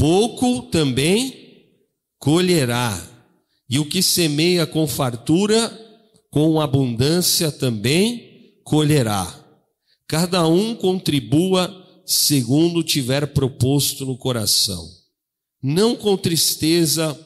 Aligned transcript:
pouco 0.00 0.62
também 0.62 1.66
colherá. 2.18 2.98
E 3.68 3.78
o 3.78 3.84
que 3.84 4.02
semeia 4.02 4.66
com 4.66 4.86
fartura, 4.86 5.70
com 6.30 6.58
abundância 6.58 7.52
também 7.52 8.54
colherá. 8.64 9.32
Cada 10.08 10.48
um 10.48 10.74
contribua 10.74 11.76
segundo 12.06 12.82
tiver 12.82 13.26
proposto 13.34 14.06
no 14.06 14.16
coração, 14.16 14.88
não 15.62 15.94
com 15.94 16.16
tristeza 16.16 17.16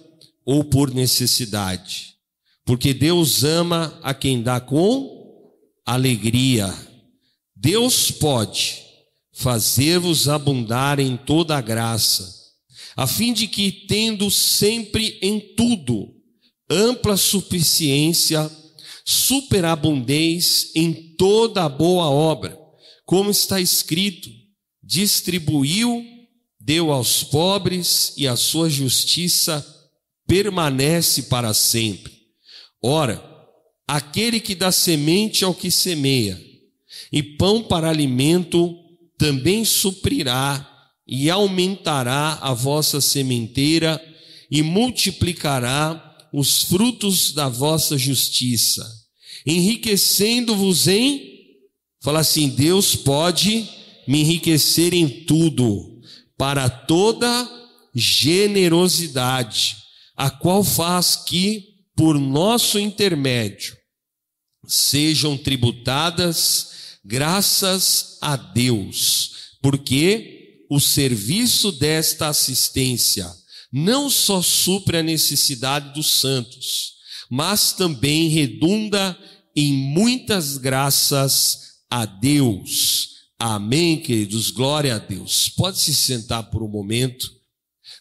ou 0.45 0.65
por 0.65 0.93
necessidade, 0.93 2.17
porque 2.67 2.93
Deus 2.93 3.45
ama 3.45 3.97
a 4.03 4.13
quem 4.13 4.43
dá 4.43 4.61
com 4.61 5.49
alegria. 5.87 6.75
Deus 7.55 8.11
pode 8.11 8.83
fazer-vos 9.33 10.29
abundar 10.29 10.99
em 10.99 11.17
toda 11.17 11.57
a 11.57 11.61
graça, 11.61 12.44
a 12.97 13.07
fim 13.07 13.33
de 13.33 13.47
que, 13.49 13.71
tendo 13.71 14.31
sempre 14.31 15.19
em 15.21 15.41
tudo 15.41 16.15
ampla 16.71 17.17
suficiência, 17.17 18.51
superabundeis 19.05 20.71
em 20.75 21.15
toda 21.17 21.65
a 21.65 21.69
boa 21.69 22.09
obra, 22.09 22.59
como 23.05 23.31
está 23.31 23.61
escrito: 23.61 24.31
distribuiu, 24.83 26.05
deu 26.59 26.91
aos 26.91 27.23
pobres 27.23 28.15
e 28.17 28.27
a 28.27 28.37
sua 28.37 28.71
justiça 28.71 29.65
permanece 30.27 31.25
para 31.25 31.53
sempre. 31.53 32.13
Ora, 32.83 33.23
aquele 33.87 34.41
que 34.41 34.55
dá 34.55 34.73
semente 34.73 35.45
ao 35.45 35.55
que 35.55 35.71
semeia, 35.71 36.41
e 37.13 37.23
pão 37.23 37.63
para 37.63 37.91
alimento, 37.91 38.75
também 39.19 39.65
suprirá 39.65 40.74
e 41.07 41.31
aumentará 41.31 42.39
a 42.41 42.53
vossa 42.55 43.01
sementeira 43.01 44.01
e 44.51 44.63
multiplicará 44.63 46.29
os 46.33 46.63
frutos 46.63 47.33
da 47.33 47.49
vossa 47.49 47.97
justiça, 47.97 48.85
enriquecendo-vos 49.47 50.89
em. 50.89 51.35
Fala 52.03 52.21
assim: 52.21 52.49
Deus 52.49 52.97
pode 52.97 53.69
me 54.07 54.21
enriquecer 54.21 54.93
em 54.93 55.25
tudo, 55.25 56.01
para 56.37 56.69
toda 56.69 57.49
generosidade, 57.95 59.77
a 60.17 60.31
qual 60.31 60.65
faz 60.65 61.17
que, 61.17 61.65
por 61.97 62.19
nosso 62.19 62.79
intermédio, 62.79 63.77
sejam 64.67 65.37
tributadas 65.37 66.99
graças 67.05 68.19
a 68.21 68.37
Deus, 68.37 69.31
porque 69.63 70.34
o 70.75 70.81
serviço 70.81 71.71
desta 71.71 72.29
assistência 72.29 73.33
não 73.73 74.11
só 74.11 74.43
supre 74.43 74.99
a 74.99 75.03
necessidade 75.03 75.95
dos 75.95 76.21
santos, 76.21 76.95
mas 77.31 77.73
também 77.73 78.29
redunda 78.29 79.17
em 79.55 79.73
muitas 79.73 80.57
graças 80.57 81.59
a 81.91 82.05
Deus. 82.05 83.09
Amém, 83.39 84.01
queridos? 84.01 84.51
Glória 84.51 84.97
a 84.97 84.99
Deus. 84.99 85.49
Pode 85.49 85.79
se 85.79 85.95
sentar 85.95 86.51
por 86.51 86.63
um 86.63 86.69
momento. 86.69 87.29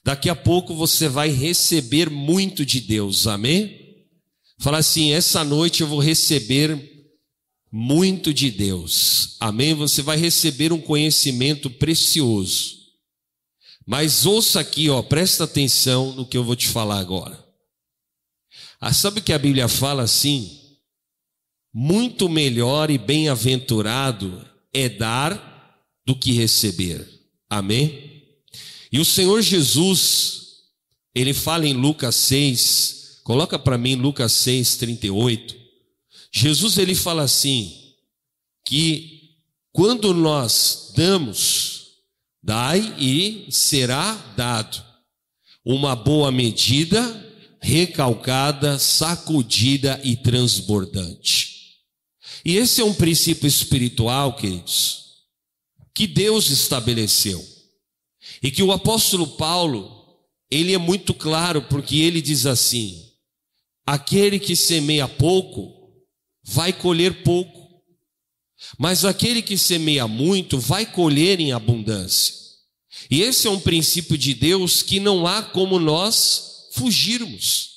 Daqui 0.03 0.29
a 0.29 0.35
pouco 0.35 0.75
você 0.75 1.07
vai 1.07 1.29
receber 1.29 2.09
muito 2.09 2.65
de 2.65 2.81
Deus. 2.81 3.27
Amém? 3.27 3.79
Fala 4.59 4.79
assim: 4.79 5.11
essa 5.11 5.43
noite 5.43 5.81
eu 5.81 5.87
vou 5.87 5.99
receber 5.99 6.92
muito 7.75 8.31
de 8.31 8.51
Deus. 8.51 9.35
Amém? 9.39 9.73
Você 9.73 10.03
vai 10.03 10.15
receber 10.15 10.71
um 10.71 10.79
conhecimento 10.79 11.71
precioso. 11.71 12.83
Mas 13.83 14.27
ouça 14.27 14.59
aqui, 14.59 14.91
ó, 14.91 15.01
presta 15.01 15.45
atenção 15.45 16.13
no 16.13 16.23
que 16.23 16.37
eu 16.37 16.43
vou 16.43 16.55
te 16.55 16.67
falar 16.67 16.99
agora. 16.99 17.43
Ah, 18.79 18.93
sabe 18.93 19.21
que 19.21 19.33
a 19.33 19.39
Bíblia 19.39 19.67
fala 19.67 20.03
assim? 20.03 20.59
Muito 21.73 22.29
melhor 22.29 22.91
e 22.91 22.99
bem-aventurado 22.99 24.47
é 24.71 24.87
dar 24.87 25.81
do 26.05 26.15
que 26.15 26.31
receber. 26.31 27.09
Amém? 27.49 28.35
E 28.91 28.99
o 28.99 29.05
Senhor 29.05 29.41
Jesus, 29.41 30.57
ele 31.15 31.33
fala 31.33 31.65
em 31.65 31.73
Lucas 31.73 32.13
6, 32.17 33.21
coloca 33.23 33.57
para 33.57 33.79
mim 33.79 33.95
Lucas 33.95 34.31
6, 34.33 34.75
38. 34.77 35.62
Jesus 36.33 36.77
ele 36.77 36.95
fala 36.95 37.23
assim: 37.23 37.93
que 38.65 39.37
quando 39.71 40.13
nós 40.13 40.91
damos, 40.95 41.83
Dai 42.43 42.93
e 42.99 43.47
será 43.49 44.13
dado. 44.35 44.83
Uma 45.63 45.95
boa 45.95 46.29
medida, 46.29 47.01
recalcada, 47.61 48.77
sacudida 48.77 50.01
e 50.03 50.17
transbordante. 50.17 51.77
E 52.43 52.57
esse 52.57 52.81
é 52.81 52.83
um 52.83 52.93
princípio 52.93 53.47
espiritual, 53.47 54.35
queridos, 54.35 55.05
que 55.95 56.05
Deus 56.05 56.49
estabeleceu. 56.49 57.41
E 58.41 58.51
que 58.51 58.61
o 58.61 58.73
apóstolo 58.73 59.25
Paulo, 59.37 60.17
ele 60.51 60.73
é 60.73 60.77
muito 60.77 61.13
claro, 61.13 61.61
porque 61.69 61.95
ele 61.95 62.21
diz 62.21 62.45
assim: 62.45 63.09
aquele 63.85 64.37
que 64.37 64.53
semeia 64.53 65.07
pouco, 65.07 65.82
vai 66.43 66.73
colher 66.73 67.23
pouco. 67.23 67.63
Mas 68.77 69.05
aquele 69.05 69.41
que 69.41 69.57
semeia 69.57 70.07
muito 70.07 70.59
vai 70.59 70.85
colher 70.85 71.39
em 71.39 71.51
abundância. 71.51 72.33
E 73.09 73.21
esse 73.21 73.47
é 73.47 73.49
um 73.49 73.59
princípio 73.59 74.17
de 74.17 74.33
Deus 74.33 74.81
que 74.81 74.99
não 74.99 75.27
há 75.27 75.41
como 75.41 75.79
nós 75.79 76.69
fugirmos. 76.73 77.73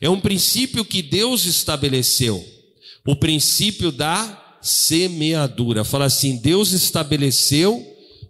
É 0.00 0.08
um 0.08 0.20
princípio 0.20 0.84
que 0.84 1.02
Deus 1.02 1.44
estabeleceu. 1.44 2.44
O 3.06 3.16
princípio 3.16 3.90
da 3.90 4.58
semeadura. 4.62 5.84
Fala 5.84 6.06
assim: 6.06 6.36
Deus 6.36 6.72
estabeleceu 6.72 7.86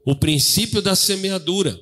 o 0.07 0.15
princípio 0.15 0.81
da 0.81 0.95
semeadura. 0.95 1.79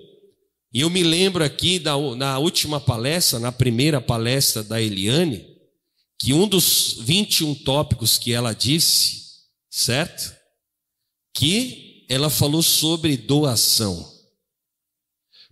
E 0.73 0.81
eu 0.81 0.91
me 0.91 1.03
lembro 1.03 1.43
aqui 1.43 1.79
da, 1.79 1.97
na 2.17 2.39
última 2.39 2.79
palestra, 2.79 3.39
na 3.39 3.51
primeira 3.51 4.01
palestra 4.01 4.63
da 4.63 4.81
Eliane, 4.81 5.47
que 6.19 6.33
um 6.33 6.49
dos 6.49 6.97
21 7.01 7.55
tópicos 7.55 8.19
que 8.19 8.33
ela 8.33 8.53
disse 8.53 9.19
certo? 9.71 10.37
Que 11.35 12.07
ela 12.09 12.29
falou 12.29 12.63
sobre 12.63 13.17
doação. 13.17 14.17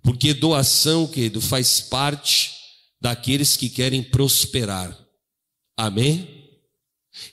Porque 0.03 0.35
doação, 0.35 1.07
querido, 1.07 1.41
faz 1.41 1.81
parte 1.81 2.55
daqueles 3.01 3.57
que 3.57 3.69
querem 3.69 4.03
prosperar. 4.03 4.97
Amém? 5.77 6.37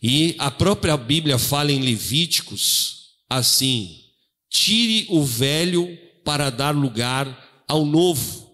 E 0.02 0.36
a 0.38 0.52
própria 0.52 0.96
Bíblia 0.96 1.38
fala 1.38 1.72
em 1.72 1.82
Levíticos 1.82 3.16
assim: 3.30 4.04
tire 4.50 5.08
o 5.10 5.24
velho 5.24 5.98
para 6.24 6.50
dar 6.50 6.76
lugar 6.76 7.64
ao 7.68 7.86
novo. 7.86 8.52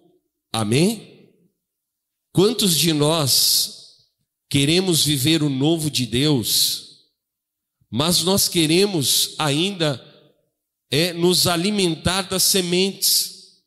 Amém? 0.51 1.31
Quantos 2.31 2.77
de 2.77 2.93
nós 2.93 3.78
queremos 4.49 5.05
viver 5.05 5.43
o 5.43 5.49
novo 5.49 5.89
de 5.89 6.05
Deus? 6.05 6.89
mas 7.89 8.21
nós 8.21 8.47
queremos 8.47 9.33
ainda 9.37 10.05
é 10.91 11.13
nos 11.13 11.47
alimentar 11.47 12.23
das 12.23 12.43
sementes. 12.43 13.63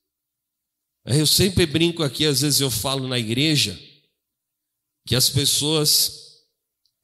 Eu 1.05 1.27
sempre 1.27 1.67
brinco 1.67 2.03
aqui, 2.03 2.25
às 2.27 2.41
vezes 2.41 2.61
eu 2.61 2.71
falo 2.71 3.09
na 3.09 3.19
igreja, 3.19 3.79
que 5.07 5.17
as 5.17 5.29
pessoas, 5.29 6.45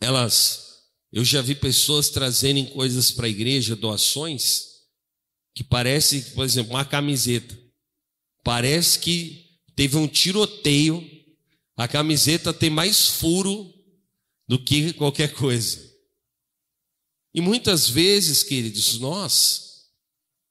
elas, 0.00 0.82
eu 1.12 1.24
já 1.24 1.42
vi 1.42 1.54
pessoas 1.54 2.08
trazerem 2.08 2.66
coisas 2.66 3.10
para 3.10 3.26
a 3.26 3.30
igreja, 3.30 3.74
doações, 3.74 4.66
que 5.54 5.64
parece, 5.64 6.22
por 6.32 6.44
exemplo, 6.44 6.74
uma 6.74 6.84
camiseta. 6.84 7.56
Parece 8.44 8.98
que 9.00 9.60
teve 9.74 9.96
um 9.96 10.06
tiroteio, 10.06 11.04
a 11.76 11.88
camiseta 11.88 12.52
tem 12.52 12.70
mais 12.70 13.06
furo 13.06 13.72
do 14.48 14.58
que 14.58 14.92
qualquer 14.94 15.34
coisa. 15.34 15.86
E 17.34 17.40
muitas 17.40 17.88
vezes, 17.88 18.42
queridos, 18.42 18.98
nós 18.98 19.84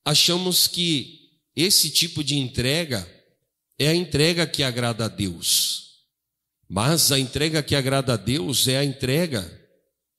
achamos 0.05 0.67
que 0.67 1.31
esse 1.55 1.89
tipo 1.89 2.23
de 2.23 2.37
entrega 2.37 3.05
é 3.79 3.87
a 3.87 3.95
entrega 3.95 4.45
que 4.45 4.61
agrada 4.61 5.05
a 5.05 5.07
Deus. 5.07 6.05
Mas 6.69 7.11
a 7.11 7.19
entrega 7.19 7.63
que 7.63 7.75
agrada 7.75 8.13
a 8.13 8.17
Deus 8.17 8.67
é 8.67 8.77
a 8.77 8.85
entrega 8.85 9.57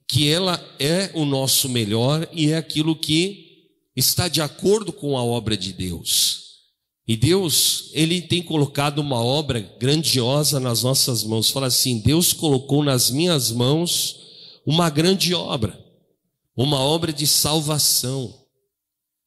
que 0.07 0.29
ela 0.29 0.59
é 0.79 1.11
o 1.15 1.25
nosso 1.25 1.69
melhor 1.69 2.29
e 2.33 2.51
é 2.51 2.57
aquilo 2.57 2.97
que 2.97 3.69
está 3.95 4.27
de 4.27 4.41
acordo 4.41 4.93
com 4.93 5.17
a 5.17 5.23
obra 5.23 5.57
de 5.57 5.73
Deus. 5.73 6.48
E 7.09 7.17
Deus, 7.17 7.91
ele 7.95 8.21
tem 8.21 8.43
colocado 8.43 8.99
uma 8.99 9.21
obra 9.21 9.61
grandiosa 9.81 10.61
nas 10.61 10.83
nossas 10.83 11.25
mãos. 11.25 11.51
Fala 11.51 11.67
assim: 11.67 11.99
Deus 12.01 12.33
colocou 12.33 12.85
nas 12.85 13.11
minhas 13.11 13.51
mãos 13.51 14.17
uma 14.67 14.91
grande 14.91 15.35
obra 15.35 15.89
uma 16.59 16.81
obra 16.81 17.13
de 17.13 17.25
salvação. 17.25 18.35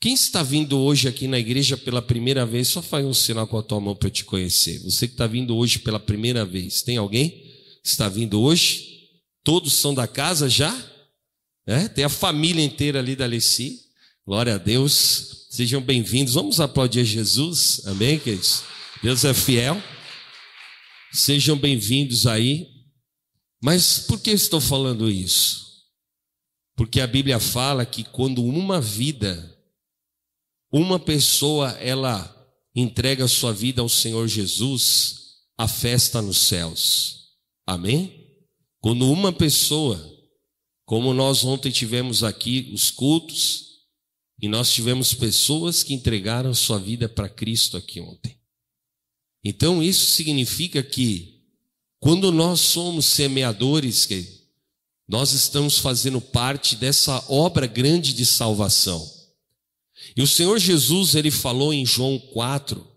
Quem 0.02 0.14
está 0.14 0.44
vindo 0.44 0.78
hoje 0.78 1.08
aqui 1.08 1.30
na 1.30 1.40
igreja 1.40 1.78
pela 1.78 2.02
primeira 2.02 2.46
vez, 2.46 2.68
só 2.68 2.82
faz 2.82 3.06
um 3.06 3.14
sinal 3.14 3.48
com 3.48 3.58
a 3.58 3.64
tua 3.64 3.80
mão 3.80 3.96
para 3.96 4.08
eu 4.08 4.12
te 4.12 4.26
conhecer. 4.26 4.80
Você 4.80 5.08
que 5.08 5.14
está 5.14 5.28
vindo 5.28 5.56
hoje 5.56 5.80
pela 5.80 6.00
primeira 6.00 6.44
vez, 6.44 6.82
tem 6.82 6.98
alguém 6.98 7.50
está 7.82 8.10
vindo 8.10 8.42
hoje? 8.42 8.86
Todos 9.46 9.74
são 9.74 9.94
da 9.94 10.08
casa 10.08 10.50
já? 10.50 10.78
É? 11.66 11.88
Tem 11.88 12.04
a 12.04 12.10
família 12.10 12.66
inteira 12.66 13.00
ali 13.00 13.16
da 13.16 13.24
Alessi. 13.24 13.80
Glória 14.28 14.56
a 14.56 14.58
Deus. 14.58 15.41
Sejam 15.52 15.82
bem-vindos. 15.82 16.36
Vamos 16.36 16.62
aplaudir 16.62 17.04
Jesus. 17.04 17.82
Amém, 17.86 18.18
queridos? 18.18 18.64
Deus 19.04 19.26
é 19.26 19.34
fiel. 19.34 19.84
Sejam 21.12 21.58
bem-vindos 21.58 22.26
aí. 22.26 22.70
Mas 23.62 24.00
por 24.00 24.22
que 24.22 24.32
estou 24.32 24.62
falando 24.62 25.12
isso? 25.12 25.84
Porque 26.74 27.02
a 27.02 27.06
Bíblia 27.06 27.38
fala 27.38 27.86
que 27.86 28.02
quando 28.02 28.42
uma 28.42 28.80
vida 28.80 29.60
uma 30.72 30.98
pessoa 30.98 31.72
ela 31.72 32.34
entrega 32.74 33.28
sua 33.28 33.52
vida 33.52 33.82
ao 33.82 33.90
Senhor 33.90 34.30
Jesus, 34.30 35.34
a 35.58 35.68
festa 35.68 36.22
nos 36.22 36.38
céus. 36.38 37.26
Amém? 37.68 38.26
Quando 38.80 39.12
uma 39.12 39.34
pessoa, 39.34 40.02
como 40.86 41.14
nós 41.14 41.44
ontem 41.44 41.74
tivemos 41.74 42.24
aqui 42.24 42.72
os 42.74 42.90
cultos, 42.90 43.71
e 44.42 44.48
nós 44.48 44.74
tivemos 44.74 45.14
pessoas 45.14 45.84
que 45.84 45.94
entregaram 45.94 46.54
sua 46.54 46.80
vida 46.80 47.08
para 47.08 47.30
Cristo 47.30 47.78
aqui 47.78 48.02
ontem. 48.02 48.38
Então 49.44 49.84
isso 49.84 50.12
significa 50.12 50.82
que 50.82 51.42
quando 52.00 52.32
nós 52.32 52.60
somos 52.60 53.06
semeadores, 53.06 54.08
que 54.08 54.42
nós 55.08 55.34
estamos 55.34 55.78
fazendo 55.78 56.20
parte 56.20 56.76
dessa 56.76 57.24
obra 57.30 57.68
grande 57.68 58.14
de 58.14 58.26
salvação. 58.26 59.08
E 60.16 60.22
o 60.22 60.28
Senhor 60.28 60.58
Jesus, 60.58 61.14
ele 61.14 61.30
falou 61.30 61.72
em 61.72 61.86
João 61.86 62.18
4, 62.18 62.88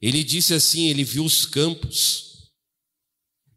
ele 0.00 0.22
disse 0.22 0.52
assim: 0.52 0.88
ele 0.88 1.04
viu 1.04 1.24
os 1.24 1.46
campos, 1.46 2.50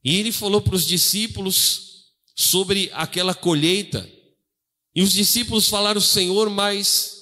e 0.03 0.15
ele 0.15 0.31
falou 0.31 0.61
para 0.61 0.75
os 0.75 0.85
discípulos 0.85 2.13
sobre 2.35 2.89
aquela 2.93 3.33
colheita. 3.33 4.09
E 4.95 5.03
os 5.03 5.11
discípulos 5.11 5.67
falaram: 5.67 5.99
Senhor, 5.99 6.49
mas 6.49 7.15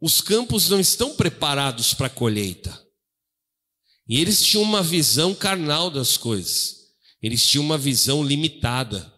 os 0.00 0.20
campos 0.20 0.68
não 0.68 0.80
estão 0.80 1.14
preparados 1.14 1.94
para 1.94 2.08
a 2.08 2.10
colheita. 2.10 2.82
E 4.08 4.20
eles 4.20 4.42
tinham 4.42 4.62
uma 4.62 4.82
visão 4.82 5.34
carnal 5.34 5.90
das 5.90 6.16
coisas, 6.16 6.76
eles 7.22 7.46
tinham 7.46 7.64
uma 7.64 7.78
visão 7.78 8.22
limitada. 8.22 9.12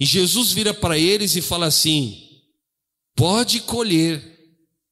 E 0.00 0.06
Jesus 0.06 0.52
vira 0.52 0.72
para 0.72 0.98
eles 0.98 1.36
e 1.36 1.42
fala 1.42 1.66
assim: 1.66 2.42
pode 3.14 3.60
colher, 3.60 4.20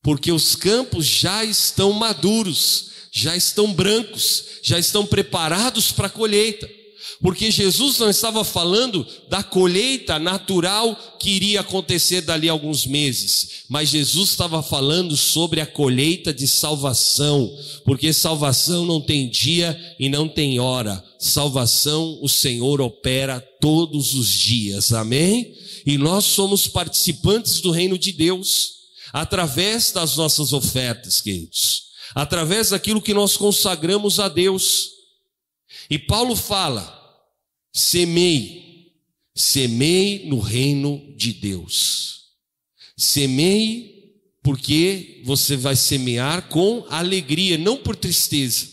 porque 0.02 0.30
os 0.30 0.54
campos 0.54 1.06
já 1.06 1.42
estão 1.44 1.92
maduros, 1.92 2.90
já 3.10 3.34
estão 3.34 3.72
brancos, 3.72 4.60
já 4.62 4.78
estão 4.78 5.06
preparados 5.06 5.90
para 5.90 6.08
a 6.08 6.10
colheita. 6.10 6.75
Porque 7.20 7.50
Jesus 7.50 7.98
não 7.98 8.10
estava 8.10 8.44
falando 8.44 9.06
da 9.28 9.42
colheita 9.42 10.18
natural 10.18 10.94
que 11.18 11.30
iria 11.30 11.60
acontecer 11.60 12.20
dali 12.20 12.48
a 12.48 12.52
alguns 12.52 12.86
meses, 12.86 13.64
mas 13.68 13.88
Jesus 13.88 14.30
estava 14.30 14.62
falando 14.62 15.16
sobre 15.16 15.60
a 15.60 15.66
colheita 15.66 16.32
de 16.32 16.46
salvação, 16.46 17.50
porque 17.84 18.12
salvação 18.12 18.84
não 18.84 19.00
tem 19.00 19.28
dia 19.28 19.78
e 19.98 20.08
não 20.08 20.28
tem 20.28 20.60
hora, 20.60 21.02
salvação 21.18 22.18
o 22.20 22.28
Senhor 22.28 22.80
opera 22.80 23.40
todos 23.60 24.14
os 24.14 24.28
dias, 24.28 24.92
amém? 24.92 25.54
E 25.86 25.96
nós 25.96 26.24
somos 26.24 26.68
participantes 26.68 27.60
do 27.60 27.70
reino 27.70 27.98
de 27.98 28.12
Deus 28.12 28.76
através 29.12 29.92
das 29.92 30.16
nossas 30.16 30.52
ofertas, 30.52 31.20
queridos, 31.20 31.84
através 32.14 32.70
daquilo 32.70 33.00
que 33.00 33.14
nós 33.14 33.36
consagramos 33.36 34.20
a 34.20 34.28
Deus. 34.28 34.95
E 35.90 35.98
Paulo 35.98 36.34
fala: 36.34 36.84
semei, 37.72 38.92
semei 39.34 40.26
no 40.26 40.38
reino 40.38 41.14
de 41.16 41.32
Deus. 41.32 42.16
Semei 42.96 43.96
porque 44.42 45.22
você 45.24 45.56
vai 45.56 45.74
semear 45.74 46.48
com 46.48 46.86
alegria, 46.88 47.58
não 47.58 47.76
por 47.76 47.96
tristeza, 47.96 48.68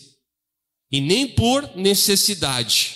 e 0.90 1.00
nem 1.00 1.26
por 1.26 1.76
necessidade, 1.76 2.94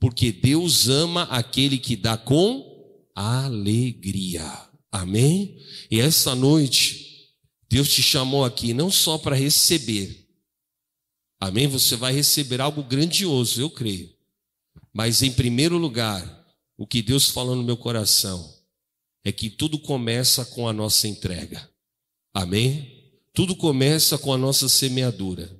porque 0.00 0.32
Deus 0.32 0.88
ama 0.88 1.22
aquele 1.24 1.78
que 1.78 1.94
dá 1.94 2.16
com 2.16 2.66
alegria. 3.14 4.44
Amém? 4.90 5.56
E 5.88 6.00
essa 6.00 6.34
noite, 6.34 7.28
Deus 7.68 7.92
te 7.92 8.02
chamou 8.02 8.44
aqui 8.44 8.74
não 8.74 8.90
só 8.90 9.16
para 9.16 9.36
receber. 9.36 10.19
Amém? 11.40 11.66
Você 11.66 11.96
vai 11.96 12.12
receber 12.12 12.60
algo 12.60 12.82
grandioso, 12.82 13.60
eu 13.60 13.70
creio. 13.70 14.10
Mas 14.92 15.22
em 15.22 15.32
primeiro 15.32 15.78
lugar, 15.78 16.46
o 16.76 16.86
que 16.86 17.00
Deus 17.00 17.28
falou 17.28 17.56
no 17.56 17.62
meu 17.62 17.76
coração 17.76 18.54
é 19.24 19.32
que 19.32 19.48
tudo 19.48 19.78
começa 19.78 20.44
com 20.44 20.68
a 20.68 20.72
nossa 20.72 21.08
entrega. 21.08 21.68
Amém? 22.34 23.12
Tudo 23.32 23.56
começa 23.56 24.18
com 24.18 24.32
a 24.32 24.38
nossa 24.38 24.68
semeadura. 24.68 25.50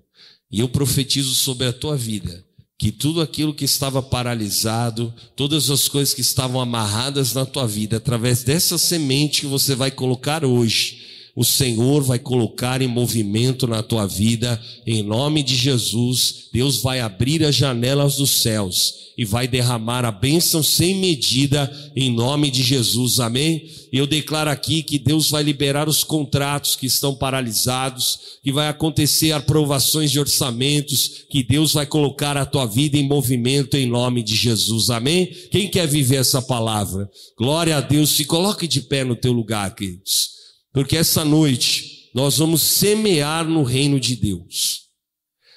E 0.51 0.61
eu 0.61 0.69
profetizo 0.69 1.35
sobre 1.35 1.67
a 1.67 1.73
tua 1.73 1.97
vida 1.97 2.45
que 2.81 2.91
tudo 2.91 3.21
aquilo 3.21 3.53
que 3.53 3.67
estava 3.67 4.03
paralisado, 4.03 5.15
todas 5.37 5.69
as 5.69 5.87
coisas 5.87 6.15
que 6.15 6.23
estavam 6.23 6.59
amarradas 6.59 7.35
na 7.35 7.45
tua 7.45 7.67
vida, 7.67 7.99
através 7.99 8.43
dessa 8.43 8.79
semente 8.79 9.43
que 9.43 9.47
você 9.47 9.75
vai 9.75 9.91
colocar 9.91 10.47
hoje, 10.47 11.10
o 11.35 11.45
Senhor 11.45 12.03
vai 12.03 12.19
colocar 12.19 12.83
em 12.83 12.89
movimento 12.89 13.67
na 13.67 13.83
tua 13.83 14.07
vida, 14.07 14.61
em 14.87 15.03
nome 15.03 15.43
de 15.43 15.57
Jesus. 15.57 16.49
Deus 16.53 16.83
vai 16.83 17.01
abrir 17.01 17.45
as 17.45 17.55
janelas 17.55 18.17
dos 18.17 18.43
céus 18.43 19.01
e 19.17 19.25
vai 19.25 19.47
derramar 19.47 20.05
a 20.05 20.11
bênção 20.11 20.63
sem 20.63 20.95
medida, 20.95 21.71
em 21.95 22.11
nome 22.11 22.51
de 22.51 22.63
Jesus. 22.63 23.21
Amém? 23.21 23.69
Eu 23.93 24.07
declaro 24.07 24.49
aqui 24.49 24.83
que 24.83 24.99
Deus 24.99 25.31
vai 25.31 25.43
liberar 25.43 25.89
os 25.89 26.03
contratos 26.03 26.75
que 26.75 26.87
estão 26.87 27.15
paralisados, 27.15 28.19
que 28.43 28.51
vai 28.51 28.69
acontecer 28.69 29.33
aprovações 29.33 30.11
de 30.11 30.19
orçamentos, 30.19 31.27
que 31.29 31.43
Deus 31.43 31.75
vai 31.75 31.85
colocar 31.85 32.37
a 32.37 32.47
tua 32.47 32.65
vida 32.65 32.97
em 32.97 33.07
movimento 33.07 33.77
em 33.77 33.87
nome 33.87 34.23
de 34.23 34.35
Jesus. 34.35 34.89
Amém? 34.91 35.27
Quem 35.51 35.69
quer 35.69 35.87
viver 35.87 36.17
essa 36.17 36.41
palavra? 36.41 37.11
Glória 37.37 37.77
a 37.77 37.81
Deus. 37.81 38.17
Se 38.17 38.25
coloque 38.25 38.67
de 38.67 38.81
pé 38.81 39.05
no 39.05 39.15
teu 39.15 39.33
lugar, 39.33 39.75
queridos. 39.75 40.40
Porque 40.73 40.97
essa 40.97 41.25
noite 41.25 42.11
nós 42.15 42.39
vamos 42.39 42.63
semear 42.63 43.45
no 43.45 43.63
reino 43.63 43.99
de 43.99 44.17
Deus. 44.17 44.89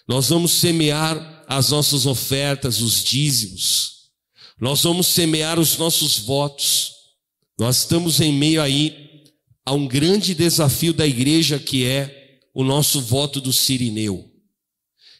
Nós 0.08 0.30
vamos 0.30 0.52
semear 0.52 1.46
as 1.48 1.70
nossas 1.70 2.06
ofertas, 2.06 2.82
os 2.82 3.04
dízimos. 3.04 3.94
Nós 4.60 4.82
vamos 4.84 5.08
semear 5.08 5.60
os 5.60 5.78
nossos 5.78 6.20
votos. 6.20 6.92
Nós 7.58 7.80
estamos 7.80 8.20
em 8.20 8.34
meio 8.34 8.62
aí 8.62 9.32
a 9.66 9.74
um 9.74 9.88
grande 9.88 10.34
desafio 10.34 10.94
da 10.94 11.08
igreja 11.08 11.60
que 11.60 11.86
é 11.86 12.40
o 12.54 12.64
nosso 12.64 13.02
voto 13.02 13.40
do 13.40 13.54
Sirineu. 13.54 14.30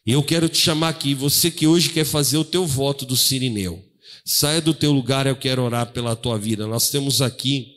E 0.06 0.12
eu 0.12 0.22
quero 0.22 0.50
te 0.50 0.58
chamar 0.58 0.90
aqui, 0.90 1.14
você 1.14 1.50
que 1.50 1.66
hoje 1.66 1.90
quer 1.90 2.06
fazer 2.06 2.38
o 2.38 2.44
teu 2.44 2.66
voto 2.66 3.06
do 3.06 3.16
Sirineu. 3.16 3.84
Saia 4.26 4.62
do 4.62 4.74
teu 4.74 4.92
lugar, 4.92 5.28
eu 5.28 5.36
quero 5.36 5.64
orar 5.64 5.92
pela 5.92 6.16
tua 6.16 6.38
vida. 6.38 6.68
Nós 6.68 6.90
temos 6.90 7.22
aqui 7.22 7.68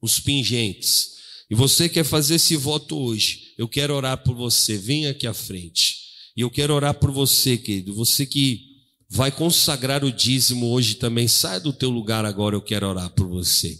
os 0.00 0.20
pingentes. 0.20 1.19
E 1.50 1.54
você 1.54 1.88
quer 1.88 2.04
fazer 2.04 2.36
esse 2.36 2.56
voto 2.56 2.96
hoje. 2.96 3.52
Eu 3.58 3.68
quero 3.68 3.94
orar 3.94 4.22
por 4.22 4.34
você. 4.34 4.78
Venha 4.78 5.10
aqui 5.10 5.26
à 5.26 5.34
frente. 5.34 5.96
E 6.36 6.42
eu 6.42 6.50
quero 6.50 6.72
orar 6.72 6.94
por 6.94 7.10
você, 7.10 7.58
querido. 7.58 7.92
Você 7.94 8.24
que 8.24 8.70
vai 9.08 9.32
consagrar 9.32 10.04
o 10.04 10.12
dízimo 10.12 10.70
hoje 10.70 10.94
também, 10.94 11.26
sai 11.26 11.60
do 11.60 11.72
teu 11.72 11.90
lugar 11.90 12.24
agora, 12.24 12.54
eu 12.54 12.62
quero 12.62 12.88
orar 12.88 13.10
por 13.10 13.28
você. 13.28 13.76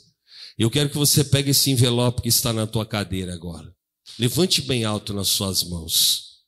Eu 0.59 0.69
quero 0.69 0.91
que 0.91 0.99
você 0.99 1.23
pegue 1.23 1.51
esse 1.51 1.71
envelope 1.71 2.21
que 2.21 2.29
está 2.29 2.53
na 2.53 2.67
tua 2.67 2.85
cadeira 2.85 3.33
agora. 3.33 3.73
Levante 4.19 4.61
bem 4.61 4.85
alto 4.85 5.15
nas 5.15 5.29
suas 5.29 5.63
mãos. 5.63 6.43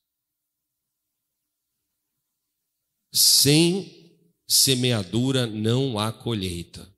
Sem 3.15 4.19
semeadura 4.49 5.47
não 5.47 5.99
há 5.99 6.13
colheita. 6.13 6.93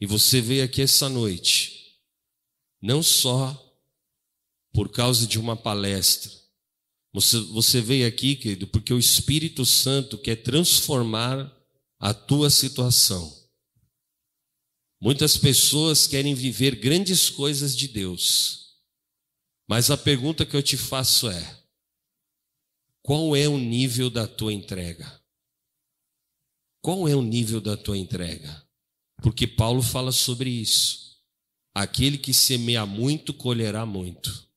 E 0.00 0.06
você 0.06 0.40
veio 0.40 0.64
aqui 0.64 0.80
essa 0.80 1.08
noite, 1.08 1.77
não 2.80 3.02
só 3.02 3.64
por 4.72 4.90
causa 4.90 5.26
de 5.26 5.38
uma 5.38 5.56
palestra, 5.56 6.32
você, 7.12 7.38
você 7.40 7.80
veio 7.80 8.06
aqui, 8.06 8.36
querido, 8.36 8.66
porque 8.68 8.92
o 8.92 8.98
Espírito 8.98 9.64
Santo 9.64 10.18
quer 10.18 10.36
transformar 10.36 11.52
a 11.98 12.12
tua 12.14 12.50
situação. 12.50 13.36
Muitas 15.00 15.36
pessoas 15.36 16.06
querem 16.06 16.34
viver 16.34 16.76
grandes 16.76 17.30
coisas 17.30 17.76
de 17.76 17.88
Deus, 17.88 18.76
mas 19.68 19.90
a 19.90 19.96
pergunta 19.96 20.44
que 20.44 20.56
eu 20.56 20.62
te 20.62 20.76
faço 20.76 21.30
é: 21.30 21.62
qual 23.02 23.34
é 23.34 23.48
o 23.48 23.58
nível 23.58 24.10
da 24.10 24.26
tua 24.26 24.52
entrega? 24.52 25.18
Qual 26.80 27.08
é 27.08 27.14
o 27.14 27.22
nível 27.22 27.60
da 27.60 27.76
tua 27.76 27.96
entrega? 27.96 28.66
Porque 29.22 29.46
Paulo 29.46 29.82
fala 29.82 30.12
sobre 30.12 30.50
isso. 30.50 31.07
Aquele 31.82 32.18
que 32.18 32.34
semeia 32.34 32.84
muito 32.84 33.32
colherá 33.32 33.86
muito. 33.86 34.48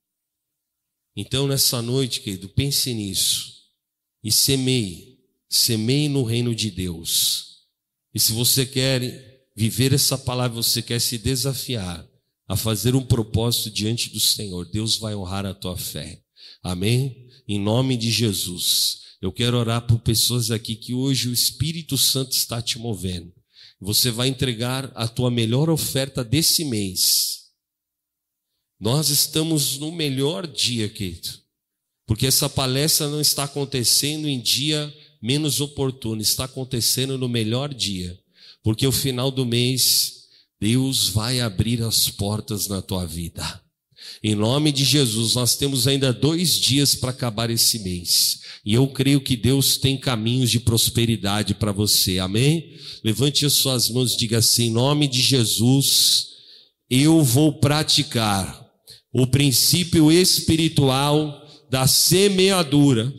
Então, 1.15 1.47
nessa 1.47 1.81
noite, 1.81 2.21
querido, 2.21 2.49
pense 2.49 2.91
nisso 2.93 3.61
e 4.23 4.31
semeie, 4.31 5.19
semeie 5.47 6.09
no 6.09 6.23
reino 6.23 6.55
de 6.55 6.71
Deus. 6.71 7.67
E 8.13 8.19
se 8.19 8.31
você 8.31 8.65
quer 8.65 9.49
viver 9.55 9.93
essa 9.93 10.17
palavra, 10.17 10.61
você 10.61 10.81
quer 10.81 10.99
se 10.99 11.17
desafiar 11.19 12.07
a 12.47 12.57
fazer 12.57 12.95
um 12.95 13.05
propósito 13.05 13.69
diante 13.69 14.09
do 14.09 14.19
Senhor, 14.19 14.65
Deus 14.69 14.97
vai 14.97 15.15
honrar 15.15 15.45
a 15.45 15.53
tua 15.53 15.77
fé. 15.77 16.21
Amém? 16.63 17.27
Em 17.47 17.59
nome 17.59 17.97
de 17.97 18.09
Jesus. 18.09 19.01
Eu 19.21 19.31
quero 19.31 19.57
orar 19.57 19.85
por 19.85 19.99
pessoas 19.99 20.49
aqui 20.49 20.75
que 20.75 20.93
hoje 20.93 21.29
o 21.29 21.33
Espírito 21.33 21.97
Santo 21.97 22.31
está 22.31 22.61
te 22.61 22.79
movendo. 22.79 23.31
Você 23.81 24.11
vai 24.11 24.27
entregar 24.27 24.91
a 24.93 25.07
tua 25.07 25.31
melhor 25.31 25.67
oferta 25.67 26.23
desse 26.23 26.63
mês. 26.63 27.47
Nós 28.79 29.09
estamos 29.09 29.79
no 29.79 29.91
melhor 29.91 30.45
dia, 30.45 30.88
querido, 30.88 31.29
porque 32.05 32.27
essa 32.27 32.47
palestra 32.47 33.07
não 33.09 33.19
está 33.19 33.45
acontecendo 33.45 34.27
em 34.27 34.39
dia 34.39 34.93
menos 35.21 35.59
oportuno, 35.59 36.21
está 36.21 36.45
acontecendo 36.45 37.17
no 37.17 37.27
melhor 37.27 37.73
dia, 37.73 38.19
porque 38.63 38.85
o 38.85 38.91
final 38.91 39.31
do 39.31 39.45
mês, 39.45 40.27
Deus 40.59 41.09
vai 41.09 41.39
abrir 41.39 41.81
as 41.81 42.09
portas 42.09 42.67
na 42.67 42.81
tua 42.81 43.05
vida. 43.05 43.63
Em 44.24 44.36
nome 44.36 44.72
de 44.72 44.84
Jesus, 44.84 45.36
nós 45.36 45.55
temos 45.55 45.88
ainda 45.88 46.13
dois 46.13 46.60
dias 46.60 46.93
para 46.96 47.10
acabar 47.10 47.50
esse 47.50 47.79
mês. 47.79 48.39
E 48.65 48.74
eu 48.74 48.88
creio 48.88 49.22
que 49.22 49.36
Deus 49.36 49.77
tem 49.77 49.98
caminhos 49.98 50.51
de 50.51 50.60
prosperidade 50.60 51.55
para 51.55 51.72
você. 51.72 52.20
Amém? 52.20 52.75
Levante 53.03 53.46
as 53.46 53.53
suas 53.53 53.89
mãos 53.89 54.13
e 54.13 54.17
diga 54.17 54.38
assim: 54.38 54.67
em 54.67 54.72
nome 54.72 55.08
de 55.08 55.22
Jesus, 55.22 56.27
eu 56.89 57.24
vou 57.24 57.60
praticar 57.60 58.63
o 59.13 59.25
princípio 59.25 60.12
espiritual 60.12 61.41
da 61.70 61.88
semeadura. 61.88 63.12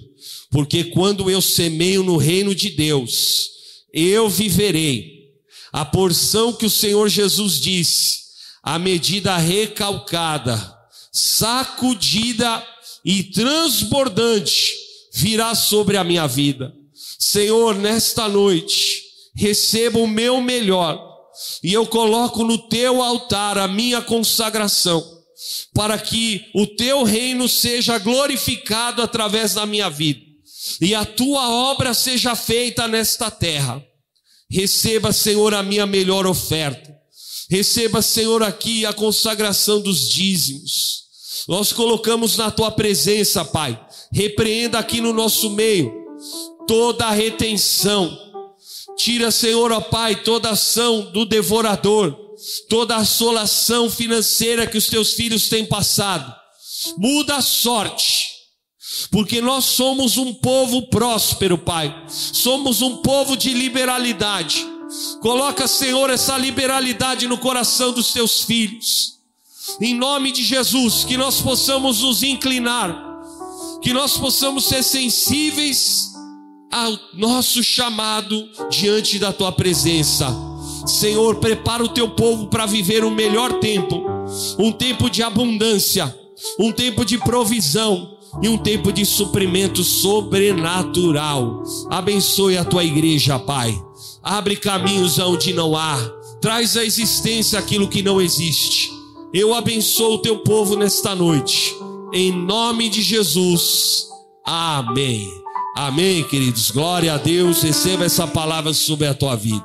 Porque 0.50 0.84
quando 0.84 1.30
eu 1.30 1.40
semeio 1.40 2.02
no 2.02 2.16
reino 2.16 2.54
de 2.54 2.70
Deus, 2.70 3.48
eu 3.92 4.28
viverei 4.28 5.22
a 5.72 5.84
porção 5.84 6.52
que 6.52 6.66
o 6.66 6.70
Senhor 6.70 7.08
Jesus 7.08 7.58
disse, 7.58 8.21
a 8.62 8.78
medida 8.78 9.36
recalcada 9.36 10.82
sacudida 11.12 12.66
e 13.04 13.22
transbordante 13.24 14.72
virá 15.12 15.54
sobre 15.54 15.98
a 15.98 16.04
minha 16.04 16.26
vida. 16.26 16.72
Senhor, 17.18 17.74
nesta 17.74 18.28
noite, 18.28 19.02
receba 19.34 19.98
o 19.98 20.06
meu 20.06 20.40
melhor 20.40 21.12
e 21.62 21.72
eu 21.72 21.86
coloco 21.86 22.44
no 22.44 22.56
teu 22.68 23.02
altar 23.02 23.58
a 23.58 23.68
minha 23.68 24.00
consagração, 24.00 25.04
para 25.74 25.98
que 25.98 26.46
o 26.54 26.66
teu 26.66 27.02
reino 27.02 27.48
seja 27.48 27.98
glorificado 27.98 29.02
através 29.02 29.54
da 29.54 29.66
minha 29.66 29.90
vida 29.90 30.20
e 30.80 30.94
a 30.94 31.04
tua 31.04 31.48
obra 31.50 31.92
seja 31.92 32.36
feita 32.36 32.86
nesta 32.86 33.30
terra. 33.30 33.82
Receba, 34.50 35.12
Senhor, 35.12 35.54
a 35.54 35.62
minha 35.62 35.86
melhor 35.86 36.26
oferta. 36.26 36.91
Receba, 37.50 38.02
Senhor, 38.02 38.42
aqui 38.42 38.86
a 38.86 38.92
consagração 38.92 39.80
dos 39.80 40.08
dízimos. 40.08 41.02
Nós 41.48 41.72
colocamos 41.72 42.36
na 42.36 42.50
tua 42.50 42.70
presença, 42.70 43.44
Pai. 43.44 43.78
Repreenda 44.12 44.78
aqui 44.78 45.00
no 45.00 45.12
nosso 45.12 45.50
meio 45.50 46.02
toda 46.66 47.06
a 47.06 47.10
retenção. 47.12 48.16
Tira, 48.96 49.30
Senhor, 49.30 49.72
ó 49.72 49.80
Pai, 49.80 50.22
toda 50.22 50.50
ação 50.50 51.10
do 51.12 51.24
devorador, 51.24 52.16
toda 52.68 52.96
assolação 52.96 53.90
financeira 53.90 54.66
que 54.66 54.78
os 54.78 54.86
teus 54.86 55.14
filhos 55.14 55.48
têm 55.48 55.64
passado. 55.64 56.32
Muda 56.98 57.36
a 57.36 57.42
sorte, 57.42 58.28
porque 59.10 59.40
nós 59.40 59.64
somos 59.64 60.16
um 60.16 60.34
povo 60.34 60.88
próspero, 60.88 61.56
Pai. 61.58 62.04
Somos 62.08 62.82
um 62.82 62.98
povo 62.98 63.36
de 63.36 63.52
liberalidade. 63.52 64.66
Coloca, 65.20 65.66
Senhor, 65.66 66.10
essa 66.10 66.36
liberalidade 66.36 67.26
no 67.26 67.38
coração 67.38 67.92
dos 67.92 68.12
teus 68.12 68.42
filhos 68.42 69.12
em 69.80 69.94
nome 69.94 70.32
de 70.32 70.42
Jesus, 70.42 71.04
que 71.04 71.16
nós 71.16 71.40
possamos 71.40 72.00
nos 72.00 72.22
inclinar, 72.22 73.20
que 73.80 73.92
nós 73.92 74.16
possamos 74.16 74.64
ser 74.64 74.82
sensíveis 74.82 76.12
ao 76.70 76.92
nosso 77.14 77.62
chamado 77.62 78.48
diante 78.70 79.18
da 79.18 79.32
tua 79.32 79.52
presença. 79.52 80.34
Senhor, 80.86 81.36
prepara 81.36 81.82
o 81.84 81.88
teu 81.88 82.08
povo 82.08 82.48
para 82.48 82.66
viver 82.66 83.04
um 83.04 83.10
melhor 83.10 83.60
tempo, 83.60 84.04
um 84.58 84.72
tempo 84.72 85.08
de 85.08 85.22
abundância, 85.22 86.16
um 86.58 86.72
tempo 86.72 87.04
de 87.04 87.18
provisão 87.18 88.16
e 88.42 88.48
um 88.48 88.58
tempo 88.58 88.92
de 88.92 89.04
suprimento 89.04 89.84
sobrenatural. 89.84 91.62
Abençoe 91.88 92.56
a 92.56 92.64
tua 92.64 92.82
igreja, 92.82 93.38
Pai. 93.38 93.80
Abre 94.22 94.56
caminhos 94.56 95.18
onde 95.18 95.52
não 95.52 95.76
há. 95.76 95.96
Traz 96.40 96.76
à 96.76 96.84
existência 96.84 97.58
aquilo 97.58 97.88
que 97.88 98.02
não 98.02 98.20
existe 98.20 99.02
eu 99.32 99.54
abençoo 99.54 100.16
o 100.16 100.18
teu 100.18 100.40
povo 100.40 100.76
nesta 100.76 101.14
noite, 101.14 101.74
em 102.12 102.30
nome 102.30 102.90
de 102.90 103.00
Jesus. 103.00 104.06
Amém. 104.44 105.26
Amém, 105.74 106.22
queridos. 106.24 106.70
Glória 106.70 107.14
a 107.14 107.16
Deus. 107.16 107.62
Receba 107.62 108.04
essa 108.04 108.26
palavra 108.26 108.74
sobre 108.74 109.06
a 109.06 109.14
tua 109.14 109.34
vida. 109.34 109.64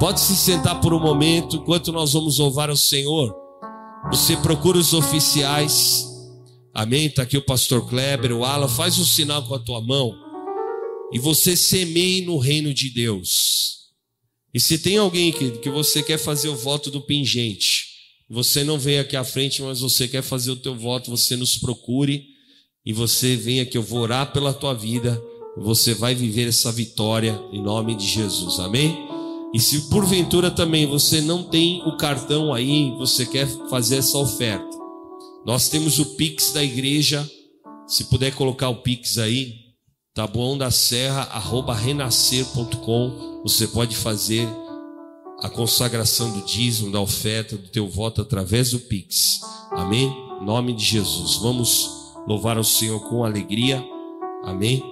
Pode 0.00 0.18
se 0.18 0.34
sentar 0.34 0.80
por 0.80 0.94
um 0.94 1.00
momento 1.00 1.56
enquanto 1.56 1.92
nós 1.92 2.14
vamos 2.14 2.38
louvar 2.38 2.70
o 2.70 2.76
Senhor. 2.76 3.36
Você 4.10 4.34
procura 4.38 4.78
os 4.78 4.94
oficiais. 4.94 6.06
Amém. 6.72 7.04
Está 7.04 7.24
aqui 7.24 7.36
o 7.36 7.44
pastor 7.44 7.86
Kleber, 7.86 8.32
o 8.32 8.46
Ala. 8.46 8.66
Faz 8.66 8.98
um 8.98 9.04
sinal 9.04 9.42
com 9.42 9.54
a 9.54 9.58
tua 9.58 9.82
mão. 9.82 10.14
E 11.12 11.18
você 11.18 11.54
semeie 11.54 12.24
no 12.24 12.38
reino 12.38 12.72
de 12.72 12.88
Deus. 12.88 13.81
E 14.54 14.60
se 14.60 14.78
tem 14.78 14.98
alguém 14.98 15.32
que, 15.32 15.50
que 15.52 15.70
você 15.70 16.02
quer 16.02 16.18
fazer 16.18 16.48
o 16.48 16.56
voto 16.56 16.90
do 16.90 17.00
pingente, 17.00 17.86
você 18.28 18.64
não 18.64 18.78
veio 18.78 19.00
aqui 19.00 19.16
à 19.16 19.24
frente, 19.24 19.62
mas 19.62 19.80
você 19.80 20.06
quer 20.06 20.22
fazer 20.22 20.50
o 20.50 20.56
teu 20.56 20.74
voto, 20.74 21.10
você 21.10 21.36
nos 21.36 21.56
procure 21.56 22.26
e 22.84 22.92
você 22.92 23.36
vem 23.36 23.60
aqui, 23.60 23.78
eu 23.78 23.82
vou 23.82 24.00
orar 24.00 24.32
pela 24.32 24.52
tua 24.52 24.74
vida, 24.74 25.22
você 25.56 25.94
vai 25.94 26.14
viver 26.14 26.48
essa 26.48 26.72
vitória 26.72 27.40
em 27.52 27.62
nome 27.62 27.94
de 27.94 28.06
Jesus, 28.06 28.58
amém? 28.58 28.96
E 29.54 29.60
se 29.60 29.90
porventura 29.90 30.50
também 30.50 30.86
você 30.86 31.20
não 31.20 31.42
tem 31.42 31.82
o 31.86 31.96
cartão 31.96 32.54
aí, 32.54 32.90
você 32.92 33.26
quer 33.26 33.46
fazer 33.68 33.96
essa 33.96 34.16
oferta, 34.16 34.78
nós 35.44 35.68
temos 35.68 35.98
o 35.98 36.16
Pix 36.16 36.52
da 36.52 36.64
igreja, 36.64 37.28
se 37.86 38.04
puder 38.04 38.34
colocar 38.34 38.68
o 38.68 38.76
Pix 38.76 39.18
aí, 39.18 39.61
tabuão 40.14 40.58
da 40.58 40.70
serra, 40.70 41.22
arroba 41.32 41.74
renascer.com, 41.74 43.42
você 43.42 43.66
pode 43.66 43.96
fazer 43.96 44.46
a 45.40 45.48
consagração 45.48 46.30
do 46.30 46.44
dízimo, 46.44 46.92
da 46.92 47.00
oferta, 47.00 47.56
do 47.56 47.68
teu 47.68 47.88
voto 47.88 48.20
através 48.20 48.70
do 48.70 48.78
Pix. 48.78 49.40
Amém? 49.70 50.14
Em 50.40 50.44
nome 50.44 50.72
de 50.74 50.84
Jesus. 50.84 51.36
Vamos 51.36 52.14
louvar 52.26 52.58
o 52.58 52.64
Senhor 52.64 53.00
com 53.08 53.24
alegria. 53.24 53.84
Amém? 54.44 54.82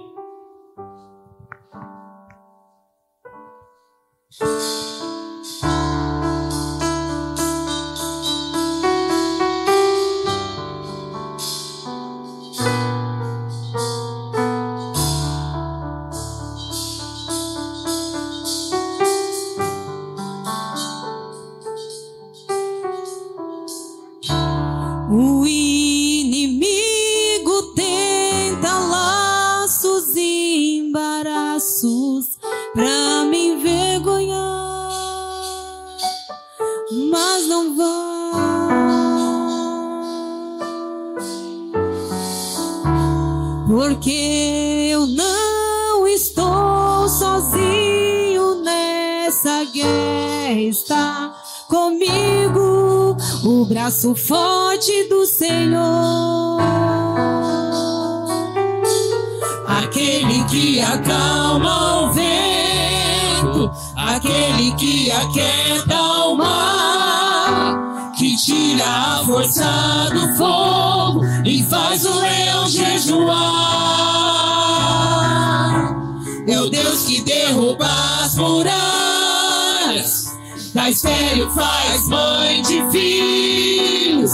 Espelho, 80.91 81.49
faz 81.51 82.07
mãe 82.07 82.61
de 82.63 82.81
filhos. 82.91 84.31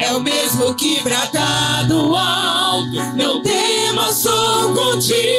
É 0.00 0.12
o 0.12 0.20
mesmo 0.20 0.74
que 0.74 1.00
brada 1.00 1.84
do 1.86 2.16
alto, 2.16 2.90
não 3.14 3.42
temas, 3.42 4.16
sou 4.16 4.74
contigo. 4.74 5.33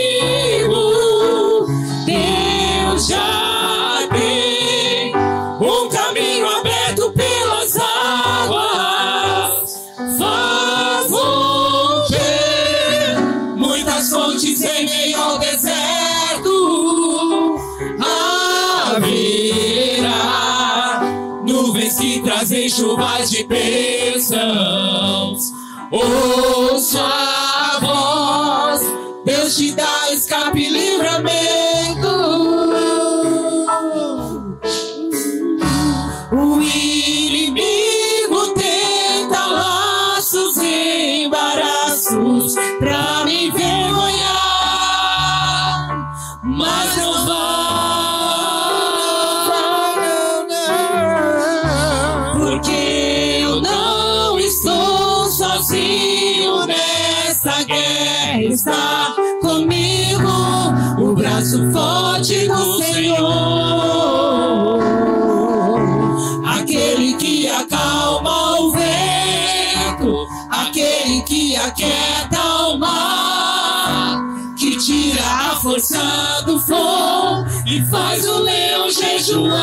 Aquele 70.75 71.21
que 71.21 71.55
aquieta 71.55 72.43
o 72.67 72.77
mar, 72.77 74.21
que 74.57 74.77
tira 74.77 75.23
a 75.23 75.55
força 75.55 76.43
do 76.45 76.59
fogo 76.59 77.45
e 77.65 77.81
faz 77.85 78.27
o 78.27 78.39
leão 78.39 78.91
jejuar. 78.91 79.53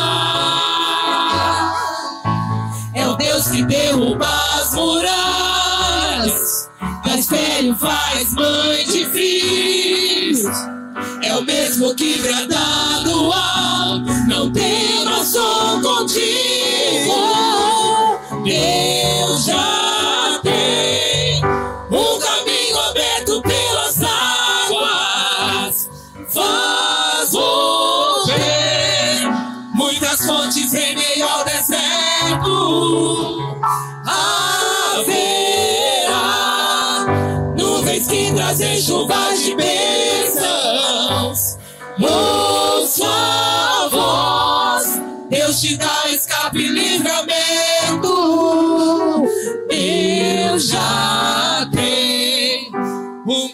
É 2.95 3.07
o 3.07 3.15
Deus 3.15 3.47
que 3.47 3.63
derruba 3.63 4.27
as 4.57 4.73
muralhas, 4.73 6.69
dá 7.05 7.15
espelho, 7.15 7.75
faz 7.75 8.33
mãe 8.33 8.83
de 8.85 9.05
filhos. 9.05 10.41
É 11.21 11.35
o 11.35 11.43
mesmo 11.43 11.93
que 11.95 12.17
brada 12.19 13.03
do 13.03 13.31
alto, 13.31 13.52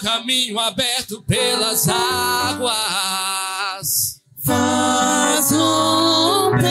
caminho 0.09 0.59
aberto 0.59 1.21
pelas 1.21 1.87
águas. 1.87 2.79
Faz 4.43 5.51
romper. 5.51 6.69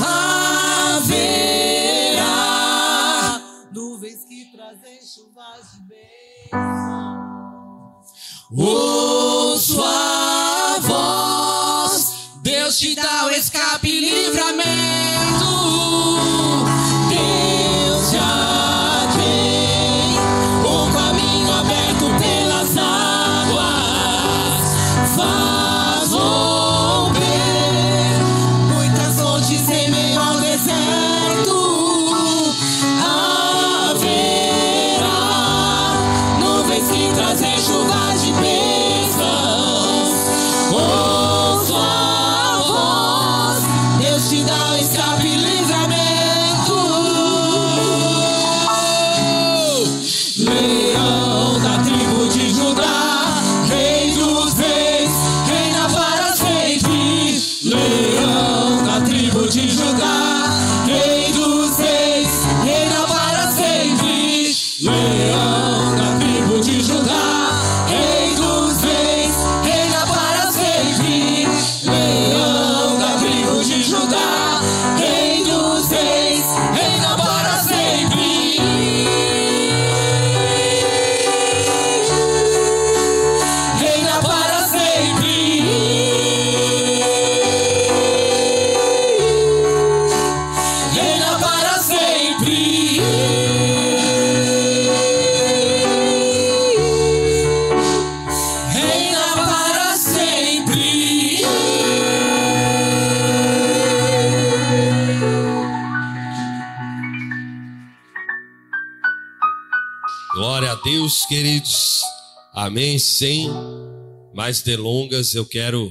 Haverá 0.00 1.40
nuvens 3.74 4.24
que 4.24 4.44
trazem 4.52 5.00
chuvas 5.04 5.72
de 5.72 5.80
bênção. 5.88 7.18
Ouço 8.52 9.82
a 9.82 10.78
voz, 10.82 12.14
Deus 12.42 12.78
te 12.78 12.94
dá 12.94 13.26
o 13.26 13.30
escape 13.30 13.88
e 13.88 14.08
livramento. 14.08 14.87
Amém. 112.68 112.98
Sem 112.98 113.48
mais 114.34 114.60
delongas, 114.60 115.34
eu 115.34 115.46
quero 115.46 115.90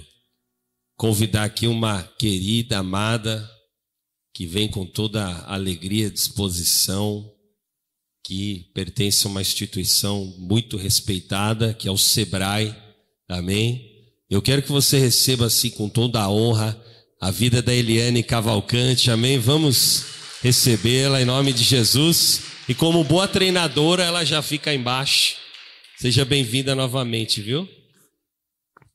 convidar 0.96 1.44
aqui 1.44 1.66
uma 1.66 2.04
querida, 2.20 2.78
amada, 2.78 3.50
que 4.32 4.46
vem 4.46 4.68
com 4.68 4.86
toda 4.86 5.26
alegria, 5.48 6.12
disposição, 6.12 7.28
que 8.24 8.70
pertence 8.76 9.26
a 9.26 9.30
uma 9.32 9.42
instituição 9.42 10.36
muito 10.38 10.78
respeitada, 10.78 11.74
que 11.74 11.88
é 11.88 11.92
o 11.92 11.98
SEBRAE. 11.98 12.76
Amém. 13.28 13.84
Eu 14.30 14.40
quero 14.40 14.62
que 14.62 14.72
você 14.72 15.00
receba 15.00 15.48
assim 15.48 15.72
com 15.72 15.90
toda 15.90 16.22
a 16.22 16.30
honra 16.30 16.80
a 17.20 17.32
vida 17.32 17.60
da 17.60 17.74
Eliane 17.74 18.22
Cavalcante, 18.22 19.10
amém? 19.10 19.40
Vamos 19.40 20.06
recebê-la 20.44 21.24
em 21.24 21.26
nome 21.26 21.54
de 21.54 21.64
Jesus. 21.64 22.42
E 22.70 22.76
como 22.76 23.04
boa 23.04 23.28
treinadora, 23.28 24.04
ela 24.04 24.24
já 24.24 24.44
fica 24.44 24.72
embaixo. 24.72 25.47
Seja 26.00 26.24
bem-vinda 26.24 26.76
novamente, 26.76 27.42
viu? 27.42 27.64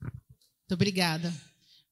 Muito 0.00 0.72
obrigada. 0.72 1.34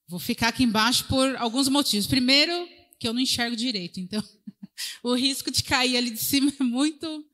Vou 0.06 0.20
ficar 0.20 0.48
aqui 0.48 0.62
embaixo 0.62 1.04
por 1.08 1.34
alguns 1.34 1.68
motivos. 1.68 2.06
Primeiro, 2.06 2.52
que 2.96 3.08
eu 3.08 3.12
não 3.12 3.20
enxergo 3.20 3.56
direito, 3.56 3.98
então 3.98 4.22
o 5.02 5.12
risco 5.14 5.50
de 5.50 5.64
cair 5.64 5.96
ali 5.96 6.12
de 6.12 6.20
cima 6.20 6.52
é 6.60 6.62
muito, 6.62 7.24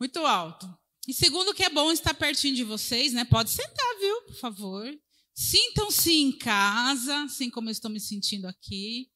muito 0.00 0.18
alto. 0.20 0.66
E 1.06 1.12
segundo, 1.12 1.52
que 1.52 1.62
é 1.62 1.68
bom 1.68 1.92
estar 1.92 2.14
pertinho 2.14 2.54
de 2.54 2.64
vocês, 2.64 3.12
né? 3.12 3.22
Pode 3.26 3.50
sentar, 3.50 3.98
viu? 4.00 4.22
Por 4.22 4.36
favor. 4.36 4.98
Sintam-se 5.34 6.14
em 6.14 6.32
casa, 6.32 7.24
assim 7.24 7.50
como 7.50 7.68
eu 7.68 7.72
estou 7.72 7.90
me 7.90 8.00
sentindo 8.00 8.46
aqui. 8.46 9.10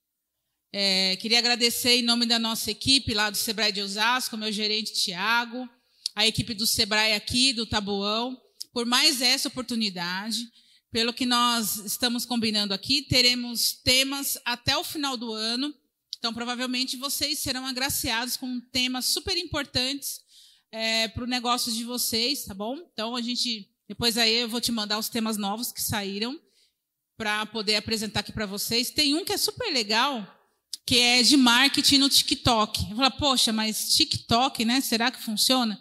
É, 0.75 1.17
queria 1.17 1.39
agradecer 1.39 2.01
em 2.01 2.03
nome 2.03 2.27
da 2.27 2.39
nossa 2.39 2.71
equipe 2.71 3.15
lá 3.15 3.31
do 3.31 3.37
Sebrae 3.39 3.73
de 3.73 3.81
Osasco, 3.81 4.37
meu 4.37 4.53
gerente 4.53 4.93
Tiago, 4.93 5.67
a 6.15 6.27
equipe 6.27 6.55
do 6.55 6.67
Sebrae 6.67 7.13
aqui, 7.13 7.53
do 7.53 7.67
Tabuão, 7.67 8.41
por 8.73 8.87
mais 8.87 9.21
essa 9.21 9.49
oportunidade. 9.49 10.39
Pelo 10.91 11.13
que 11.13 11.27
nós 11.27 11.77
estamos 11.85 12.25
combinando 12.25 12.73
aqui, 12.73 13.03
teremos 13.03 13.73
temas 13.83 14.39
até 14.45 14.77
o 14.77 14.85
final 14.85 15.17
do 15.17 15.33
ano. 15.33 15.75
Então, 16.19 16.33
provavelmente, 16.33 16.97
vocês 16.97 17.41
serão 17.41 17.67
agraciados 17.67 18.37
com 18.37 18.61
temas 18.61 19.07
super 19.07 19.37
importantes 19.37 20.21
é, 20.71 21.09
para 21.09 21.25
o 21.25 21.27
negócio 21.27 21.73
de 21.73 21.85
vocês, 21.85 22.45
tá 22.45 22.55
bom? 22.55 22.79
Então, 22.93 23.17
a 23.17 23.21
gente. 23.21 23.69
Depois 23.89 24.17
aí 24.17 24.37
eu 24.37 24.49
vou 24.49 24.61
te 24.61 24.73
mandar 24.73 24.99
os 24.99 25.09
temas 25.09 25.37
novos 25.37 25.71
que 25.71 25.83
saíram 25.83 26.41
para 27.17 27.45
poder 27.47 27.77
apresentar 27.77 28.21
aqui 28.21 28.33
para 28.33 28.47
vocês. 28.47 28.91
Tem 28.91 29.15
um 29.15 29.25
que 29.25 29.33
é 29.33 29.37
super 29.37 29.73
legal, 29.73 30.27
que 30.87 30.99
é 30.99 31.23
de 31.23 31.37
marketing 31.37 31.99
no 31.99 32.09
TikTok. 32.09 32.91
Eu 32.91 32.97
falo, 32.97 33.11
poxa, 33.13 33.53
mas 33.53 33.95
TikTok, 33.95 34.65
né? 34.65 34.81
Será 34.81 35.11
que 35.11 35.23
funciona? 35.23 35.81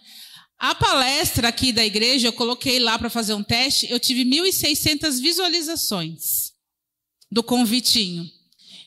A 0.64 0.74
palestra 0.74 1.50
aqui 1.50 1.74
da 1.74 1.86
igreja, 1.86 2.30
eu 2.30 2.32
coloquei 2.32 2.80
lá 2.80 2.98
para 2.98 3.10
fazer 3.10 3.34
um 3.34 3.44
teste, 3.44 3.86
eu 3.92 4.00
tive 4.00 4.24
1.600 4.24 5.20
visualizações 5.20 6.54
do 7.30 7.44
convitinho. 7.44 8.26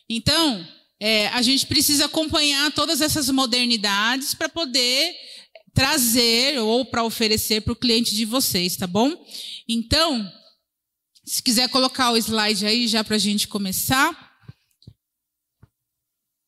Então, 0.09 0.67
é, 0.99 1.29
a 1.29 1.43
gente 1.43 1.67
precisa 1.67 2.07
acompanhar 2.07 2.73
todas 2.73 3.03
essas 3.03 3.29
modernidades 3.29 4.33
para 4.33 4.49
poder 4.49 5.15
trazer 5.75 6.59
ou 6.61 6.83
para 6.87 7.05
oferecer 7.05 7.61
para 7.61 7.75
o 7.75 7.77
cliente 7.77 8.15
de 8.15 8.25
vocês, 8.25 8.75
tá 8.75 8.87
bom? 8.87 9.13
Então, 9.69 10.33
se 11.27 11.43
quiser 11.43 11.69
colocar 11.69 12.11
o 12.11 12.17
slide 12.17 12.65
aí 12.65 12.89
já 12.89 13.05
para 13.05 13.17
a 13.17 13.19
gente 13.19 13.47
começar. 13.47 14.35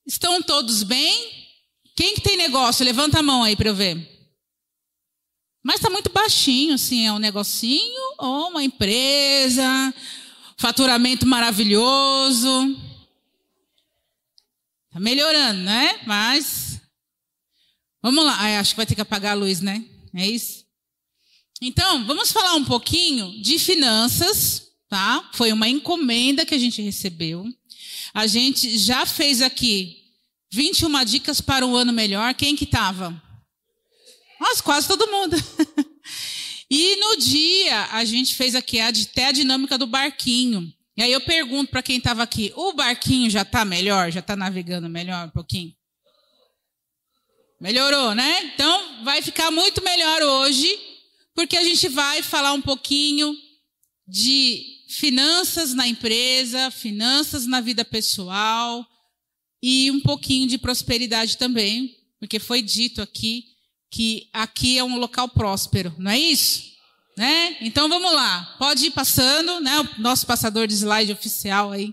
Estão 0.06 0.42
todos 0.42 0.82
bem? 0.82 1.52
Quem 1.94 2.14
que 2.14 2.22
tem 2.22 2.38
negócio? 2.38 2.82
Levanta 2.82 3.18
a 3.18 3.22
mão 3.22 3.42
aí 3.42 3.54
para 3.54 3.68
eu 3.68 3.74
ver. 3.74 4.17
Mas 5.68 5.81
está 5.81 5.90
muito 5.90 6.11
baixinho, 6.11 6.76
assim, 6.76 7.04
é 7.04 7.12
um 7.12 7.18
negocinho 7.18 8.14
ou 8.16 8.48
uma 8.48 8.64
empresa, 8.64 9.94
faturamento 10.57 11.26
maravilhoso. 11.26 12.74
Está 14.87 14.98
melhorando, 14.98 15.61
né? 15.61 16.00
Mas 16.07 16.81
vamos 18.00 18.24
lá. 18.24 18.37
Ai, 18.38 18.57
acho 18.57 18.70
que 18.70 18.78
vai 18.78 18.87
ter 18.87 18.94
que 18.94 19.02
apagar 19.02 19.33
a 19.33 19.38
luz, 19.38 19.61
né? 19.61 19.85
É 20.14 20.26
isso? 20.26 20.64
Então, 21.61 22.07
vamos 22.07 22.33
falar 22.33 22.54
um 22.54 22.64
pouquinho 22.64 23.31
de 23.42 23.59
finanças, 23.59 24.68
tá? 24.88 25.28
Foi 25.35 25.52
uma 25.52 25.68
encomenda 25.68 26.46
que 26.46 26.54
a 26.54 26.59
gente 26.59 26.81
recebeu. 26.81 27.46
A 28.14 28.26
gente 28.26 28.78
já 28.78 29.04
fez 29.04 29.42
aqui 29.42 29.98
21 30.50 31.04
dicas 31.04 31.42
para 31.42 31.66
um 31.66 31.76
ano 31.76 31.92
melhor. 31.92 32.33
Quem 32.33 32.57
que 32.57 32.64
estava? 32.64 33.27
Nossa, 34.40 34.62
quase 34.62 34.87
todo 34.87 35.11
mundo. 35.11 35.37
e 36.70 36.96
no 36.96 37.16
dia, 37.16 37.88
a 37.92 38.05
gente 38.05 38.35
fez 38.35 38.55
aqui 38.55 38.79
até 38.81 39.27
a 39.27 39.33
dinâmica 39.33 39.77
do 39.77 39.87
barquinho. 39.87 40.72
E 40.96 41.03
aí 41.03 41.12
eu 41.12 41.20
pergunto 41.20 41.70
para 41.70 41.83
quem 41.83 41.98
estava 41.98 42.22
aqui: 42.22 42.53
o 42.57 42.72
barquinho 42.72 43.31
já 43.31 43.42
está 43.42 43.64
melhor? 43.64 44.11
Já 44.11 44.20
está 44.20 44.37
navegando 44.37 44.88
melhor 44.88 45.27
um 45.27 45.31
pouquinho? 45.31 45.72
Melhorou, 47.61 48.14
né? 48.14 48.53
Então 48.55 49.05
vai 49.05 49.20
ficar 49.20 49.51
muito 49.51 49.83
melhor 49.83 50.22
hoje, 50.22 50.79
porque 51.35 51.57
a 51.57 51.64
gente 51.64 51.88
vai 51.88 52.22
falar 52.22 52.53
um 52.53 52.62
pouquinho 52.62 53.37
de 54.07 54.64
finanças 54.88 55.74
na 55.74 55.87
empresa, 55.87 56.70
finanças 56.70 57.46
na 57.46 57.61
vida 57.61 57.85
pessoal 57.85 58.87
e 59.62 59.90
um 59.90 60.01
pouquinho 60.01 60.48
de 60.48 60.57
prosperidade 60.57 61.37
também, 61.37 61.96
porque 62.18 62.38
foi 62.38 62.62
dito 62.62 63.03
aqui 63.03 63.44
que 63.90 64.29
aqui 64.33 64.79
é 64.79 64.85
um 64.85 64.98
local 64.98 65.29
próspero, 65.29 65.94
não 65.98 66.11
é 66.11 66.18
isso? 66.18 66.68
Né? 67.16 67.57
Então 67.61 67.88
vamos 67.88 68.12
lá, 68.12 68.55
pode 68.59 68.87
ir 68.87 68.90
passando, 68.92 69.61
né? 69.61 69.81
O 69.81 70.01
nosso 70.01 70.24
passador 70.27 70.66
de 70.66 70.74
slide 70.74 71.12
oficial 71.12 71.72
aí. 71.72 71.92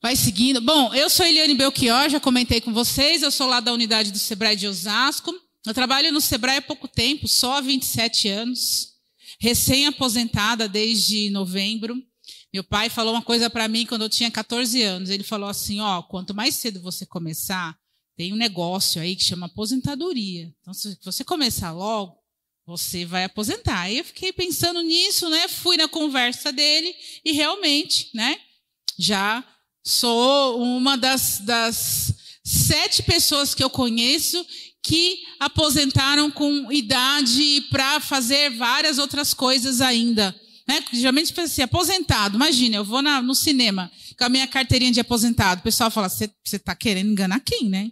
Vai 0.00 0.16
seguindo. 0.16 0.60
Bom, 0.60 0.92
eu 0.94 1.08
sou 1.08 1.26
Eliane 1.26 1.54
Belchior, 1.54 2.08
já 2.08 2.18
comentei 2.18 2.60
com 2.60 2.72
vocês, 2.72 3.22
eu 3.22 3.30
sou 3.30 3.46
lá 3.46 3.60
da 3.60 3.72
unidade 3.72 4.10
do 4.10 4.18
Sebrae 4.18 4.56
de 4.56 4.66
Osasco. 4.66 5.32
Eu 5.64 5.72
trabalho 5.72 6.10
no 6.10 6.20
Sebrae 6.20 6.56
há 6.56 6.62
pouco 6.62 6.88
tempo, 6.88 7.28
só 7.28 7.58
há 7.58 7.60
27 7.60 8.28
anos, 8.28 8.88
recém-aposentada 9.38 10.68
desde 10.68 11.30
novembro. 11.30 11.94
Meu 12.52 12.64
pai 12.64 12.90
falou 12.90 13.14
uma 13.14 13.22
coisa 13.22 13.48
para 13.48 13.68
mim 13.68 13.86
quando 13.86 14.02
eu 14.02 14.08
tinha 14.08 14.30
14 14.30 14.82
anos. 14.82 15.08
Ele 15.08 15.22
falou 15.22 15.48
assim: 15.48 15.80
ó, 15.80 16.02
quanto 16.02 16.34
mais 16.34 16.56
cedo 16.56 16.82
você 16.82 17.06
começar, 17.06 17.76
tem 18.16 18.32
um 18.32 18.36
negócio 18.36 19.00
aí 19.00 19.16
que 19.16 19.24
chama 19.24 19.46
aposentadoria. 19.46 20.52
Então, 20.60 20.74
se 20.74 20.98
você 21.02 21.24
começar 21.24 21.72
logo, 21.72 22.16
você 22.66 23.04
vai 23.04 23.24
aposentar. 23.24 23.80
Aí 23.80 23.98
eu 23.98 24.04
fiquei 24.04 24.32
pensando 24.32 24.80
nisso, 24.82 25.28
né? 25.28 25.48
Fui 25.48 25.76
na 25.76 25.88
conversa 25.88 26.52
dele 26.52 26.94
e 27.24 27.32
realmente, 27.32 28.10
né? 28.14 28.38
Já 28.98 29.44
sou 29.84 30.62
uma 30.62 30.96
das, 30.96 31.40
das 31.40 32.14
sete 32.44 33.02
pessoas 33.02 33.54
que 33.54 33.64
eu 33.64 33.70
conheço 33.70 34.44
que 34.82 35.22
aposentaram 35.38 36.30
com 36.30 36.70
idade 36.72 37.62
para 37.70 38.00
fazer 38.00 38.50
várias 38.50 38.98
outras 38.98 39.32
coisas 39.32 39.80
ainda. 39.80 40.34
Né? 40.68 40.84
Geralmente 40.92 41.38
assim, 41.40 41.62
aposentado. 41.62 42.36
Imagina, 42.36 42.76
eu 42.76 42.84
vou 42.84 43.00
na, 43.00 43.22
no 43.22 43.34
cinema 43.34 43.90
com 44.18 44.24
a 44.24 44.28
minha 44.28 44.46
carteirinha 44.46 44.92
de 44.92 45.00
aposentado. 45.00 45.60
O 45.60 45.64
pessoal 45.64 45.90
fala, 45.90 46.08
você 46.08 46.30
está 46.44 46.74
querendo 46.74 47.10
enganar 47.10 47.40
quem, 47.40 47.68
né? 47.68 47.90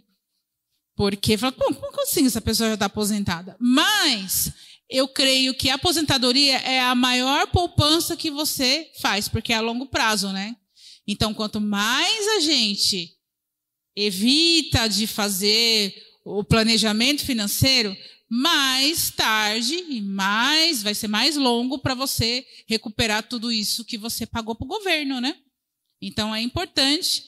Porque 1.01 1.35
fala, 1.35 1.51
Bom, 1.57 1.73
como 1.73 2.03
assim 2.03 2.27
essa 2.27 2.39
pessoa 2.39 2.69
já 2.69 2.73
está 2.75 2.85
aposentada? 2.85 3.57
Mas 3.59 4.53
eu 4.87 5.07
creio 5.07 5.51
que 5.55 5.67
a 5.67 5.73
aposentadoria 5.73 6.57
é 6.57 6.79
a 6.79 6.93
maior 6.93 7.47
poupança 7.47 8.15
que 8.15 8.29
você 8.29 8.87
faz, 9.01 9.27
porque 9.27 9.51
é 9.51 9.55
a 9.55 9.61
longo 9.61 9.87
prazo, 9.87 10.31
né? 10.31 10.55
Então, 11.07 11.33
quanto 11.33 11.59
mais 11.59 12.27
a 12.37 12.39
gente 12.41 13.17
evita 13.95 14.87
de 14.87 15.07
fazer 15.07 15.91
o 16.23 16.43
planejamento 16.43 17.25
financeiro, 17.25 17.97
mais 18.29 19.09
tarde 19.09 19.73
e 19.73 20.01
mais 20.01 20.83
vai 20.83 20.93
ser 20.93 21.07
mais 21.07 21.35
longo 21.35 21.79
para 21.79 21.95
você 21.95 22.45
recuperar 22.67 23.27
tudo 23.27 23.51
isso 23.51 23.83
que 23.83 23.97
você 23.97 24.27
pagou 24.27 24.53
para 24.53 24.65
o 24.65 24.69
governo, 24.69 25.19
né? 25.19 25.35
Então 25.99 26.35
é 26.35 26.41
importante 26.41 27.23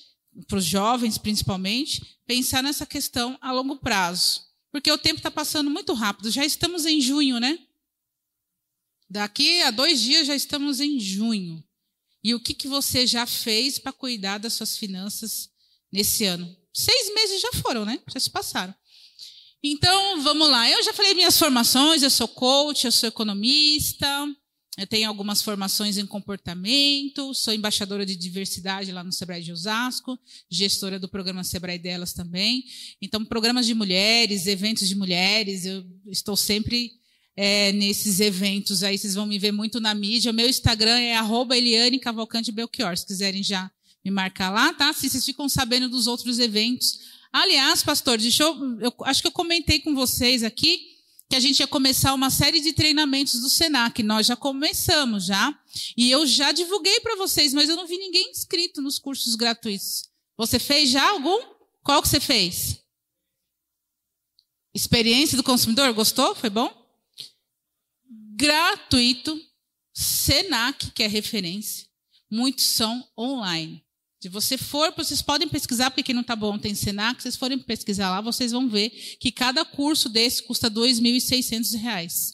para 0.47 0.57
os 0.57 0.65
jovens 0.65 1.17
principalmente, 1.17 2.19
pensar 2.25 2.63
nessa 2.63 2.85
questão 2.85 3.37
a 3.41 3.51
longo 3.51 3.77
prazo. 3.77 4.41
Porque 4.71 4.91
o 4.91 4.97
tempo 4.97 5.17
está 5.17 5.29
passando 5.29 5.69
muito 5.69 5.93
rápido. 5.93 6.31
Já 6.31 6.43
estamos 6.43 6.85
em 6.85 6.99
junho, 6.99 7.39
né? 7.39 7.59
Daqui 9.09 9.61
a 9.61 9.69
dois 9.69 10.01
dias 10.01 10.25
já 10.25 10.35
estamos 10.35 10.79
em 10.79 10.99
junho. 10.99 11.63
E 12.23 12.33
o 12.33 12.39
que, 12.39 12.53
que 12.53 12.67
você 12.67 13.05
já 13.05 13.27
fez 13.27 13.77
para 13.77 13.91
cuidar 13.91 14.39
das 14.39 14.53
suas 14.53 14.77
finanças 14.77 15.49
nesse 15.91 16.25
ano? 16.25 16.57
Seis 16.73 17.13
meses 17.13 17.41
já 17.41 17.51
foram, 17.61 17.85
né? 17.85 18.01
Já 18.11 18.19
se 18.19 18.29
passaram. 18.29 18.73
Então, 19.61 20.21
vamos 20.21 20.49
lá. 20.49 20.69
Eu 20.69 20.81
já 20.83 20.93
falei 20.93 21.13
minhas 21.13 21.37
formações, 21.37 22.01
eu 22.01 22.09
sou 22.09 22.27
coach, 22.27 22.85
eu 22.85 22.91
sou 22.91 23.07
economista, 23.07 24.27
eu 24.77 24.87
tenho 24.87 25.07
algumas 25.07 25.41
formações 25.41 25.97
em 25.99 26.05
comportamento, 26.05 27.33
sou 27.35 27.53
embaixadora 27.53 28.03
de 28.05 28.15
diversidade 28.15 28.91
lá 28.91 29.03
no 29.03 29.11
Sebrae 29.11 29.43
de 29.43 29.51
Osasco, 29.51 30.17
gestora 30.49 30.99
do 30.99 31.07
programa 31.07 31.43
Sebrae 31.43 31.77
Delas 31.77 32.11
também. 32.11 32.63
Então, 32.99 33.23
programas 33.23 33.67
de 33.67 33.75
mulheres, 33.75 34.47
eventos 34.47 34.87
de 34.87 34.95
mulheres, 34.95 35.65
eu 35.65 35.85
estou 36.07 36.35
sempre 36.35 36.91
é, 37.35 37.71
nesses 37.71 38.19
eventos 38.19 38.81
aí, 38.81 38.97
vocês 38.97 39.13
vão 39.13 39.27
me 39.27 39.37
ver 39.37 39.51
muito 39.51 39.79
na 39.79 39.93
mídia. 39.93 40.31
O 40.31 40.33
meu 40.33 40.49
Instagram 40.49 40.97
é 40.97 41.17
Eliane 41.55 41.99
Cavalcante 41.99 42.51
Belchior, 42.51 42.97
se 42.97 43.05
quiserem 43.05 43.43
já 43.43 43.71
me 44.03 44.09
marcar 44.09 44.49
lá, 44.49 44.73
tá? 44.73 44.91
Se 44.91 45.07
vocês 45.07 45.23
ficam 45.23 45.47
sabendo 45.47 45.87
dos 45.87 46.07
outros 46.07 46.39
eventos. 46.39 46.99
Aliás, 47.31 47.83
pastor, 47.83 48.17
deixa 48.17 48.43
eu, 48.43 48.79
eu 48.79 48.93
acho 49.03 49.21
que 49.21 49.27
eu 49.27 49.31
comentei 49.31 49.79
com 49.79 49.93
vocês 49.93 50.43
aqui 50.43 50.92
que 51.33 51.37
a 51.37 51.39
gente 51.39 51.61
ia 51.61 51.67
começar 51.67 52.13
uma 52.13 52.29
série 52.29 52.61
de 52.61 52.73
treinamentos 52.73 53.41
do 53.41 53.49
Senac. 53.49 54.03
Nós 54.03 54.27
já 54.27 54.35
começamos 54.35 55.25
já. 55.25 55.59
E 55.97 56.11
eu 56.11 56.27
já 56.27 56.51
divulguei 56.51 56.99
para 56.99 57.15
vocês, 57.15 57.55
mas 57.55 57.67
eu 57.67 57.75
não 57.75 57.87
vi 57.87 57.97
ninguém 57.97 58.29
inscrito 58.29 58.83
nos 58.83 58.99
cursos 58.99 59.33
gratuitos. 59.33 60.11
Você 60.37 60.59
fez 60.59 60.91
já 60.91 61.09
algum? 61.09 61.39
Qual 61.81 62.03
que 62.03 62.07
você 62.07 62.19
fez? 62.19 62.83
Experiência 64.75 65.35
do 65.35 65.41
consumidor, 65.41 65.91
gostou? 65.93 66.35
Foi 66.35 66.51
bom? 66.51 66.71
Gratuito, 68.35 69.35
Senac, 69.91 70.91
que 70.91 71.01
é 71.01 71.07
referência. 71.07 71.87
Muitos 72.29 72.65
são 72.65 73.09
online. 73.17 73.82
Se 74.23 74.29
você 74.29 74.57
for, 74.57 74.93
vocês 74.95 75.21
podem 75.21 75.49
pesquisar, 75.49 75.91
porque 75.91 76.01
quem 76.01 76.15
não 76.15 76.21
está 76.21 76.33
bom 76.33 76.57
tem 76.57 76.73
Senac, 76.73 77.21
se 77.21 77.23
vocês 77.23 77.35
forem 77.35 77.59
pesquisar 77.59 78.09
lá, 78.09 78.21
vocês 78.21 78.53
vão 78.53 78.69
ver 78.69 78.89
que 79.19 79.29
cada 79.33 79.65
curso 79.65 80.07
desse 80.07 80.43
custa 80.43 80.69
R$ 80.69 80.75
2.600. 80.75 82.33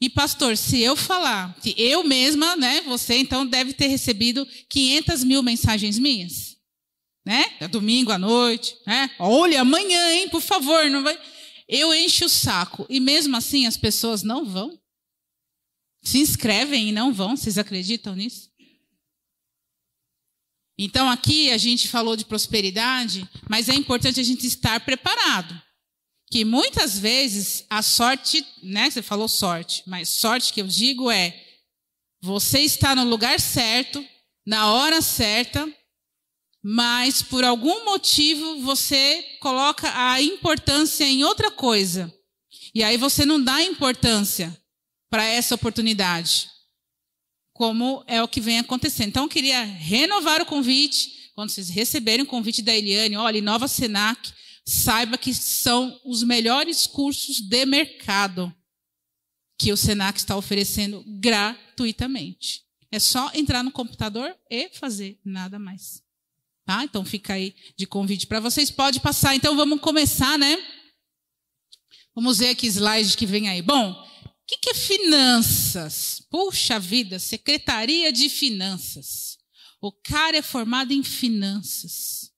E 0.00 0.08
pastor, 0.08 0.56
se 0.56 0.78
eu 0.80 0.94
falar 0.94 1.58
que 1.60 1.74
eu 1.76 2.04
mesma, 2.04 2.54
né, 2.54 2.80
você 2.82 3.16
então 3.16 3.44
deve 3.44 3.72
ter 3.72 3.88
recebido 3.88 4.46
500 4.68 5.24
mil 5.24 5.42
mensagens 5.42 5.98
minhas, 5.98 6.56
né? 7.26 7.44
É 7.58 7.66
domingo 7.66 8.12
à 8.12 8.18
noite, 8.18 8.76
né? 8.86 9.10
Olha, 9.18 9.62
amanhã, 9.62 10.12
hein, 10.12 10.28
por 10.28 10.40
favor, 10.40 10.88
não 10.88 11.02
vai. 11.02 11.18
Eu 11.66 11.92
encho 11.92 12.26
o 12.26 12.28
saco 12.28 12.86
e 12.88 13.00
mesmo 13.00 13.36
assim 13.36 13.66
as 13.66 13.76
pessoas 13.76 14.22
não 14.22 14.44
vão. 14.44 14.78
Se 16.04 16.18
inscrevem 16.18 16.90
e 16.90 16.92
não 16.92 17.12
vão. 17.12 17.36
Vocês 17.36 17.58
acreditam 17.58 18.14
nisso? 18.14 18.51
Então 20.78 21.10
aqui 21.10 21.50
a 21.50 21.58
gente 21.58 21.88
falou 21.88 22.16
de 22.16 22.24
prosperidade, 22.24 23.28
mas 23.48 23.68
é 23.68 23.74
importante 23.74 24.20
a 24.20 24.22
gente 24.22 24.46
estar 24.46 24.80
preparado. 24.80 25.60
Que 26.30 26.44
muitas 26.44 26.98
vezes 26.98 27.64
a 27.68 27.82
sorte, 27.82 28.44
né? 28.62 28.90
Você 28.90 29.02
falou 29.02 29.28
sorte, 29.28 29.82
mas 29.86 30.08
sorte 30.08 30.52
que 30.52 30.62
eu 30.62 30.66
digo 30.66 31.10
é 31.10 31.38
você 32.22 32.60
está 32.60 32.94
no 32.94 33.04
lugar 33.04 33.38
certo, 33.38 34.04
na 34.46 34.72
hora 34.72 35.02
certa, 35.02 35.70
mas 36.62 37.20
por 37.20 37.44
algum 37.44 37.84
motivo 37.84 38.60
você 38.60 39.22
coloca 39.40 39.92
a 39.94 40.22
importância 40.22 41.04
em 41.04 41.24
outra 41.24 41.50
coisa. 41.50 42.12
E 42.74 42.82
aí 42.82 42.96
você 42.96 43.26
não 43.26 43.42
dá 43.42 43.62
importância 43.62 44.56
para 45.10 45.24
essa 45.24 45.54
oportunidade 45.54 46.51
como 47.62 48.02
é 48.08 48.20
o 48.20 48.26
que 48.26 48.40
vem 48.40 48.58
acontecendo. 48.58 49.10
Então, 49.10 49.22
eu 49.22 49.28
queria 49.28 49.62
renovar 49.62 50.42
o 50.42 50.46
convite. 50.46 51.30
Quando 51.32 51.50
vocês 51.50 51.68
receberem 51.68 52.24
o 52.24 52.26
convite 52.26 52.60
da 52.60 52.74
Eliane, 52.74 53.16
olha, 53.16 53.40
Nova 53.40 53.68
Senac, 53.68 54.32
saiba 54.66 55.16
que 55.16 55.32
são 55.32 55.96
os 56.04 56.24
melhores 56.24 56.88
cursos 56.88 57.40
de 57.40 57.64
mercado 57.64 58.52
que 59.56 59.70
o 59.70 59.76
Senac 59.76 60.18
está 60.18 60.36
oferecendo 60.36 61.04
gratuitamente. 61.20 62.62
É 62.90 62.98
só 62.98 63.30
entrar 63.32 63.62
no 63.62 63.70
computador 63.70 64.34
e 64.50 64.68
fazer 64.70 65.20
nada 65.24 65.56
mais. 65.56 66.02
Tá? 66.66 66.82
Então 66.82 67.04
fica 67.04 67.34
aí 67.34 67.54
de 67.76 67.86
convite 67.86 68.26
para 68.26 68.40
vocês. 68.40 68.72
Pode 68.72 68.98
passar. 68.98 69.36
Então 69.36 69.54
vamos 69.54 69.80
começar, 69.80 70.36
né? 70.36 70.58
Vamos 72.12 72.38
ver 72.38 72.56
que 72.56 72.66
slide 72.66 73.16
que 73.16 73.24
vem 73.24 73.48
aí. 73.48 73.62
Bom, 73.62 73.94
o 74.42 74.46
que, 74.46 74.58
que 74.58 74.70
é 74.70 74.74
finanças? 74.74 76.26
Puxa 76.30 76.78
vida, 76.78 77.18
Secretaria 77.18 78.12
de 78.12 78.28
Finanças. 78.28 79.38
O 79.80 79.92
cara 79.92 80.36
é 80.36 80.42
formado 80.42 80.92
em 80.92 81.02
finanças. 81.02 82.30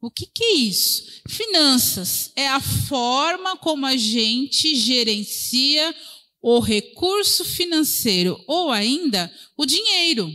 O 0.00 0.10
que, 0.10 0.26
que 0.26 0.44
é 0.44 0.54
isso? 0.54 1.22
Finanças 1.28 2.32
é 2.36 2.48
a 2.48 2.60
forma 2.60 3.56
como 3.56 3.84
a 3.84 3.96
gente 3.96 4.76
gerencia 4.76 5.94
o 6.40 6.60
recurso 6.60 7.44
financeiro 7.44 8.42
ou 8.46 8.70
ainda 8.70 9.32
o 9.56 9.66
dinheiro. 9.66 10.32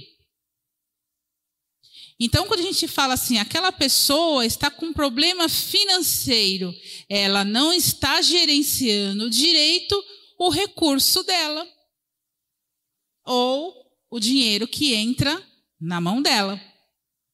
Então, 2.19 2.45
quando 2.45 2.59
a 2.59 2.63
gente 2.63 2.87
fala 2.87 3.13
assim, 3.13 3.37
aquela 3.37 3.71
pessoa 3.71 4.45
está 4.45 4.69
com 4.69 4.87
um 4.87 4.93
problema 4.93 5.49
financeiro, 5.49 6.73
ela 7.09 7.43
não 7.43 7.73
está 7.73 8.21
gerenciando 8.21 9.29
direito 9.29 10.01
o 10.45 10.49
recurso 10.49 11.23
dela 11.23 11.65
ou 13.25 13.73
o 14.09 14.19
dinheiro 14.19 14.67
que 14.67 14.93
entra 14.93 15.41
na 15.79 16.01
mão 16.01 16.21
dela. 16.21 16.61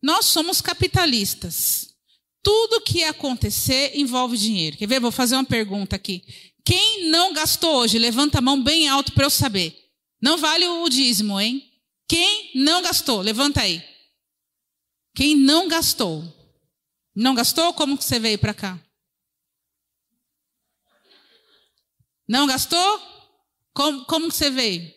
Nós 0.02 0.28
somos 0.28 0.62
capitalistas. 0.62 1.96
Tudo 2.44 2.82
que 2.82 3.04
acontecer 3.04 3.98
envolve 3.98 4.38
dinheiro. 4.38 4.78
Quer 4.78 4.88
ver? 4.88 5.00
Vou 5.00 5.12
fazer 5.12 5.36
uma 5.36 5.44
pergunta 5.44 5.96
aqui. 5.96 6.24
Quem 6.64 7.10
não 7.10 7.34
gastou 7.34 7.78
hoje? 7.78 7.98
Levanta 7.98 8.38
a 8.38 8.42
mão 8.42 8.62
bem 8.64 8.88
alto 8.88 9.12
para 9.14 9.26
eu 9.26 9.30
saber. 9.32 9.76
Não 10.22 10.38
vale 10.38 10.68
o 10.68 10.88
dízimo, 10.88 11.40
hein? 11.40 11.68
Quem 12.08 12.52
não 12.54 12.82
gastou? 12.84 13.22
Levanta 13.22 13.62
aí. 13.62 13.84
Quem 15.16 15.36
não 15.36 15.68
gastou? 15.68 16.24
Não 17.16 17.34
gastou? 17.34 17.74
Como 17.74 17.98
que 17.98 18.04
você 18.04 18.20
veio 18.20 18.38
para 18.38 18.54
cá? 18.54 18.80
Não 22.30 22.46
gastou? 22.46 23.02
Como, 23.74 24.06
como 24.06 24.32
você 24.32 24.52
veio? 24.52 24.94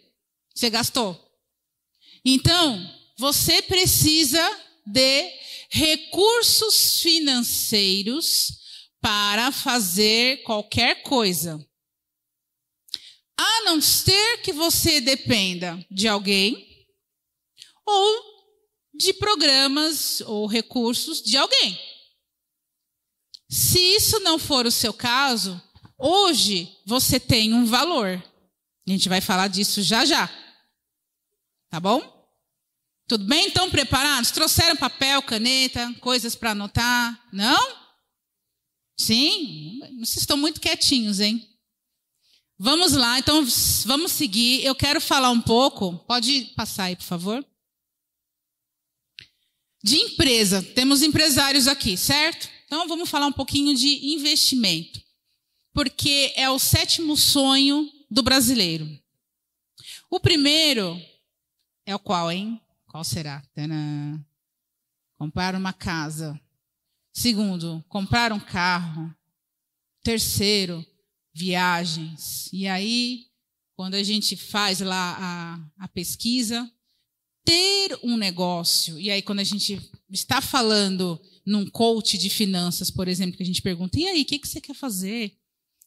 Você 0.55 0.69
gastou? 0.69 1.19
Então, 2.23 2.79
você 3.17 3.63
precisa 3.63 4.39
de 4.87 5.33
recursos 5.71 7.01
financeiros 7.01 8.59
para 9.01 9.51
fazer 9.51 10.43
qualquer 10.43 11.03
coisa. 11.03 11.59
A 13.39 13.63
não 13.63 13.81
ser 13.81 14.43
que 14.43 14.53
você 14.53 15.01
dependa 15.01 15.83
de 15.91 16.07
alguém 16.07 16.87
ou 17.87 18.33
de 18.95 19.15
programas 19.15 20.21
ou 20.21 20.47
recursos 20.47 21.23
de 21.23 21.39
alguém. 21.39 21.81
Se 23.49 23.79
isso 23.79 24.21
não 24.21 24.39
for 24.39 24.67
o 24.67 24.71
seu 24.71 24.93
caso, 24.93 25.61
Hoje 26.05 26.69
você 26.85 27.21
tem 27.21 27.55
um 27.55 27.65
valor. 27.65 28.21
A 28.85 28.91
gente 28.91 29.09
vai 29.09 29.21
falar 29.21 29.47
disso 29.47 29.81
já 29.81 30.05
já. 30.05 30.29
Tá 31.71 31.79
bom? 31.79 32.03
Tudo 33.07 33.25
bem? 33.25 33.47
Então, 33.47 33.71
preparados? 33.71 34.33
Trouxeram 34.33 34.75
papel, 34.75 35.23
caneta, 35.23 35.95
coisas 36.01 36.35
para 36.35 36.51
anotar? 36.51 37.29
Não? 37.33 37.77
Sim? 38.99 39.79
Vocês 40.01 40.23
estão 40.23 40.37
muito 40.37 40.61
quietinhos, 40.61 41.21
hein? 41.21 41.49
Vamos 42.59 42.95
lá, 42.95 43.21
então 43.21 43.47
vamos 43.85 44.11
seguir. 44.11 44.65
Eu 44.65 44.75
quero 44.75 45.01
falar 45.01 45.31
um 45.31 45.41
pouco. 45.41 45.99
Pode 46.09 46.47
passar 46.57 46.85
aí, 46.85 46.97
por 46.97 47.05
favor. 47.05 47.47
De 49.85 49.99
empresa. 49.99 50.63
Temos 50.63 51.01
empresários 51.01 51.69
aqui, 51.69 51.97
certo? 51.97 52.49
Então 52.67 52.89
vamos 52.89 53.09
falar 53.09 53.29
um 53.29 53.33
pouquinho 53.33 53.73
de 53.77 54.15
investimento 54.15 55.02
porque 55.73 56.33
é 56.37 56.49
o 56.51 56.59
sétimo 56.59 57.17
sonho 57.17 57.91
do 58.11 58.23
brasileiro. 58.23 58.87
O 60.11 60.21
primeiro 60.21 61.01
é 61.87 61.95
o 61.95 61.99
qual, 61.99 62.31
hein? 62.31 62.61
Qual 62.87 63.03
será? 63.03 63.43
Tadã. 63.55 64.21
Comprar 65.17 65.55
uma 65.55 65.73
casa. 65.73 66.39
Segundo, 67.13 67.83
comprar 67.89 68.33
um 68.33 68.41
carro. 68.41 69.15
Terceiro, 70.03 70.85
viagens. 71.33 72.51
E 72.53 72.67
aí, 72.67 73.27
quando 73.75 73.95
a 73.95 74.03
gente 74.03 74.37
faz 74.37 74.81
lá 74.81 75.17
a, 75.19 75.85
a 75.85 75.89
pesquisa, 75.89 76.71
ter 77.45 77.99
um 78.03 78.17
negócio. 78.17 78.99
E 78.99 79.11
aí, 79.11 79.23
quando 79.23 79.41
a 79.41 79.45
gente 79.45 79.81
está 80.11 80.41
falando 80.41 81.21
num 81.47 81.69
coach 81.69 82.19
de 82.19 82.29
finanças, 82.29 82.91
por 82.91 83.09
exemplo, 83.09 83.37
que 83.37 83.43
a 83.43 83.47
gente 83.47 83.63
pergunta: 83.63 83.99
e 83.99 84.07
aí, 84.07 84.23
o 84.23 84.25
que, 84.25 84.39
que 84.39 84.49
você 84.49 84.61
quer 84.61 84.75
fazer? 84.75 85.39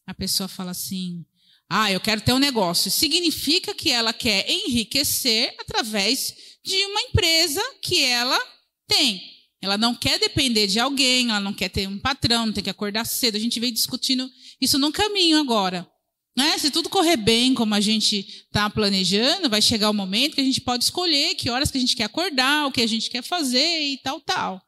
A 0.05 0.13
pessoa 0.13 0.47
fala 0.47 0.71
assim: 0.71 1.25
ah, 1.69 1.91
eu 1.91 1.99
quero 1.99 2.21
ter 2.21 2.33
um 2.33 2.39
negócio. 2.39 2.91
Significa 2.91 3.73
que 3.73 3.91
ela 3.91 4.13
quer 4.13 4.49
enriquecer 4.49 5.55
através 5.59 6.33
de 6.63 6.75
uma 6.85 7.01
empresa 7.01 7.61
que 7.81 8.03
ela 8.03 8.39
tem. 8.87 9.21
Ela 9.61 9.77
não 9.77 9.95
quer 9.95 10.19
depender 10.19 10.67
de 10.67 10.79
alguém, 10.79 11.29
ela 11.29 11.39
não 11.39 11.53
quer 11.53 11.69
ter 11.69 11.87
um 11.87 11.97
patrão, 11.97 12.45
não 12.45 12.53
tem 12.53 12.63
que 12.63 12.69
acordar 12.69 13.05
cedo. 13.05 13.35
A 13.35 13.39
gente 13.39 13.59
veio 13.59 13.73
discutindo 13.73 14.29
isso 14.61 14.77
no 14.77 14.91
caminho 14.91 15.39
agora. 15.39 15.89
Né? 16.37 16.57
Se 16.57 16.69
tudo 16.69 16.89
correr 16.89 17.17
bem 17.17 17.53
como 17.53 17.73
a 17.73 17.79
gente 17.79 18.19
está 18.19 18.69
planejando, 18.69 19.49
vai 19.49 19.61
chegar 19.61 19.89
o 19.89 19.93
momento 19.93 20.35
que 20.35 20.41
a 20.41 20.45
gente 20.45 20.61
pode 20.61 20.83
escolher 20.83 21.33
que 21.35 21.49
horas 21.49 21.71
que 21.71 21.77
a 21.77 21.81
gente 21.81 21.95
quer 21.95 22.03
acordar, 22.03 22.67
o 22.67 22.71
que 22.71 22.81
a 22.81 22.87
gente 22.87 23.09
quer 23.09 23.23
fazer 23.23 23.81
e 23.81 23.97
tal, 24.03 24.19
tal. 24.19 24.61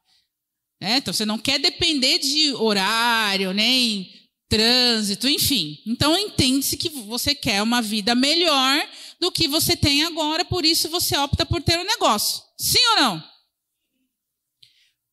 Né? 0.82 0.98
Então 0.98 1.14
você 1.14 1.26
não 1.26 1.38
quer 1.38 1.60
depender 1.60 2.18
de 2.20 2.54
horário, 2.54 3.54
nem 3.54 4.12
trânsito, 4.50 5.28
enfim. 5.28 5.80
Então 5.86 6.18
entende-se 6.18 6.78
que 6.78 6.90
você 6.90 7.36
quer 7.36 7.62
uma 7.62 7.82
vida 7.82 8.16
melhor 8.16 8.88
do 9.20 9.32
que 9.32 9.48
você 9.48 9.76
tem 9.76 10.04
agora, 10.04 10.46
por 10.46 10.66
isso 10.66 10.90
você 10.90 11.18
opta 11.18 11.46
por 11.46 11.62
ter 11.62 11.80
um 11.80 11.84
negócio. 11.84 12.44
Sim 12.58 12.80
ou 12.92 12.96
não? 13.02 13.24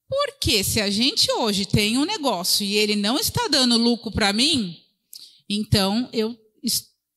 Porque 0.09 0.63
se 0.63 0.81
a 0.81 0.91
gente 0.91 1.31
hoje 1.33 1.67
tem 1.67 1.99
um 1.99 2.05
negócio 2.05 2.65
e 2.65 2.77
ele 2.77 2.95
não 2.95 3.19
está 3.19 3.49
dando 3.49 3.77
lucro 3.77 4.13
para 4.13 4.33
mim, 4.33 4.77
então 5.49 6.09
eu 6.13 6.39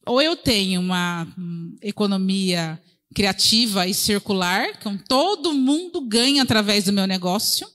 ou 0.08 0.22
eu 0.22 0.38
tenho 0.38 0.80
uma 0.80 1.28
hum, 1.38 1.76
economia 1.82 2.82
criativa 3.14 3.88
e 3.88 3.94
circular, 3.94 4.78
que 4.80 4.98
todo 5.08 5.54
mundo 5.54 6.02
ganha 6.02 6.44
através 6.44 6.86
do 6.86 6.94
meu 6.94 7.06
negócio. 7.06 7.68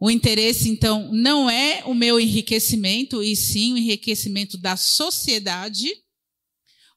O 0.00 0.10
interesse, 0.10 0.68
então, 0.68 1.10
não 1.12 1.50
é 1.50 1.82
o 1.84 1.94
meu 1.94 2.20
enriquecimento, 2.20 3.22
e 3.22 3.34
sim 3.34 3.72
o 3.72 3.78
enriquecimento 3.78 4.56
da 4.56 4.76
sociedade. 4.76 5.88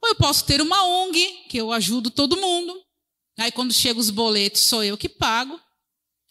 Ou 0.01 0.09
eu 0.09 0.15
posso 0.15 0.45
ter 0.45 0.61
uma 0.61 0.85
ONG, 0.85 1.45
que 1.49 1.57
eu 1.57 1.71
ajudo 1.71 2.11
todo 2.11 2.39
mundo. 2.39 2.73
Aí, 3.39 3.51
quando 3.51 3.73
chegam 3.73 3.99
os 3.99 4.11
boletos, 4.11 4.61
sou 4.61 4.83
eu 4.83 4.97
que 4.97 5.09
pago, 5.09 5.59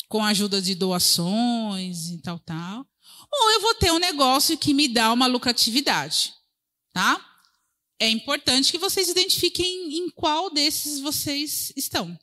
com 0.09 0.23
a 0.23 0.29
ajuda 0.29 0.63
de 0.63 0.75
doações 0.75 2.11
e 2.11 2.19
tal, 2.19 2.39
tal. 2.39 2.87
Ou 3.33 3.51
eu 3.53 3.61
vou 3.61 3.75
ter 3.75 3.93
um 3.93 3.99
negócio 3.99 4.57
que 4.57 4.75
me 4.75 4.87
dá 4.87 5.13
uma 5.13 5.27
lucratividade, 5.27 6.33
tá? 6.93 7.25
É 7.99 8.09
importante 8.09 8.73
que 8.73 8.79
vocês 8.79 9.09
identifiquem 9.09 9.99
em 9.99 10.11
qual 10.11 10.51
desses 10.51 11.01
vocês 11.01 11.73
estão. 11.77 12.19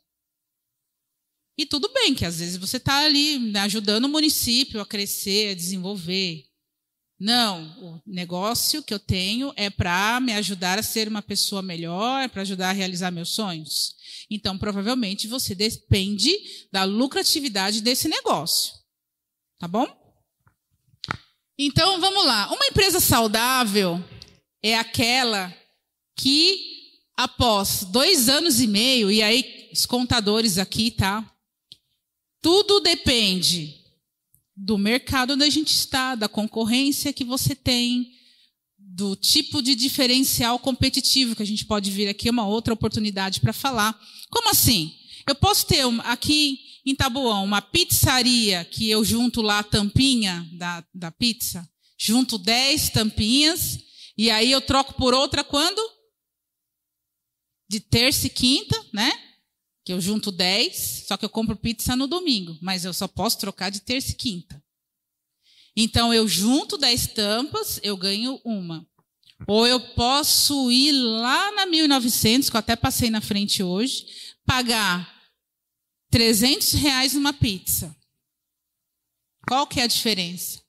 E 1.58 1.65
tudo 1.65 1.91
bem 1.91 2.13
que 2.13 2.26
às 2.26 2.39
vezes 2.39 2.58
você 2.58 2.78
está 2.78 3.00
ali 3.00 3.52
ajudando 3.58 4.06
o 4.06 4.10
município 4.10 4.80
a 4.80 4.86
crescer, 4.86 5.52
a 5.52 5.56
desenvolver. 5.56 6.46
Não, 7.20 7.63
o 7.82 8.02
negócio 8.06 8.84
que 8.84 8.93
eu 8.93 9.00
tenho 9.00 9.52
é 9.56 9.72
para 9.72 10.20
me 10.20 10.34
ajudar 10.34 10.78
a 10.78 10.84
ser 10.84 11.08
uma 11.08 11.22
pessoa 11.22 11.63
melhor, 11.63 12.22
é 12.22 12.28
para 12.28 12.43
ajudar 12.43 12.70
a 12.70 12.74
realizar 12.74 13.10
meus 13.10 13.30
sonhos. 13.30 13.96
Então, 14.30 14.56
provavelmente, 14.56 15.28
você 15.28 15.56
depende 15.56 16.38
da 16.72 16.84
lucratividade 16.84 17.82
desse 17.82 18.08
negócio. 18.08 18.74
Tá 19.58 19.67
bom? 19.67 19.88
Então, 21.58 22.00
vamos 22.00 22.24
lá. 22.24 22.54
Uma 22.54 22.67
empresa 22.67 23.00
saudável 23.00 24.04
é 24.62 24.78
aquela 24.78 25.52
que, 26.15 26.60
após 27.15 27.84
dois 27.86 28.30
anos 28.30 28.62
e 28.62 28.67
meio, 28.67 29.10
e 29.10 29.24
aí, 29.24 29.70
os 29.74 29.88
contadores 29.88 30.60
aqui, 30.60 30.91
tá? 30.91 31.34
Tudo 32.41 32.80
depende 32.80 33.76
do 34.56 34.78
mercado 34.78 35.34
onde 35.34 35.43
a 35.43 35.50
gente 35.50 35.73
está, 35.73 36.15
da 36.15 36.28
concorrência 36.28 37.13
que 37.13 37.23
você 37.23 37.56
tem, 37.56 38.12
do 38.78 39.15
tipo 39.15 39.62
de 39.62 39.76
diferencial 39.76 40.58
competitivo 40.58 41.36
que 41.36 41.43
a 41.43 41.45
gente 41.45 41.65
pode 41.65 41.91
vir 41.91 42.08
aqui, 42.08 42.30
uma 42.30 42.47
outra 42.47 42.73
oportunidade 42.73 43.39
para 43.39 43.54
falar. 43.54 44.00
Como 44.32 44.50
assim? 44.50 44.91
Eu 45.28 45.36
posso 45.36 45.67
ter 45.67 45.84
aqui 46.04 46.60
em 46.86 46.95
Tabuão 46.95 47.43
uma 47.43 47.62
pizzaria 47.62 48.65
que 48.65 48.89
eu 48.89 49.04
junto 49.04 49.41
lá 49.41 49.60
a 49.60 49.63
tampinha 49.63 50.50
da, 50.54 50.84
da 50.95 51.12
pizza, 51.12 51.69
junto 52.00 52.38
10 52.38 52.89
tampinhas, 52.89 53.78
e 54.17 54.32
aí 54.32 54.52
eu 54.52 54.62
troco 54.62 54.93
por 54.93 55.13
outra 55.13 55.43
quando? 55.43 55.82
De 57.69 57.80
terça 57.80 58.26
e 58.26 58.30
quinta, 58.30 58.84
né? 58.91 59.12
Que 59.88 59.93
eu 59.93 60.02
junto 60.02 60.34
10, 60.34 61.06
só 61.08 61.15
que 61.15 61.23
eu 61.23 61.30
compro 61.30 61.56
pizza 61.56 61.95
no 61.95 62.08
domingo, 62.08 62.58
mas 62.62 62.84
eu 62.84 62.93
só 62.93 63.08
posso 63.08 63.38
trocar 63.38 63.69
de 63.69 63.80
terça 63.80 64.12
e 64.12 64.15
quinta. 64.15 64.62
Então 65.78 66.13
eu 66.13 66.28
junto 66.28 66.78
10 66.78 67.08
tampas, 67.13 67.80
eu 67.82 67.95
ganho 67.95 68.38
uma. 68.43 68.86
Ou 69.47 69.65
eu 69.65 69.80
posso 69.93 70.69
ir 70.69 70.91
lá 70.91 71.54
na 71.54 71.65
1900, 71.65 72.50
que 72.50 72.56
eu 72.58 72.60
até 72.60 72.76
passei 72.76 73.10
na 73.10 73.21
frente 73.21 73.63
hoje, 73.63 74.36
pagar 74.45 75.10
300 76.12 76.73
reais 76.73 77.13
numa 77.13 77.32
pizza. 77.32 77.95
Qual 79.47 79.65
que 79.67 79.80
é 79.80 79.84
a 79.84 79.88
diferença? 79.88 80.62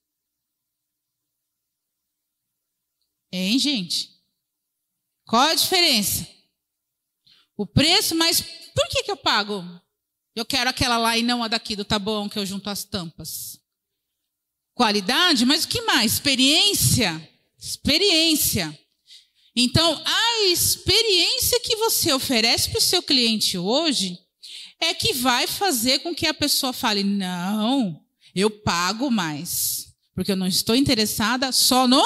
Hein, 3.33 3.59
gente? 3.59 4.17
Qual 5.27 5.43
a 5.43 5.57
diferença? 5.57 6.25
O 7.57 7.67
preço, 7.67 8.15
mas 8.15 8.68
por 8.79 8.89
que, 8.89 9.03
que 9.03 9.11
eu 9.11 9.17
pago? 9.17 9.65
Eu 10.37 10.45
quero 10.45 10.71
aquela 10.71 10.97
lá 10.99 11.19
e 11.19 11.23
não 11.23 11.43
a 11.43 11.49
daqui 11.49 11.75
do 11.75 11.85
bom 11.99 12.29
que 12.29 12.39
eu 12.39 12.47
junto 12.47 12.71
as 12.71 12.85
tampas. 12.85 13.59
Qualidade, 14.73 15.45
mas 15.45 15.65
o 15.65 15.69
que 15.69 15.81
mais? 15.83 16.13
Experiência. 16.13 17.29
Experiência. 17.59 18.79
Então, 19.57 20.01
a 20.05 20.43
experiência 20.45 21.59
que 21.59 21.75
você 21.75 22.13
oferece 22.13 22.71
para 22.71 22.79
o 22.79 22.83
seu 22.83 23.03
cliente 23.03 23.59
hoje 23.59 24.17
é 24.81 24.95
que 24.95 25.13
vai 25.13 25.49
fazer 25.49 25.99
com 25.99 26.15
que 26.15 26.29
a 26.29 26.35
pessoa 26.35 26.73
fale: 26.73 27.03
não, 27.03 28.01
eu 28.33 28.49
pago 28.49 29.11
mais. 29.11 29.93
Porque 30.15 30.31
eu 30.31 30.37
não 30.37 30.47
estou 30.47 30.77
interessada 30.77 31.51
só 31.51 31.89
no 31.89 32.03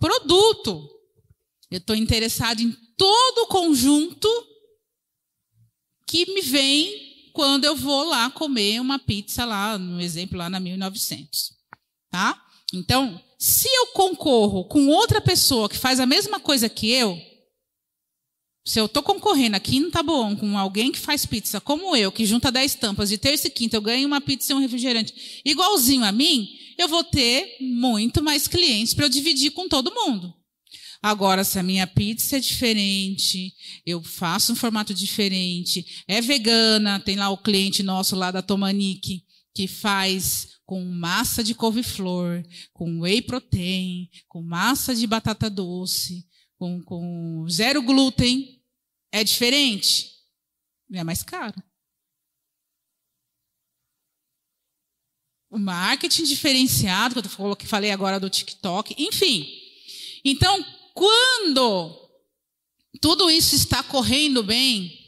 produto. 0.00 0.88
Eu 1.70 1.78
estou 1.78 1.94
interessada 1.94 2.62
em 2.62 2.72
todo 2.96 3.42
o 3.42 3.46
conjunto 3.48 4.53
que 6.14 6.32
me 6.32 6.42
vem 6.42 7.30
quando 7.32 7.64
eu 7.64 7.74
vou 7.74 8.04
lá 8.04 8.30
comer 8.30 8.80
uma 8.80 9.00
pizza 9.00 9.44
lá, 9.44 9.76
no 9.76 10.00
exemplo 10.00 10.38
lá 10.38 10.48
na 10.48 10.60
1900, 10.60 11.52
tá? 12.08 12.40
Então, 12.72 13.20
se 13.36 13.66
eu 13.68 13.88
concorro 13.88 14.64
com 14.66 14.86
outra 14.86 15.20
pessoa 15.20 15.68
que 15.68 15.76
faz 15.76 15.98
a 15.98 16.06
mesma 16.06 16.38
coisa 16.38 16.68
que 16.68 16.88
eu, 16.88 17.20
se 18.64 18.78
eu 18.78 18.86
estou 18.86 19.02
concorrendo 19.02 19.56
aqui 19.56 19.80
no 19.80 19.90
Taboão 19.90 20.36
com 20.36 20.56
alguém 20.56 20.92
que 20.92 21.00
faz 21.00 21.26
pizza 21.26 21.60
como 21.60 21.96
eu, 21.96 22.12
que 22.12 22.24
junta 22.24 22.52
10 22.52 22.76
tampas 22.76 23.08
de 23.08 23.18
terça 23.18 23.48
e 23.48 23.50
quinta, 23.50 23.76
eu 23.76 23.82
ganho 23.82 24.06
uma 24.06 24.20
pizza 24.20 24.52
e 24.52 24.54
um 24.54 24.60
refrigerante 24.60 25.42
igualzinho 25.44 26.04
a 26.04 26.12
mim, 26.12 26.48
eu 26.78 26.86
vou 26.86 27.02
ter 27.02 27.56
muito 27.60 28.22
mais 28.22 28.46
clientes 28.46 28.94
para 28.94 29.06
eu 29.06 29.10
dividir 29.10 29.50
com 29.50 29.68
todo 29.68 29.92
mundo. 29.92 30.32
Agora, 31.04 31.44
se 31.44 31.58
a 31.58 31.62
minha 31.62 31.86
pizza 31.86 32.38
é 32.38 32.40
diferente, 32.40 33.54
eu 33.84 34.02
faço 34.02 34.54
um 34.54 34.56
formato 34.56 34.94
diferente, 34.94 36.02
é 36.08 36.18
vegana, 36.22 36.98
tem 36.98 37.14
lá 37.14 37.28
o 37.28 37.36
cliente 37.36 37.82
nosso 37.82 38.16
lá 38.16 38.30
da 38.30 38.40
Tomanique, 38.40 39.22
que 39.54 39.68
faz 39.68 40.56
com 40.64 40.82
massa 40.82 41.44
de 41.44 41.54
couve-flor, 41.54 42.42
com 42.72 43.00
whey 43.00 43.20
protein, 43.20 44.08
com 44.26 44.40
massa 44.40 44.94
de 44.94 45.06
batata 45.06 45.50
doce, 45.50 46.26
com, 46.56 46.82
com 46.82 47.46
zero 47.50 47.82
glúten, 47.82 48.62
é 49.12 49.22
diferente? 49.22 50.10
É 50.90 51.04
mais 51.04 51.22
caro. 51.22 51.62
O 55.50 55.58
marketing 55.58 56.24
diferenciado, 56.24 57.20
que 57.22 57.28
eu 57.28 57.68
falei 57.68 57.90
agora 57.90 58.18
do 58.18 58.30
TikTok, 58.30 58.94
enfim. 58.96 59.46
Então, 60.24 60.64
quando 60.94 61.94
tudo 63.00 63.28
isso 63.30 63.54
está 63.54 63.82
correndo 63.82 64.42
bem, 64.42 64.98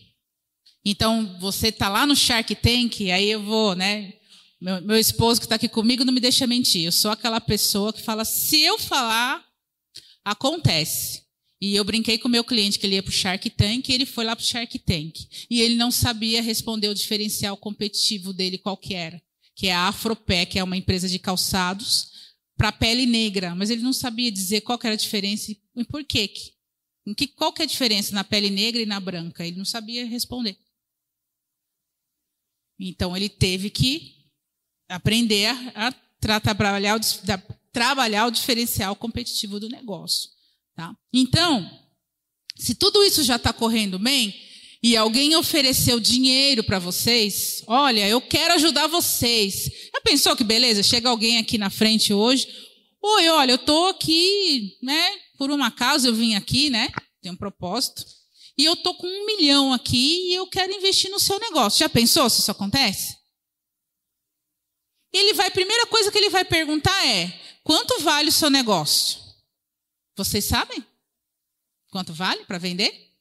então 0.85 1.39
você 1.41 1.69
está 1.69 1.89
lá 1.89 2.05
no 2.07 2.15
Shark 2.15 2.55
Tank, 2.57 3.11
aí 3.11 3.31
eu 3.31 3.43
vou, 3.43 3.75
né? 3.75 4.13
Meu, 4.61 4.83
meu 4.83 4.99
esposo 4.99 5.41
que 5.41 5.47
está 5.47 5.57
aqui 5.57 5.69
comigo 5.69 6.05
não 6.05 6.13
me 6.13 6.21
deixa 6.21 6.47
mentir. 6.47 6.85
Eu 6.85 6.93
sou 6.93 7.11
aquela 7.11 7.41
pessoa 7.41 7.93
que 7.93 8.03
fala: 8.03 8.25
se 8.25 8.61
eu 8.63 8.79
falar, 8.79 9.45
acontece. 10.25 11.25
E 11.61 11.75
eu 11.75 11.85
brinquei 11.85 12.19
com 12.19 12.29
o 12.29 12.31
meu 12.31 12.45
cliente 12.45 12.79
que 12.79 12.87
ele 12.87 12.97
ia 12.97 13.03
para 13.03 13.11
o 13.11 13.13
Shark 13.13 13.49
Tank 13.51 13.89
e 13.89 13.93
ele 13.95 14.05
foi 14.05 14.25
lá 14.25 14.37
para 14.37 14.43
o 14.43 14.47
Shark 14.47 14.79
Tank. 14.81 15.15
E 15.49 15.61
ele 15.61 15.77
não 15.77 15.91
sabia 15.91 16.43
responder 16.43 16.89
o 16.89 16.95
diferencial 16.95 17.57
competitivo 17.57 18.33
dele 18.33 18.59
qual 18.59 18.77
que 18.77 18.95
era. 18.95 19.21
Que 19.55 19.69
é 19.69 19.75
a 19.75 19.89
Afropé, 19.89 20.45
que 20.45 20.59
é 20.59 20.65
uma 20.65 20.77
empresa 20.77 21.09
de 21.09 21.19
calçados, 21.19 22.09
para 22.59 22.71
pele 22.73 23.07
negra. 23.07 23.55
Mas 23.55 23.71
ele 23.71 23.83
não 23.83 23.93
sabia 23.93 24.31
dizer 24.31 24.61
qual 24.61 24.79
era 24.83 24.93
a 24.93 24.99
diferença 24.99 25.51
e 25.51 25.59
por 25.85 26.05
quê? 26.05 26.29
Que, 27.17 27.27
qual 27.29 27.53
que 27.53 27.63
é 27.63 27.65
a 27.65 27.69
diferença 27.69 28.15
na 28.15 28.25
pele 28.25 28.51
negra 28.51 28.81
e 28.81 28.87
na 28.87 28.99
branca? 28.99 29.47
Ele 29.47 29.59
não 29.59 29.65
sabia 29.65 30.07
responder. 30.07 30.59
Então 32.79 33.17
ele 33.17 33.29
teve 33.29 33.71
que 33.71 34.17
aprender 34.89 35.47
a, 35.47 35.95
a 36.29 36.41
trabalhar, 36.41 36.97
o, 36.97 37.01
trabalhar 37.73 38.27
o 38.27 38.31
diferencial 38.31 38.97
competitivo 38.97 39.61
do 39.61 39.69
negócio. 39.69 40.31
Tá? 40.75 40.95
Então, 41.13 41.71
se 42.57 42.75
tudo 42.75 43.03
isso 43.05 43.23
já 43.23 43.37
está 43.37 43.53
correndo 43.53 43.99
bem 43.99 44.35
e 44.83 44.97
alguém 44.97 45.35
ofereceu 45.37 45.99
dinheiro 45.99 46.63
para 46.63 46.79
vocês, 46.79 47.63
olha, 47.67 48.07
eu 48.09 48.21
quero 48.21 48.55
ajudar 48.55 48.87
vocês. 48.87 49.71
Já 49.93 50.01
pensou 50.03 50.37
que 50.37 50.45
beleza? 50.45 50.83
Chega 50.83 51.09
alguém 51.09 51.39
aqui 51.39 51.57
na 51.59 51.71
frente 51.71 52.13
hoje, 52.13 52.47
oi, 53.03 53.29
olha, 53.29 53.53
eu 53.53 53.57
estou 53.57 53.89
aqui, 53.89 54.77
né? 54.83 55.26
Por 55.37 55.51
um 55.51 55.63
acaso 55.63 56.09
eu 56.09 56.15
vim 56.15 56.35
aqui, 56.35 56.71
né? 56.71 56.89
Tem 57.21 57.31
um 57.31 57.37
propósito. 57.37 58.05
E 58.59 58.65
eu 58.65 58.77
tô 58.77 58.95
com 58.95 59.07
um 59.07 59.27
milhão 59.27 59.73
aqui 59.73 60.31
e 60.31 60.35
eu 60.35 60.47
quero 60.49 60.73
investir 60.73 61.11
no 61.11 61.21
seu 61.21 61.39
negócio. 61.39 61.81
Já 61.81 61.89
pensou 61.89 62.29
se 62.31 62.41
isso 62.41 62.51
acontece? 62.51 63.17
Ele 65.13 65.35
vai, 65.35 65.49
a 65.49 65.51
primeira 65.51 65.87
coisa 65.87 66.11
que 66.11 66.19
ele 66.19 66.31
vai 66.31 66.45
perguntar 66.45 67.07
é: 67.07 67.29
quanto 67.63 68.01
vale 68.01 68.31
o 68.31 68.33
seu 68.33 68.51
negócio? 68.51 69.21
Vocês 70.17 70.45
sabem? 70.45 70.85
Quanto 71.91 72.13
vale 72.15 72.45
para 72.45 72.59
vender? 72.59 73.15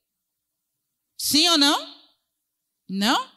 Sim 1.17 1.49
ou 1.49 1.57
não? 1.57 1.95
Não? 2.87 3.35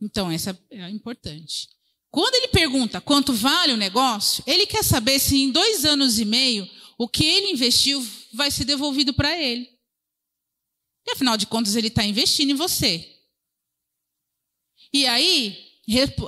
Então, 0.00 0.30
essa 0.30 0.58
é 0.70 0.88
importante. 0.90 1.68
Quando 2.16 2.34
ele 2.36 2.48
pergunta 2.48 2.98
quanto 2.98 3.34
vale 3.34 3.74
o 3.74 3.76
negócio, 3.76 4.42
ele 4.46 4.64
quer 4.66 4.82
saber 4.82 5.18
se 5.18 5.36
em 5.36 5.50
dois 5.50 5.84
anos 5.84 6.18
e 6.18 6.24
meio 6.24 6.66
o 6.96 7.06
que 7.06 7.22
ele 7.22 7.50
investiu 7.50 8.02
vai 8.32 8.50
ser 8.50 8.64
devolvido 8.64 9.12
para 9.12 9.36
ele. 9.38 9.68
E 11.06 11.12
afinal 11.12 11.36
de 11.36 11.46
contas, 11.46 11.76
ele 11.76 11.88
está 11.88 12.02
investindo 12.02 12.48
em 12.48 12.54
você. 12.54 13.06
E 14.94 15.06
aí, 15.06 15.62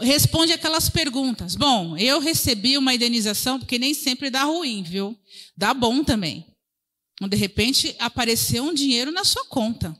responde 0.03 0.53
aquelas 0.53 0.91
perguntas. 0.91 1.55
Bom, 1.55 1.97
eu 1.97 2.21
recebi 2.21 2.77
uma 2.77 2.93
indenização, 2.93 3.59
porque 3.59 3.79
nem 3.79 3.95
sempre 3.95 4.29
dá 4.29 4.45
ruim, 4.45 4.83
viu? 4.83 5.19
Dá 5.57 5.73
bom 5.73 6.05
também. 6.05 6.55
De 7.19 7.35
repente, 7.35 7.97
apareceu 7.99 8.63
um 8.63 8.75
dinheiro 8.75 9.11
na 9.11 9.25
sua 9.25 9.47
conta. 9.47 9.99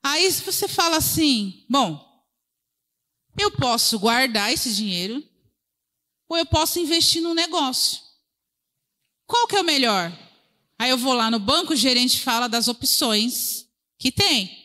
Aí 0.00 0.30
você 0.30 0.68
fala 0.68 0.98
assim: 0.98 1.66
bom, 1.68 2.08
eu 3.38 3.50
posso 3.52 3.98
guardar 3.98 4.52
esse 4.52 4.74
dinheiro, 4.74 5.22
ou 6.28 6.36
eu 6.36 6.46
posso 6.46 6.78
investir 6.78 7.22
num 7.22 7.34
negócio. 7.34 8.00
Qual 9.26 9.46
que 9.46 9.56
é 9.56 9.60
o 9.60 9.64
melhor? 9.64 10.12
Aí 10.78 10.90
eu 10.90 10.98
vou 10.98 11.12
lá 11.12 11.30
no 11.30 11.38
banco, 11.38 11.72
o 11.72 11.76
gerente 11.76 12.20
fala 12.20 12.48
das 12.48 12.68
opções 12.68 13.66
que 13.98 14.10
tem. 14.10 14.60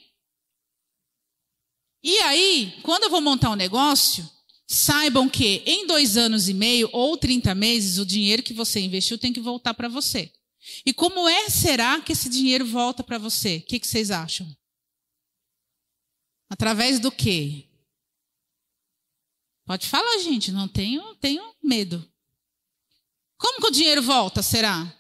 E 2.03 2.18
aí, 2.20 2.80
quando 2.84 3.03
eu 3.03 3.09
vou 3.09 3.20
montar 3.20 3.49
um 3.49 3.55
negócio, 3.55 4.30
saibam 4.68 5.28
que 5.28 5.63
em 5.66 5.86
dois 5.88 6.18
anos 6.18 6.47
e 6.47 6.53
meio 6.53 6.89
ou 6.93 7.18
30 7.18 7.53
meses, 7.55 7.97
o 7.97 8.05
dinheiro 8.05 8.43
que 8.43 8.53
você 8.53 8.80
investiu 8.80 9.18
tem 9.18 9.34
que 9.34 9.41
voltar 9.41 9.74
para 9.74 9.88
você. 9.88 10.32
E 10.86 10.93
como 10.93 11.28
é 11.28 11.49
será 11.49 11.99
que 12.01 12.11
esse 12.13 12.30
dinheiro 12.30 12.66
volta 12.66 13.03
para 13.03 13.18
você? 13.18 13.57
O 13.57 13.61
que, 13.63 13.80
que 13.80 13.88
vocês 13.88 14.09
acham? 14.09 14.47
Através 16.49 16.99
do 16.99 17.11
quê? 17.11 17.68
Pode 19.66 19.88
falar, 19.88 20.20
gente, 20.20 20.51
não 20.51 20.68
tenho, 20.68 21.16
tenho 21.16 21.43
medo. 21.61 22.07
Como 23.38 23.59
que 23.59 23.68
o 23.68 23.72
dinheiro 23.72 24.01
volta, 24.01 24.43
será? 24.43 24.93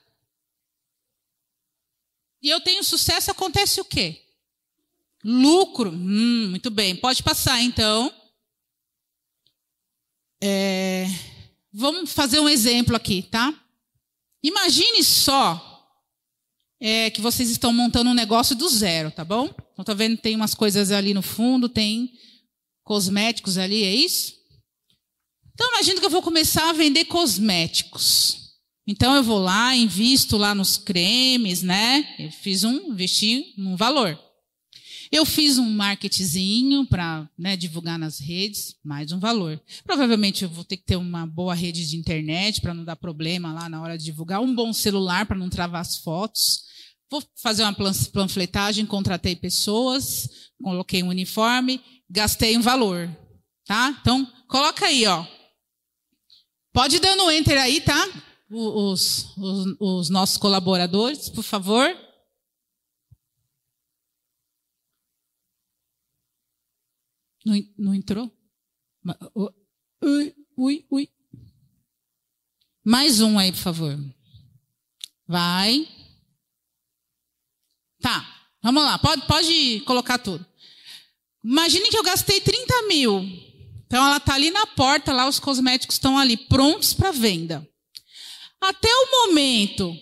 E 2.41 2.49
eu 2.49 2.59
tenho 2.59 2.83
sucesso, 2.83 3.31
acontece 3.31 3.79
o 3.79 3.85
quê? 3.85 4.21
Lucro. 5.23 5.91
Hum, 5.91 6.49
muito 6.49 6.69
bem. 6.69 6.95
Pode 6.95 7.23
passar, 7.23 7.61
então. 7.61 8.13
É, 10.43 11.07
vamos 11.71 12.11
fazer 12.11 12.39
um 12.39 12.49
exemplo 12.49 12.95
aqui, 12.95 13.23
tá? 13.23 13.53
Imagine 14.43 15.03
só 15.03 15.71
é, 16.79 17.09
que 17.09 17.21
vocês 17.21 17.49
estão 17.49 17.73
montando 17.73 18.09
um 18.09 18.15
negócio 18.15 18.55
do 18.55 18.69
zero, 18.69 19.09
tá 19.09 19.25
bom? 19.25 19.49
Então, 19.73 19.85
tá 19.85 19.93
vendo? 19.93 20.17
Tem 20.17 20.35
umas 20.35 20.53
coisas 20.53 20.91
ali 20.91 21.13
no 21.13 21.21
fundo, 21.21 21.67
tem 21.67 22.13
cosméticos 22.83 23.57
ali, 23.57 23.83
é 23.83 23.91
isso? 23.93 24.44
Então, 25.55 25.69
imagine 25.69 25.99
que 25.99 26.05
eu 26.05 26.11
vou 26.11 26.21
começar 26.21 26.69
a 26.69 26.73
vender 26.73 27.05
cosméticos. 27.05 28.45
Então 28.87 29.15
eu 29.15 29.23
vou 29.23 29.39
lá, 29.39 29.75
invisto 29.75 30.37
lá 30.37 30.53
nos 30.53 30.77
cremes, 30.77 31.63
né? 31.63 32.07
Eu 32.19 32.31
fiz 32.31 32.63
um, 32.63 32.91
investi 32.91 33.55
um 33.57 33.75
valor. 33.75 34.19
Eu 35.11 35.25
fiz 35.25 35.57
um 35.57 35.69
marketzinho 35.69 36.85
para 36.85 37.27
né, 37.37 37.55
divulgar 37.55 37.97
nas 37.97 38.19
redes, 38.19 38.75
mais 38.83 39.11
um 39.11 39.19
valor. 39.19 39.59
Provavelmente 39.83 40.43
eu 40.43 40.49
vou 40.49 40.63
ter 40.63 40.77
que 40.77 40.85
ter 40.85 40.97
uma 40.97 41.25
boa 41.25 41.55
rede 41.55 41.87
de 41.87 41.97
internet 41.97 42.61
para 42.61 42.73
não 42.73 42.83
dar 42.83 42.95
problema 42.95 43.53
lá 43.53 43.67
na 43.67 43.81
hora 43.81 43.97
de 43.97 44.03
divulgar, 44.03 44.41
um 44.41 44.53
bom 44.53 44.71
celular 44.71 45.25
para 45.25 45.37
não 45.37 45.49
travar 45.49 45.81
as 45.81 45.97
fotos. 45.97 46.63
Vou 47.09 47.23
fazer 47.41 47.63
uma 47.63 47.73
panfletagem, 48.13 48.85
contratei 48.85 49.35
pessoas, 49.35 50.27
coloquei 50.61 51.01
um 51.01 51.09
uniforme, 51.09 51.81
gastei 52.09 52.57
um 52.57 52.61
valor, 52.61 53.09
tá? 53.65 53.97
Então 54.01 54.27
coloca 54.47 54.85
aí, 54.85 55.05
ó. 55.07 55.25
Pode 56.75 56.99
dando 56.99 57.31
enter 57.31 57.57
aí, 57.57 57.79
tá? 57.79 57.95
os, 58.49 59.33
os, 59.37 59.75
os 59.79 60.09
nossos 60.09 60.35
colaboradores, 60.35 61.29
por 61.29 61.41
favor. 61.41 61.87
Não, 67.45 67.55
não 67.77 67.93
entrou? 67.93 68.29
Ui, 70.03 70.35
ui, 70.57 70.85
ui. 70.91 71.09
Mais 72.83 73.21
um 73.21 73.39
aí, 73.39 73.53
por 73.53 73.61
favor. 73.61 73.97
Vai. 75.25 75.87
Tá, 78.01 78.49
vamos 78.61 78.83
lá. 78.83 78.99
Pode, 78.99 79.25
pode 79.25 79.79
colocar 79.81 80.17
tudo. 80.17 80.45
Imagine 81.41 81.89
que 81.89 81.97
eu 81.97 82.03
gastei 82.03 82.41
30 82.41 82.81
mil. 82.87 83.44
Então 83.85 84.05
ela 84.05 84.17
está 84.17 84.33
ali 84.33 84.51
na 84.51 84.65
porta, 84.67 85.13
lá 85.13 85.27
os 85.27 85.39
cosméticos 85.39 85.95
estão 85.95 86.17
ali 86.17 86.37
prontos 86.37 86.93
para 86.93 87.11
venda. 87.11 87.67
Até 88.59 88.89
o 88.89 89.27
momento 89.27 89.95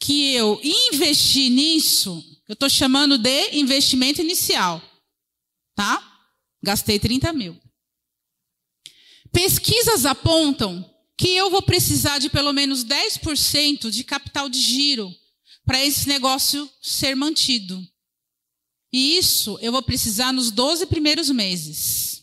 que 0.00 0.32
eu 0.34 0.60
investi 0.62 1.48
nisso, 1.50 2.24
eu 2.48 2.54
estou 2.54 2.68
chamando 2.68 3.16
de 3.18 3.56
investimento 3.56 4.20
inicial. 4.20 4.82
Tá? 5.74 6.02
Gastei 6.62 6.98
30 6.98 7.32
mil. 7.32 7.60
Pesquisas 9.32 10.06
apontam 10.06 10.84
que 11.18 11.28
eu 11.28 11.50
vou 11.50 11.62
precisar 11.62 12.18
de 12.18 12.28
pelo 12.28 12.52
menos 12.52 12.84
10% 12.84 13.90
de 13.90 14.04
capital 14.04 14.48
de 14.48 14.60
giro 14.60 15.14
para 15.64 15.84
esse 15.84 16.08
negócio 16.08 16.70
ser 16.80 17.14
mantido. 17.14 17.82
E 18.92 19.16
isso 19.18 19.58
eu 19.60 19.72
vou 19.72 19.82
precisar 19.82 20.32
nos 20.32 20.50
12 20.50 20.86
primeiros 20.86 21.30
meses. 21.30 22.15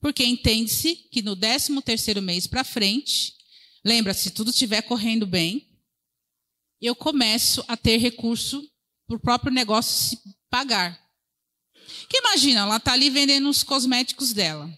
Porque 0.00 0.24
entende-se 0.24 0.96
que 0.96 1.22
no 1.22 1.36
13 1.36 1.80
terceiro 1.82 2.22
mês 2.22 2.46
para 2.46 2.64
frente, 2.64 3.34
Lembra, 3.84 4.12
se 4.12 4.30
tudo 4.30 4.50
estiver 4.50 4.82
correndo 4.82 5.26
bem, 5.26 5.66
eu 6.80 6.94
começo 6.94 7.64
a 7.66 7.76
ter 7.76 7.96
recurso 7.96 8.62
para 9.06 9.16
o 9.16 9.20
próprio 9.20 9.52
negócio 9.52 10.08
se 10.08 10.22
pagar. 10.50 11.00
Que 12.08 12.18
imagina, 12.18 12.60
ela 12.60 12.76
está 12.76 12.92
ali 12.92 13.08
vendendo 13.08 13.48
os 13.48 13.62
cosméticos 13.62 14.32
dela. 14.32 14.70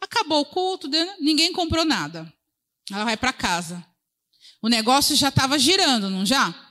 Acabou 0.00 0.40
o 0.40 0.46
culto, 0.46 0.88
ninguém 1.20 1.52
comprou 1.52 1.84
nada. 1.84 2.32
Ela 2.90 3.04
vai 3.04 3.16
para 3.16 3.32
casa. 3.32 3.84
O 4.60 4.68
negócio 4.68 5.14
já 5.14 5.28
estava 5.28 5.58
girando, 5.58 6.10
não 6.10 6.26
já? 6.26 6.61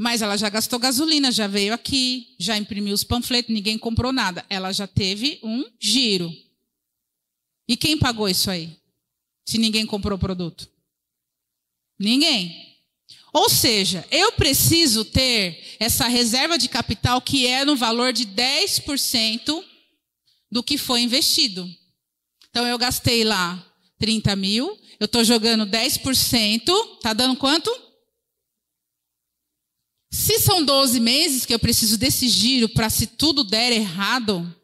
Mas 0.00 0.22
ela 0.22 0.36
já 0.38 0.48
gastou 0.48 0.78
gasolina, 0.78 1.30
já 1.30 1.46
veio 1.46 1.74
aqui, 1.74 2.34
já 2.38 2.56
imprimiu 2.56 2.94
os 2.94 3.04
panfletos, 3.04 3.54
ninguém 3.54 3.76
comprou 3.76 4.12
nada. 4.12 4.46
Ela 4.48 4.72
já 4.72 4.86
teve 4.86 5.38
um 5.42 5.64
giro. 5.78 6.32
E 7.68 7.76
quem 7.76 7.98
pagou 7.98 8.26
isso 8.28 8.50
aí? 8.50 8.80
se 9.50 9.58
ninguém 9.58 9.84
comprou 9.84 10.16
o 10.16 10.20
produto? 10.20 10.68
Ninguém. 11.98 12.78
Ou 13.32 13.50
seja, 13.50 14.06
eu 14.10 14.32
preciso 14.32 15.04
ter 15.04 15.76
essa 15.80 16.06
reserva 16.06 16.56
de 16.56 16.68
capital 16.68 17.20
que 17.20 17.48
é 17.48 17.64
no 17.64 17.74
valor 17.74 18.12
de 18.12 18.26
10% 18.26 19.64
do 20.50 20.62
que 20.62 20.78
foi 20.78 21.00
investido. 21.00 21.68
Então 22.48 22.64
eu 22.64 22.78
gastei 22.78 23.24
lá 23.24 23.60
30 23.98 24.36
mil, 24.36 24.78
eu 25.00 25.06
estou 25.06 25.24
jogando 25.24 25.66
10%, 25.66 27.00
tá 27.02 27.12
dando 27.12 27.36
quanto? 27.36 27.70
Se 30.10 30.38
são 30.40 30.64
12 30.64 30.98
meses 31.00 31.46
que 31.46 31.54
eu 31.54 31.58
preciso 31.58 31.96
desse 31.96 32.28
giro 32.28 32.68
para 32.68 32.90
se 32.90 33.06
tudo 33.06 33.44
der 33.44 33.72
errado, 33.72 34.54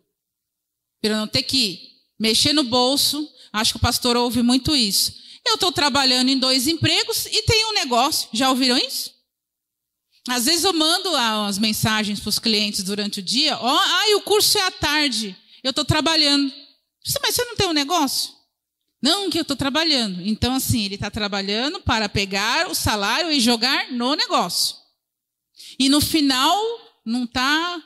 para 1.01 1.13
eu 1.13 1.17
não 1.17 1.29
ter 1.29 1.43
que 1.43 1.81
mexer 2.19 2.53
no 2.53 2.65
bolso, 2.65 3.31
Acho 3.57 3.73
que 3.73 3.77
o 3.79 3.81
pastor 3.81 4.19
ouve 4.19 4.43
muito 4.43 4.77
isso. 4.77 5.15
Eu 5.43 5.55
estou 5.55 5.73
trabalhando 5.73 6.29
em 6.29 6.39
dois 6.39 6.67
empregos 6.67 7.25
e 7.25 7.43
tenho 7.45 7.71
um 7.71 7.73
negócio. 7.73 8.29
Já 8.31 8.51
ouviram 8.51 8.77
isso? 8.77 9.15
Às 10.29 10.45
vezes 10.45 10.65
eu 10.65 10.75
mando 10.75 11.17
as 11.17 11.59
mensagens 11.59 12.21
para 12.21 12.29
os 12.29 12.39
clientes 12.39 12.83
durante 12.83 13.21
o 13.21 13.23
dia. 13.23 13.57
Ó, 13.57 13.75
oh, 13.75 13.79
ai, 13.79 14.15
o 14.15 14.21
curso 14.21 14.59
é 14.59 14.63
à 14.63 14.71
tarde. 14.71 15.35
Eu 15.63 15.71
estou 15.71 15.87
trabalhando. 15.87 16.53
Mas 17.23 17.35
você 17.35 17.45
não 17.47 17.57
tem 17.57 17.67
um 17.67 17.73
negócio? 17.73 18.31
Não, 19.01 19.31
que 19.31 19.39
eu 19.39 19.43
estou 19.43 19.57
trabalhando. 19.57 20.21
Então, 20.21 20.55
assim, 20.55 20.85
ele 20.85 20.97
está 20.97 21.11
trabalhando 21.11 21.81
para 21.81 22.11
pegar 22.11 22.69
o 22.69 22.75
salário 22.75 23.33
e 23.33 23.41
jogar 23.41 23.91
no 23.91 24.15
negócio. 24.15 24.77
E 25.79 25.89
no 25.89 26.01
final, 26.01 26.57
não 27.05 27.25
está 27.25 27.83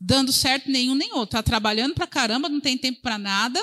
dando 0.00 0.32
certo 0.32 0.70
nenhum 0.70 0.94
nem 0.94 1.12
outro. 1.12 1.38
Está 1.38 1.42
trabalhando 1.42 1.94
para 1.94 2.06
caramba, 2.06 2.48
não 2.48 2.60
tem 2.60 2.78
tempo 2.78 3.00
para 3.02 3.18
nada 3.18 3.62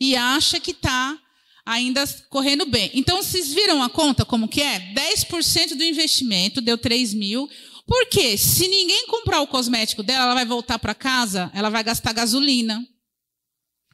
e 0.00 0.16
acha 0.16 0.58
que 0.58 0.72
está 0.72 1.16
ainda 1.64 2.04
correndo 2.28 2.66
bem. 2.66 2.90
Então, 2.92 3.22
vocês 3.22 3.52
viram 3.52 3.80
a 3.82 3.88
conta 3.88 4.24
como 4.24 4.48
que 4.48 4.60
é? 4.60 4.92
10% 4.94 5.76
do 5.76 5.84
investimento 5.84 6.60
deu 6.60 6.76
3 6.76 7.14
mil. 7.14 7.48
Por 7.86 8.06
quê? 8.06 8.36
Se 8.36 8.66
ninguém 8.66 9.06
comprar 9.06 9.40
o 9.40 9.46
cosmético 9.46 10.02
dela, 10.02 10.24
ela 10.24 10.34
vai 10.34 10.44
voltar 10.44 10.78
para 10.80 10.94
casa, 10.94 11.52
ela 11.54 11.70
vai 11.70 11.84
gastar 11.84 12.12
gasolina. 12.12 12.84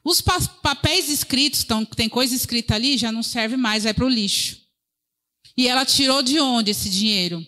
Os 0.03 0.22
papéis 0.22 1.11
escritos, 1.11 1.62
então, 1.62 1.84
tem 1.84 2.09
coisa 2.09 2.34
escrita 2.34 2.74
ali, 2.74 2.97
já 2.97 3.12
não 3.12 3.22
serve 3.22 3.59
mais, 3.59 3.84
vai 3.84 3.93
para 3.93 4.07
o 4.07 4.09
lixo. 4.09 4.57
E 5.57 5.68
ela 5.68 5.84
tirou 5.84 6.22
de 6.22 6.41
onde 6.41 6.70
esse 6.70 6.89
dinheiro? 6.89 7.47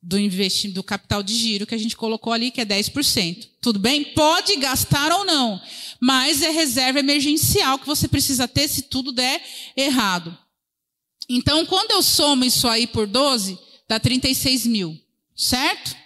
Do 0.00 0.18
investimento, 0.18 0.76
do 0.76 0.82
capital 0.82 1.22
de 1.22 1.34
giro 1.34 1.66
que 1.66 1.74
a 1.74 1.78
gente 1.78 1.96
colocou 1.96 2.32
ali, 2.32 2.50
que 2.50 2.60
é 2.60 2.64
10%. 2.64 3.48
Tudo 3.60 3.78
bem? 3.78 4.04
Pode 4.04 4.56
gastar 4.56 5.12
ou 5.12 5.24
não 5.24 5.60
mas 6.00 6.42
é 6.42 6.50
reserva 6.50 7.00
emergencial 7.00 7.78
que 7.78 7.86
você 7.86 8.06
precisa 8.06 8.46
ter 8.46 8.68
se 8.68 8.82
tudo 8.82 9.12
der 9.12 9.42
errado. 9.76 10.36
Então, 11.28 11.66
quando 11.66 11.90
eu 11.90 12.02
somo 12.02 12.44
isso 12.44 12.66
aí 12.68 12.86
por 12.86 13.06
12, 13.06 13.58
dá 13.88 13.98
36 13.98 14.66
mil, 14.66 14.98
certo? 15.36 15.96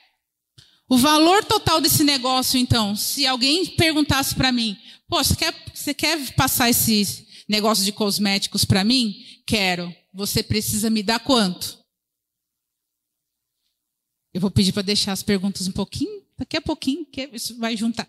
O 0.88 0.96
valor 0.96 1.44
total 1.44 1.80
desse 1.80 2.02
negócio, 2.02 2.58
então, 2.58 2.96
se 2.96 3.26
alguém 3.26 3.66
perguntasse 3.66 4.34
para 4.34 4.50
mim, 4.52 4.76
pô, 5.08 5.22
você 5.22 5.36
quer, 5.36 5.54
você 5.72 5.94
quer 5.94 6.34
passar 6.34 6.68
esse 6.68 7.26
negócio 7.48 7.84
de 7.84 7.92
cosméticos 7.92 8.64
para 8.64 8.84
mim? 8.84 9.14
Quero. 9.46 9.94
Você 10.12 10.42
precisa 10.42 10.90
me 10.90 11.02
dar 11.02 11.20
quanto? 11.20 11.81
Eu 14.32 14.40
vou 14.40 14.50
pedir 14.50 14.72
para 14.72 14.82
deixar 14.82 15.12
as 15.12 15.22
perguntas 15.22 15.66
um 15.68 15.72
pouquinho, 15.72 16.22
daqui 16.38 16.56
a 16.56 16.60
pouquinho, 16.60 17.04
que 17.04 17.28
isso 17.32 17.58
vai 17.58 17.76
juntar. 17.76 18.08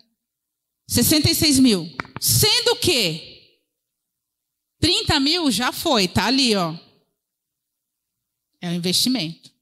66 0.88 1.58
mil. 1.58 1.90
Sendo 2.20 2.76
que 2.76 3.34
30 4.80 5.20
mil 5.20 5.50
já 5.50 5.72
foi, 5.72 6.08
tá 6.08 6.26
ali, 6.26 6.54
ó. 6.54 6.74
É 8.60 8.68
um 8.68 8.74
investimento. 8.74 9.52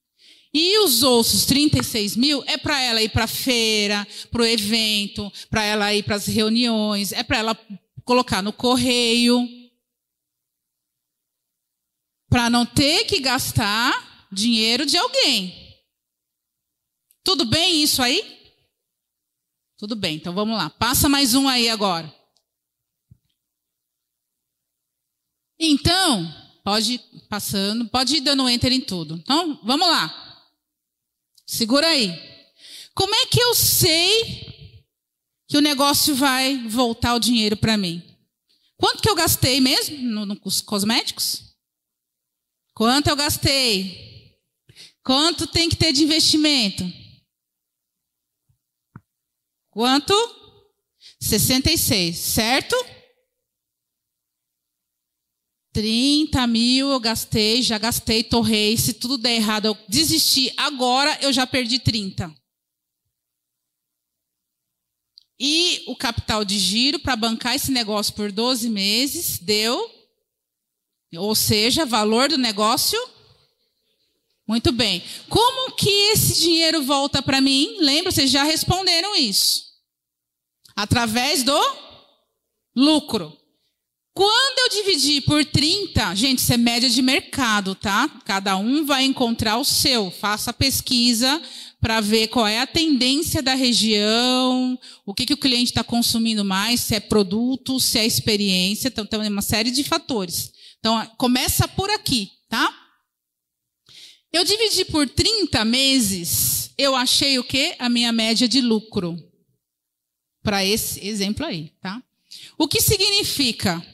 E 0.54 0.78
os 0.80 1.02
outros 1.02 1.46
36 1.46 2.14
mil 2.14 2.44
é 2.46 2.58
para 2.58 2.80
ela 2.80 3.00
ir 3.00 3.08
para 3.08 3.24
a 3.24 3.28
feira, 3.28 4.06
para 4.30 4.42
o 4.42 4.44
evento, 4.44 5.32
para 5.48 5.64
ela 5.64 5.94
ir 5.94 6.02
para 6.02 6.16
as 6.16 6.26
reuniões, 6.26 7.10
é 7.10 7.22
para 7.22 7.38
ela 7.38 7.58
colocar 8.04 8.42
no 8.42 8.52
correio, 8.52 9.48
para 12.28 12.50
não 12.50 12.66
ter 12.66 13.04
que 13.06 13.18
gastar 13.18 14.28
dinheiro 14.30 14.84
de 14.84 14.96
alguém. 14.96 15.61
Tudo 17.24 17.44
bem 17.44 17.82
isso 17.82 18.02
aí? 18.02 18.40
Tudo 19.76 19.96
bem, 19.96 20.16
então 20.16 20.32
vamos 20.32 20.56
lá. 20.56 20.70
Passa 20.70 21.08
mais 21.08 21.34
um 21.34 21.48
aí 21.48 21.68
agora. 21.68 22.12
Então, 25.58 26.32
pode 26.64 26.94
ir 26.94 26.98
passando, 27.28 27.88
pode 27.88 28.16
ir 28.16 28.20
dando 28.20 28.48
enter 28.48 28.72
em 28.72 28.80
tudo. 28.80 29.14
Então, 29.16 29.60
vamos 29.62 29.86
lá. 29.86 30.42
Segura 31.46 31.88
aí. 31.88 32.12
Como 32.94 33.14
é 33.14 33.26
que 33.26 33.40
eu 33.40 33.54
sei 33.54 34.64
que 35.48 35.56
o 35.56 35.60
negócio 35.62 36.14
vai 36.14 36.56
voltar 36.68 37.14
o 37.14 37.20
dinheiro 37.20 37.56
para 37.56 37.76
mim? 37.76 38.02
Quanto 38.76 39.02
que 39.02 39.08
eu 39.08 39.14
gastei 39.14 39.60
mesmo 39.60 39.96
nos 39.98 40.26
no 40.26 40.62
cosméticos? 40.64 41.54
Quanto 42.74 43.08
eu 43.08 43.16
gastei? 43.16 44.40
Quanto 45.04 45.46
tem 45.46 45.68
que 45.68 45.76
ter 45.76 45.92
de 45.92 46.02
investimento? 46.02 47.01
Quanto? 49.72 50.14
66, 51.18 52.14
certo? 52.16 52.76
30 55.72 56.46
mil 56.46 56.90
eu 56.90 57.00
gastei, 57.00 57.62
já 57.62 57.78
gastei, 57.78 58.22
torrei. 58.22 58.76
Se 58.76 58.92
tudo 58.92 59.16
der 59.16 59.36
errado, 59.36 59.64
eu 59.64 59.78
desisti. 59.88 60.52
Agora 60.58 61.18
eu 61.22 61.32
já 61.32 61.46
perdi 61.46 61.78
30. 61.78 62.32
E 65.40 65.82
o 65.86 65.96
capital 65.96 66.44
de 66.44 66.58
giro 66.58 66.98
para 66.98 67.16
bancar 67.16 67.56
esse 67.56 67.72
negócio 67.72 68.14
por 68.14 68.30
12 68.30 68.68
meses 68.68 69.38
deu, 69.38 69.90
ou 71.16 71.34
seja, 71.34 71.86
valor 71.86 72.28
do 72.28 72.36
negócio. 72.36 73.00
Muito 74.47 74.72
bem. 74.72 75.03
Como 75.28 75.74
que 75.76 75.88
esse 76.12 76.40
dinheiro 76.40 76.82
volta 76.82 77.22
para 77.22 77.40
mim? 77.40 77.76
Lembra, 77.80 78.11
vocês 78.11 78.30
já 78.30 78.43
responderam 78.43 79.16
isso. 79.16 79.62
Através 80.74 81.43
do 81.43 81.59
lucro. 82.74 83.36
Quando 84.14 84.59
eu 84.59 84.84
dividir 84.84 85.22
por 85.22 85.43
30, 85.43 86.14
gente, 86.14 86.40
isso 86.40 86.53
é 86.53 86.59
média 86.59 86.90
de 86.90 87.01
mercado, 87.01 87.74
tá? 87.74 88.07
Cada 88.26 88.59
um 88.59 88.84
vai 88.84 89.05
encontrar 89.05 89.57
o 89.57 89.64
seu. 89.64 90.11
Faça 90.11 90.51
a 90.51 90.55
pesquisa 90.55 91.40
para 91.80 92.01
ver 92.01 92.28
qual 92.28 92.47
é 92.47 92.61
a 92.61 92.66
tendência 92.66 93.43
da 93.43 93.55
região, 93.55 94.78
o 95.07 95.14
que, 95.14 95.24
que 95.24 95.32
o 95.32 95.38
cliente 95.38 95.70
está 95.70 95.82
consumindo 95.82 96.45
mais, 96.45 96.80
se 96.80 96.95
é 96.95 97.01
produto, 97.01 97.80
se 97.80 97.99
é 97.99 98.07
experiência. 98.07 98.88
Então, 98.88 99.07
tem 99.07 99.18
uma 99.18 99.40
série 99.40 99.70
de 99.70 99.82
fatores. 99.82 100.53
Então, 100.78 101.05
começa 101.16 101.66
por 101.66 101.88
aqui, 101.88 102.30
tá? 102.51 102.81
Eu 104.32 104.44
dividi 104.44 104.84
por 104.86 105.08
30 105.08 105.64
meses, 105.64 106.70
eu 106.78 106.96
achei 106.96 107.38
o 107.38 107.44
quê? 107.44 107.74
A 107.78 107.88
minha 107.88 108.12
média 108.12 108.48
de 108.48 108.60
lucro. 108.60 109.16
Para 110.42 110.64
esse 110.64 111.06
exemplo 111.06 111.44
aí, 111.44 111.70
tá? 111.80 112.02
O 112.58 112.66
que 112.66 112.80
significa? 112.80 113.84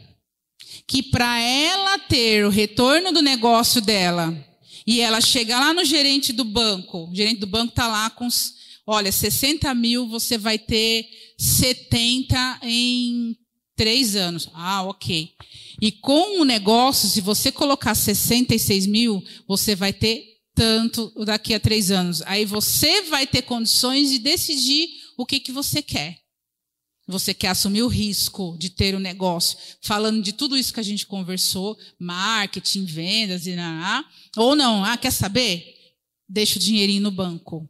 que 0.89 1.03
para 1.03 1.39
ela 1.39 1.99
ter 1.99 2.47
o 2.47 2.49
retorno 2.49 3.13
do 3.13 3.21
negócio 3.21 3.83
dela 3.83 4.35
e 4.87 5.03
ela 5.03 5.21
chegar 5.21 5.61
lá 5.61 5.75
no 5.75 5.85
gerente 5.85 6.33
do 6.33 6.45
banco, 6.45 7.11
o 7.11 7.15
gerente 7.15 7.41
do 7.41 7.47
banco 7.47 7.73
está 7.73 7.87
lá 7.87 8.09
com, 8.09 8.27
olha, 8.87 9.13
60 9.13 9.73
mil, 9.75 10.09
você 10.09 10.39
vai 10.39 10.59
ter 10.59 11.07
70 11.37 12.61
em 12.63 13.37
três 13.79 14.17
anos. 14.17 14.51
Ah, 14.53 14.83
ok. 14.83 15.33
E 15.81 15.93
com 15.93 16.41
o 16.41 16.45
negócio, 16.45 17.09
se 17.09 17.21
você 17.21 17.53
colocar 17.53 17.95
66 17.95 18.87
mil, 18.87 19.25
você 19.47 19.77
vai 19.77 19.93
ter 19.93 20.25
tanto 20.55 21.13
daqui 21.25 21.55
a 21.55 21.61
três 21.61 21.93
anos. 21.93 22.21
Aí 22.23 22.45
você 22.45 23.03
vai 23.03 23.27
ter 23.27 23.43
condições 23.43 24.11
de 24.11 24.19
decidir 24.19 24.89
o 25.17 25.25
que, 25.25 25.39
que 25.39 25.53
você 25.53 25.81
quer. 25.81 26.19
Você 27.07 27.33
quer 27.33 27.49
assumir 27.49 27.83
o 27.83 27.89
risco 27.89 28.57
de 28.59 28.69
ter 28.69 28.95
um 28.95 28.99
negócio, 28.99 29.57
falando 29.81 30.21
de 30.21 30.33
tudo 30.33 30.59
isso 30.59 30.75
que 30.75 30.81
a 30.81 30.83
gente 30.83 31.07
conversou, 31.07 31.79
marketing, 31.99 32.85
vendas 32.85 33.47
e 33.47 33.55
nada, 33.55 34.07
ou 34.37 34.55
não? 34.55 34.85
Ah, 34.85 34.99
quer 34.99 35.13
saber? 35.13 35.75
Deixa 36.29 36.59
o 36.59 36.63
dinheirinho 36.63 37.03
no 37.03 37.11
banco. 37.11 37.67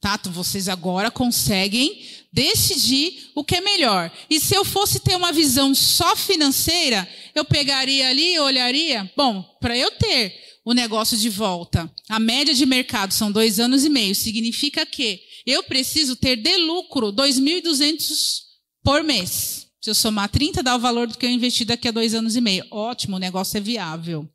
Tá? 0.00 0.16
Então 0.18 0.32
vocês 0.32 0.68
agora 0.68 1.10
conseguem 1.10 2.02
decidir 2.32 3.30
o 3.34 3.44
que 3.44 3.56
é 3.56 3.60
melhor. 3.60 4.10
E 4.30 4.40
se 4.40 4.54
eu 4.54 4.64
fosse 4.64 5.00
ter 5.00 5.14
uma 5.16 5.32
visão 5.32 5.74
só 5.74 6.16
financeira, 6.16 7.06
eu 7.34 7.44
pegaria 7.44 8.08
ali 8.08 8.38
olharia, 8.38 9.10
bom, 9.16 9.42
para 9.60 9.76
eu 9.76 9.90
ter 9.90 10.40
o 10.64 10.72
negócio 10.72 11.18
de 11.18 11.28
volta, 11.28 11.92
a 12.08 12.18
média 12.18 12.54
de 12.54 12.64
mercado 12.64 13.12
são 13.12 13.30
dois 13.30 13.58
anos 13.58 13.84
e 13.84 13.88
meio, 13.88 14.14
significa 14.14 14.86
que 14.86 15.20
eu 15.44 15.62
preciso 15.64 16.14
ter 16.14 16.36
de 16.36 16.56
lucro 16.56 17.12
2.200 17.12 18.42
por 18.82 19.02
mês. 19.02 19.66
Se 19.80 19.90
eu 19.90 19.94
somar 19.94 20.28
30, 20.28 20.62
dá 20.62 20.76
o 20.76 20.80
valor 20.80 21.08
do 21.08 21.18
que 21.18 21.26
eu 21.26 21.30
investi 21.30 21.64
daqui 21.64 21.88
a 21.88 21.92
dois 21.92 22.14
anos 22.14 22.36
e 22.36 22.40
meio. 22.40 22.64
Ótimo, 22.70 23.16
o 23.16 23.18
negócio 23.18 23.56
é 23.56 23.60
viável. 23.60 24.28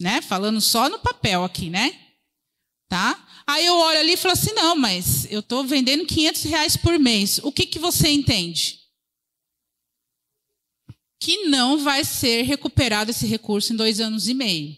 Né? 0.00 0.22
Falando 0.22 0.60
só 0.60 0.88
no 0.88 1.00
papel 1.00 1.42
aqui, 1.42 1.68
né? 1.68 1.92
Tá? 2.88 3.23
Aí 3.46 3.66
eu 3.66 3.74
olho 3.74 3.98
ali 3.98 4.12
e 4.14 4.16
falo 4.16 4.32
assim, 4.32 4.52
não, 4.52 4.74
mas 4.74 5.30
eu 5.30 5.40
estou 5.40 5.64
vendendo 5.64 6.06
500 6.06 6.42
reais 6.44 6.76
por 6.76 6.98
mês. 6.98 7.38
O 7.42 7.52
que, 7.52 7.66
que 7.66 7.78
você 7.78 8.08
entende? 8.08 8.80
Que 11.20 11.44
não 11.48 11.78
vai 11.78 12.04
ser 12.04 12.42
recuperado 12.42 13.10
esse 13.10 13.26
recurso 13.26 13.72
em 13.72 13.76
dois 13.76 14.00
anos 14.00 14.28
e 14.28 14.34
meio. 14.34 14.76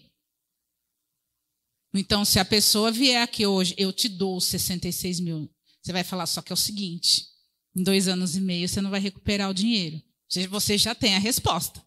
Então, 1.94 2.24
se 2.24 2.38
a 2.38 2.44
pessoa 2.44 2.90
vier 2.90 3.22
aqui 3.22 3.46
hoje, 3.46 3.74
eu 3.78 3.92
te 3.92 4.08
dou 4.08 4.40
66 4.40 5.20
mil. 5.20 5.50
Você 5.80 5.92
vai 5.92 6.02
falar 6.02 6.26
só 6.26 6.42
que 6.42 6.52
é 6.52 6.54
o 6.54 6.56
seguinte: 6.56 7.26
em 7.74 7.82
dois 7.82 8.08
anos 8.08 8.36
e 8.36 8.40
meio 8.40 8.68
você 8.68 8.80
não 8.80 8.90
vai 8.90 9.00
recuperar 9.00 9.48
o 9.48 9.54
dinheiro. 9.54 10.02
Você 10.50 10.76
já 10.76 10.94
tem 10.94 11.14
a 11.14 11.20
resposta. 11.20 11.85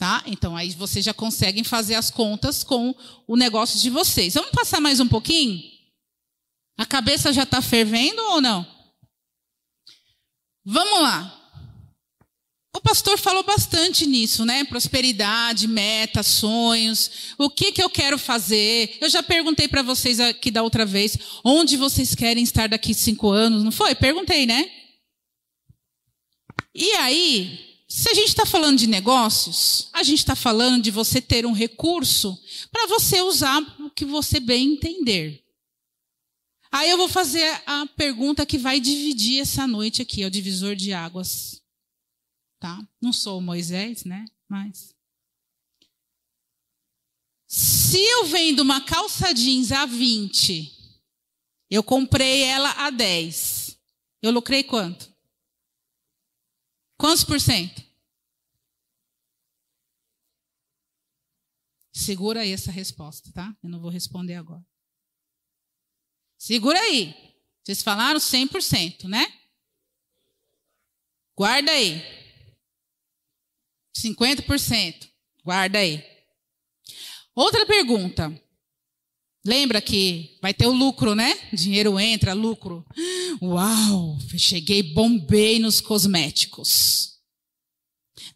Tá? 0.00 0.22
Então 0.24 0.56
aí 0.56 0.70
vocês 0.70 1.04
já 1.04 1.12
conseguem 1.12 1.62
fazer 1.62 1.94
as 1.94 2.10
contas 2.10 2.64
com 2.64 2.94
o 3.26 3.36
negócio 3.36 3.78
de 3.78 3.90
vocês. 3.90 4.32
Vamos 4.32 4.50
passar 4.50 4.80
mais 4.80 4.98
um 4.98 5.06
pouquinho? 5.06 5.62
A 6.78 6.86
cabeça 6.86 7.34
já 7.34 7.42
está 7.42 7.60
fervendo 7.60 8.18
ou 8.22 8.40
não? 8.40 8.66
Vamos 10.64 11.02
lá. 11.02 11.36
O 12.74 12.80
pastor 12.80 13.18
falou 13.18 13.42
bastante 13.42 14.06
nisso, 14.06 14.46
né? 14.46 14.64
Prosperidade, 14.64 15.68
metas, 15.68 16.28
sonhos. 16.28 17.34
O 17.36 17.50
que 17.50 17.70
que 17.70 17.82
eu 17.82 17.90
quero 17.90 18.16
fazer? 18.16 18.96
Eu 19.02 19.10
já 19.10 19.22
perguntei 19.22 19.68
para 19.68 19.82
vocês 19.82 20.18
aqui 20.18 20.50
da 20.50 20.62
outra 20.62 20.86
vez, 20.86 21.18
onde 21.44 21.76
vocês 21.76 22.14
querem 22.14 22.42
estar 22.42 22.70
daqui 22.70 22.94
cinco 22.94 23.30
anos? 23.30 23.62
Não 23.62 23.70
foi? 23.70 23.94
Perguntei, 23.94 24.46
né? 24.46 24.70
E 26.74 26.90
aí, 26.92 27.69
se 27.90 28.08
a 28.08 28.14
gente 28.14 28.28
está 28.28 28.46
falando 28.46 28.78
de 28.78 28.86
negócios, 28.86 29.88
a 29.92 30.02
gente 30.02 30.20
está 30.20 30.36
falando 30.36 30.82
de 30.82 30.90
você 30.90 31.20
ter 31.20 31.44
um 31.44 31.52
recurso 31.52 32.38
para 32.70 32.86
você 32.86 33.20
usar 33.20 33.60
o 33.80 33.90
que 33.90 34.04
você 34.04 34.40
bem 34.40 34.74
entender. 34.74 35.44
Aí 36.72 36.88
eu 36.88 36.96
vou 36.96 37.08
fazer 37.08 37.62
a 37.66 37.84
pergunta 37.96 38.46
que 38.46 38.56
vai 38.56 38.78
dividir 38.78 39.40
essa 39.40 39.66
noite 39.66 40.00
aqui, 40.00 40.22
é 40.22 40.26
o 40.26 40.30
divisor 40.30 40.76
de 40.76 40.92
águas 40.92 41.60
tá? 42.60 42.78
Não 43.00 43.12
sou 43.12 43.40
Moisés, 43.40 44.04
né? 44.04 44.26
Mas 44.46 44.94
se 47.48 47.98
eu 47.98 48.26
vendo 48.26 48.60
uma 48.60 48.82
calça 48.82 49.32
jeans 49.32 49.72
a 49.72 49.86
20, 49.86 50.70
eu 51.68 51.82
comprei 51.82 52.42
ela 52.42 52.70
a 52.86 52.90
10. 52.90 53.76
Eu 54.22 54.30
lucrei 54.30 54.62
quanto? 54.62 55.10
Quantos 57.00 57.24
por 57.24 57.40
cento? 57.40 57.82
Segura 61.90 62.42
aí 62.42 62.52
essa 62.52 62.70
resposta, 62.70 63.32
tá? 63.32 63.56
Eu 63.62 63.70
não 63.70 63.80
vou 63.80 63.90
responder 63.90 64.34
agora. 64.34 64.62
Segura 66.36 66.78
aí. 66.78 67.14
Vocês 67.64 67.82
falaram 67.82 68.20
100%, 68.20 69.04
né? 69.08 69.24
Guarda 71.34 71.72
aí. 71.72 72.02
50%. 73.96 75.10
Guarda 75.42 75.78
aí. 75.78 76.04
Outra 77.34 77.64
pergunta. 77.64 78.28
Lembra 79.44 79.80
que 79.80 80.36
vai 80.42 80.52
ter 80.52 80.66
o 80.66 80.72
lucro, 80.72 81.14
né? 81.14 81.38
Dinheiro 81.52 81.98
entra, 81.98 82.34
lucro. 82.34 82.84
Uau, 83.40 84.18
cheguei, 84.36 84.82
bombei 84.82 85.58
nos 85.58 85.80
cosméticos. 85.80 87.18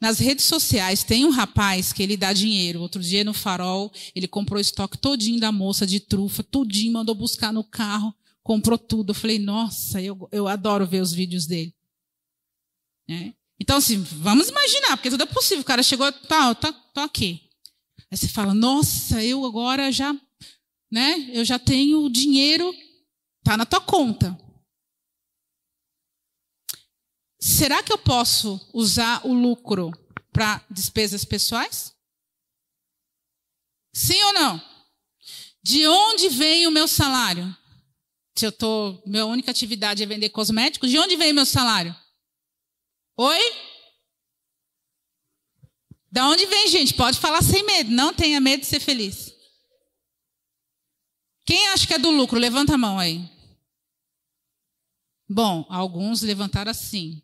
Nas 0.01 0.19
redes 0.19 0.47
sociais 0.47 1.05
tem 1.05 1.25
um 1.25 1.31
rapaz 1.31 1.93
que 1.93 2.03
ele 2.03 2.17
dá 2.17 2.33
dinheiro. 2.33 2.81
Outro 2.81 3.03
dia 3.03 3.23
no 3.23 3.35
farol, 3.35 3.93
ele 4.15 4.27
comprou 4.27 4.59
o 4.59 4.61
estoque 4.61 4.97
todinho 4.97 5.39
da 5.39 5.53
moça 5.53 5.87
de 5.87 6.01
trufa, 6.01 6.43
tudinho, 6.43 6.93
mandou 6.93 7.15
buscar 7.15 7.53
no 7.53 7.63
carro, 7.63 8.15
comprou 8.43 8.79
tudo. 8.79 9.11
Eu 9.11 9.15
falei, 9.15 9.39
nossa, 9.39 10.01
eu, 10.01 10.29
eu 10.33 10.49
adoro 10.49 10.87
ver 10.87 11.03
os 11.03 11.13
vídeos 11.13 11.47
dele. 11.47 11.75
É. 13.09 13.33
Então, 13.61 13.77
assim, 13.77 13.99
vamos 14.03 14.49
imaginar, 14.49 14.97
porque 14.97 15.11
tudo 15.11 15.23
é 15.23 15.27
possível. 15.27 15.61
O 15.61 15.67
cara 15.67 15.83
chegou, 15.83 16.11
tá, 16.11 16.55
tá, 16.55 16.73
tá 16.73 17.05
aqui. 17.05 17.43
Aí 18.11 18.17
você 18.17 18.29
fala, 18.29 18.55
nossa, 18.55 19.23
eu 19.23 19.45
agora 19.45 19.93
já 19.93 20.15
né? 20.95 21.29
Eu 21.33 21.45
já 21.45 21.59
tenho 21.59 22.05
o 22.05 22.09
dinheiro, 22.09 22.73
tá 23.43 23.57
na 23.57 23.67
tua 23.67 23.81
conta. 23.81 24.39
Será 27.41 27.83
que 27.83 27.93
eu 27.93 27.99
posso 27.99 28.61
usar 28.73 29.27
o 29.27 29.35
lucro 29.35 29.91
para 30.33 30.65
despesas 30.71 31.25
pessoais? 31.25 31.93
Sim 33.93 34.23
ou 34.23 34.33
não? 34.35 34.63
De 35.65 35.85
onde 35.85 36.29
vem 36.29 36.69
o 36.69 36.71
meu 36.71 36.87
salário? 36.87 37.45
Se 38.39 38.47
eu 38.47 38.53
tô, 38.53 39.03
minha 39.05 39.27
única 39.27 39.51
atividade 39.51 40.01
é 40.01 40.07
vender 40.07 40.29
cosméticos, 40.29 40.91
de 40.91 40.99
onde 41.01 41.17
vem 41.17 41.33
o 41.33 41.35
meu 41.35 41.47
salário? 41.47 41.95
Oi? 43.17 43.41
Da 46.13 46.29
onde 46.29 46.47
vem, 46.47 46.69
gente? 46.69 46.95
Pode 46.95 47.19
falar 47.19 47.43
sem 47.43 47.65
medo, 47.65 47.91
não 47.91 48.15
tenha 48.15 48.41
medo 48.41 48.61
de 48.61 48.67
ser 48.67 48.79
feliz. 48.79 49.34
Quem 51.45 51.69
acha 51.69 51.87
que 51.87 51.95
é 51.95 51.99
do 51.99 52.11
lucro? 52.11 52.39
Levanta 52.39 52.75
a 52.75 52.79
mão 52.79 52.99
aí. 52.99 53.29
Bom, 55.29 55.67
alguns 55.69 56.23
levantaram 56.23 56.71
assim. 56.71 57.23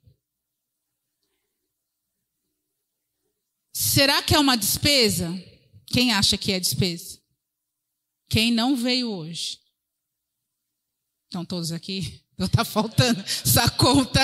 Será 3.72 4.22
que 4.22 4.34
é 4.34 4.38
uma 4.38 4.56
despesa? 4.56 5.28
Quem 5.86 6.12
acha 6.12 6.36
que 6.36 6.52
é 6.52 6.60
despesa? 6.60 7.20
Quem 8.28 8.52
não 8.52 8.76
veio 8.76 9.10
hoje? 9.10 9.58
Estão 11.24 11.44
todos 11.44 11.72
aqui? 11.72 12.24
Está 12.38 12.64
faltando 12.64 13.20
essa 13.22 13.70
conta. 13.70 14.20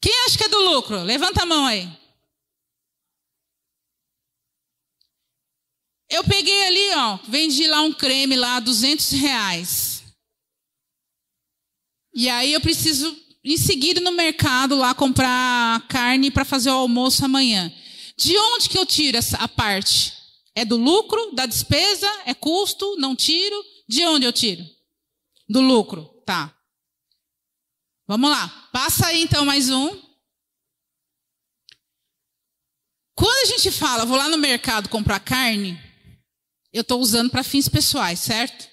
Quem 0.00 0.12
acha 0.24 0.38
que 0.38 0.44
é 0.44 0.48
do 0.48 0.60
lucro? 0.70 1.02
Levanta 1.02 1.42
a 1.42 1.46
mão 1.46 1.66
aí. 1.66 2.05
Eu 6.08 6.22
peguei 6.24 6.66
ali, 6.66 6.94
ó, 6.94 7.18
vendi 7.28 7.66
lá 7.66 7.82
um 7.82 7.92
creme 7.92 8.36
lá, 8.36 8.60
200 8.60 9.10
reais. 9.12 10.04
E 12.14 12.28
aí 12.28 12.52
eu 12.52 12.60
preciso, 12.60 13.14
em 13.44 13.56
seguida, 13.56 14.00
no 14.00 14.12
mercado 14.12 14.76
lá, 14.76 14.94
comprar 14.94 15.86
carne 15.88 16.30
para 16.30 16.44
fazer 16.44 16.70
o 16.70 16.74
almoço 16.74 17.24
amanhã. 17.24 17.72
De 18.16 18.36
onde 18.38 18.68
que 18.68 18.78
eu 18.78 18.86
tiro 18.86 19.18
essa 19.18 19.36
a 19.36 19.48
parte? 19.48 20.14
É 20.54 20.64
do 20.64 20.76
lucro, 20.76 21.32
da 21.34 21.44
despesa? 21.44 22.08
É 22.24 22.32
custo? 22.32 22.96
Não 22.96 23.14
tiro? 23.14 23.62
De 23.88 24.04
onde 24.06 24.24
eu 24.24 24.32
tiro? 24.32 24.64
Do 25.48 25.60
lucro, 25.60 26.04
tá. 26.24 26.56
Vamos 28.06 28.30
lá. 28.30 28.48
Passa 28.72 29.08
aí 29.08 29.22
então 29.22 29.44
mais 29.44 29.68
um. 29.68 29.88
Quando 33.14 33.42
a 33.42 33.44
gente 33.46 33.70
fala, 33.70 34.06
vou 34.06 34.16
lá 34.16 34.28
no 34.28 34.38
mercado 34.38 34.88
comprar 34.88 35.20
carne, 35.20 35.78
eu 36.76 36.82
estou 36.82 37.00
usando 37.00 37.30
para 37.30 37.42
fins 37.42 37.68
pessoais, 37.68 38.20
certo? 38.20 38.68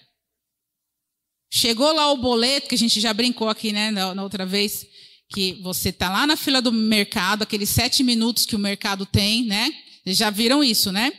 Chegou 1.50 1.94
lá 1.94 2.12
o 2.12 2.18
boleto, 2.18 2.68
que 2.68 2.76
a 2.76 2.78
gente 2.78 3.00
já 3.00 3.14
brincou 3.14 3.48
aqui, 3.48 3.72
né, 3.72 3.92
na, 3.92 4.14
na 4.14 4.24
outra 4.24 4.46
vez, 4.46 4.86
que 5.30 5.54
você 5.62 5.88
está 5.88 6.10
lá 6.10 6.28
na 6.28 6.36
fila 6.36 6.62
do 6.62 6.72
mercado, 6.72 7.44
aqueles 7.44 7.70
sete 7.70 8.04
minutos 8.04 8.46
que 8.46 8.58
o 8.58 8.60
mercado 8.60 9.06
tem, 9.06 9.46
né? 9.46 9.74
Vocês 10.04 10.18
já 10.18 10.30
viram 10.30 10.62
isso, 10.62 10.92
né? 10.92 11.14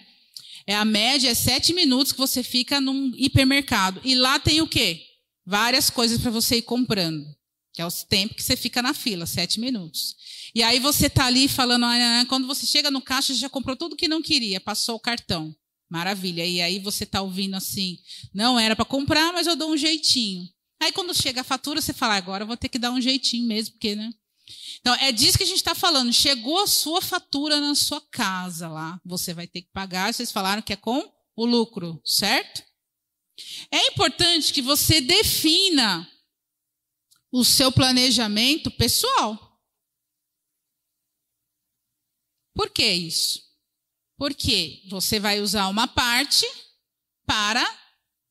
É 0.67 0.75
a 0.75 0.85
média, 0.85 1.31
é 1.31 1.35
sete 1.35 1.73
minutos 1.73 2.13
que 2.13 2.19
você 2.19 2.43
fica 2.43 2.83
num 2.83 3.13
hipermercado. 3.17 4.01
E 4.05 4.15
lá 4.15 4.39
tem 4.39 4.61
o 4.61 4.69
quê? 4.69 5.01
Várias 5.47 5.89
coisas 5.89 6.21
para 6.21 6.31
você 6.31 6.57
ir 6.57 6.63
comprando. 6.63 7.25
Que 7.73 7.81
é 7.81 7.87
o 7.87 7.91
tempo 7.91 8.35
que 8.35 8.43
você 8.43 8.57
fica 8.57 8.83
na 8.83 8.93
fila, 8.93 9.25
sete 9.25 9.59
minutos. 9.59 10.17
E 10.55 10.63
aí 10.63 10.79
você 10.79 11.07
está 11.07 11.25
ali 11.25 11.49
falando, 11.49 11.85
ah, 11.85 12.27
quando 12.29 12.47
você 12.47 12.67
chega 12.67 12.91
no 12.91 13.01
caixa, 13.01 13.33
já 13.35 13.49
comprou 13.49 13.75
tudo 13.75 13.97
que 13.97 14.07
não 14.07 14.21
queria, 14.21 14.61
passou 14.61 14.97
o 14.97 15.01
cartão. 15.01 15.55
Maravilha. 15.91 16.45
E 16.45 16.61
aí 16.61 16.79
você 16.79 17.05
está 17.05 17.23
ouvindo 17.23 17.55
assim, 17.55 17.99
não 18.33 18.59
era 18.59 18.75
para 18.75 18.85
comprar, 18.85 19.33
mas 19.33 19.47
eu 19.47 19.57
dou 19.57 19.71
um 19.71 19.77
jeitinho. 19.77 20.49
Aí 20.83 20.93
quando 20.93 21.15
chega 21.15 21.41
a 21.41 21.45
fatura, 21.45 21.81
você 21.81 21.93
fala, 21.93 22.15
agora 22.15 22.43
eu 22.43 22.47
vou 22.47 22.57
ter 22.57 22.69
que 22.69 22.79
dar 22.79 22.91
um 22.91 23.01
jeitinho 23.01 23.47
mesmo, 23.47 23.73
porque, 23.73 23.95
né? 23.95 24.11
Então, 24.81 24.95
é 24.97 25.11
disso 25.11 25.39
que 25.39 25.45
a 25.45 25.47
gente 25.47 25.57
está 25.57 25.75
falando. 25.75 26.13
Chegou 26.13 26.59
a 26.63 26.67
sua 26.67 27.01
fatura 27.01 27.59
na 27.59 27.75
sua 27.75 28.03
casa 28.11 28.69
lá. 28.69 29.01
Você 29.05 29.33
vai 29.33 29.47
ter 29.47 29.63
que 29.63 29.71
pagar. 29.73 30.13
Vocês 30.13 30.31
falaram 30.31 30.61
que 30.61 30.75
é 30.75 30.77
com 30.77 31.11
o 31.35 31.47
lucro, 31.47 32.01
certo? 32.05 32.63
É 33.71 33.87
importante 33.89 34.53
que 34.53 34.61
você 34.61 35.01
defina 35.01 36.07
o 37.33 37.45
seu 37.45 37.73
planejamento 37.73 38.71
pessoal. 38.71 39.59
Por 42.55 42.71
que 42.71 42.87
isso? 42.87 43.44
Porque 44.17 44.83
você 44.89 45.19
vai 45.19 45.41
usar 45.41 45.69
uma 45.69 45.89
parte 45.89 46.47
para 47.27 47.65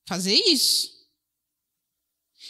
fazer 0.08 0.34
isso. 0.34 0.94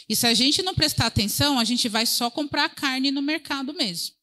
E 0.08 0.14
se 0.14 0.26
a 0.26 0.34
gente 0.34 0.62
não 0.62 0.74
prestar 0.74 1.06
atenção, 1.06 1.58
a 1.58 1.64
gente 1.64 1.88
vai 1.88 2.06
só 2.06 2.30
comprar 2.30 2.68
carne 2.68 3.10
no 3.10 3.22
mercado 3.22 3.72
mesmo. 3.72 4.14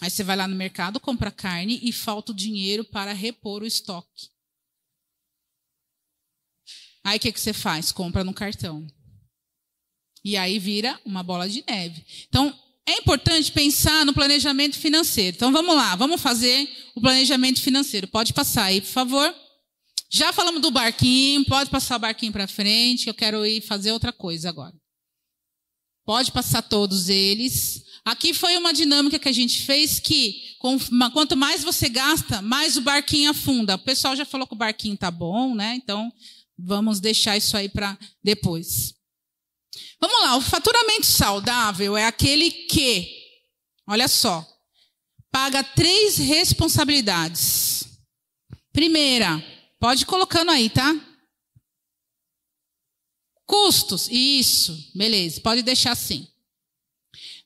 Aí 0.00 0.10
você 0.10 0.22
vai 0.22 0.36
lá 0.36 0.48
no 0.48 0.56
mercado, 0.56 1.00
compra 1.00 1.30
carne 1.30 1.78
e 1.82 1.92
falta 1.92 2.32
o 2.32 2.34
dinheiro 2.34 2.84
para 2.84 3.12
repor 3.12 3.62
o 3.62 3.66
estoque. 3.66 4.28
Aí 7.04 7.16
o 7.16 7.20
que, 7.20 7.32
que 7.32 7.40
você 7.40 7.52
faz? 7.52 7.92
Compra 7.92 8.24
no 8.24 8.32
cartão. 8.32 8.86
E 10.22 10.36
aí 10.36 10.58
vira 10.58 11.00
uma 11.04 11.22
bola 11.22 11.48
de 11.48 11.64
neve. 11.66 12.04
Então, 12.28 12.58
é 12.88 12.98
importante 12.98 13.52
pensar 13.52 14.04
no 14.04 14.12
planejamento 14.12 14.78
financeiro. 14.78 15.36
Então 15.36 15.52
vamos 15.52 15.74
lá, 15.74 15.94
vamos 15.96 16.20
fazer 16.20 16.68
o 16.94 17.00
planejamento 17.00 17.60
financeiro. 17.60 18.08
Pode 18.08 18.32
passar 18.32 18.64
aí, 18.64 18.80
por 18.80 18.88
favor. 18.88 19.34
Já 20.12 20.32
falamos 20.32 20.60
do 20.60 20.72
barquinho, 20.72 21.44
pode 21.44 21.70
passar 21.70 21.96
o 21.96 22.00
barquinho 22.00 22.32
para 22.32 22.48
frente, 22.48 23.06
eu 23.06 23.14
quero 23.14 23.46
ir 23.46 23.60
fazer 23.60 23.92
outra 23.92 24.12
coisa 24.12 24.48
agora. 24.48 24.74
Pode 26.04 26.32
passar 26.32 26.62
todos 26.62 27.08
eles. 27.08 27.84
Aqui 28.04 28.34
foi 28.34 28.56
uma 28.56 28.72
dinâmica 28.72 29.18
que 29.20 29.28
a 29.28 29.32
gente 29.32 29.62
fez 29.62 30.00
que 30.00 30.56
quanto 31.12 31.36
mais 31.36 31.62
você 31.62 31.88
gasta, 31.88 32.42
mais 32.42 32.76
o 32.76 32.80
barquinho 32.80 33.30
afunda. 33.30 33.76
O 33.76 33.78
pessoal 33.78 34.16
já 34.16 34.24
falou 34.24 34.48
que 34.48 34.54
o 34.54 34.58
barquinho 34.58 34.96
tá 34.96 35.12
bom, 35.12 35.54
né? 35.54 35.74
Então 35.76 36.12
vamos 36.58 36.98
deixar 36.98 37.36
isso 37.36 37.56
aí 37.56 37.68
para 37.68 37.96
depois. 38.24 38.94
Vamos 40.00 40.20
lá, 40.20 40.36
o 40.36 40.40
faturamento 40.40 41.06
saudável 41.06 41.96
é 41.96 42.06
aquele 42.06 42.50
que, 42.50 43.08
olha 43.86 44.08
só, 44.08 44.46
paga 45.30 45.62
três 45.62 46.16
responsabilidades. 46.16 47.84
Primeira, 48.72 49.44
pode 49.78 50.02
ir 50.02 50.06
colocando 50.06 50.50
aí, 50.50 50.70
tá? 50.70 50.94
Custos, 53.46 54.08
isso, 54.10 54.90
beleza, 54.94 55.40
pode 55.40 55.62
deixar 55.62 55.92
assim. 55.92 56.26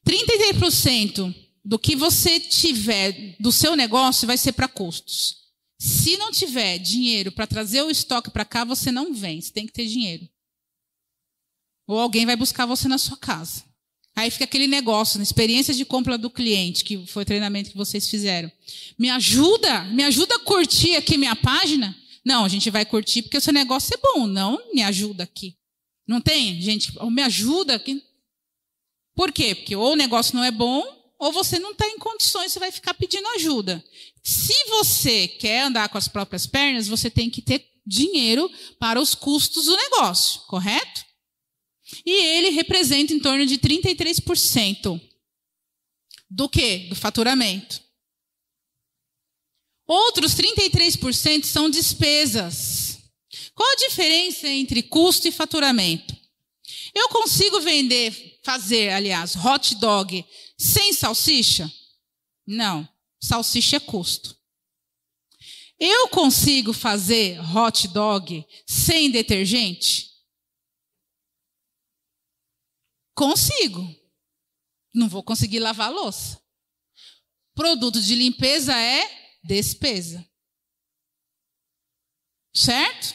33% 0.06 1.34
do 1.64 1.78
que 1.78 1.96
você 1.96 2.38
tiver 2.38 3.36
do 3.40 3.50
seu 3.50 3.74
negócio 3.74 4.26
vai 4.26 4.36
ser 4.36 4.52
para 4.52 4.68
custos. 4.68 5.44
Se 5.78 6.16
não 6.16 6.30
tiver 6.30 6.78
dinheiro 6.78 7.32
para 7.32 7.46
trazer 7.46 7.82
o 7.82 7.90
estoque 7.90 8.30
para 8.30 8.44
cá, 8.44 8.64
você 8.64 8.92
não 8.92 9.14
vem, 9.14 9.40
você 9.40 9.52
tem 9.52 9.66
que 9.66 9.72
ter 9.72 9.86
dinheiro. 9.86 10.28
Ou 11.86 11.98
alguém 11.98 12.24
vai 12.24 12.36
buscar 12.36 12.66
você 12.66 12.88
na 12.88 12.98
sua 12.98 13.16
casa. 13.16 13.64
Aí 14.16 14.30
fica 14.30 14.44
aquele 14.44 14.66
negócio, 14.66 15.18
na 15.18 15.24
experiência 15.24 15.74
de 15.74 15.84
compra 15.84 16.16
do 16.16 16.30
cliente, 16.30 16.84
que 16.84 17.04
foi 17.06 17.24
o 17.24 17.26
treinamento 17.26 17.70
que 17.70 17.76
vocês 17.76 18.08
fizeram. 18.08 18.50
Me 18.96 19.10
ajuda, 19.10 19.84
me 19.84 20.04
ajuda 20.04 20.36
a 20.36 20.40
curtir 20.40 20.94
aqui 20.94 21.18
minha 21.18 21.34
página? 21.34 21.96
Não, 22.24 22.44
a 22.44 22.48
gente 22.48 22.70
vai 22.70 22.86
curtir 22.86 23.22
porque 23.22 23.36
o 23.36 23.40
seu 23.40 23.52
negócio 23.52 23.92
é 23.92 23.98
bom, 23.98 24.26
não 24.26 24.58
me 24.72 24.82
ajuda 24.82 25.24
aqui. 25.24 25.56
Não 26.06 26.20
tem, 26.20 26.60
gente, 26.62 26.92
me 27.10 27.22
ajuda 27.22 27.74
aqui. 27.74 28.02
Por 29.16 29.32
quê? 29.32 29.54
Porque 29.54 29.74
ou 29.74 29.92
o 29.92 29.96
negócio 29.96 30.36
não 30.36 30.44
é 30.44 30.50
bom, 30.50 30.82
ou 31.18 31.32
você 31.32 31.58
não 31.58 31.72
está 31.72 31.86
em 31.86 31.98
condições, 31.98 32.52
você 32.52 32.58
vai 32.58 32.70
ficar 32.70 32.94
pedindo 32.94 33.26
ajuda. 33.28 33.82
Se 34.22 34.54
você 34.68 35.26
quer 35.26 35.62
andar 35.62 35.88
com 35.88 35.98
as 35.98 36.08
próprias 36.08 36.46
pernas, 36.46 36.86
você 36.86 37.10
tem 37.10 37.28
que 37.28 37.42
ter 37.42 37.66
dinheiro 37.86 38.50
para 38.78 39.00
os 39.00 39.14
custos 39.14 39.66
do 39.66 39.76
negócio, 39.76 40.40
correto? 40.42 41.04
E 42.04 42.10
ele 42.10 42.50
representa 42.50 43.12
em 43.12 43.20
torno 43.20 43.44
de 43.44 43.58
33% 43.58 45.00
do 46.30 46.48
que? 46.48 46.78
Do 46.88 46.96
faturamento. 46.96 47.82
Outros 49.86 50.34
33% 50.34 51.44
são 51.44 51.68
despesas. 51.68 52.98
Qual 53.54 53.70
a 53.70 53.76
diferença 53.76 54.48
entre 54.48 54.82
custo 54.82 55.28
e 55.28 55.32
faturamento? 55.32 56.16
Eu 56.94 57.08
consigo 57.08 57.60
vender, 57.60 58.38
fazer, 58.42 58.90
aliás, 58.90 59.36
hot 59.36 59.74
dog 59.76 60.24
sem 60.56 60.92
salsicha? 60.92 61.70
Não. 62.46 62.88
Salsicha 63.20 63.76
é 63.76 63.80
custo. 63.80 64.36
Eu 65.78 66.08
consigo 66.08 66.72
fazer 66.72 67.38
hot 67.54 67.88
dog 67.88 68.46
sem 68.66 69.10
detergente? 69.10 70.13
Consigo. 73.14 73.82
Não 74.92 75.08
vou 75.08 75.22
conseguir 75.22 75.60
lavar 75.60 75.92
louça. 75.92 76.40
Produto 77.54 78.00
de 78.00 78.14
limpeza 78.14 78.74
é 78.76 79.38
despesa. 79.42 80.28
Certo? 82.54 83.14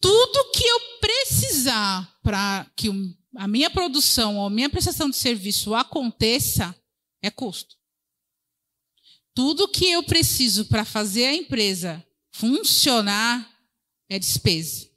Tudo 0.00 0.50
que 0.52 0.64
eu 0.64 1.00
precisar 1.00 2.18
para 2.22 2.70
que 2.76 2.88
a 3.36 3.48
minha 3.48 3.70
produção 3.70 4.38
ou 4.38 4.46
a 4.46 4.50
minha 4.50 4.70
prestação 4.70 5.10
de 5.10 5.16
serviço 5.16 5.74
aconteça 5.74 6.74
é 7.22 7.30
custo. 7.30 7.76
Tudo 9.34 9.68
que 9.68 9.86
eu 9.86 10.02
preciso 10.02 10.66
para 10.66 10.84
fazer 10.84 11.26
a 11.26 11.34
empresa 11.34 12.04
funcionar 12.32 13.48
é 14.08 14.18
despesa. 14.18 14.87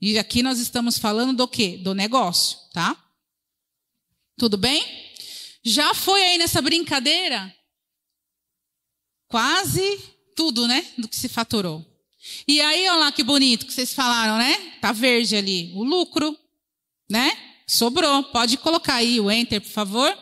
E 0.00 0.18
aqui 0.18 0.42
nós 0.42 0.58
estamos 0.58 0.98
falando 0.98 1.36
do 1.36 1.46
quê? 1.46 1.76
Do 1.76 1.94
negócio, 1.94 2.58
tá? 2.72 2.96
Tudo 4.38 4.56
bem? 4.56 4.82
Já 5.62 5.92
foi 5.92 6.22
aí 6.22 6.38
nessa 6.38 6.62
brincadeira? 6.62 7.54
Quase 9.28 9.98
tudo, 10.34 10.66
né? 10.66 10.86
Do 10.96 11.06
que 11.06 11.16
se 11.16 11.28
faturou. 11.28 11.86
E 12.48 12.60
aí, 12.60 12.88
olha 12.88 12.98
lá 12.98 13.12
que 13.12 13.22
bonito 13.22 13.66
que 13.66 13.72
vocês 13.72 13.92
falaram, 13.92 14.38
né? 14.38 14.78
Tá 14.80 14.92
verde 14.92 15.36
ali. 15.36 15.70
O 15.74 15.84
lucro, 15.84 16.36
né? 17.08 17.30
Sobrou. 17.66 18.24
Pode 18.24 18.56
colocar 18.56 18.94
aí 18.94 19.20
o 19.20 19.30
enter, 19.30 19.60
por 19.60 19.70
favor. 19.70 20.18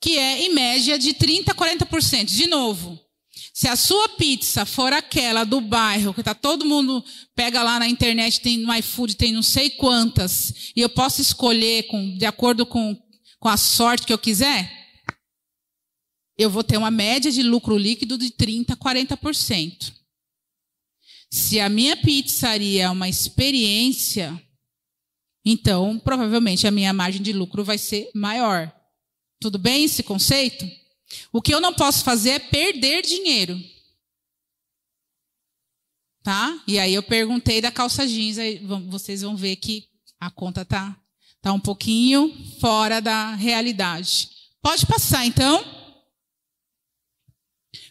Que 0.00 0.18
é, 0.18 0.42
em 0.42 0.54
média, 0.54 0.98
de 0.98 1.12
30% 1.14 1.48
a 1.48 1.54
40%. 1.54 2.24
De 2.26 2.46
novo, 2.46 2.98
se 3.60 3.68
a 3.68 3.76
sua 3.76 4.08
pizza 4.08 4.64
for 4.64 4.90
aquela 4.90 5.44
do 5.44 5.60
bairro, 5.60 6.14
que 6.14 6.22
tá 6.22 6.34
todo 6.34 6.64
mundo 6.64 7.04
pega 7.34 7.62
lá 7.62 7.78
na 7.78 7.86
internet, 7.86 8.40
tem 8.40 8.56
no 8.56 8.74
iFood, 8.76 9.16
tem 9.16 9.34
não 9.34 9.42
sei 9.42 9.68
quantas, 9.68 10.72
e 10.74 10.80
eu 10.80 10.88
posso 10.88 11.20
escolher 11.20 11.82
com, 11.82 12.16
de 12.16 12.24
acordo 12.24 12.64
com, 12.64 12.96
com 13.38 13.48
a 13.50 13.58
sorte 13.58 14.06
que 14.06 14.14
eu 14.14 14.18
quiser, 14.18 14.72
eu 16.38 16.48
vou 16.48 16.64
ter 16.64 16.78
uma 16.78 16.90
média 16.90 17.30
de 17.30 17.42
lucro 17.42 17.76
líquido 17.76 18.16
de 18.16 18.30
30% 18.30 18.70
a 18.70 18.76
40%. 18.78 19.92
Se 21.30 21.60
a 21.60 21.68
minha 21.68 21.98
pizzaria 21.98 22.84
é 22.84 22.90
uma 22.90 23.10
experiência, 23.10 24.42
então 25.44 25.98
provavelmente 25.98 26.66
a 26.66 26.70
minha 26.70 26.94
margem 26.94 27.20
de 27.20 27.34
lucro 27.34 27.62
vai 27.62 27.76
ser 27.76 28.10
maior. 28.14 28.74
Tudo 29.38 29.58
bem 29.58 29.84
esse 29.84 30.02
conceito? 30.02 30.79
O 31.32 31.42
que 31.42 31.52
eu 31.52 31.60
não 31.60 31.74
posso 31.74 32.04
fazer 32.04 32.30
é 32.30 32.38
perder 32.38 33.02
dinheiro. 33.02 33.60
Tá? 36.22 36.62
E 36.66 36.78
aí 36.78 36.94
eu 36.94 37.02
perguntei 37.02 37.60
da 37.60 37.72
calça 37.72 38.06
jeans, 38.06 38.38
aí 38.38 38.58
vocês 38.88 39.22
vão 39.22 39.36
ver 39.36 39.56
que 39.56 39.88
a 40.18 40.30
conta 40.30 40.64
tá, 40.64 40.96
tá 41.40 41.52
um 41.52 41.60
pouquinho 41.60 42.32
fora 42.60 43.00
da 43.00 43.34
realidade. 43.34 44.30
Pode 44.60 44.86
passar, 44.86 45.24
então. 45.24 45.64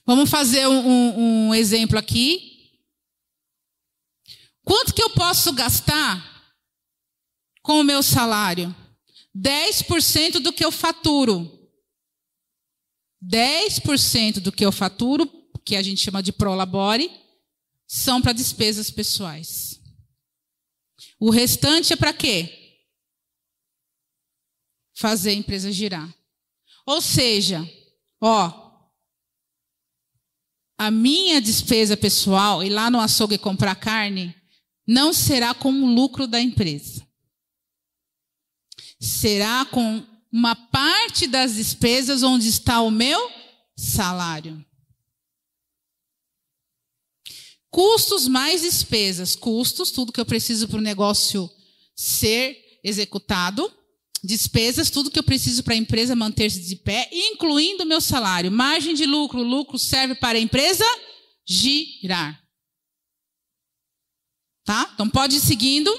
Vamos 0.06 0.30
fazer 0.30 0.68
um, 0.68 0.88
um, 0.88 1.48
um 1.48 1.56
exemplo 1.56 1.98
aqui. 1.98 2.72
Quanto 4.64 4.94
que 4.94 5.02
eu 5.02 5.10
posso 5.10 5.52
gastar 5.54 6.54
com 7.64 7.80
o 7.80 7.84
meu 7.84 8.04
salário? 8.04 8.76
10% 9.36 10.40
do 10.40 10.54
que 10.54 10.64
eu 10.64 10.72
faturo. 10.72 11.59
10% 13.24 14.40
do 14.40 14.52
que 14.52 14.66
eu 14.66 14.72
faturo, 14.72 15.28
que 15.66 15.76
a 15.76 15.82
gente 15.82 16.02
chama 16.02 16.24
de 16.24 16.32
prolabore, 16.32 17.12
são 17.88 18.22
para 18.22 18.34
despesas 18.34 18.90
pessoais. 18.90 19.80
O 21.20 21.30
restante 21.30 21.94
é 21.94 21.96
para 21.96 22.14
quê? 22.14 22.78
Fazer 24.96 25.32
a 25.32 25.34
empresa 25.34 25.72
girar. 25.72 26.14
Ou 26.86 27.02
seja, 27.02 27.68
ó, 28.22 28.70
a 30.78 30.90
minha 30.90 31.42
despesa 31.42 31.98
pessoal, 31.98 32.64
ir 32.64 32.70
lá 32.70 32.90
no 32.90 33.00
açougue 33.02 33.38
comprar 33.38 33.76
carne, 33.76 34.34
não 34.88 35.14
será 35.14 35.54
com 35.54 35.72
o 35.72 35.94
lucro 35.94 36.26
da 36.26 36.40
empresa. 36.40 37.06
Será 39.00 39.66
com 39.66 40.06
uma 40.32 40.56
parte 40.56 41.28
das 41.28 41.56
despesas 41.56 42.24
onde 42.24 42.48
está 42.48 42.82
o 42.82 42.92
meu 42.92 43.32
salário. 43.76 44.64
Custos 47.72 48.28
mais 48.28 48.62
despesas. 48.62 49.36
Custos, 49.36 49.92
tudo 49.92 50.12
que 50.12 50.20
eu 50.20 50.26
preciso 50.26 50.68
para 50.68 50.78
o 50.78 50.82
negócio 50.82 51.50
ser 51.96 52.58
executado. 52.84 53.72
Despesas, 54.24 54.90
tudo 54.90 55.12
que 55.12 55.20
eu 55.20 55.24
preciso 55.24 55.64
para 55.64 55.74
a 55.74 55.78
empresa 55.78 56.16
manter-se 56.16 56.62
de 56.62 56.76
pé, 56.76 57.10
incluindo 57.12 57.84
o 57.84 57.88
meu 57.88 58.02
salário. 58.02 58.52
Margem 58.52 58.94
de 58.94 59.06
lucro. 59.06 59.42
lucro 59.42 59.78
serve 59.78 60.16
para 60.16 60.38
a 60.38 60.42
empresa 60.42 60.84
girar. 61.48 62.42
Tá? 64.66 64.92
Então 64.94 65.10
pode 65.10 65.38
ir 65.38 65.40
seguindo. 65.40 65.92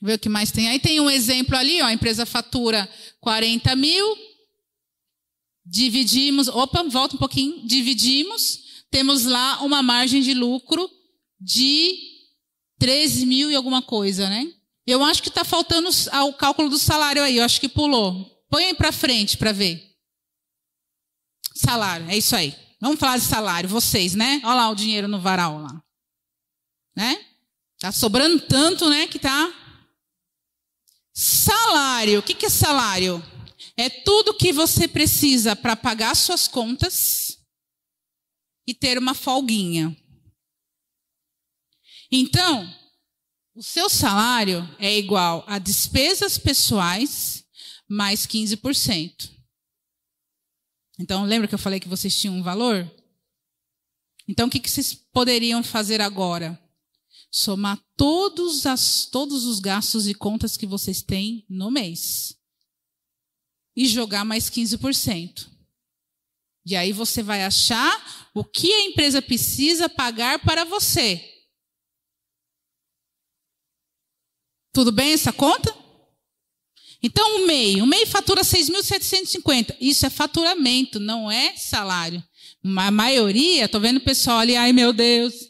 Ver 0.00 0.14
o 0.14 0.18
que 0.18 0.28
mais 0.28 0.50
tem. 0.50 0.68
Aí 0.68 0.78
tem 0.78 1.00
um 1.00 1.10
exemplo 1.10 1.56
ali, 1.56 1.80
ó, 1.82 1.86
a 1.86 1.92
empresa 1.92 2.24
fatura 2.24 2.88
40 3.20 3.74
mil. 3.76 4.16
Dividimos, 5.64 6.48
opa, 6.48 6.82
volta 6.84 7.16
um 7.16 7.18
pouquinho. 7.18 7.66
Dividimos, 7.66 8.84
temos 8.90 9.24
lá 9.24 9.62
uma 9.62 9.82
margem 9.82 10.22
de 10.22 10.34
lucro 10.34 10.90
de 11.40 11.96
13 12.78 13.26
mil 13.26 13.50
e 13.50 13.54
alguma 13.54 13.82
coisa, 13.82 14.28
né? 14.28 14.50
Eu 14.86 15.04
acho 15.04 15.22
que 15.22 15.28
está 15.28 15.44
faltando 15.44 15.88
o 15.88 16.32
cálculo 16.32 16.70
do 16.70 16.78
salário 16.78 17.22
aí, 17.22 17.36
eu 17.36 17.44
acho 17.44 17.60
que 17.60 17.68
pulou. 17.68 18.44
Põe 18.48 18.64
aí 18.64 18.74
para 18.74 18.90
frente 18.90 19.36
para 19.36 19.52
ver. 19.52 19.86
Salário, 21.54 22.08
é 22.10 22.16
isso 22.16 22.34
aí. 22.34 22.56
Vamos 22.80 22.98
falar 22.98 23.18
de 23.18 23.24
salário, 23.24 23.68
vocês, 23.68 24.14
né? 24.14 24.40
Olha 24.42 24.54
lá 24.54 24.70
o 24.70 24.74
dinheiro 24.74 25.06
no 25.06 25.20
varal 25.20 25.60
lá 25.60 25.80
né? 27.00 27.18
Tá 27.78 27.90
sobrando 27.90 28.40
tanto, 28.42 28.88
né, 28.90 29.06
que 29.06 29.18
tá 29.18 29.50
Salário. 31.22 32.20
O 32.20 32.22
que 32.22 32.46
é 32.46 32.48
salário? 32.48 33.22
É 33.76 33.90
tudo 33.90 34.32
que 34.32 34.54
você 34.54 34.88
precisa 34.88 35.54
para 35.54 35.76
pagar 35.76 36.16
suas 36.16 36.48
contas 36.48 37.38
e 38.66 38.72
ter 38.72 38.96
uma 38.96 39.12
folguinha. 39.12 39.94
Então, 42.10 42.66
o 43.54 43.62
seu 43.62 43.90
salário 43.90 44.66
é 44.78 44.96
igual 44.96 45.44
a 45.46 45.58
despesas 45.58 46.38
pessoais 46.38 47.44
mais 47.86 48.26
15%. 48.26 49.30
Então, 50.98 51.24
lembra 51.24 51.46
que 51.46 51.54
eu 51.54 51.58
falei 51.58 51.78
que 51.78 51.88
vocês 51.88 52.18
tinham 52.18 52.34
um 52.34 52.42
valor? 52.42 52.90
Então, 54.26 54.48
o 54.48 54.50
que 54.50 54.66
vocês 54.66 54.94
poderiam 54.94 55.62
fazer 55.62 56.00
agora? 56.00 56.58
Somar 57.30 57.80
todos, 57.96 58.66
as, 58.66 59.06
todos 59.06 59.44
os 59.44 59.60
gastos 59.60 60.08
e 60.08 60.14
contas 60.14 60.56
que 60.56 60.66
vocês 60.66 61.00
têm 61.00 61.44
no 61.48 61.70
mês 61.70 62.36
e 63.76 63.86
jogar 63.86 64.24
mais 64.24 64.50
15%. 64.50 65.48
E 66.66 66.76
aí 66.76 66.92
você 66.92 67.22
vai 67.22 67.44
achar 67.44 68.30
o 68.34 68.44
que 68.44 68.72
a 68.72 68.82
empresa 68.82 69.22
precisa 69.22 69.88
pagar 69.88 70.40
para 70.40 70.64
você. 70.64 71.24
Tudo 74.72 74.92
bem 74.92 75.12
essa 75.12 75.32
conta? 75.32 75.74
Então, 77.02 77.36
o 77.36 77.46
MEI. 77.46 77.80
O 77.80 77.86
MEI 77.86 78.06
fatura 78.06 78.42
6.750. 78.42 79.76
Isso 79.80 80.04
é 80.04 80.10
faturamento, 80.10 81.00
não 81.00 81.30
é 81.30 81.56
salário. 81.56 82.22
A 82.62 82.90
maioria, 82.90 83.64
estou 83.64 83.80
vendo 83.80 83.96
o 83.96 84.04
pessoal 84.04 84.38
ali, 84.38 84.54
ai 84.54 84.72
meu 84.72 84.92
Deus, 84.92 85.49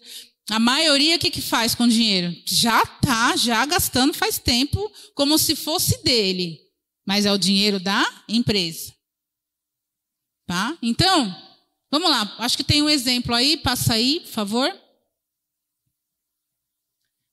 a 0.51 0.59
maioria, 0.59 1.16
o 1.16 1.18
que, 1.18 1.30
que 1.30 1.40
faz 1.40 1.74
com 1.74 1.84
o 1.84 1.88
dinheiro? 1.88 2.36
Já 2.44 2.84
tá, 2.84 3.34
já 3.36 3.64
gastando 3.64 4.12
faz 4.12 4.38
tempo, 4.38 4.92
como 5.14 5.38
se 5.38 5.57
fosse 5.57 6.03
dele. 6.03 6.59
Mas 7.07 7.24
é 7.24 7.32
o 7.32 7.38
dinheiro 7.38 7.80
da 7.80 8.07
empresa. 8.28 8.94
Tá? 10.46 10.76
Então, 10.82 11.34
Vamos 11.90 12.09
lá, 12.09 12.36
acho 12.38 12.57
que 12.57 12.62
tem 12.62 12.82
um 12.82 12.88
exemplo 12.88 13.34
aí, 13.34 13.57
passa 13.57 13.94
aí, 13.94 14.20
por 14.20 14.30
favor. 14.30 14.80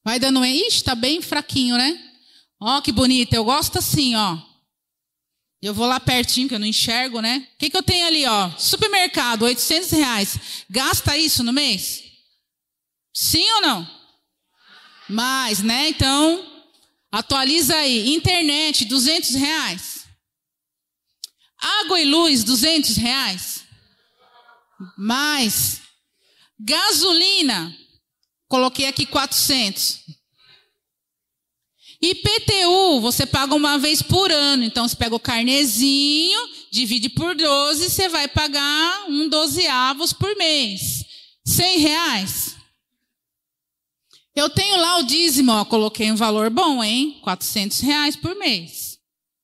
Vai 0.03 0.19
dando 0.19 0.39
um. 0.39 0.45
Ixi, 0.45 0.83
tá 0.83 0.95
bem 0.95 1.21
fraquinho, 1.21 1.77
né? 1.77 2.03
Ó, 2.59 2.81
que 2.81 2.91
bonito, 2.91 3.33
eu 3.33 3.43
gosto 3.43 3.77
assim, 3.77 4.15
ó. 4.15 4.39
Eu 5.61 5.75
vou 5.75 5.85
lá 5.85 5.99
pertinho, 5.99 6.47
que 6.47 6.55
eu 6.55 6.59
não 6.59 6.65
enxergo, 6.65 7.21
né? 7.21 7.47
O 7.53 7.57
que, 7.57 7.69
que 7.69 7.77
eu 7.77 7.83
tenho 7.83 8.07
ali, 8.07 8.25
ó? 8.25 8.49
Supermercado, 8.57 9.43
800 9.43 9.91
reais. 9.91 10.39
Gasta 10.69 11.15
isso 11.17 11.43
no 11.43 11.53
mês? 11.53 12.03
Sim 13.19 13.51
ou 13.53 13.61
não? 13.61 13.87
Mais, 15.09 15.63
né? 15.63 15.89
Então, 15.89 16.45
atualiza 17.11 17.75
aí. 17.75 18.13
Internet, 18.13 18.85
200 18.85 19.33
reais. 19.33 20.05
Água 21.59 21.99
e 21.99 22.05
luz, 22.05 22.43
200 22.43 22.95
reais. 22.95 23.63
Mais. 24.95 25.81
Gasolina, 26.59 27.75
coloquei 28.47 28.85
aqui 28.85 29.03
400. 29.07 29.99
IPTU, 31.99 33.01
você 33.01 33.25
paga 33.25 33.55
uma 33.55 33.79
vez 33.79 34.03
por 34.03 34.31
ano. 34.31 34.63
Então, 34.63 34.87
você 34.87 34.95
pega 34.95 35.15
o 35.15 35.19
carnezinho, 35.19 36.39
divide 36.71 37.09
por 37.09 37.35
12, 37.35 37.89
você 37.89 38.07
vai 38.09 38.27
pagar 38.27 39.09
um 39.09 39.27
dozeavos 39.27 40.13
por 40.13 40.37
mês. 40.37 41.03
100 41.47 41.79
reais. 41.79 42.56
Eu 44.37 44.51
tenho 44.51 44.77
lá 44.77 44.99
o 44.99 45.03
dízimo, 45.03 45.51
ó, 45.51 45.65
coloquei 45.65 46.11
um 46.11 46.15
valor 46.15 46.51
bom, 46.51 46.83
hein? 46.83 47.19
400 47.23 47.79
reais 47.79 48.15
por 48.15 48.35
mês, 48.35 48.99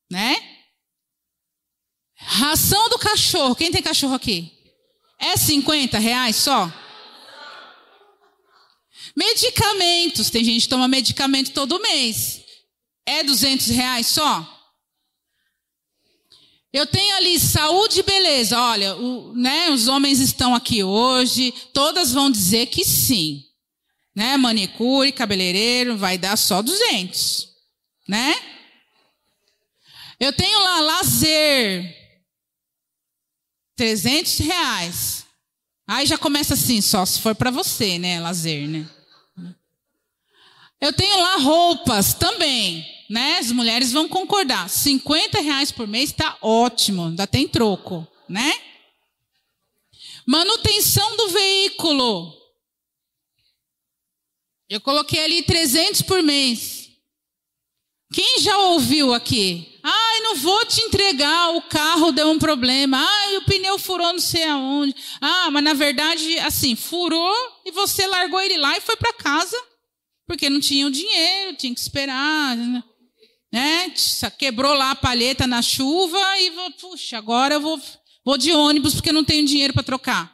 né? 0.08 0.36
Ração 2.16 2.90
do 2.90 3.00
cachorro, 3.00 3.56
quem 3.56 3.72
tem 3.72 3.82
cachorro 3.82 4.14
aqui? 4.14 4.52
É 5.18 5.36
50 5.36 5.98
reais 5.98 6.36
só? 6.36 6.72
Medicamentos, 9.16 10.30
tem 10.30 10.44
gente 10.44 10.62
que 10.62 10.70
toma 10.70 10.88
medicamento 10.88 11.54
todo 11.54 11.82
mês. 11.82 12.44
É 13.04 13.24
200 13.24 13.70
reais 13.70 14.06
só? 14.06 14.48
Eu 16.72 16.86
tenho 16.86 17.16
ali 17.16 17.40
saúde 17.40 18.02
e 18.02 18.04
beleza. 18.04 18.62
Olha, 18.62 18.96
o, 18.96 19.34
né, 19.34 19.72
os 19.72 19.88
homens 19.88 20.20
estão 20.20 20.54
aqui 20.54 20.84
hoje, 20.84 21.52
todas 21.74 22.14
vão 22.14 22.30
dizer 22.30 22.68
que 22.68 22.86
sim 22.86 23.44
né? 24.16 24.38
Manicure, 24.38 25.12
cabeleireiro, 25.12 25.98
vai 25.98 26.18
dar 26.18 26.38
só 26.38 26.62
200, 26.62 27.50
né? 28.08 28.36
Eu 30.20 30.32
tenho 30.32 30.60
lá 30.60 30.80
lazer, 30.80 31.96
300 33.76 34.38
reais. 34.40 35.26
Aí 35.88 36.06
já 36.06 36.18
começa 36.18 36.54
assim, 36.54 36.80
só 36.80 37.06
se 37.06 37.20
for 37.20 37.36
para 37.36 37.52
você, 37.52 37.98
né? 37.98 38.20
Lazer, 38.20 38.68
né? 38.68 38.90
Eu 40.80 40.92
tenho 40.92 41.18
lá 41.18 41.38
roupas 41.38 42.14
também, 42.14 42.86
né? 43.10 43.38
As 43.38 43.52
mulheres 43.52 43.92
vão 43.92 44.08
concordar. 44.08 44.70
50 44.70 45.40
reais 45.40 45.72
por 45.72 45.88
mês 45.88 46.10
está 46.10 46.38
ótimo, 46.42 47.06
ainda 47.06 47.26
tem 47.26 47.48
troco, 47.48 48.08
né? 48.28 48.52
Manutenção 50.26 51.16
do 51.18 51.30
veículo. 51.30 52.43
Eu 54.74 54.82
coloquei 54.82 55.24
ali 55.24 55.44
300 55.44 56.02
por 56.02 56.24
mês. 56.24 56.90
Quem 58.12 58.40
já 58.40 58.58
ouviu 58.58 59.14
aqui? 59.14 59.80
Ai, 59.84 60.22
não 60.22 60.36
vou 60.38 60.66
te 60.66 60.82
entregar, 60.82 61.56
o 61.56 61.62
carro 61.62 62.12
deu 62.12 62.28
um 62.32 62.40
problema. 62.40 62.98
Ai, 62.98 63.38
o 63.38 63.46
pneu 63.46 63.78
furou 63.78 64.12
não 64.12 64.20
sei 64.20 64.46
aonde. 64.46 64.96
Ah, 65.22 65.52
mas 65.52 65.64
na 65.64 65.76
verdade, 65.76 66.40
assim, 66.40 66.76
furou 66.76 67.36
e 67.64 67.72
você 67.72 68.08
largou 68.08 68.42
ele 68.42 68.58
lá 68.58 68.76
e 68.76 68.82
foi 68.82 68.96
para 68.96 69.14
casa. 69.14 69.56
Porque 70.26 70.50
não 70.50 70.60
tinha 70.60 70.88
o 70.88 70.92
dinheiro, 70.92 71.56
tinha 71.56 71.72
que 71.72 71.80
esperar. 71.80 72.58
Né? 73.52 73.94
Quebrou 74.40 74.74
lá 74.74 74.90
a 74.90 74.96
palheta 74.96 75.46
na 75.46 75.62
chuva 75.62 76.20
e, 76.40 76.52
puxa, 76.82 77.20
agora 77.20 77.54
eu 77.54 77.62
vou, 77.62 77.80
vou 78.26 78.40
de 78.40 78.52
ônibus 78.52 78.96
porque 78.96 79.12
não 79.12 79.24
tenho 79.24 79.46
dinheiro 79.46 79.72
para 79.72 79.84
trocar. 79.84 80.33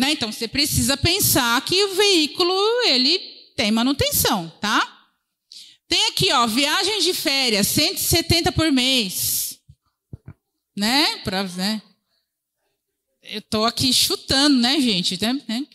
Né? 0.00 0.12
Então 0.12 0.32
você 0.32 0.48
precisa 0.48 0.96
pensar 0.96 1.62
que 1.62 1.84
o 1.84 1.94
veículo 1.94 2.54
ele 2.86 3.18
tem 3.54 3.70
manutenção, 3.70 4.48
tá? 4.58 5.10
Tem 5.86 6.06
aqui, 6.06 6.32
ó, 6.32 6.46
viagem 6.46 7.02
de 7.02 7.12
férias, 7.12 7.66
170 7.66 8.50
por 8.50 8.72
mês. 8.72 9.60
Né? 10.74 11.18
Pra, 11.18 11.42
né? 11.42 11.82
Eu 13.24 13.42
tô 13.42 13.66
aqui 13.66 13.92
chutando, 13.92 14.56
né, 14.56 14.80
gente? 14.80 15.18
Né? 15.20 15.66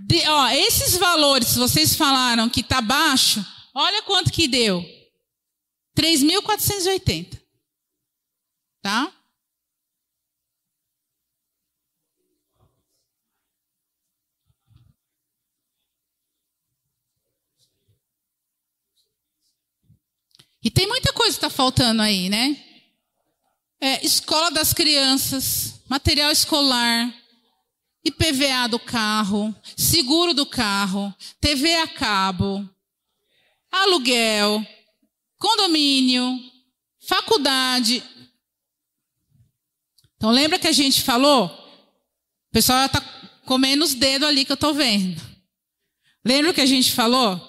De, 0.00 0.28
ó, 0.28 0.48
esses 0.50 0.98
valores, 0.98 1.56
vocês 1.56 1.94
falaram 1.94 2.50
que 2.50 2.62
tá 2.62 2.82
baixo, 2.82 3.42
olha 3.74 4.02
quanto 4.02 4.30
que 4.30 4.46
deu. 4.46 4.84
3.480. 5.96 7.40
Tá? 8.82 9.10
E 20.62 20.70
tem 20.70 20.86
muita 20.86 21.12
coisa 21.12 21.30
que 21.30 21.44
está 21.44 21.50
faltando 21.50 22.02
aí, 22.02 22.28
né? 22.28 22.56
É, 23.80 24.04
escola 24.04 24.50
das 24.50 24.72
crianças, 24.72 25.82
material 25.88 26.32
escolar, 26.32 27.14
IPVA 28.04 28.68
do 28.68 28.78
carro, 28.78 29.54
seguro 29.76 30.34
do 30.34 30.44
carro, 30.44 31.14
TV 31.40 31.74
a 31.74 31.86
cabo, 31.86 32.68
aluguel, 33.70 34.66
condomínio, 35.38 36.40
faculdade. 37.06 38.02
Então 40.16 40.30
lembra 40.30 40.58
que 40.58 40.66
a 40.66 40.72
gente 40.72 41.02
falou? 41.02 41.46
O 41.46 42.52
pessoal 42.52 42.86
está 42.86 43.00
comendo 43.44 43.84
os 43.84 43.94
dedos 43.94 44.26
ali 44.26 44.44
que 44.44 44.52
eu 44.52 44.54
estou 44.54 44.74
vendo. 44.74 45.22
Lembra 46.24 46.52
que 46.52 46.60
a 46.60 46.66
gente 46.66 46.92
falou? 46.92 47.47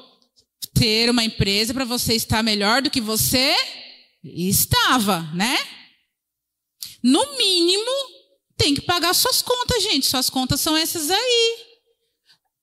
Ter 0.79 1.09
uma 1.09 1.25
empresa 1.25 1.73
para 1.73 1.83
você 1.83 2.13
estar 2.13 2.41
melhor 2.41 2.81
do 2.81 2.89
que 2.89 3.01
você 3.01 3.53
estava, 4.23 5.21
né? 5.35 5.57
No 7.03 7.37
mínimo, 7.37 7.91
tem 8.55 8.73
que 8.73 8.81
pagar 8.81 9.13
suas 9.13 9.41
contas, 9.41 9.83
gente. 9.83 10.07
Suas 10.07 10.29
contas 10.29 10.61
são 10.61 10.77
essas 10.77 11.11
aí. 11.11 11.57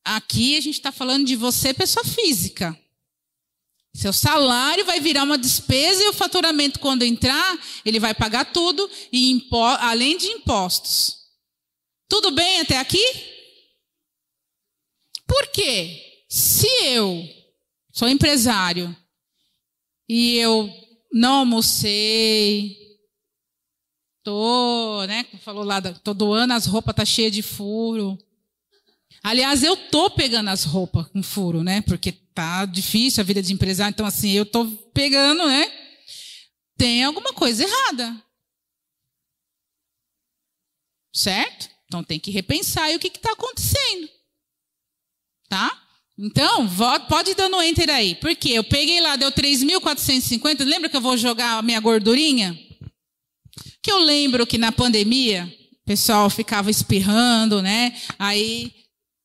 Aqui 0.03 0.57
a 0.57 0.61
gente 0.63 0.77
está 0.77 0.91
falando 0.91 1.27
de 1.27 1.37
você, 1.37 1.75
pessoa 1.75 2.05
física. 2.07 2.79
Seu 3.95 4.13
salário 4.15 4.85
vai 4.87 4.99
virar 4.99 5.25
uma 5.25 5.37
despesa 5.37 6.03
e 6.03 6.09
o 6.09 6.13
faturamento, 6.15 6.79
quando 6.79 7.03
entrar, 7.03 7.59
ele 7.85 8.01
vai 8.01 8.15
pagar 8.15 8.47
tudo, 8.53 8.91
e 9.13 9.47
além 9.81 10.17
de 10.17 10.27
impostos. 10.29 11.17
Tudo 12.09 12.31
bem 12.31 12.61
até 12.61 12.79
aqui? 12.79 13.05
Por 15.27 15.49
quê? 15.49 16.25
Se 16.29 16.69
eu 16.83 17.36
sou 17.97 18.07
empresário 18.11 18.95
e 20.07 20.37
eu 20.37 20.71
não 21.11 21.37
almocei, 21.37 22.77
tô, 24.23 25.03
né, 25.07 25.25
falou 25.41 25.65
lá, 25.65 25.81
tô 25.81 26.13
doando 26.13 26.53
as 26.53 26.67
roupas, 26.67 26.95
tá 26.95 27.07
cheia 27.07 27.31
de 27.31 27.41
furo. 27.41 28.19
Aliás, 29.23 29.63
eu 29.63 29.75
tô 29.89 30.11
pegando 30.11 30.51
as 30.51 30.65
roupas 30.65 31.09
com 31.09 31.23
furo, 31.23 31.65
né, 31.65 31.81
porque 31.81 32.13
tá 32.13 32.67
difícil 32.67 33.23
a 33.23 33.25
vida 33.25 33.43
de 33.43 33.55
empresário, 33.55 33.95
então 33.95 34.05
assim, 34.05 34.33
eu 34.33 34.45
tô 34.45 34.67
pegando, 34.93 35.47
né? 35.47 35.65
Tem 36.77 37.03
alguma 37.03 37.33
coisa 37.33 37.65
errada. 37.65 38.23
Certo? 41.15 41.71
Então 41.87 42.05
tem 42.05 42.21
que 42.21 42.31
repensar 42.31 42.85
aí 42.85 42.97
o 42.97 43.01
que 43.01 43.09
está 43.09 43.33
acontecendo. 43.33 44.11
Tá? 45.49 45.86
Então, 46.19 46.67
pode 47.09 47.33
ir 47.33 47.35
dando 47.35 47.61
enter 47.63 47.91
aí. 47.91 48.15
Por 48.15 48.35
quê? 48.35 48.51
Eu 48.51 48.65
peguei 48.65 49.01
lá, 49.01 49.17
deu 49.17 49.31
3.450. 49.31 50.65
Lembra 50.65 50.89
que 50.89 50.97
eu 50.97 51.01
vou 51.01 51.17
jogar 51.17 51.59
a 51.59 51.63
minha 51.63 51.79
gordurinha? 51.79 52.59
Que 53.83 53.93
eu 53.93 53.99
lembro 53.99 54.47
que 54.47 54.57
na 54.57 54.73
pandemia, 54.73 55.53
o 55.83 55.85
pessoal 55.85 56.31
ficava 56.31 56.71
espirrando, 56.71 57.61
né? 57.61 57.95
Aí, 58.19 58.73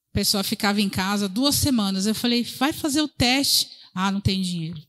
o 0.10 0.14
pessoal 0.14 0.44
ficava 0.44 0.82
em 0.82 0.90
casa 0.90 1.30
duas 1.30 1.56
semanas. 1.56 2.06
Eu 2.06 2.14
falei, 2.14 2.44
vai 2.44 2.74
fazer 2.74 3.02
o 3.02 3.08
teste. 3.08 3.70
Ah, 3.96 4.12
não 4.12 4.20
tem 4.20 4.42
dinheiro. 4.42 4.82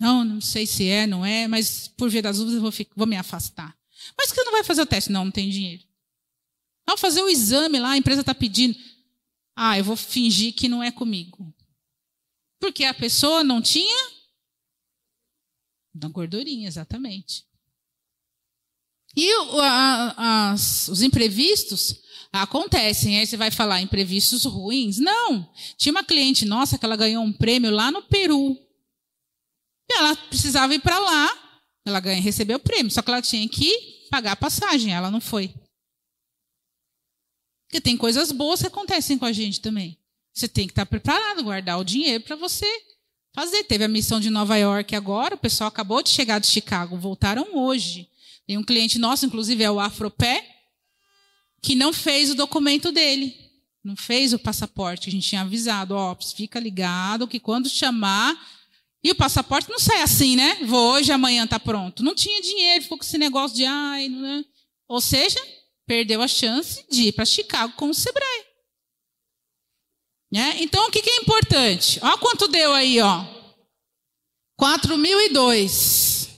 Não, 0.00 0.24
não 0.24 0.40
sei 0.40 0.66
se 0.66 0.88
é, 0.88 1.06
não 1.06 1.24
é, 1.24 1.46
mas 1.46 1.88
por 1.88 2.08
via 2.10 2.22
das 2.22 2.38
dúvidas 2.38 2.56
eu 2.56 2.62
vou, 2.62 2.72
vou 2.94 3.06
me 3.06 3.16
afastar. 3.16 3.74
Mas 4.16 4.32
que 4.32 4.42
não 4.42 4.52
vai 4.52 4.64
fazer 4.64 4.82
o 4.82 4.86
teste? 4.86 5.12
Não, 5.12 5.24
não 5.26 5.32
tem 5.32 5.48
dinheiro. 5.50 5.82
Não, 6.88 6.96
fazer 6.96 7.20
o 7.20 7.28
exame 7.28 7.78
lá, 7.78 7.90
a 7.90 7.96
empresa 7.96 8.20
está 8.20 8.34
pedindo. 8.34 8.76
Ah, 9.56 9.78
eu 9.78 9.84
vou 9.84 9.96
fingir 9.96 10.54
que 10.54 10.68
não 10.68 10.82
é 10.82 10.92
comigo. 10.92 11.50
Porque 12.60 12.84
a 12.84 12.92
pessoa 12.92 13.42
não 13.42 13.62
tinha? 13.62 14.10
Na 15.94 16.08
gordurinha, 16.08 16.68
exatamente. 16.68 17.46
E 19.16 19.32
a, 19.62 20.54
os 20.54 21.00
imprevistos 21.00 22.02
acontecem. 22.30 23.18
Aí 23.18 23.26
você 23.26 23.36
vai 23.36 23.50
falar 23.50 23.80
imprevistos 23.80 24.44
ruins? 24.44 24.98
Não. 24.98 25.50
Tinha 25.78 25.92
uma 25.92 26.04
cliente 26.04 26.44
nossa 26.44 26.76
que 26.76 26.84
ela 26.84 26.96
ganhou 26.96 27.24
um 27.24 27.32
prêmio 27.32 27.70
lá 27.70 27.90
no 27.90 28.02
Peru. 28.02 28.58
Ela 29.90 30.14
precisava 30.14 30.74
ir 30.74 30.80
para 30.80 30.98
lá. 30.98 31.62
Ela 31.86 32.00
ganha, 32.00 32.20
recebeu 32.20 32.58
o 32.58 32.60
prêmio, 32.60 32.90
só 32.90 33.00
que 33.00 33.10
ela 33.10 33.22
tinha 33.22 33.48
que 33.48 34.06
pagar 34.10 34.32
a 34.32 34.36
passagem. 34.36 34.92
Ela 34.92 35.10
não 35.10 35.20
foi. 35.20 35.54
Porque 37.66 37.80
tem 37.80 37.96
coisas 37.96 38.32
boas 38.32 38.60
que 38.60 38.66
acontecem 38.66 39.18
com 39.18 39.24
a 39.24 39.32
gente 39.32 39.60
também. 39.60 39.98
Você 40.32 40.48
tem 40.48 40.66
que 40.66 40.72
estar 40.72 40.86
preparado, 40.86 41.42
guardar 41.42 41.78
o 41.78 41.84
dinheiro 41.84 42.22
para 42.24 42.36
você 42.36 42.66
fazer. 43.34 43.64
Teve 43.64 43.84
a 43.84 43.88
missão 43.88 44.20
de 44.20 44.30
Nova 44.30 44.56
York 44.56 44.94
agora, 44.94 45.34
o 45.34 45.38
pessoal 45.38 45.68
acabou 45.68 46.02
de 46.02 46.10
chegar 46.10 46.38
de 46.38 46.46
Chicago, 46.46 46.96
voltaram 46.96 47.46
hoje. 47.54 48.08
Tem 48.46 48.56
um 48.56 48.62
cliente 48.62 48.98
nosso, 48.98 49.26
inclusive 49.26 49.64
é 49.64 49.70
o 49.70 49.80
Afropé, 49.80 50.46
que 51.60 51.74
não 51.74 51.92
fez 51.92 52.30
o 52.30 52.34
documento 52.34 52.92
dele. 52.92 53.34
Não 53.82 53.96
fez 53.96 54.32
o 54.32 54.38
passaporte. 54.38 55.08
A 55.08 55.12
gente 55.12 55.28
tinha 55.28 55.42
avisado, 55.42 55.94
ó, 55.94 56.16
fica 56.16 56.58
ligado 56.58 57.28
que 57.28 57.38
quando 57.38 57.68
chamar. 57.68 58.36
E 59.02 59.12
o 59.12 59.14
passaporte 59.14 59.70
não 59.70 59.78
sai 59.78 60.02
assim, 60.02 60.34
né? 60.34 60.58
Vou 60.64 60.94
hoje, 60.94 61.12
amanhã 61.12 61.46
tá 61.46 61.60
pronto. 61.60 62.02
Não 62.02 62.14
tinha 62.14 62.42
dinheiro, 62.42 62.82
ficou 62.82 62.98
com 62.98 63.04
esse 63.04 63.16
negócio 63.16 63.56
de 63.56 63.64
ai, 63.64 64.08
né? 64.08 64.44
Ou 64.88 65.00
seja, 65.00 65.40
perdeu 65.86 66.20
a 66.20 66.28
chance 66.28 66.84
de 66.90 67.08
ir 67.08 67.12
para 67.12 67.24
Chicago 67.24 67.74
com 67.74 67.88
o 67.90 67.94
Sebrae. 67.94 68.46
Né? 70.30 70.62
Então, 70.62 70.86
o 70.86 70.90
que, 70.90 71.00
que 71.00 71.10
é 71.10 71.16
importante? 71.16 72.00
Olha 72.02 72.18
quanto 72.18 72.48
deu 72.48 72.74
aí, 72.74 73.00
ó. 73.00 73.24
4.002. 74.60 76.28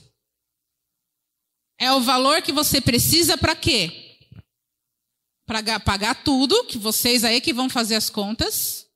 É 1.79 1.91
o 1.91 2.01
valor 2.01 2.41
que 2.41 2.51
você 2.51 2.79
precisa 2.79 3.37
para 3.37 3.55
quê? 3.55 4.19
Para 5.45 5.79
pagar 5.79 6.23
tudo, 6.23 6.65
que 6.65 6.77
vocês 6.77 7.23
aí 7.23 7.41
que 7.41 7.53
vão 7.53 7.69
fazer 7.69 7.95
as 7.95 8.09
contas, 8.09 8.87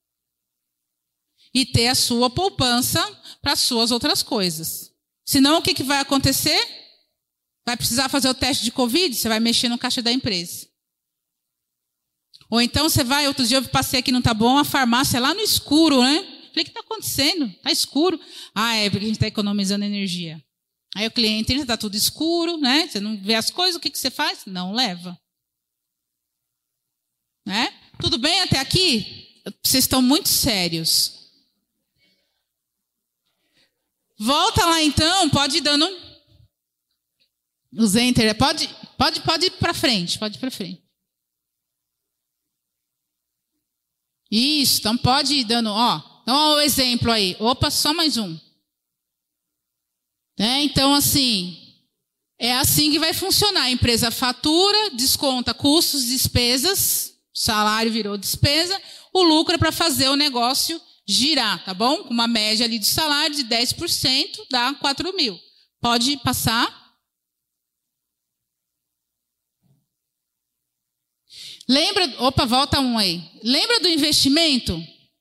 e 1.53 1.65
ter 1.65 1.87
a 1.87 1.95
sua 1.95 2.29
poupança 2.29 3.01
para 3.41 3.53
as 3.53 3.59
suas 3.59 3.91
outras 3.91 4.21
coisas. 4.21 4.91
Senão, 5.25 5.59
o 5.59 5.61
que, 5.61 5.73
que 5.73 5.83
vai 5.83 5.99
acontecer? 5.99 6.82
Vai 7.65 7.77
precisar 7.77 8.09
fazer 8.09 8.27
o 8.29 8.33
teste 8.33 8.63
de 8.63 8.71
Covid? 8.71 9.15
Você 9.15 9.29
vai 9.29 9.39
mexer 9.39 9.69
no 9.69 9.77
caixa 9.77 10.01
da 10.01 10.11
empresa. 10.11 10.67
Ou 12.49 12.61
então 12.61 12.87
você 12.87 13.03
vai, 13.03 13.27
outro 13.27 13.45
dia 13.45 13.57
eu 13.57 13.67
passei 13.69 13.99
aqui 13.99 14.11
no 14.11 14.21
Tá 14.21 14.33
Bom, 14.33 14.57
a 14.57 14.65
farmácia 14.65 15.19
lá 15.19 15.33
no 15.33 15.41
escuro, 15.41 16.03
né? 16.03 16.21
Falei, 16.21 16.49
o 16.49 16.53
que 16.53 16.61
está 16.61 16.81
acontecendo? 16.81 17.45
Está 17.45 17.71
escuro. 17.71 18.19
Ah, 18.53 18.75
é 18.75 18.89
porque 18.89 19.05
a 19.05 19.07
gente 19.07 19.15
está 19.15 19.27
economizando 19.27 19.85
energia. 19.85 20.43
Aí 20.95 21.07
o 21.07 21.11
cliente 21.11 21.51
entra, 21.51 21.63
está 21.63 21.77
tudo 21.77 21.95
escuro, 21.95 22.57
né? 22.57 22.87
Você 22.87 22.99
não 22.99 23.17
vê 23.17 23.33
as 23.33 23.49
coisas, 23.49 23.75
o 23.75 23.79
que, 23.79 23.89
que 23.89 23.97
você 23.97 24.11
faz? 24.11 24.45
Não 24.45 24.71
leva. 24.71 25.19
Né? 27.45 27.73
Tudo 27.99 28.17
bem 28.17 28.41
até 28.41 28.59
aqui? 28.59 29.41
Vocês 29.63 29.85
estão 29.85 30.01
muito 30.01 30.29
sérios. 30.29 31.31
Volta 34.19 34.65
lá 34.65 34.81
então, 34.83 35.29
pode 35.29 35.57
ir 35.57 35.61
dando 35.61 36.02
os 37.77 37.95
enter, 37.95 38.35
pode, 38.37 38.67
pode, 38.97 39.21
pode 39.21 39.45
ir 39.47 39.51
para 39.51 39.73
frente, 39.73 40.19
pode 40.19 40.37
ir 40.37 40.39
para 40.39 40.51
frente. 40.51 40.83
Isso, 44.29 44.79
então 44.79 44.97
pode 44.97 45.35
ir 45.35 45.43
dando, 45.43 45.69
ó. 45.69 45.97
Então, 46.23 46.35
ó, 46.35 46.55
o 46.55 46.61
exemplo 46.61 47.11
aí. 47.11 47.35
Opa, 47.39 47.69
só 47.69 47.93
mais 47.93 48.17
um. 48.17 48.37
É, 50.39 50.63
então, 50.63 50.93
assim, 50.93 51.55
é 52.39 52.53
assim 52.53 52.91
que 52.91 52.99
vai 52.99 53.13
funcionar. 53.13 53.63
A 53.63 53.71
empresa 53.71 54.09
fatura, 54.09 54.89
desconta 54.91 55.53
custos, 55.53 56.05
despesas, 56.05 57.13
salário 57.33 57.91
virou 57.91 58.17
despesa, 58.17 58.79
o 59.13 59.21
lucro 59.23 59.55
é 59.55 59.57
para 59.57 59.71
fazer 59.71 60.09
o 60.09 60.15
negócio 60.15 60.81
girar, 61.07 61.63
tá 61.63 61.73
bom? 61.73 62.03
Com 62.03 62.13
uma 62.13 62.27
média 62.27 62.65
ali 62.65 62.79
de 62.79 62.87
salário 62.87 63.35
de 63.35 63.43
10%, 63.43 64.47
dá 64.49 64.73
4 64.73 65.15
mil. 65.15 65.39
Pode 65.81 66.17
passar. 66.17 66.82
Lembra, 71.67 72.13
opa, 72.19 72.45
volta 72.45 72.79
um 72.79 72.97
aí. 72.97 73.23
Lembra 73.41 73.79
do 73.79 73.87
investimento? 73.87 74.77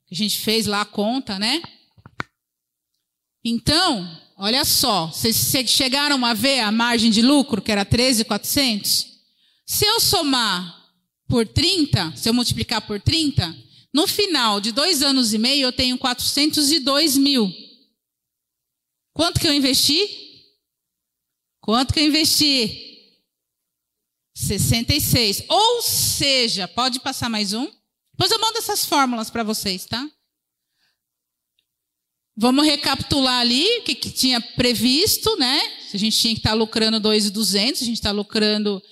Que 0.07 0.15
a 0.15 0.17
gente 0.17 0.39
fez 0.41 0.67
lá 0.67 0.81
a 0.81 0.87
conta, 0.87 1.39
né? 1.39 1.63
Então, 3.45 4.09
olha 4.37 4.65
só, 4.65 5.07
vocês 5.07 5.37
chegaram 5.67 6.25
a 6.25 6.35
ver 6.35 6.61
a 6.61 6.73
margem 6.73 7.11
de 7.11 7.23
lucro, 7.23 7.63
que 7.63 7.73
era 7.73 7.85
13,400? 7.85 9.07
Se 9.67 9.85
eu 9.85 10.01
somar 10.01 10.81
por 11.29 11.47
30, 11.47 12.15
se 12.17 12.29
eu 12.29 12.35
multiplicar 12.35 12.83
por 12.83 13.01
30, 13.01 13.57
no 13.93 14.07
final 14.07 14.61
de 14.61 14.73
dois 14.73 15.03
anos 15.03 15.33
e 15.33 15.39
meio 15.39 15.67
eu 15.67 15.73
tenho 15.73 15.99
402 15.99 17.17
mil. 17.17 17.53
Quanto 19.13 19.41
que 19.41 19.47
eu 19.47 19.55
investi? 19.55 20.09
Quanto 21.61 21.93
que 21.95 22.01
eu 22.01 22.05
investi? 22.05 22.92
66. 24.35 25.45
Ou 25.49 25.83
seja, 25.83 26.67
pode 26.69 27.01
passar 27.01 27.29
mais 27.29 27.53
um? 27.53 27.67
Depois 28.13 28.31
eu 28.31 28.41
mando 28.41 28.59
essas 28.59 28.85
fórmulas 28.85 29.31
para 29.31 29.43
vocês, 29.43 29.85
tá? 29.85 30.09
Vamos 32.37 32.65
recapitular 32.65 33.41
ali 33.41 33.79
o 33.79 33.83
que, 33.83 33.95
que, 33.95 34.11
tinha 34.11 34.41
previsto, 34.41 35.37
né? 35.37 35.61
A 35.93 35.97
gente 35.97 36.17
tinha 36.19 36.35
que 36.35 36.41
estar 36.41 36.51
tá 36.51 36.57
lucrando 36.57 36.99
2,200, 36.99 37.83
a 37.83 37.85
gente 37.85 37.97
está 37.97 38.11
lucrando 38.11 38.83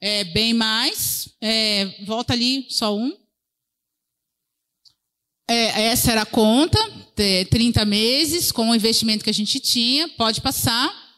é, 0.00 0.24
bem 0.24 0.52
mais. 0.52 1.28
É, 1.40 1.86
volta 2.04 2.34
ali, 2.34 2.66
só 2.68 2.94
um. 2.94 3.16
É, 5.48 5.86
essa 5.86 6.12
era 6.12 6.22
a 6.22 6.26
conta, 6.26 6.78
30 7.50 7.84
meses, 7.84 8.52
com 8.52 8.70
o 8.70 8.74
investimento 8.74 9.24
que 9.24 9.30
a 9.30 9.34
gente 9.34 9.58
tinha. 9.58 10.08
Pode 10.10 10.40
passar 10.40 11.09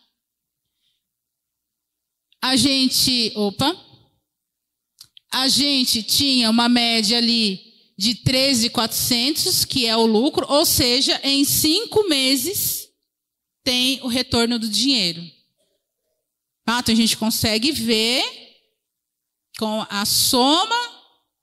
a 2.43 2.57
gente, 2.57 3.33
opa, 3.37 3.75
a 5.33 5.47
gente 5.47 6.03
tinha 6.03 6.51
uma 6.51 6.69
média 6.69 7.17
ali 7.17 7.73
de 7.97 8.17
13,400, 8.17 9.65
que 9.65 9.87
é 9.87 9.97
o 9.97 10.05
lucro, 10.05 10.45
ou 10.49 10.67
seja, 10.67 11.21
em 11.23 11.45
cinco 11.45 12.09
meses 12.09 12.89
tem 13.63 14.01
o 14.03 14.09
retorno 14.09 14.59
do 14.59 14.69
dinheiro. 14.69 15.23
Tá? 16.65 16.81
Então 16.81 16.93
a 16.93 16.97
gente 16.97 17.17
consegue 17.17 17.71
ver 17.71 18.25
com 19.57 19.87
a 19.89 20.05
soma 20.05 20.82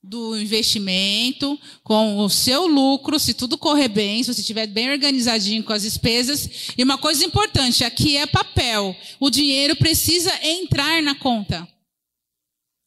do 0.01 0.37
investimento, 0.37 1.59
com 1.83 2.19
o 2.19 2.29
seu 2.29 2.65
lucro, 2.67 3.19
se 3.19 3.33
tudo 3.33 3.57
correr 3.57 3.89
bem, 3.89 4.23
se 4.23 4.33
você 4.33 4.41
estiver 4.41 4.67
bem 4.67 4.91
organizadinho 4.91 5.63
com 5.63 5.73
as 5.73 5.83
despesas. 5.83 6.71
E 6.77 6.83
uma 6.83 6.97
coisa 6.97 7.25
importante, 7.25 7.83
aqui 7.83 8.15
é 8.15 8.25
papel. 8.25 8.95
O 9.19 9.29
dinheiro 9.29 9.75
precisa 9.75 10.31
entrar 10.41 11.01
na 11.03 11.15
conta. 11.15 11.67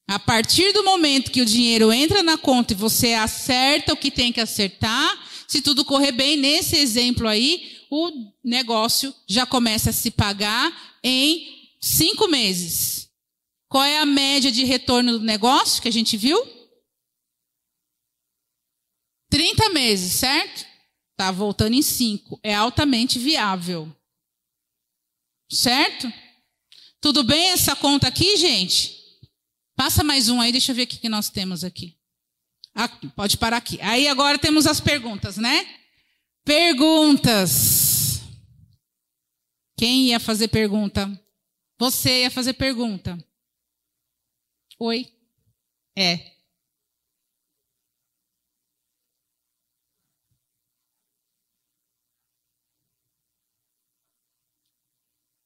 A 0.09 0.19
partir 0.19 0.73
do 0.73 0.85
momento 0.85 1.31
que 1.31 1.43
o 1.43 1.47
dinheiro 1.47 1.93
entra 1.93 2.23
na 2.23 2.37
conta 2.37 2.73
e 2.73 2.77
você 2.77 3.15
acerta 3.15 3.93
o 3.93 3.97
que 3.97 4.11
tem 4.11 4.33
que 4.33 4.41
acertar, 4.41 5.19
se 5.47 5.61
tudo 5.61 5.85
correr 5.85 6.13
bem, 6.13 6.37
nesse 6.37 6.77
exemplo 6.77 7.29
aí, 7.29 7.79
o 7.91 8.11
negócio 8.43 9.15
já 9.29 9.45
começa 9.45 9.91
a 9.91 9.93
se 9.93 10.11
pagar 10.11 10.97
em 11.05 11.47
cinco 11.81 12.27
meses. 12.27 13.09
Qual 13.69 13.85
é 13.85 13.99
a 13.99 14.07
média 14.07 14.51
de 14.51 14.65
retorno 14.65 15.19
do 15.19 15.25
negócio 15.25 15.81
que 15.81 15.89
a 15.89 15.93
gente 15.93 16.17
viu? 16.17 16.43
30 19.33 19.71
meses, 19.71 20.13
certo? 20.13 20.67
Está 21.13 21.33
voltando 21.33 21.73
em 21.73 21.81
5. 21.81 22.39
É 22.43 22.55
altamente 22.55 23.19
viável. 23.19 23.91
Certo? 25.51 26.13
Tudo 27.01 27.25
bem 27.25 27.49
essa 27.49 27.75
conta 27.75 28.09
aqui, 28.09 28.37
gente? 28.37 28.95
Passa 29.75 30.05
mais 30.05 30.29
um 30.29 30.39
aí, 30.39 30.53
deixa 30.53 30.73
eu 30.73 30.77
ver 30.77 30.83
o 30.83 30.87
que 30.87 31.09
nós 31.09 31.31
temos 31.31 31.65
aqui. 31.65 31.99
Aqui, 32.75 33.09
pode 33.09 33.39
parar 33.39 33.57
aqui. 33.57 33.81
Aí 33.81 34.07
agora 34.07 34.39
temos 34.39 34.67
as 34.67 34.81
perguntas, 34.81 35.39
né? 35.39 35.67
Perguntas. 36.45 38.21
Quem 39.79 40.09
ia 40.09 40.21
fazer 40.21 40.49
pergunta? 40.49 41.09
Você 41.79 42.21
ia 42.25 42.31
fazer 42.31 42.53
pergunta. 42.53 43.19
Oi? 44.79 45.11
É. 45.97 46.32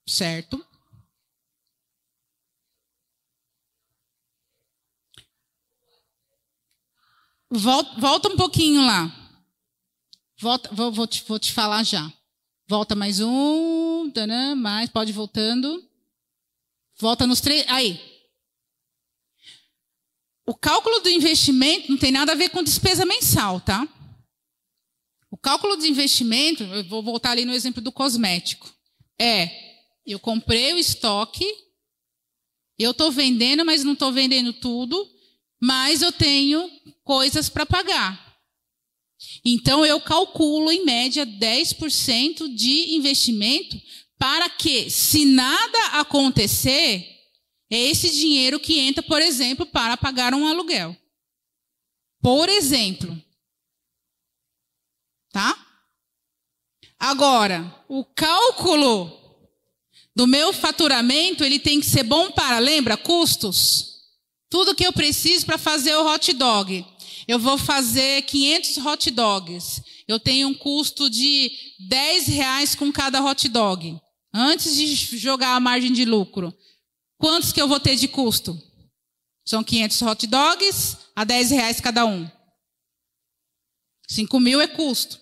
Certo? 0.08 0.64
Volta, 7.50 8.00
volta 8.00 8.28
um 8.28 8.36
pouquinho 8.36 8.84
lá. 8.84 9.10
Volta, 10.40 10.68
vou, 10.74 10.92
vou, 10.92 11.06
te, 11.06 11.24
vou 11.26 11.38
te 11.38 11.52
falar 11.52 11.82
já. 11.82 12.12
Volta 12.68 12.94
mais 12.94 13.20
um, 13.20 14.10
tanã, 14.12 14.54
mais, 14.54 14.90
pode 14.90 15.10
ir 15.10 15.14
voltando. 15.14 15.88
Volta 16.98 17.26
nos 17.26 17.40
três. 17.40 17.64
Aí, 17.68 18.00
O 20.48 20.54
cálculo 20.54 21.00
do 21.00 21.08
investimento 21.08 21.90
não 21.90 21.98
tem 21.98 22.12
nada 22.12 22.30
a 22.30 22.36
ver 22.36 22.50
com 22.50 22.62
despesa 22.62 23.04
mensal, 23.04 23.60
tá? 23.60 23.86
O 25.28 25.36
cálculo 25.36 25.76
de 25.76 25.88
investimento, 25.88 26.62
eu 26.62 26.84
vou 26.84 27.02
voltar 27.02 27.32
ali 27.32 27.44
no 27.44 27.52
exemplo 27.52 27.82
do 27.82 27.90
cosmético. 27.90 28.72
É, 29.20 29.65
eu 30.12 30.20
comprei 30.20 30.72
o 30.72 30.78
estoque, 30.78 31.44
eu 32.78 32.92
estou 32.92 33.10
vendendo, 33.10 33.64
mas 33.64 33.82
não 33.82 33.94
estou 33.94 34.12
vendendo 34.12 34.52
tudo, 34.52 35.08
mas 35.60 36.02
eu 36.02 36.12
tenho 36.12 36.70
coisas 37.02 37.48
para 37.48 37.66
pagar. 37.66 38.38
Então 39.44 39.84
eu 39.84 40.00
calculo 40.00 40.70
em 40.70 40.84
média 40.84 41.26
10% 41.26 42.54
de 42.54 42.94
investimento 42.94 43.80
para 44.18 44.48
que, 44.48 44.90
se 44.90 45.24
nada 45.24 46.00
acontecer, 46.00 47.06
é 47.70 47.78
esse 47.78 48.10
dinheiro 48.10 48.60
que 48.60 48.78
entra, 48.78 49.02
por 49.02 49.20
exemplo, 49.20 49.66
para 49.66 49.96
pagar 49.96 50.34
um 50.34 50.46
aluguel. 50.46 50.96
Por 52.22 52.48
exemplo. 52.48 53.20
Tá? 55.32 55.66
Agora, 56.98 57.84
o 57.88 58.04
cálculo 58.04 59.25
do 60.16 60.26
meu 60.26 60.50
faturamento, 60.50 61.44
ele 61.44 61.58
tem 61.58 61.78
que 61.78 61.84
ser 61.84 62.02
bom 62.02 62.30
para, 62.30 62.58
lembra, 62.58 62.96
custos? 62.96 63.96
Tudo 64.48 64.74
que 64.74 64.86
eu 64.86 64.92
preciso 64.92 65.44
para 65.44 65.58
fazer 65.58 65.94
o 65.94 66.10
hot 66.10 66.32
dog. 66.32 66.86
Eu 67.28 67.38
vou 67.38 67.58
fazer 67.58 68.22
500 68.22 68.78
hot 68.78 69.10
dogs. 69.10 69.82
Eu 70.08 70.18
tenho 70.18 70.48
um 70.48 70.54
custo 70.54 71.10
de 71.10 71.52
10 71.88 72.28
reais 72.28 72.74
com 72.74 72.90
cada 72.90 73.22
hot 73.22 73.46
dog. 73.48 74.00
Antes 74.32 74.74
de 74.74 74.96
jogar 75.18 75.54
a 75.54 75.60
margem 75.60 75.92
de 75.92 76.06
lucro. 76.06 76.56
Quantos 77.18 77.52
que 77.52 77.60
eu 77.60 77.68
vou 77.68 77.78
ter 77.78 77.96
de 77.96 78.08
custo? 78.08 78.58
São 79.44 79.62
500 79.62 80.00
hot 80.00 80.26
dogs 80.26 80.96
a 81.14 81.24
10 81.24 81.50
reais 81.50 81.80
cada 81.80 82.06
um. 82.06 82.30
5 84.08 84.40
mil 84.40 84.62
é 84.62 84.66
custo. 84.66 85.20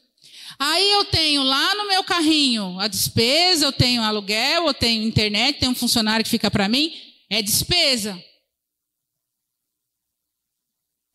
Aí 0.58 0.90
eu 0.92 1.04
tenho 1.06 1.42
lá 1.42 1.74
no 1.74 1.88
meu 1.88 2.04
carrinho 2.04 2.78
a 2.78 2.86
despesa, 2.86 3.64
eu 3.64 3.72
tenho 3.72 4.02
aluguel, 4.02 4.66
eu 4.66 4.74
tenho 4.74 5.02
internet, 5.02 5.58
tenho 5.58 5.72
um 5.72 5.74
funcionário 5.74 6.24
que 6.24 6.30
fica 6.30 6.50
para 6.50 6.68
mim. 6.68 6.92
É 7.28 7.42
despesa. 7.42 8.22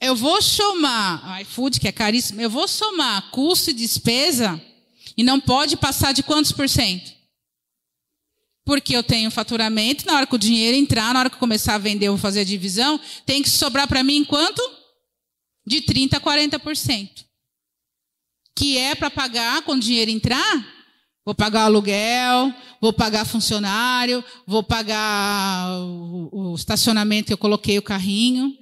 Eu 0.02 0.16
vou 0.16 0.42
somar, 0.42 1.42
iFood 1.42 1.80
que 1.80 1.88
é 1.88 1.92
caríssimo, 1.92 2.40
eu 2.40 2.50
vou 2.50 2.68
somar 2.68 3.30
custo 3.32 3.70
e 3.70 3.74
despesa 3.74 4.62
e 5.18 5.24
não 5.24 5.40
pode 5.42 5.76
passar 5.76 6.14
de 6.14 6.24
quantos 6.24 6.54
por 6.54 6.70
cento? 6.70 7.12
Porque 8.64 8.96
eu 8.96 9.04
tenho 9.04 9.30
faturamento, 9.30 10.06
na 10.06 10.16
hora 10.16 10.28
que 10.28 10.36
o 10.36 10.40
dinheiro 10.40 10.78
entrar, 10.78 11.14
na 11.14 11.20
hora 11.20 11.30
que 11.30 11.36
eu 11.36 11.40
começar 11.40 11.76
a 11.76 11.80
vender, 11.80 12.08
eu 12.08 12.14
vou 12.14 12.22
fazer 12.22 12.42
a 12.42 12.46
divisão, 12.46 13.00
tem 13.26 13.42
que 13.42 13.50
sobrar 13.50 13.88
para 13.88 14.04
mim 14.04 14.24
quanto? 14.24 14.62
De 15.66 15.82
30% 15.82 16.14
a 16.14 16.22
40%. 16.22 17.29
Que 18.60 18.78
é 18.78 18.94
para 18.94 19.10
pagar 19.10 19.62
quando 19.62 19.80
o 19.80 19.86
dinheiro 19.86 20.12
entrar? 20.12 20.68
Vou 21.26 21.34
pagar 21.34 21.64
aluguel, 21.64 22.54
vou 22.82 22.92
pagar 22.92 23.24
funcionário, 23.24 24.22
vou 24.46 24.62
pagar 24.62 25.80
o, 25.80 26.52
o 26.52 26.56
estacionamento 26.56 27.28
que 27.28 27.34
eu 27.34 27.38
coloquei 27.38 27.78
o 27.78 27.82
carrinho. 27.82 28.54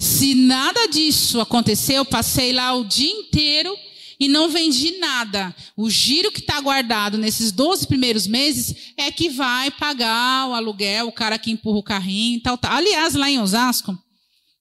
Se 0.00 0.34
nada 0.34 0.88
disso 0.88 1.40
acontecer, 1.40 1.94
eu 1.94 2.04
passei 2.04 2.52
lá 2.52 2.74
o 2.74 2.82
dia 2.82 3.08
inteiro 3.08 3.72
e 4.18 4.26
não 4.26 4.50
vendi 4.50 4.98
nada. 4.98 5.54
O 5.76 5.88
giro 5.88 6.32
que 6.32 6.40
está 6.40 6.60
guardado 6.60 7.16
nesses 7.16 7.52
12 7.52 7.86
primeiros 7.86 8.26
meses 8.26 8.92
é 8.96 9.12
que 9.12 9.28
vai 9.28 9.70
pagar 9.70 10.48
o 10.48 10.54
aluguel, 10.54 11.06
o 11.06 11.12
cara 11.12 11.38
que 11.38 11.52
empurra 11.52 11.78
o 11.78 11.84
carrinho 11.84 12.38
e 12.38 12.40
tal, 12.40 12.58
tal. 12.58 12.72
Aliás, 12.72 13.14
lá 13.14 13.30
em 13.30 13.38
Osasco, 13.38 13.96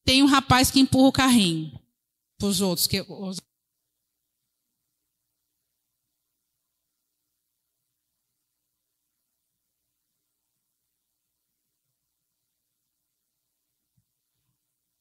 tem 0.05 0.21
um 0.21 0.27
rapaz 0.27 0.69
que 0.69 0.79
empurra 0.79 1.07
o 1.07 1.11
carrinho 1.11 1.71
para 2.37 2.49
os 2.49 2.61
outros. 2.61 2.85
Que, 2.85 3.03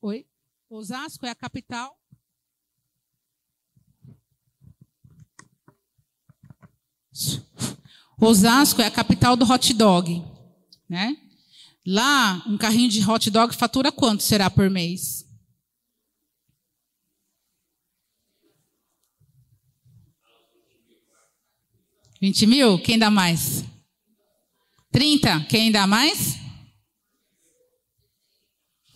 Oi? 0.06 0.24
Osasco 0.76 1.24
é 1.24 1.30
a 1.30 1.34
capital 1.34 1.98
Osasco 8.20 8.82
é 8.82 8.86
a 8.86 8.90
capital 8.90 9.36
do 9.36 9.50
hot 9.50 9.72
dog, 9.72 10.22
né? 10.88 11.16
Lá, 11.86 12.42
um 12.46 12.58
carrinho 12.58 12.90
de 12.90 13.08
hot 13.08 13.30
dog 13.30 13.54
fatura 13.54 13.90
quanto 13.90 14.22
será 14.22 14.50
por 14.50 14.68
mês? 14.68 15.24
Vinte 22.20 22.46
mil? 22.46 22.78
Quem 22.80 22.98
dá 22.98 23.10
mais? 23.10 23.64
Trinta? 24.90 25.40
Quem 25.48 25.70
dá 25.72 25.86
mais? 25.86 26.45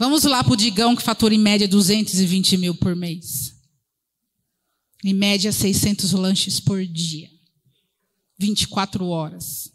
Vamos 0.01 0.24
lá 0.24 0.42
para 0.42 0.55
o 0.55 0.57
Digão, 0.57 0.96
que 0.96 1.03
fatura 1.03 1.34
em 1.34 1.38
média 1.38 1.68
220 1.68 2.57
mil 2.57 2.74
por 2.74 2.96
mês. 2.96 3.55
Em 5.05 5.12
média, 5.12 5.53
600 5.53 6.12
lanches 6.12 6.59
por 6.59 6.82
dia. 6.86 7.28
24 8.38 9.05
horas. 9.05 9.70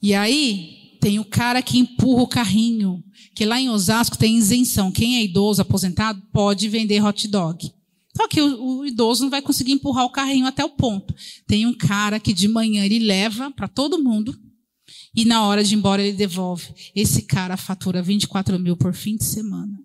E 0.00 0.14
aí, 0.14 0.96
tem 1.00 1.18
o 1.18 1.24
cara 1.24 1.60
que 1.60 1.76
empurra 1.76 2.22
o 2.22 2.28
carrinho, 2.28 3.02
que 3.34 3.44
lá 3.44 3.60
em 3.60 3.68
Osasco 3.68 4.16
tem 4.16 4.38
isenção. 4.38 4.92
Quem 4.92 5.16
é 5.16 5.24
idoso, 5.24 5.60
aposentado, 5.60 6.22
pode 6.32 6.68
vender 6.68 7.04
hot 7.04 7.26
dog. 7.26 7.68
Só 8.16 8.28
que 8.28 8.40
o, 8.40 8.78
o 8.78 8.86
idoso 8.86 9.24
não 9.24 9.30
vai 9.30 9.42
conseguir 9.42 9.72
empurrar 9.72 10.04
o 10.04 10.10
carrinho 10.10 10.46
até 10.46 10.64
o 10.64 10.70
ponto. 10.70 11.12
Tem 11.48 11.66
um 11.66 11.74
cara 11.74 12.20
que 12.20 12.32
de 12.32 12.46
manhã 12.46 12.84
ele 12.84 13.00
leva 13.00 13.50
para 13.50 13.66
todo 13.66 14.00
mundo 14.00 14.45
e 15.16 15.24
na 15.24 15.46
hora 15.46 15.64
de 15.64 15.74
ir 15.74 15.78
embora 15.78 16.02
ele 16.02 16.14
devolve. 16.14 16.74
Esse 16.94 17.22
cara 17.22 17.56
fatura 17.56 18.02
24 18.02 18.58
mil 18.58 18.76
por 18.76 18.92
fim 18.92 19.16
de 19.16 19.24
semana. 19.24 19.82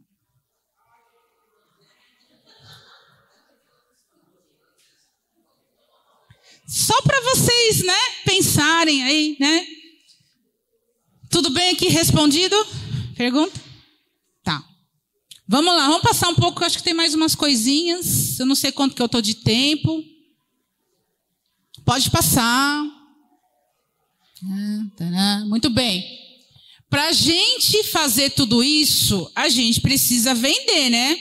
Só 6.67 7.01
para 7.01 7.19
vocês, 7.21 7.84
né, 7.84 7.99
pensarem 8.25 9.03
aí, 9.03 9.38
né? 9.39 9.65
Tudo 11.29 11.49
bem 11.49 11.71
aqui 11.71 11.88
respondido? 11.88 12.55
Pergunta? 13.15 13.59
Tá. 14.43 14.63
Vamos 15.47 15.73
lá, 15.73 15.88
vamos 15.88 16.01
passar 16.01 16.27
um 16.29 16.36
pouco, 16.36 16.63
acho 16.63 16.77
que 16.77 16.84
tem 16.84 16.93
mais 16.93 17.13
umas 17.13 17.36
coisinhas. 17.36 18.37
Eu 18.37 18.45
não 18.45 18.55
sei 18.55 18.71
quanto 18.71 18.95
que 18.95 19.01
eu 19.01 19.09
tô 19.09 19.21
de 19.21 19.36
tempo. 19.36 20.03
Pode 21.86 22.09
passar. 22.09 23.00
Muito 25.47 25.70
bem. 25.70 26.04
Para 26.89 27.08
a 27.08 27.13
gente 27.13 27.84
fazer 27.86 28.32
tudo 28.32 28.63
isso, 28.63 29.32
a 29.36 29.47
gente 29.47 29.80
precisa 29.80 30.34
vender, 30.34 30.89
né? 30.89 31.18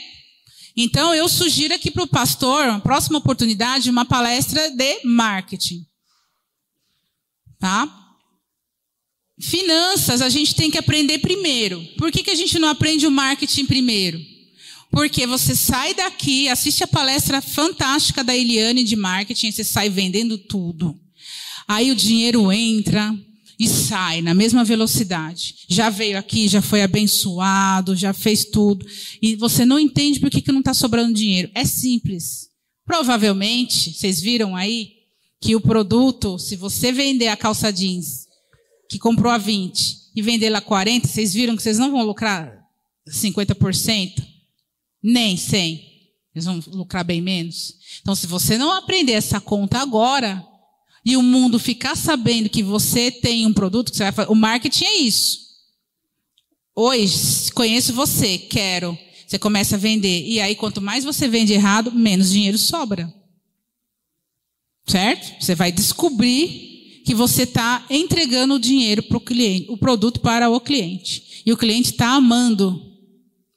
Então, 0.75 1.13
eu 1.13 1.27
sugiro 1.29 1.73
aqui 1.73 1.91
para 1.91 2.03
o 2.03 2.07
pastor, 2.07 2.81
próxima 2.81 3.19
oportunidade, 3.19 3.89
uma 3.89 4.05
palestra 4.05 4.69
de 4.71 5.03
marketing. 5.03 5.85
Tá? 7.59 7.87
Finanças, 9.39 10.21
a 10.21 10.29
gente 10.29 10.55
tem 10.55 10.69
que 10.69 10.77
aprender 10.77 11.19
primeiro. 11.19 11.81
Por 11.97 12.11
que, 12.11 12.23
que 12.23 12.31
a 12.31 12.35
gente 12.35 12.59
não 12.59 12.67
aprende 12.67 13.07
o 13.07 13.11
marketing 13.11 13.65
primeiro? 13.65 14.19
Porque 14.91 15.25
você 15.25 15.55
sai 15.55 15.93
daqui, 15.93 16.49
assiste 16.49 16.83
a 16.83 16.87
palestra 16.87 17.41
fantástica 17.41 18.23
da 18.23 18.35
Eliane 18.35 18.83
de 18.83 18.95
marketing, 18.95 19.51
você 19.51 19.63
sai 19.63 19.89
vendendo 19.89 20.37
tudo. 20.37 20.99
Aí 21.67 21.91
o 21.91 21.95
dinheiro 21.95 22.51
entra, 22.51 23.15
e 23.61 23.67
sai 23.67 24.23
na 24.23 24.33
mesma 24.33 24.63
velocidade. 24.63 25.53
Já 25.67 25.91
veio 25.91 26.17
aqui, 26.17 26.47
já 26.47 26.63
foi 26.63 26.81
abençoado, 26.81 27.95
já 27.95 28.11
fez 28.11 28.43
tudo. 28.45 28.83
E 29.21 29.35
você 29.35 29.63
não 29.65 29.79
entende 29.79 30.19
por 30.19 30.31
que, 30.31 30.41
que 30.41 30.51
não 30.51 30.61
está 30.61 30.73
sobrando 30.73 31.13
dinheiro. 31.13 31.51
É 31.53 31.63
simples. 31.63 32.49
Provavelmente, 32.83 33.93
vocês 33.93 34.19
viram 34.19 34.55
aí, 34.55 34.93
que 35.39 35.55
o 35.55 35.61
produto, 35.61 36.39
se 36.39 36.55
você 36.55 36.91
vender 36.91 37.27
a 37.27 37.37
calça 37.37 37.71
jeans, 37.71 38.25
que 38.89 38.97
comprou 38.97 39.31
a 39.31 39.37
20, 39.37 40.09
e 40.15 40.23
vender 40.23 40.49
lá 40.49 40.59
40, 40.59 41.07
vocês 41.07 41.31
viram 41.31 41.55
que 41.55 41.61
vocês 41.61 41.77
não 41.77 41.91
vão 41.91 42.03
lucrar 42.03 42.51
50%? 43.07 44.25
Nem 45.03 45.35
100%. 45.35 45.91
Eles 46.33 46.45
vão 46.45 46.63
lucrar 46.67 47.03
bem 47.03 47.21
menos. 47.21 47.75
Então, 48.01 48.15
se 48.15 48.25
você 48.25 48.57
não 48.57 48.71
aprender 48.71 49.11
essa 49.11 49.39
conta 49.39 49.79
agora, 49.79 50.43
e 51.03 51.17
o 51.17 51.23
mundo 51.23 51.57
ficar 51.57 51.95
sabendo 51.95 52.49
que 52.49 52.61
você 52.61 53.11
tem 53.11 53.45
um 53.45 53.53
produto 53.53 53.91
que 53.91 53.97
você 53.97 54.03
vai 54.03 54.11
fazer. 54.11 54.31
O 54.31 54.35
marketing 54.35 54.85
é 54.85 54.97
isso. 54.97 55.39
Hoje, 56.75 57.51
conheço 57.53 57.93
você, 57.93 58.37
quero. 58.37 58.97
Você 59.27 59.39
começa 59.39 59.75
a 59.75 59.79
vender. 59.79 60.25
E 60.27 60.39
aí, 60.39 60.55
quanto 60.55 60.81
mais 60.81 61.03
você 61.03 61.27
vende 61.27 61.53
errado, 61.53 61.91
menos 61.91 62.31
dinheiro 62.31 62.57
sobra. 62.57 63.11
Certo? 64.87 65.41
Você 65.43 65.55
vai 65.55 65.71
descobrir 65.71 67.01
que 67.05 67.15
você 67.15 67.43
está 67.43 67.85
entregando 67.89 68.55
o 68.55 68.59
dinheiro 68.59 69.03
para 69.03 69.17
o 69.17 69.21
cliente, 69.21 69.71
o 69.71 69.77
produto 69.77 70.19
para 70.19 70.49
o 70.49 70.59
cliente. 70.59 71.41
E 71.45 71.51
o 71.51 71.57
cliente 71.57 71.91
está 71.91 72.09
amando. 72.09 72.91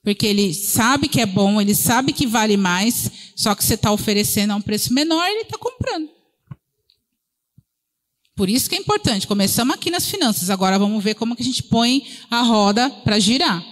Porque 0.03 0.25
ele 0.25 0.53
sabe 0.53 1.07
que 1.07 1.19
é 1.19 1.25
bom, 1.25 1.59
ele 1.59 1.73
sabe 1.73 2.13
que 2.13 2.27
vale 2.27 2.57
mais, 2.57 3.11
só 3.35 3.55
que 3.55 3.63
você 3.63 3.73
está 3.73 3.91
oferecendo 3.91 4.51
a 4.51 4.55
um 4.55 4.61
preço 4.61 4.93
menor 4.93 5.25
e 5.27 5.31
ele 5.31 5.41
está 5.41 5.57
comprando. 5.57 6.14
Por 8.35 8.49
isso 8.49 8.69
que 8.69 8.75
é 8.75 8.79
importante. 8.79 9.25
Começamos 9.25 9.73
aqui 9.73 9.89
nas 9.89 10.09
finanças. 10.09 10.49
Agora 10.49 10.77
vamos 10.77 11.01
ver 11.01 11.15
como 11.15 11.35
que 11.35 11.41
a 11.41 11.45
gente 11.45 11.63
põe 11.63 12.05
a 12.29 12.41
roda 12.41 12.89
para 12.89 13.17
girar. 13.17 13.63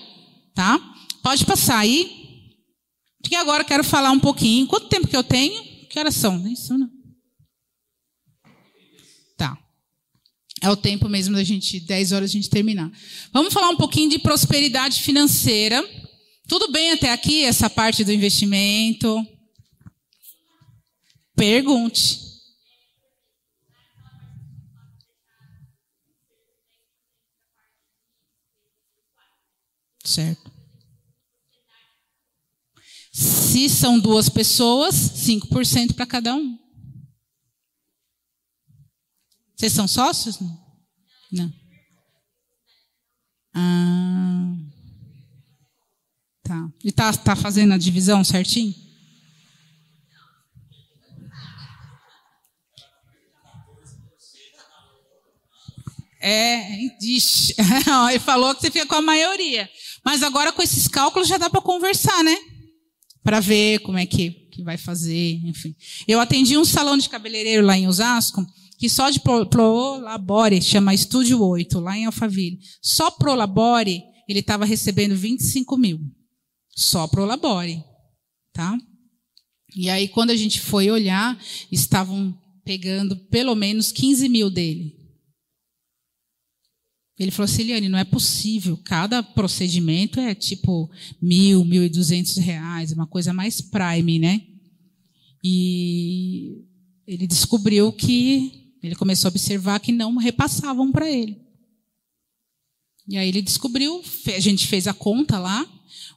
Tá? 0.55 0.79
Pode 1.21 1.45
passar 1.45 1.79
aí. 1.79 2.23
Porque 3.21 3.35
agora 3.35 3.65
quero 3.65 3.83
falar 3.83 4.11
um 4.11 4.19
pouquinho. 4.19 4.65
Quanto 4.67 4.87
tempo 4.87 5.07
que 5.07 5.17
eu 5.17 5.23
tenho? 5.23 5.63
Que 5.89 5.99
horas 5.99 6.15
são? 6.15 6.47
Isso 6.47 6.77
não. 6.77 6.89
Tá. 9.37 9.57
É 10.61 10.69
o 10.69 10.77
tempo 10.77 11.09
mesmo 11.09 11.35
da 11.35 11.43
gente, 11.43 11.81
10 11.81 12.13
horas 12.13 12.29
a 12.29 12.33
gente 12.33 12.49
terminar. 12.49 12.89
Vamos 13.33 13.53
falar 13.53 13.69
um 13.69 13.77
pouquinho 13.77 14.09
de 14.09 14.19
prosperidade 14.19 15.01
financeira. 15.01 15.83
Tudo 16.47 16.71
bem 16.71 16.91
até 16.91 17.11
aqui, 17.11 17.43
essa 17.43 17.69
parte 17.69 18.03
do 18.03 18.13
investimento? 18.13 19.25
Pergunte. 21.35 22.22
Certo. 30.03 30.51
Se 33.11 33.69
são 33.69 33.99
duas 33.99 34.27
pessoas, 34.27 34.95
5% 34.95 35.93
para 35.93 36.05
cada 36.05 36.35
um. 36.35 36.57
Vocês 39.55 39.71
são 39.71 39.87
sócios? 39.87 40.39
Não. 41.31 41.53
Ah. 43.53 44.55
Tá. 46.43 46.69
E 46.83 46.91
tá, 46.91 47.13
tá 47.13 47.35
fazendo 47.35 47.73
a 47.73 47.77
divisão 47.77 48.23
certinho? 48.23 48.73
É, 56.19 56.77
ixi. 57.01 57.53
ele 58.09 58.19
falou 58.19 58.55
que 58.55 58.61
você 58.61 58.71
fica 58.71 58.85
com 58.85 58.95
a 58.95 59.01
maioria. 59.01 59.69
Mas 60.03 60.23
agora 60.23 60.51
com 60.51 60.61
esses 60.61 60.87
cálculos 60.87 61.27
já 61.27 61.37
dá 61.37 61.49
para 61.49 61.61
conversar, 61.61 62.23
né? 62.23 62.37
para 63.23 63.39
ver 63.39 63.79
como 63.79 63.97
é 63.97 64.05
que, 64.05 64.31
que 64.51 64.61
vai 64.61 64.77
fazer, 64.77 65.39
enfim. 65.45 65.73
Eu 66.07 66.19
atendi 66.19 66.57
um 66.57 66.65
salão 66.65 66.97
de 66.97 67.09
cabeleireiro 67.09 67.65
lá 67.65 67.77
em 67.77 67.87
Osasco, 67.87 68.45
que 68.77 68.89
só 68.89 69.09
de 69.09 69.21
Prolabore, 69.21 70.61
chama 70.61 70.93
Estúdio 70.93 71.41
8, 71.41 71.79
lá 71.79 71.97
em 71.97 72.05
Alphaville. 72.05 72.59
Só 72.81 73.09
Prolabore, 73.09 74.03
ele 74.27 74.39
estava 74.39 74.65
recebendo 74.65 75.15
25 75.15 75.77
mil. 75.77 76.01
Só 76.75 77.07
Prolabore, 77.07 77.81
tá? 78.51 78.77
E 79.75 79.89
aí, 79.89 80.07
quando 80.09 80.31
a 80.31 80.35
gente 80.35 80.59
foi 80.59 80.91
olhar, 80.91 81.39
estavam 81.71 82.37
pegando 82.65 83.15
pelo 83.27 83.55
menos 83.55 83.91
15 83.91 84.27
mil 84.27 84.49
dele. 84.49 85.02
Ele 87.17 87.31
falou 87.31 87.45
assim, 87.45 87.61
Eliane, 87.61 87.89
não 87.89 87.99
é 87.99 88.03
possível. 88.03 88.75
Cada 88.77 89.21
procedimento 89.21 90.19
é 90.19 90.33
tipo 90.33 90.89
mil, 91.21 91.63
mil 91.63 91.83
e 91.83 91.89
duzentos 91.89 92.37
reais, 92.37 92.91
uma 92.91 93.05
coisa 93.05 93.33
mais 93.33 93.61
prime, 93.61 94.17
né? 94.17 94.41
E 95.43 96.63
ele 97.05 97.27
descobriu 97.27 97.91
que 97.91 98.75
ele 98.81 98.95
começou 98.95 99.27
a 99.27 99.31
observar 99.31 99.79
que 99.79 99.91
não 99.91 100.17
repassavam 100.17 100.91
para 100.91 101.09
ele. 101.09 101.41
E 103.07 103.17
aí 103.17 103.27
ele 103.27 103.41
descobriu, 103.41 104.01
a 104.27 104.39
gente 104.39 104.65
fez 104.67 104.87
a 104.87 104.93
conta 104.93 105.37
lá, 105.37 105.65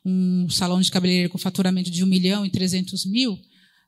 um 0.05 0.49
salão 0.49 0.81
de 0.81 0.91
cabeleireiro 0.91 1.31
com 1.31 1.39
faturamento 1.39 1.91
de 1.91 2.03
um 2.05 2.07
milhão 2.07 2.47
e 2.47 2.51
trezentos 2.51 3.05
mil, 3.05 3.39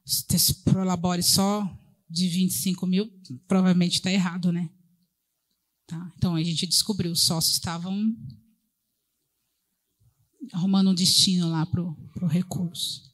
se 0.04 0.54
prolabore 0.64 1.22
só 1.22 1.68
de 2.10 2.28
25 2.28 2.86
mil, 2.86 3.10
provavelmente 3.46 3.94
está 3.94 4.10
errado, 4.10 4.50
né? 4.52 4.68
Tá? 5.88 6.12
Então 6.18 6.36
a 6.36 6.42
gente 6.44 6.66
descobriu, 6.66 7.10
os 7.10 7.22
sócios 7.22 7.54
estavam 7.54 8.14
arrumando 10.52 10.90
um 10.90 10.94
destino 10.94 11.50
lá 11.50 11.64
para 11.64 11.82
o 11.82 12.26
recurso. 12.26 13.08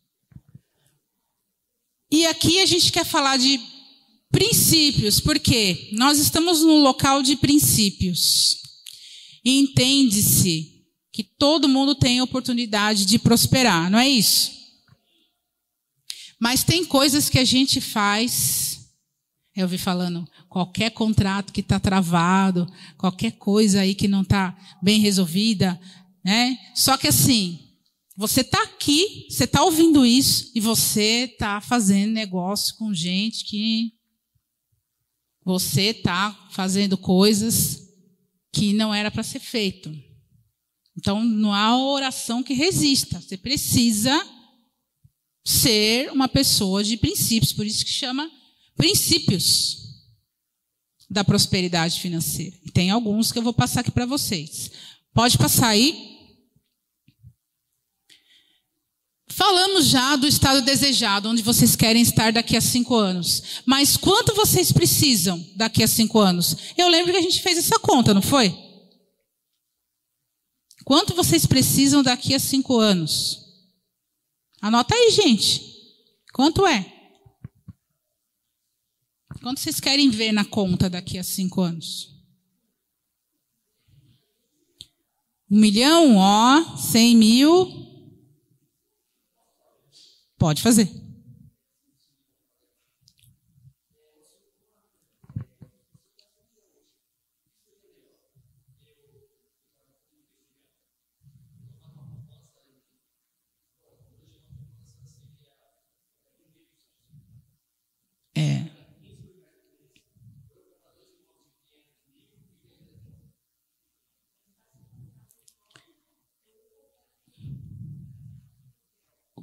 E 2.10 2.26
aqui 2.26 2.58
a 2.58 2.66
gente 2.66 2.90
quer 2.90 3.06
falar 3.06 3.36
de 3.36 3.60
princípios, 4.30 5.20
porque 5.20 5.88
nós 5.92 6.18
estamos 6.18 6.62
num 6.62 6.82
local 6.82 7.22
de 7.22 7.36
princípios. 7.36 8.58
Entende-se 9.44 10.84
que 11.12 11.22
todo 11.22 11.68
mundo 11.68 11.94
tem 11.94 12.20
oportunidade 12.20 13.04
de 13.04 13.20
prosperar, 13.20 13.88
não 13.88 14.00
é 14.00 14.08
isso? 14.08 14.50
Mas 16.40 16.64
tem 16.64 16.84
coisas 16.84 17.30
que 17.30 17.38
a 17.38 17.44
gente 17.44 17.80
faz, 17.80 18.63
eu 19.56 19.64
ouvi 19.64 19.78
falando, 19.78 20.28
qualquer 20.48 20.90
contrato 20.90 21.52
que 21.52 21.60
está 21.60 21.78
travado, 21.78 22.66
qualquer 22.98 23.32
coisa 23.32 23.80
aí 23.80 23.94
que 23.94 24.08
não 24.08 24.22
está 24.22 24.56
bem 24.82 24.98
resolvida, 25.00 25.80
né? 26.24 26.58
Só 26.74 26.96
que 26.96 27.06
assim, 27.06 27.60
você 28.16 28.40
está 28.40 28.62
aqui, 28.64 29.26
você 29.30 29.44
está 29.44 29.62
ouvindo 29.62 30.04
isso 30.04 30.50
e 30.56 30.60
você 30.60 31.30
está 31.32 31.60
fazendo 31.60 32.12
negócio 32.12 32.74
com 32.76 32.92
gente 32.92 33.44
que 33.44 33.92
você 35.44 35.90
está 35.90 36.32
fazendo 36.50 36.96
coisas 36.96 37.80
que 38.52 38.72
não 38.72 38.92
era 38.92 39.10
para 39.10 39.22
ser 39.22 39.40
feito. 39.40 39.94
Então 40.96 41.22
não 41.22 41.52
há 41.52 41.76
oração 41.76 42.42
que 42.42 42.54
resista. 42.54 43.20
Você 43.20 43.36
precisa 43.36 44.12
ser 45.44 46.10
uma 46.10 46.28
pessoa 46.28 46.82
de 46.82 46.96
princípios, 46.96 47.52
por 47.52 47.66
isso 47.66 47.84
que 47.84 47.90
chama 47.90 48.30
princípios 48.76 49.84
da 51.08 51.24
prosperidade 51.24 52.00
financeira. 52.00 52.56
Tem 52.72 52.90
alguns 52.90 53.30
que 53.30 53.38
eu 53.38 53.42
vou 53.42 53.52
passar 53.52 53.80
aqui 53.80 53.90
para 53.90 54.06
vocês. 54.06 54.70
Pode 55.12 55.38
passar 55.38 55.68
aí. 55.68 56.12
Falamos 59.28 59.86
já 59.86 60.16
do 60.16 60.26
estado 60.26 60.62
desejado, 60.62 61.28
onde 61.28 61.42
vocês 61.42 61.74
querem 61.74 62.02
estar 62.02 62.32
daqui 62.32 62.56
a 62.56 62.60
cinco 62.60 62.94
anos. 62.94 63.62
Mas 63.66 63.96
quanto 63.96 64.34
vocês 64.34 64.70
precisam 64.70 65.44
daqui 65.56 65.82
a 65.82 65.88
cinco 65.88 66.18
anos? 66.20 66.56
Eu 66.76 66.88
lembro 66.88 67.12
que 67.12 67.18
a 67.18 67.22
gente 67.22 67.42
fez 67.42 67.58
essa 67.58 67.78
conta, 67.78 68.14
não 68.14 68.22
foi? 68.22 68.56
Quanto 70.84 71.14
vocês 71.14 71.46
precisam 71.46 72.02
daqui 72.02 72.34
a 72.34 72.38
cinco 72.38 72.78
anos? 72.78 73.40
Anota 74.60 74.94
aí, 74.94 75.10
gente. 75.10 75.62
Quanto 76.32 76.66
é? 76.66 76.93
Quanto 79.44 79.60
vocês 79.60 79.78
querem 79.78 80.08
ver 80.08 80.32
na 80.32 80.42
conta 80.42 80.88
daqui 80.88 81.18
a 81.18 81.22
cinco 81.22 81.60
anos? 81.60 82.18
Um 85.50 85.60
milhão, 85.60 86.16
ó, 86.16 86.78
cem 86.78 87.14
mil. 87.14 87.70
Pode 90.38 90.62
fazer. 90.62 90.90
É. 108.34 108.63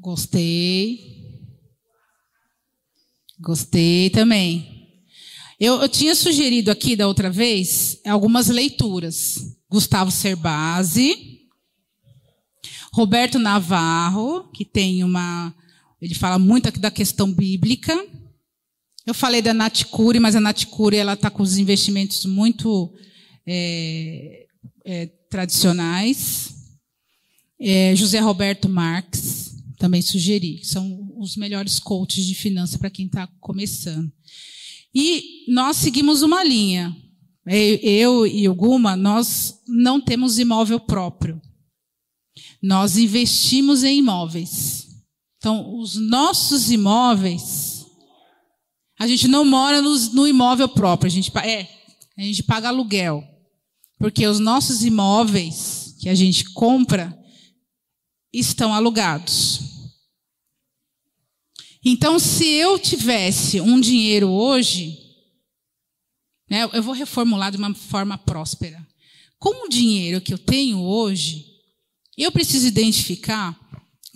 Gostei. 0.02 1.00
Gostei 3.40 4.10
também. 4.10 4.98
Eu, 5.60 5.80
eu, 5.80 5.88
tinha 5.88 6.16
sugerido 6.16 6.72
aqui 6.72 6.96
da 6.96 7.08
outra 7.08 7.30
vez 7.30 8.02
algumas 8.04 8.48
leituras. 8.48 9.36
Gustavo 9.70 10.10
Cerbasi, 10.10 11.42
Roberto 12.92 13.38
Navarro, 13.38 14.50
que 14.52 14.66
tem 14.66 15.04
uma. 15.04 15.54
Ele 16.02 16.16
fala 16.16 16.40
muito 16.40 16.72
da 16.80 16.90
questão 16.90 17.32
bíblica. 17.32 17.96
Eu 19.06 19.14
falei 19.14 19.40
da 19.40 19.54
Nath 19.54 19.84
mas 20.20 20.36
a 20.36 20.42
Nath 20.42 20.64
ela 20.94 21.14
está 21.14 21.30
com 21.30 21.44
os 21.44 21.60
investimentos 21.60 22.26
muito 22.26 22.92
é, 23.46 24.48
é, 24.84 25.06
tradicionais. 25.30 26.56
É, 27.60 27.96
José 27.96 28.20
Roberto 28.20 28.68
Marques 28.68 29.51
também 29.82 30.02
sugeri. 30.02 30.64
São 30.64 31.12
os 31.18 31.36
melhores 31.36 31.80
coaches 31.80 32.28
de 32.28 32.36
finança 32.36 32.78
para 32.78 32.92
quem 32.92 33.08
está 33.08 33.26
começando. 33.40 34.12
E 34.94 35.44
nós 35.52 35.78
seguimos 35.78 36.22
uma 36.22 36.44
linha. 36.44 36.96
Eu 37.48 38.28
e 38.28 38.48
o 38.48 38.54
Guma, 38.54 38.96
nós 38.96 39.60
não 39.68 40.00
temos 40.00 40.38
imóvel 40.38 40.80
próprio. 40.80 41.42
Nós 42.62 42.96
investimos 42.96 43.84
em 43.84 43.98
imóveis. 43.98 44.88
Então, 45.38 45.76
os 45.80 45.96
nossos 45.96 46.70
imóveis, 46.70 47.84
a 49.00 49.08
gente 49.08 49.28
não 49.28 49.44
mora 49.44 49.82
no, 49.82 49.98
no 50.12 50.28
imóvel 50.28 50.70
próprio, 50.70 51.08
a 51.08 51.12
gente, 51.12 51.36
é, 51.40 51.68
a 52.16 52.22
gente 52.22 52.44
paga 52.44 52.68
aluguel. 52.68 53.24
Porque 53.98 54.28
os 54.28 54.40
nossos 54.40 54.84
imóveis 54.84 55.96
que 56.00 56.08
a 56.08 56.14
gente 56.14 56.46
compra 56.54 57.18
estão 58.32 58.74
alugados. 58.74 59.71
Então, 61.84 62.20
se 62.20 62.46
eu 62.46 62.78
tivesse 62.78 63.60
um 63.60 63.80
dinheiro 63.80 64.30
hoje, 64.30 65.00
né, 66.50 66.70
eu 66.74 66.84
vou 66.84 66.94
reformular 66.94 67.52
de 67.52 67.58
uma 67.58 67.74
forma 67.74 68.18
próspera. 68.18 68.86
Com 69.40 69.66
o 69.66 69.70
dinheiro 69.70 70.22
que 70.22 70.34
eu 70.34 70.38
tenho 70.38 70.80
hoje, 70.80 71.46
eu 72.16 72.32
preciso 72.32 72.68
identificar 72.68 73.60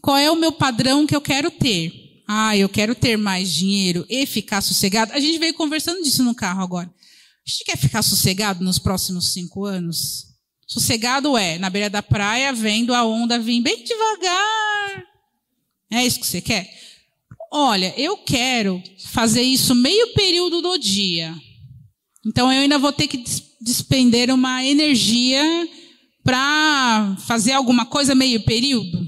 qual 0.02 0.18
é 0.18 0.30
o 0.30 0.36
meu 0.36 0.52
padrão 0.52 1.08
que 1.08 1.16
eu 1.16 1.22
quero 1.22 1.50
ter. 1.50 2.22
Ah, 2.28 2.56
eu 2.56 2.70
quero 2.70 2.94
ter 2.94 3.18
mais 3.18 3.52
dinheiro 3.52 4.06
e 4.08 4.26
ficar 4.28 4.62
sossegado. 4.62 5.14
A 5.14 5.20
gente 5.20 5.40
veio 5.40 5.54
conversando 5.56 6.04
disso 6.04 6.24
no 6.24 6.36
carro 6.36 6.62
agora. 6.62 6.88
A 6.88 7.50
gente 7.50 7.64
quer 7.64 7.78
ficar 7.78 8.04
sossegado 8.04 8.64
nos 8.64 8.78
próximos 8.78 9.34
cinco 9.34 9.66
anos? 9.66 10.28
Sossegado 10.68 11.38
é, 11.38 11.58
na 11.58 11.70
beira 11.70 11.90
da 11.90 12.04
praia, 12.04 12.54
vendo 12.54 12.94
a 12.94 13.04
onda 13.04 13.40
vir 13.40 13.62
bem 13.62 13.84
devagar. 13.84 15.04
É 15.92 16.06
isso 16.06 16.20
que 16.20 16.28
você 16.28 16.42
quer? 16.42 16.85
Olha, 17.52 17.94
eu 17.98 18.18
quero 18.18 18.82
fazer 19.08 19.42
isso 19.42 19.74
meio 19.74 20.14
período 20.14 20.62
do 20.62 20.78
dia. 20.78 21.34
Então 22.26 22.52
eu 22.52 22.62
ainda 22.62 22.80
vou 22.80 22.92
ter 22.92 23.08
que 23.08 23.24
despender 23.62 24.34
uma 24.34 24.64
energia 24.64 25.44
para 26.24 27.16
fazer 27.26 27.54
alguma 27.54 27.86
coisa 27.86 28.16
meio 28.16 28.44
período. 28.44 29.08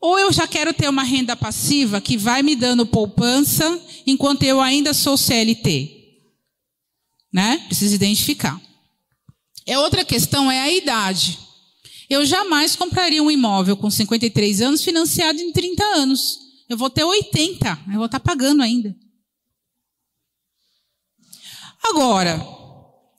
Ou 0.00 0.18
eu 0.18 0.32
já 0.32 0.46
quero 0.46 0.72
ter 0.72 0.88
uma 0.88 1.02
renda 1.02 1.34
passiva 1.34 2.00
que 2.00 2.16
vai 2.16 2.42
me 2.42 2.54
dando 2.54 2.86
poupança 2.86 3.80
enquanto 4.06 4.44
eu 4.44 4.60
ainda 4.60 4.94
sou 4.94 5.16
CLT. 5.16 5.96
Né? 7.32 7.58
Preciso 7.66 7.96
identificar. 7.96 8.60
É 9.66 9.78
outra 9.78 10.04
questão 10.04 10.50
é 10.50 10.60
a 10.60 10.72
idade. 10.72 11.38
Eu 12.08 12.24
jamais 12.24 12.74
compraria 12.74 13.22
um 13.22 13.30
imóvel 13.30 13.76
com 13.76 13.90
53 13.90 14.62
anos 14.62 14.82
financiado 14.82 15.40
em 15.40 15.52
30 15.52 15.84
anos. 15.84 16.47
Eu 16.68 16.76
vou 16.76 16.90
ter 16.90 17.04
80, 17.04 17.80
eu 17.88 17.94
vou 17.94 18.06
estar 18.06 18.20
pagando 18.20 18.62
ainda. 18.62 18.94
Agora, 21.82 22.38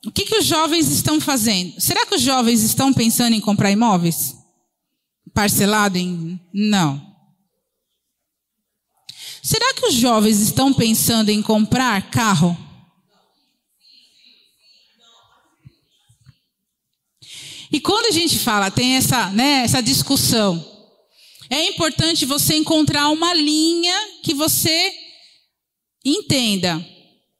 o 0.06 0.12
que, 0.12 0.26
que 0.26 0.38
os 0.38 0.46
jovens 0.46 0.92
estão 0.92 1.20
fazendo? 1.20 1.80
Será 1.82 2.06
que 2.06 2.16
os 2.16 2.22
jovens 2.22 2.62
estão 2.62 2.94
pensando 2.94 3.34
em 3.34 3.42
comprar 3.42 3.72
imóveis? 3.72 4.36
Parcelado 5.34 5.98
em. 5.98 6.40
Não. 6.54 7.10
Será 9.42 9.74
que 9.74 9.88
os 9.88 9.96
jovens 9.96 10.40
estão 10.40 10.74
pensando 10.74 11.30
em 11.30 11.42
comprar 11.42 12.10
carro? 12.12 12.58
E 17.72 17.80
quando 17.80 18.08
a 18.08 18.12
gente 18.12 18.38
fala, 18.40 18.72
tem 18.72 18.96
essa, 18.96 19.30
né, 19.32 19.64
essa 19.64 19.82
discussão, 19.82 20.79
é 21.50 21.66
importante 21.68 22.26
você 22.26 22.56
encontrar 22.56 23.10
uma 23.10 23.34
linha 23.34 23.96
que 24.24 24.34
você 24.34 24.92
entenda. 26.06 26.86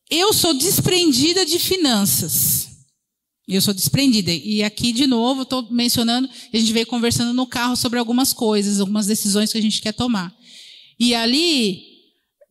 Eu 0.10 0.34
sou 0.34 0.54
desprendida 0.54 1.46
de 1.46 1.60
finanças. 1.60 2.68
Eu 3.48 3.62
sou 3.62 3.74
desprendida. 3.74 4.32
E 4.32 4.64
aqui, 4.64 4.92
de 4.92 5.08
novo, 5.08 5.44
estou 5.44 5.68
mencionando, 5.72 6.30
a 6.54 6.58
gente 6.58 6.72
veio 6.72 6.86
conversando 6.86 7.34
no 7.34 7.48
carro 7.48 7.76
sobre 7.76 7.98
algumas 7.98 8.34
coisas, 8.34 8.80
algumas 8.80 9.08
decisões 9.08 9.52
que 9.52 9.58
a 9.58 9.62
gente 9.62 9.82
quer 9.82 9.92
tomar. 9.92 10.34
E 11.00 11.16
ali, 11.16 11.82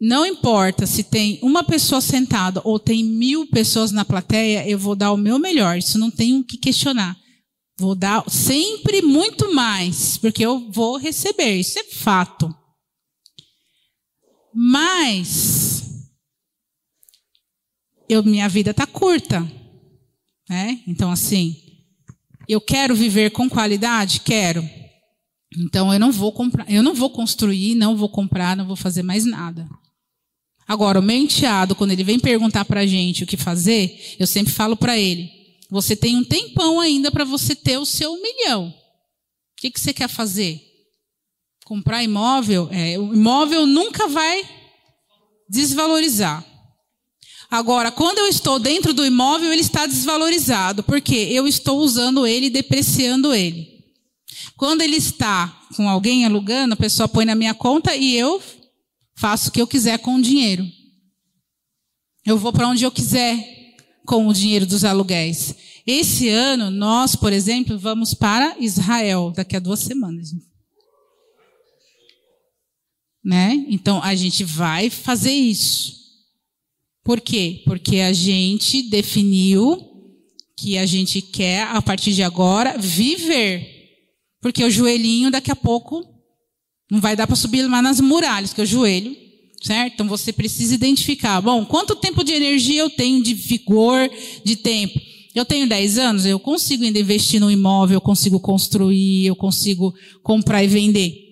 não 0.01 0.25
importa 0.25 0.87
se 0.87 1.05
tem 1.05 1.39
uma 1.43 1.63
pessoa 1.63 2.01
sentada 2.01 2.61
ou 2.65 2.79
tem 2.79 3.05
mil 3.05 3.47
pessoas 3.47 3.93
na 3.93 4.05
plateia, 4.05 4.69
eu 4.69 4.79
vou 4.79 4.97
dar 4.97 5.13
o 5.13 5.17
meu 5.17 5.39
melhor. 5.39 5.79
Isso 5.79 5.99
não 5.99 6.11
tem 6.11 6.37
o 6.37 6.45
que 6.45 6.57
questionar. 6.57 7.17
Vou 7.79 7.95
dar 7.95 8.29
sempre 8.29 9.01
muito 9.01 9.55
mais, 9.55 10.17
porque 10.19 10.45
eu 10.45 10.71
vou 10.73 10.97
receber, 10.97 11.55
isso 11.61 11.79
é 11.79 11.85
fato. 11.85 12.53
Mas 14.53 16.09
eu, 18.09 18.25
minha 18.25 18.49
vida 18.49 18.73
está 18.73 18.85
curta, 18.85 19.41
né? 20.49 20.83
Então 20.89 21.13
assim, 21.13 21.57
eu 22.49 22.61
quero 22.61 22.97
viver 22.97 23.31
com 23.31 23.49
qualidade, 23.49 24.21
quero. 24.21 24.69
Então 25.57 25.93
eu 25.93 26.01
não 26.01 26.11
vou 26.11 26.33
comprar, 26.33 26.69
eu 26.69 26.83
não 26.83 26.95
vou 26.95 27.11
construir, 27.11 27.77
não 27.77 27.97
vou 27.97 28.09
comprar, 28.09 28.57
não 28.57 28.67
vou 28.67 28.77
fazer 28.77 29.05
mais 29.05 29.25
nada. 29.25 29.69
Agora, 30.67 30.99
o 30.99 31.03
meu 31.03 31.17
enteado, 31.17 31.75
quando 31.75 31.93
ele 31.93 32.05
vem 32.05 32.19
perguntar 32.19 32.65
para 32.65 32.81
a 32.81 32.87
gente 32.87 33.25
o 33.25 33.27
que 33.27 33.39
fazer, 33.39 34.17
eu 34.19 34.27
sempre 34.27 34.53
falo 34.53 34.77
para 34.77 34.99
ele: 34.99 35.38
você 35.71 35.95
tem 35.95 36.17
um 36.17 36.25
tempão 36.25 36.81
ainda 36.81 37.11
para 37.11 37.25
você 37.25 37.55
ter 37.55 37.79
o 37.79 37.85
seu 37.85 38.21
milhão. 38.21 38.69
O 38.69 39.61
que, 39.61 39.71
que 39.71 39.81
você 39.81 39.93
quer 39.93 40.09
fazer? 40.09 40.61
Comprar 41.65 42.03
imóvel? 42.03 42.69
É, 42.71 42.99
o 42.99 43.13
imóvel 43.13 43.67
nunca 43.67 44.09
vai 44.09 44.49
desvalorizar. 45.49 46.45
Agora, 47.51 47.91
quando 47.91 48.19
eu 48.19 48.29
estou 48.29 48.59
dentro 48.59 48.93
do 48.93 49.05
imóvel, 49.05 49.53
ele 49.53 49.63
está 49.63 49.87
desvalorizado, 49.87 50.83
porque 50.83 51.15
eu 51.15 51.47
estou 51.47 51.79
usando 51.79 52.27
ele 52.27 52.47
e 52.47 52.51
depreciando 52.51 53.35
ele. 53.35 53.79
Quando 54.57 54.83
ele 54.83 54.97
está 54.97 55.49
com 55.77 55.89
alguém 55.89 56.25
alugando, 56.25 56.75
a 56.75 56.77
pessoa 56.77 57.09
põe 57.09 57.25
na 57.25 57.35
minha 57.35 57.55
conta 57.55 57.95
e 57.95 58.17
eu 58.17 58.43
faço 59.17 59.49
o 59.49 59.53
que 59.53 59.61
eu 59.61 59.67
quiser 59.67 59.99
com 59.99 60.17
o 60.17 60.23
dinheiro. 60.23 60.67
Eu 62.25 62.37
vou 62.39 62.53
para 62.53 62.69
onde 62.69 62.85
eu 62.85 62.91
quiser 62.91 63.58
com 64.09 64.27
o 64.27 64.33
dinheiro 64.33 64.65
dos 64.65 64.85
aluguéis. 64.85 65.55
Esse 65.87 66.31
ano, 66.31 66.71
nós, 66.71 67.15
por 67.15 67.31
exemplo, 67.31 67.79
vamos 67.79 68.15
para 68.15 68.57
Israel, 68.59 69.31
daqui 69.37 69.55
a 69.55 69.61
duas 69.61 69.81
semanas. 69.81 70.31
Né? 73.23 73.67
Então, 73.69 74.03
a 74.03 74.15
gente 74.15 74.45
vai 74.45 74.89
fazer 74.89 75.33
isso. 75.33 75.93
Por 77.05 77.21
quê? 77.21 77.63
Porque 77.67 77.99
a 77.99 78.15
gente 78.15 78.83
definiu 78.83 79.79
que 80.57 80.79
a 80.79 80.87
gente 80.87 81.21
quer, 81.21 81.65
a 81.65 81.83
partir 81.83 82.15
de 82.15 82.23
agora, 82.23 82.79
viver. 82.79 83.69
Porque 84.41 84.65
o 84.65 84.71
joelhinho, 84.71 85.31
daqui 85.31 85.51
a 85.51 85.57
pouco, 85.57 86.03
não 86.91 86.99
vai 86.99 87.15
dar 87.15 87.27
para 87.27 87.37
subir 87.37 87.63
lá 87.69 87.83
nas 87.83 88.01
muralhas, 88.01 88.55
que 88.55 88.63
o 88.63 88.67
joelho 88.67 89.28
certo? 89.63 89.95
Então 89.95 90.09
você 90.09 90.33
precisa 90.33 90.75
identificar, 90.75 91.41
bom, 91.41 91.65
quanto 91.65 91.97
tempo 91.97 92.23
de 92.23 92.33
energia 92.33 92.81
eu 92.81 92.91
tenho, 92.91 93.23
de 93.23 93.35
vigor, 93.35 94.11
de 94.45 94.57
tempo? 94.57 95.01
Eu 95.35 95.45
tenho 95.45 95.69
10 95.69 95.99
anos, 95.99 96.27
eu 96.27 96.39
consigo 96.41 96.85
ainda 96.85 96.99
investir 96.99 97.41
no 97.41 97.51
imóvel, 97.51 97.97
eu 97.97 98.01
consigo 98.01 98.41
construir, 98.41 99.27
eu 99.27 99.37
consigo 99.37 99.95
comprar 100.23 100.65
e 100.65 100.67
vender. 100.67 101.29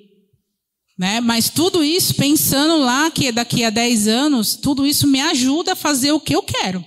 Né? 0.99 1.21
Mas 1.21 1.51
tudo 1.51 1.85
isso, 1.85 2.15
pensando 2.15 2.79
lá 2.79 3.11
que 3.11 3.33
daqui 3.33 3.65
a 3.65 3.71
10 3.71 4.09
anos, 4.09 4.55
tudo 4.57 4.87
isso 4.87 5.07
me 5.07 5.21
ajuda 5.21 5.73
a 5.73 5.77
fazer 5.77 6.13
o 6.13 6.21
que 6.21 6.35
eu 6.35 6.43
quero. 6.43 6.85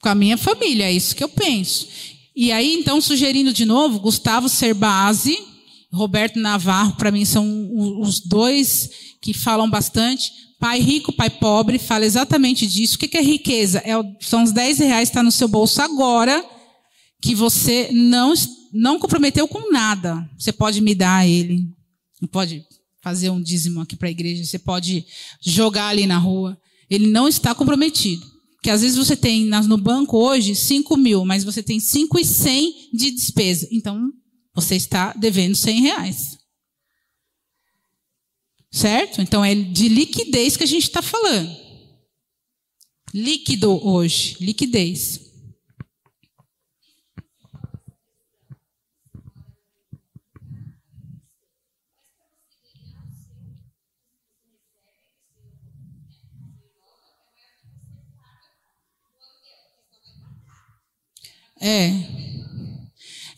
Com 0.00 0.08
a 0.08 0.14
minha 0.14 0.36
família, 0.36 0.84
é 0.84 0.92
isso 0.92 1.14
que 1.14 1.22
eu 1.22 1.28
penso. 1.28 1.86
E 2.34 2.50
aí, 2.50 2.74
então, 2.74 3.00
sugerindo 3.00 3.52
de 3.52 3.64
novo, 3.64 4.00
Gustavo 4.00 4.48
Cerbasi, 4.48 5.38
Roberto 5.92 6.38
Navarro, 6.38 6.96
para 6.96 7.10
mim, 7.10 7.24
são 7.24 7.70
os 8.00 8.20
dois 8.20 8.88
que 9.20 9.34
falam 9.34 9.68
bastante. 9.68 10.32
Pai 10.58 10.80
rico, 10.80 11.12
pai 11.12 11.28
pobre, 11.28 11.78
fala 11.78 12.06
exatamente 12.06 12.66
disso. 12.66 12.96
O 12.96 12.98
que 12.98 13.16
é 13.16 13.20
riqueza? 13.20 13.82
É, 13.84 13.92
são 14.20 14.42
os 14.42 14.52
10 14.52 14.78
reais 14.78 15.08
que 15.08 15.10
está 15.10 15.22
no 15.22 15.30
seu 15.30 15.48
bolso 15.48 15.82
agora, 15.82 16.42
que 17.20 17.34
você 17.34 17.90
não, 17.92 18.32
não 18.72 18.98
comprometeu 18.98 19.46
com 19.46 19.70
nada. 19.70 20.26
Você 20.38 20.52
pode 20.52 20.80
me 20.80 20.94
dar 20.94 21.28
ele. 21.28 21.68
Não 22.20 22.28
pode 22.28 22.64
fazer 23.02 23.28
um 23.28 23.42
dízimo 23.42 23.80
aqui 23.80 23.96
para 23.96 24.08
a 24.08 24.12
igreja. 24.12 24.44
Você 24.44 24.58
pode 24.58 25.04
jogar 25.42 25.88
ali 25.88 26.06
na 26.06 26.16
rua. 26.16 26.56
Ele 26.88 27.08
não 27.08 27.28
está 27.28 27.54
comprometido. 27.54 28.24
Porque 28.54 28.70
às 28.70 28.80
vezes 28.80 28.96
você 28.96 29.16
tem 29.16 29.44
no 29.44 29.76
banco 29.76 30.16
hoje 30.16 30.54
5 30.54 30.96
mil, 30.96 31.24
mas 31.24 31.42
você 31.42 31.62
tem 31.62 31.80
5 31.80 32.18
e 32.18 32.24
100 32.24 32.74
de 32.94 33.10
despesa. 33.10 33.68
Então, 33.72 34.12
você 34.54 34.76
está 34.76 35.12
devendo 35.14 35.54
100 35.54 35.80
reais. 35.80 36.38
Certo? 38.70 39.20
Então 39.20 39.44
é 39.44 39.54
de 39.54 39.88
liquidez 39.88 40.56
que 40.56 40.64
a 40.64 40.66
gente 40.66 40.84
está 40.84 41.02
falando. 41.02 41.54
Líquido 43.14 43.86
hoje, 43.86 44.36
liquidez. 44.40 45.32
É. 61.60 62.21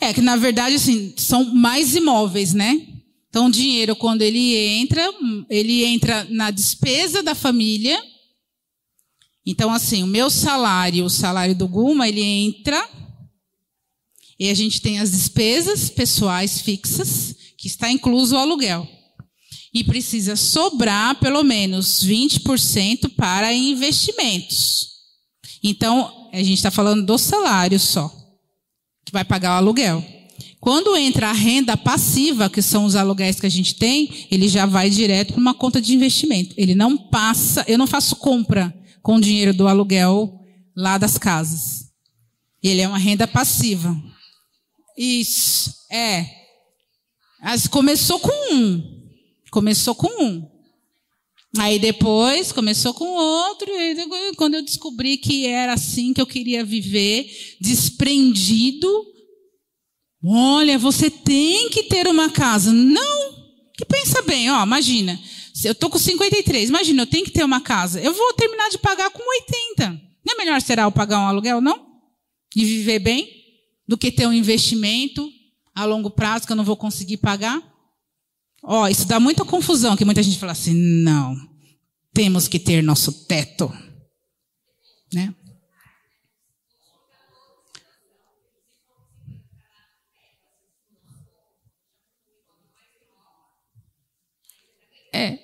É 0.04 0.14
que 0.14 0.20
na 0.20 0.36
verdade 0.36 0.76
assim, 0.76 1.14
são 1.16 1.44
mais 1.44 1.94
imóveis, 1.94 2.52
né? 2.52 2.86
Então 3.28 3.46
o 3.46 3.50
dinheiro 3.50 3.96
quando 3.96 4.22
ele 4.22 4.54
entra, 4.54 5.02
ele 5.50 5.84
entra 5.84 6.26
na 6.30 6.50
despesa 6.50 7.22
da 7.22 7.34
família. 7.34 8.00
Então 9.46 9.72
assim, 9.72 10.02
o 10.02 10.06
meu 10.06 10.30
salário, 10.30 11.04
o 11.04 11.10
salário 11.10 11.54
do 11.54 11.66
Guma, 11.66 12.08
ele 12.08 12.22
entra 12.22 12.88
e 14.38 14.50
a 14.50 14.54
gente 14.54 14.80
tem 14.80 14.98
as 14.98 15.12
despesas 15.12 15.88
pessoais 15.90 16.60
fixas, 16.60 17.34
que 17.56 17.66
está 17.68 17.90
incluso 17.90 18.34
o 18.34 18.38
aluguel. 18.38 18.88
E 19.72 19.82
precisa 19.82 20.36
sobrar 20.36 21.18
pelo 21.18 21.42
menos 21.42 22.04
20% 22.04 23.14
para 23.16 23.52
investimentos. 23.52 24.88
Então, 25.62 26.28
a 26.32 26.38
gente 26.38 26.54
está 26.54 26.70
falando 26.70 27.04
do 27.04 27.16
salário 27.16 27.78
só, 27.80 28.12
vai 29.14 29.24
pagar 29.24 29.54
o 29.54 29.56
aluguel. 29.58 30.04
Quando 30.60 30.96
entra 30.96 31.30
a 31.30 31.32
renda 31.32 31.76
passiva, 31.76 32.50
que 32.50 32.60
são 32.60 32.84
os 32.84 32.96
aluguéis 32.96 33.38
que 33.38 33.46
a 33.46 33.50
gente 33.50 33.76
tem, 33.76 34.26
ele 34.30 34.48
já 34.48 34.66
vai 34.66 34.90
direto 34.90 35.32
para 35.32 35.40
uma 35.40 35.54
conta 35.54 35.80
de 35.80 35.94
investimento. 35.94 36.54
Ele 36.58 36.74
não 36.74 36.96
passa, 36.96 37.64
eu 37.68 37.78
não 37.78 37.86
faço 37.86 38.16
compra 38.16 38.74
com 39.02 39.16
o 39.16 39.20
dinheiro 39.20 39.54
do 39.54 39.68
aluguel 39.68 40.40
lá 40.76 40.98
das 40.98 41.16
casas. 41.16 41.84
Ele 42.62 42.80
é 42.80 42.88
uma 42.88 42.98
renda 42.98 43.28
passiva. 43.28 43.94
Isso, 44.96 45.72
é. 45.90 46.26
Começou 47.70 48.18
com 48.18 48.54
um. 48.54 48.82
Começou 49.50 49.94
com 49.94 50.08
um. 50.22 50.53
Aí 51.56 51.78
depois 51.78 52.50
começou 52.50 52.92
com 52.92 53.06
outro, 53.06 53.70
e 53.70 54.34
quando 54.36 54.54
eu 54.54 54.62
descobri 54.62 55.16
que 55.16 55.46
era 55.46 55.74
assim 55.74 56.12
que 56.12 56.20
eu 56.20 56.26
queria 56.26 56.64
viver, 56.64 57.56
desprendido, 57.60 58.88
olha, 60.24 60.76
você 60.78 61.08
tem 61.08 61.68
que 61.70 61.84
ter 61.84 62.08
uma 62.08 62.28
casa. 62.28 62.72
Não, 62.72 63.32
que 63.76 63.84
pensa 63.84 64.20
bem, 64.22 64.50
ó, 64.50 64.64
imagina, 64.64 65.20
eu 65.64 65.74
tô 65.74 65.88
com 65.88 65.98
53, 65.98 66.68
imagina, 66.68 67.02
eu 67.02 67.06
tenho 67.06 67.24
que 67.24 67.30
ter 67.30 67.44
uma 67.44 67.60
casa. 67.60 68.00
Eu 68.00 68.12
vou 68.12 68.32
terminar 68.34 68.68
de 68.70 68.78
pagar 68.78 69.10
com 69.10 69.22
80. 69.22 69.90
Não 70.26 70.34
é 70.34 70.36
melhor 70.36 70.60
será 70.60 70.82
eu 70.84 70.92
pagar 70.92 71.20
um 71.20 71.28
aluguel, 71.28 71.60
não? 71.60 71.86
E 72.56 72.64
viver 72.64 72.98
bem? 72.98 73.30
Do 73.86 73.96
que 73.96 74.10
ter 74.10 74.26
um 74.26 74.32
investimento 74.32 75.30
a 75.74 75.84
longo 75.84 76.10
prazo 76.10 76.46
que 76.46 76.52
eu 76.52 76.56
não 76.56 76.64
vou 76.64 76.76
conseguir 76.76 77.18
pagar? 77.18 77.62
Ó, 78.66 78.88
isso 78.88 79.06
dá 79.06 79.20
muita 79.20 79.44
confusão, 79.44 79.94
que 79.94 80.06
muita 80.06 80.22
gente 80.22 80.38
fala 80.38 80.52
assim, 80.52 80.72
não, 80.72 81.36
temos 82.14 82.48
que 82.48 82.58
ter 82.58 82.82
nosso 82.82 83.26
teto. 83.26 83.70
Né? 85.12 85.34
É. 95.12 95.38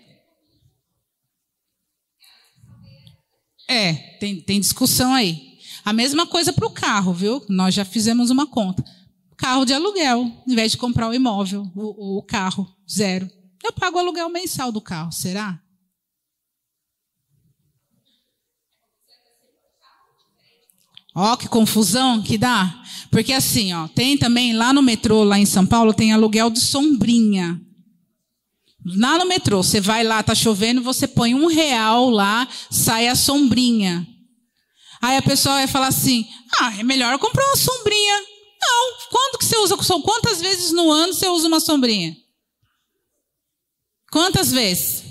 É, 3.68 3.92
tem, 4.18 4.40
tem 4.40 4.58
discussão 4.58 5.12
aí. 5.12 5.58
A 5.84 5.92
mesma 5.92 6.26
coisa 6.26 6.52
para 6.52 6.66
o 6.66 6.72
carro, 6.72 7.12
viu? 7.12 7.44
Nós 7.48 7.74
já 7.74 7.84
fizemos 7.84 8.30
uma 8.30 8.46
conta 8.46 8.82
carro 9.40 9.64
de 9.64 9.72
aluguel, 9.72 10.30
em 10.46 10.54
vez 10.54 10.72
de 10.72 10.76
comprar 10.76 11.08
o 11.08 11.14
imóvel, 11.14 11.66
o, 11.74 12.18
o 12.18 12.22
carro, 12.22 12.70
zero. 12.88 13.28
Eu 13.64 13.72
pago 13.72 13.96
o 13.96 14.00
aluguel 14.00 14.28
mensal 14.28 14.70
do 14.70 14.82
carro, 14.82 15.10
será? 15.10 15.58
Ó, 21.14 21.36
que 21.36 21.48
confusão 21.48 22.22
que 22.22 22.36
dá. 22.36 22.82
Porque 23.10 23.32
assim, 23.32 23.72
ó, 23.72 23.88
tem 23.88 24.16
também 24.18 24.52
lá 24.52 24.74
no 24.74 24.82
metrô, 24.82 25.24
lá 25.24 25.38
em 25.38 25.46
São 25.46 25.66
Paulo, 25.66 25.94
tem 25.94 26.12
aluguel 26.12 26.50
de 26.50 26.60
sombrinha. 26.60 27.58
Lá 28.84 29.18
no 29.18 29.26
metrô, 29.26 29.62
você 29.62 29.80
vai 29.80 30.04
lá, 30.04 30.22
tá 30.22 30.34
chovendo, 30.34 30.82
você 30.82 31.08
põe 31.08 31.34
um 31.34 31.46
real 31.46 32.10
lá, 32.10 32.46
sai 32.70 33.08
a 33.08 33.14
sombrinha. 33.14 34.06
Aí 35.00 35.16
a 35.16 35.22
pessoa 35.22 35.56
vai 35.56 35.66
falar 35.66 35.88
assim: 35.88 36.26
ah, 36.60 36.78
é 36.78 36.82
melhor 36.82 37.18
comprar 37.18 37.44
uma 37.46 37.56
sombrinha. 37.56 38.30
Não. 38.60 39.08
Quando 39.10 39.38
que 39.38 39.44
você 39.44 39.56
usa 39.58 39.76
Quantas 39.76 40.40
vezes 40.40 40.72
no 40.72 40.90
ano 40.90 41.12
você 41.14 41.28
usa 41.28 41.48
uma 41.48 41.60
sombrinha? 41.60 42.16
Quantas 44.10 44.52
vezes? 44.52 45.04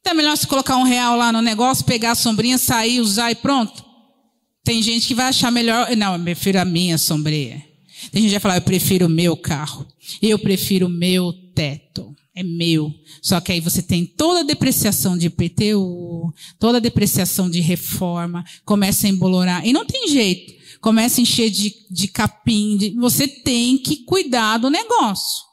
Então 0.00 0.12
é 0.12 0.14
melhor 0.14 0.36
você 0.36 0.46
colocar 0.46 0.76
um 0.76 0.84
real 0.84 1.16
lá 1.16 1.32
no 1.32 1.42
negócio, 1.42 1.84
pegar 1.84 2.12
a 2.12 2.14
sombrinha, 2.14 2.56
sair, 2.56 3.00
usar 3.00 3.30
e 3.30 3.34
pronto. 3.34 3.84
Tem 4.64 4.82
gente 4.82 5.06
que 5.06 5.14
vai 5.14 5.26
achar 5.26 5.50
melhor. 5.50 5.94
Não, 5.96 6.14
eu 6.14 6.22
prefiro 6.22 6.60
a 6.60 6.64
minha 6.64 6.98
sombrinha. 6.98 7.64
Tem 8.12 8.22
gente 8.22 8.30
que 8.30 8.34
vai 8.34 8.40
falar, 8.40 8.56
eu 8.56 8.62
prefiro 8.62 9.06
o 9.06 9.10
meu 9.10 9.36
carro. 9.36 9.86
Eu 10.22 10.38
prefiro 10.38 10.86
o 10.86 10.90
meu 10.90 11.32
teto. 11.54 12.14
É 12.34 12.42
meu. 12.42 12.94
Só 13.20 13.40
que 13.40 13.50
aí 13.50 13.60
você 13.60 13.82
tem 13.82 14.06
toda 14.06 14.40
a 14.40 14.44
depreciação 14.44 15.18
de 15.18 15.26
IPTU, 15.26 16.32
toda 16.58 16.78
a 16.78 16.80
depreciação 16.80 17.50
de 17.50 17.60
reforma, 17.60 18.44
começa 18.64 19.06
a 19.06 19.10
embolorar. 19.10 19.66
E 19.66 19.72
não 19.72 19.84
tem 19.84 20.06
jeito 20.08 20.57
começa 20.80 21.20
a 21.20 21.22
encher 21.22 21.50
de, 21.50 21.74
de 21.90 22.08
capim. 22.08 22.76
De, 22.76 22.90
você 22.90 23.26
tem 23.26 23.78
que 23.78 24.04
cuidar 24.04 24.58
do 24.58 24.70
negócio. 24.70 25.44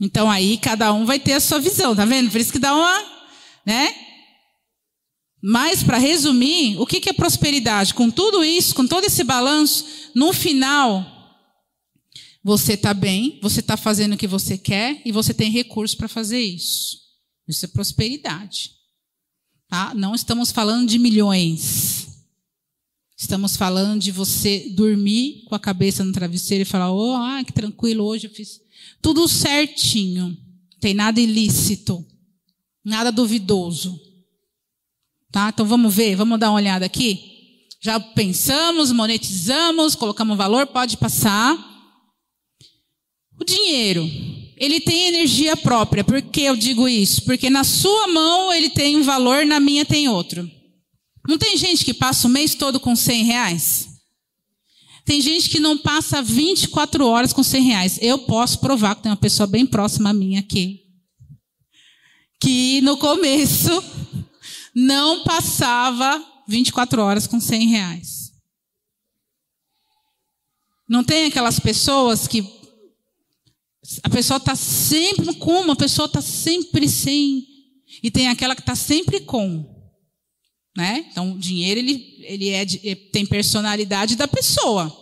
Então 0.00 0.30
aí 0.30 0.58
cada 0.58 0.92
um 0.92 1.06
vai 1.06 1.18
ter 1.18 1.32
a 1.32 1.40
sua 1.40 1.58
visão, 1.58 1.94
tá 1.94 2.04
vendo? 2.04 2.30
Por 2.30 2.40
isso 2.40 2.52
que 2.52 2.58
dá 2.58 2.74
uma, 2.74 3.02
né? 3.64 3.94
Mas 5.42 5.82
para 5.82 5.98
resumir, 5.98 6.78
o 6.80 6.86
que, 6.86 7.00
que 7.00 7.10
é 7.10 7.12
prosperidade? 7.12 7.92
Com 7.92 8.10
tudo 8.10 8.42
isso, 8.42 8.74
com 8.74 8.86
todo 8.86 9.04
esse 9.04 9.22
balanço, 9.22 9.84
no 10.14 10.32
final 10.32 11.14
você 12.42 12.74
está 12.74 12.92
bem, 12.92 13.38
você 13.42 13.60
está 13.60 13.76
fazendo 13.76 14.14
o 14.14 14.16
que 14.18 14.26
você 14.26 14.58
quer 14.58 15.00
e 15.04 15.10
você 15.10 15.32
tem 15.32 15.50
recursos 15.50 15.96
para 15.96 16.08
fazer 16.08 16.40
isso. 16.40 16.98
Isso 17.48 17.64
é 17.64 17.68
prosperidade. 17.68 18.72
Tá? 19.68 19.94
Não 19.94 20.14
estamos 20.14 20.50
falando 20.50 20.88
de 20.88 20.98
milhões. 20.98 22.03
Estamos 23.16 23.56
falando 23.56 24.00
de 24.00 24.10
você 24.10 24.70
dormir 24.70 25.44
com 25.46 25.54
a 25.54 25.60
cabeça 25.60 26.04
no 26.04 26.12
travesseiro 26.12 26.62
e 26.62 26.66
falar: 26.66 26.92
oh, 26.92 27.14
ah, 27.14 27.42
que 27.44 27.52
tranquilo, 27.52 28.04
hoje 28.04 28.26
eu 28.26 28.30
fiz 28.30 28.60
tudo 29.00 29.28
certinho. 29.28 30.28
Não 30.28 30.80
tem 30.80 30.94
nada 30.94 31.20
ilícito, 31.20 32.04
nada 32.84 33.12
duvidoso. 33.12 33.98
Tá? 35.30 35.50
Então 35.52 35.64
vamos 35.64 35.94
ver, 35.94 36.16
vamos 36.16 36.38
dar 36.38 36.50
uma 36.50 36.56
olhada 36.56 36.84
aqui. 36.86 37.32
Já 37.80 38.00
pensamos, 38.00 38.90
monetizamos, 38.90 39.94
colocamos 39.94 40.36
valor, 40.36 40.66
pode 40.66 40.96
passar. 40.96 41.56
O 43.38 43.44
dinheiro, 43.44 44.08
ele 44.56 44.80
tem 44.80 45.08
energia 45.08 45.56
própria. 45.56 46.02
Por 46.02 46.20
que 46.22 46.42
eu 46.42 46.56
digo 46.56 46.88
isso? 46.88 47.22
Porque 47.24 47.50
na 47.50 47.62
sua 47.62 48.08
mão 48.08 48.52
ele 48.52 48.70
tem 48.70 48.96
um 48.96 49.02
valor, 49.02 49.44
na 49.44 49.60
minha 49.60 49.84
tem 49.84 50.08
outro. 50.08 50.50
Não 51.26 51.38
tem 51.38 51.56
gente 51.56 51.84
que 51.84 51.94
passa 51.94 52.26
o 52.26 52.30
mês 52.30 52.54
todo 52.54 52.78
com 52.78 52.94
100 52.94 53.24
reais? 53.24 53.88
Tem 55.04 55.20
gente 55.20 55.50
que 55.50 55.60
não 55.60 55.76
passa 55.76 56.22
24 56.22 57.06
horas 57.06 57.32
com 57.32 57.42
100 57.42 57.62
reais. 57.62 57.98
Eu 58.00 58.20
posso 58.20 58.58
provar 58.58 58.94
que 58.94 59.02
tem 59.02 59.10
uma 59.10 59.16
pessoa 59.16 59.46
bem 59.46 59.66
próxima 59.66 60.10
a 60.10 60.14
mim 60.14 60.36
aqui. 60.36 60.82
Que 62.40 62.80
no 62.80 62.96
começo 62.96 63.70
não 64.74 65.24
passava 65.24 66.22
24 66.48 67.02
horas 67.02 67.26
com 67.26 67.40
100 67.40 67.68
reais. 67.68 68.32
Não 70.88 71.02
tem 71.02 71.26
aquelas 71.26 71.58
pessoas 71.58 72.26
que 72.26 72.42
a 74.02 74.08
pessoa 74.08 74.38
está 74.38 74.54
sempre 74.54 75.34
com, 75.34 75.70
a 75.70 75.76
pessoa 75.76 76.06
está 76.06 76.20
sempre 76.22 76.88
sem. 76.88 77.46
E 78.02 78.10
tem 78.10 78.28
aquela 78.28 78.54
que 78.54 78.62
está 78.62 78.74
sempre 78.74 79.20
com. 79.20 79.73
Né? 80.76 81.06
Então, 81.10 81.32
o 81.32 81.38
dinheiro 81.38 81.78
ele, 81.78 82.16
ele 82.22 82.48
é 82.48 82.64
de, 82.64 82.78
tem 83.12 83.24
personalidade 83.24 84.16
da 84.16 84.26
pessoa. 84.26 84.92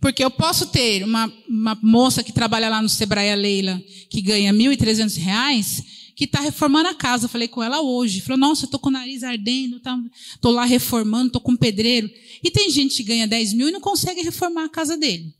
Porque 0.00 0.22
eu 0.22 0.30
posso 0.30 0.66
ter 0.68 1.04
uma, 1.04 1.32
uma 1.48 1.78
moça 1.82 2.22
que 2.22 2.32
trabalha 2.32 2.68
lá 2.68 2.80
no 2.80 2.88
Sebrae 2.88 3.34
Leila, 3.34 3.80
que 4.10 4.20
ganha 4.20 4.52
1.300 4.52 5.16
reais, 5.18 5.82
que 6.16 6.24
está 6.24 6.40
reformando 6.40 6.88
a 6.88 6.94
casa. 6.94 7.24
Eu 7.24 7.28
falei 7.28 7.48
com 7.48 7.62
ela 7.62 7.80
hoje. 7.80 8.20
Falou, 8.20 8.38
nossa, 8.38 8.64
estou 8.64 8.78
com 8.78 8.88
o 8.88 8.92
nariz 8.92 9.22
ardendo, 9.22 9.76
estou 9.76 10.00
tá, 10.40 10.48
lá 10.50 10.64
reformando, 10.64 11.28
estou 11.28 11.40
com 11.40 11.52
um 11.52 11.56
pedreiro. 11.56 12.10
E 12.42 12.50
tem 12.50 12.70
gente 12.70 12.96
que 12.96 13.04
ganha 13.04 13.26
10 13.26 13.52
mil 13.54 13.68
e 13.68 13.72
não 13.72 13.80
consegue 13.80 14.22
reformar 14.22 14.64
a 14.64 14.68
casa 14.68 14.96
dele. 14.96 15.34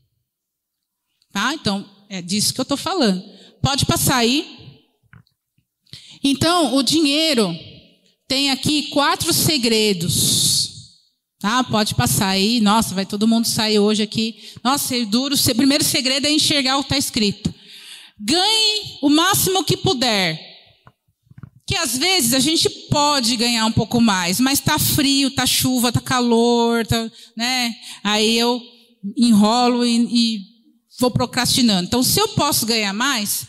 Tá? 1.31 1.53
Então, 1.53 1.89
é 2.09 2.21
disso 2.21 2.53
que 2.53 2.59
eu 2.59 2.63
estou 2.63 2.77
falando. 2.77 3.23
Pode 3.61 3.85
passar 3.85 4.17
aí. 4.17 4.57
Então, 6.21 6.75
o 6.75 6.83
dinheiro 6.83 7.53
tem 8.29 8.51
aqui 8.51 8.83
quatro 8.83 9.33
segredos. 9.33 10.69
Tá? 11.39 11.63
Pode 11.63 11.95
passar 11.95 12.27
aí. 12.27 12.61
Nossa, 12.61 12.93
vai 12.93 13.05
todo 13.05 13.27
mundo 13.27 13.47
sair 13.47 13.79
hoje 13.79 14.03
aqui. 14.03 14.35
Nossa, 14.63 14.95
é 14.95 15.03
duro. 15.03 15.35
O 15.35 15.55
primeiro 15.55 15.83
segredo 15.83 16.27
é 16.27 16.31
enxergar 16.31 16.77
o 16.77 16.81
que 16.81 16.85
está 16.85 16.97
escrito. 16.97 17.53
Ganhe 18.19 18.97
o 19.01 19.09
máximo 19.09 19.63
que 19.63 19.75
puder. 19.75 20.39
que 21.65 21.75
às 21.75 21.97
vezes 21.97 22.33
a 22.33 22.39
gente 22.39 22.69
pode 22.89 23.35
ganhar 23.35 23.65
um 23.65 23.71
pouco 23.71 24.01
mais, 24.01 24.39
mas 24.39 24.59
tá 24.59 24.79
frio, 24.79 25.31
tá 25.31 25.45
chuva, 25.45 25.91
tá 25.91 26.01
calor, 26.01 26.85
tá, 26.85 27.11
né? 27.37 27.75
Aí 28.03 28.37
eu 28.37 28.59
enrolo 29.15 29.85
e, 29.85 29.97
e 30.11 30.39
vou 30.99 31.11
procrastinando. 31.11 31.87
Então, 31.87 32.03
se 32.03 32.19
eu 32.19 32.27
posso 32.29 32.65
ganhar 32.65 32.91
mais, 32.91 33.47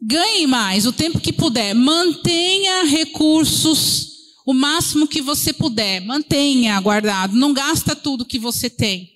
ganhe 0.00 0.46
mais 0.46 0.86
o 0.86 0.92
tempo 0.92 1.20
que 1.20 1.32
puder. 1.32 1.74
Mantenha 1.74 2.84
recursos 2.84 4.08
o 4.46 4.54
máximo 4.54 5.06
que 5.06 5.20
você 5.20 5.52
puder. 5.52 6.00
Mantenha 6.00 6.80
guardado. 6.80 7.36
Não 7.36 7.52
gasta 7.52 7.94
tudo 7.94 8.24
que 8.24 8.38
você 8.38 8.70
tem. 8.70 9.10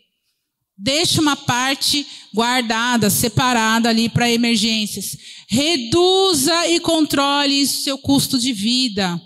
Deixe 0.76 1.20
uma 1.20 1.36
parte 1.36 2.06
guardada, 2.34 3.09
separada 3.09 3.89
ali 3.89 4.09
para 4.09 4.30
emergências. 4.30 5.16
Reduza 5.48 6.66
e 6.68 6.80
controle 6.80 7.66
seu 7.66 7.97
custo 7.97 8.39
de 8.39 8.52
vida. 8.52 9.20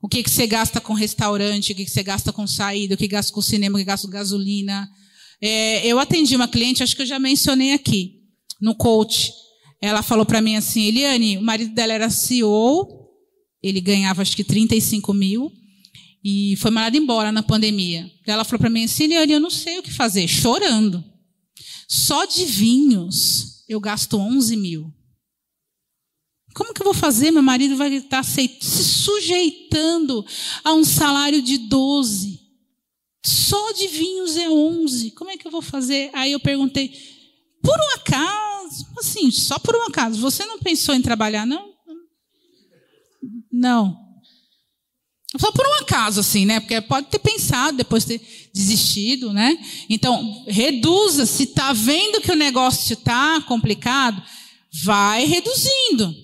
O 0.00 0.08
que, 0.08 0.22
que 0.22 0.30
você 0.30 0.46
gasta 0.46 0.80
com 0.80 0.92
restaurante, 0.92 1.72
o 1.72 1.74
que, 1.74 1.84
que 1.84 1.90
você 1.90 2.02
gasta 2.02 2.32
com 2.32 2.46
saída, 2.46 2.94
o 2.94 2.98
que 2.98 3.08
gasta 3.08 3.32
com 3.32 3.42
cinema, 3.42 3.76
o 3.76 3.78
que 3.78 3.84
gasta 3.84 4.06
com 4.06 4.12
gasolina. 4.12 4.88
É, 5.40 5.86
eu 5.86 5.98
atendi 5.98 6.34
uma 6.36 6.48
cliente, 6.48 6.82
acho 6.82 6.96
que 6.96 7.02
eu 7.02 7.06
já 7.06 7.18
mencionei 7.18 7.72
aqui, 7.72 8.20
no 8.60 8.74
coach. 8.74 9.32
Ela 9.80 10.02
falou 10.02 10.26
para 10.26 10.40
mim 10.40 10.56
assim, 10.56 10.82
Eliane, 10.82 11.38
o 11.38 11.42
marido 11.42 11.72
dela 11.72 11.92
era 11.92 12.10
CEO, 12.10 13.08
ele 13.62 13.80
ganhava 13.80 14.22
acho 14.22 14.36
que 14.36 14.44
35 14.44 15.14
mil, 15.14 15.52
e 16.24 16.56
foi 16.56 16.70
mandado 16.70 16.96
embora 16.96 17.30
na 17.30 17.42
pandemia. 17.42 18.10
Ela 18.26 18.44
falou 18.44 18.58
para 18.58 18.70
mim 18.70 18.84
assim, 18.84 19.04
Eliane, 19.04 19.32
eu 19.32 19.40
não 19.40 19.50
sei 19.50 19.78
o 19.78 19.82
que 19.82 19.92
fazer, 19.92 20.26
chorando. 20.26 21.02
Só 21.88 22.24
de 22.24 22.44
vinhos 22.44 23.64
eu 23.68 23.80
gasto 23.80 24.18
11 24.18 24.56
mil. 24.56 24.92
Como 26.54 26.74
que 26.74 26.80
eu 26.80 26.84
vou 26.84 26.94
fazer? 26.94 27.30
Meu 27.30 27.42
marido 27.42 27.76
vai 27.76 27.94
estar 27.94 28.24
se 28.24 28.58
sujeitando 28.60 30.26
a 30.64 30.74
um 30.74 30.82
salário 30.82 31.40
de 31.40 31.56
12. 31.56 32.40
Só 33.24 33.72
de 33.72 33.86
vinhos 33.86 34.36
é 34.36 34.50
11. 34.50 35.12
Como 35.12 35.30
é 35.30 35.36
que 35.36 35.46
eu 35.46 35.52
vou 35.52 35.62
fazer? 35.62 36.10
Aí 36.12 36.32
eu 36.32 36.40
perguntei, 36.40 36.92
por 37.62 37.76
um 37.78 37.94
acaso, 37.94 38.86
assim, 38.98 39.30
só 39.30 39.58
por 39.58 39.74
um 39.76 39.82
acaso, 39.82 40.20
você 40.20 40.44
não 40.44 40.58
pensou 40.58 40.94
em 40.94 41.02
trabalhar, 41.02 41.46
não? 41.46 41.72
Não. 43.52 44.08
Só 45.36 45.52
por 45.52 45.66
um 45.66 45.74
acaso, 45.74 46.20
assim, 46.20 46.46
né? 46.46 46.58
Porque 46.58 46.80
pode 46.80 47.08
ter 47.08 47.18
pensado, 47.18 47.76
depois 47.76 48.04
ter 48.04 48.20
desistido, 48.54 49.32
né? 49.32 49.58
Então, 49.88 50.44
reduza. 50.46 51.26
Se 51.26 51.44
está 51.44 51.72
vendo 51.72 52.20
que 52.20 52.32
o 52.32 52.36
negócio 52.36 52.94
está 52.94 53.40
complicado, 53.42 54.22
vai 54.84 55.24
reduzindo. 55.26 56.14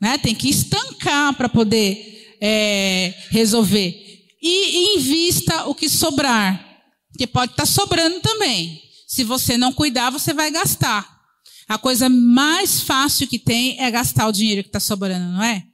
Né? 0.00 0.18
Tem 0.18 0.34
que 0.34 0.50
estancar 0.50 1.34
para 1.34 1.48
poder 1.48 2.36
é, 2.40 3.14
resolver. 3.30 4.02
E 4.42 4.96
invista 4.96 5.66
o 5.66 5.74
que 5.74 5.88
sobrar. 5.88 6.62
Porque 7.10 7.26
pode 7.26 7.52
estar 7.52 7.62
tá 7.62 7.66
sobrando 7.66 8.20
também. 8.20 8.83
Se 9.14 9.22
você 9.22 9.56
não 9.56 9.72
cuidar, 9.72 10.10
você 10.10 10.34
vai 10.34 10.50
gastar. 10.50 11.08
A 11.68 11.78
coisa 11.78 12.08
mais 12.08 12.80
fácil 12.80 13.28
que 13.28 13.38
tem 13.38 13.80
é 13.80 13.88
gastar 13.88 14.26
o 14.26 14.32
dinheiro 14.32 14.64
que 14.64 14.68
está 14.70 14.80
sobrando, 14.80 15.24
não 15.34 15.40
é? 15.40 15.64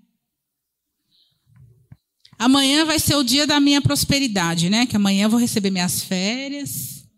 Amanhã 2.39 2.85
vai 2.85 2.99
ser 2.99 3.15
o 3.15 3.25
dia 3.25 3.47
da 3.47 3.59
minha 3.59 3.81
prosperidade, 3.81 4.69
né? 4.69 4.85
Que 4.85 4.95
amanhã 4.95 5.25
eu 5.25 5.31
vou 5.31 5.41
receber 5.41 5.71
minhas 5.71 6.03
férias. 6.03 7.09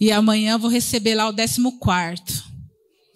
E 0.00 0.10
amanhã 0.10 0.52
eu 0.52 0.58
vou 0.58 0.70
receber 0.70 1.14
lá 1.14 1.28
o 1.28 1.32
décimo 1.32 1.78
quarto. 1.78 2.47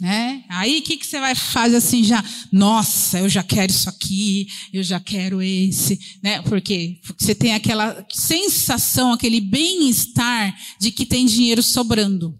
Né? 0.02 0.42
Aí 0.48 0.80
o 0.80 0.82
que, 0.82 0.96
que 0.96 1.06
você 1.06 1.20
vai 1.20 1.32
fazer 1.32 1.76
assim 1.76 2.02
já? 2.02 2.24
Nossa, 2.50 3.20
eu 3.20 3.28
já 3.28 3.40
quero 3.40 3.70
isso 3.70 3.88
aqui, 3.88 4.48
eu 4.72 4.82
já 4.82 4.98
quero 4.98 5.40
esse, 5.40 5.96
né? 6.20 6.42
Porque 6.42 6.98
você 7.16 7.36
tem 7.36 7.54
aquela 7.54 8.04
sensação, 8.12 9.12
aquele 9.12 9.40
bem-estar 9.40 10.58
de 10.80 10.90
que 10.90 11.06
tem 11.06 11.24
dinheiro 11.24 11.62
sobrando. 11.62 12.36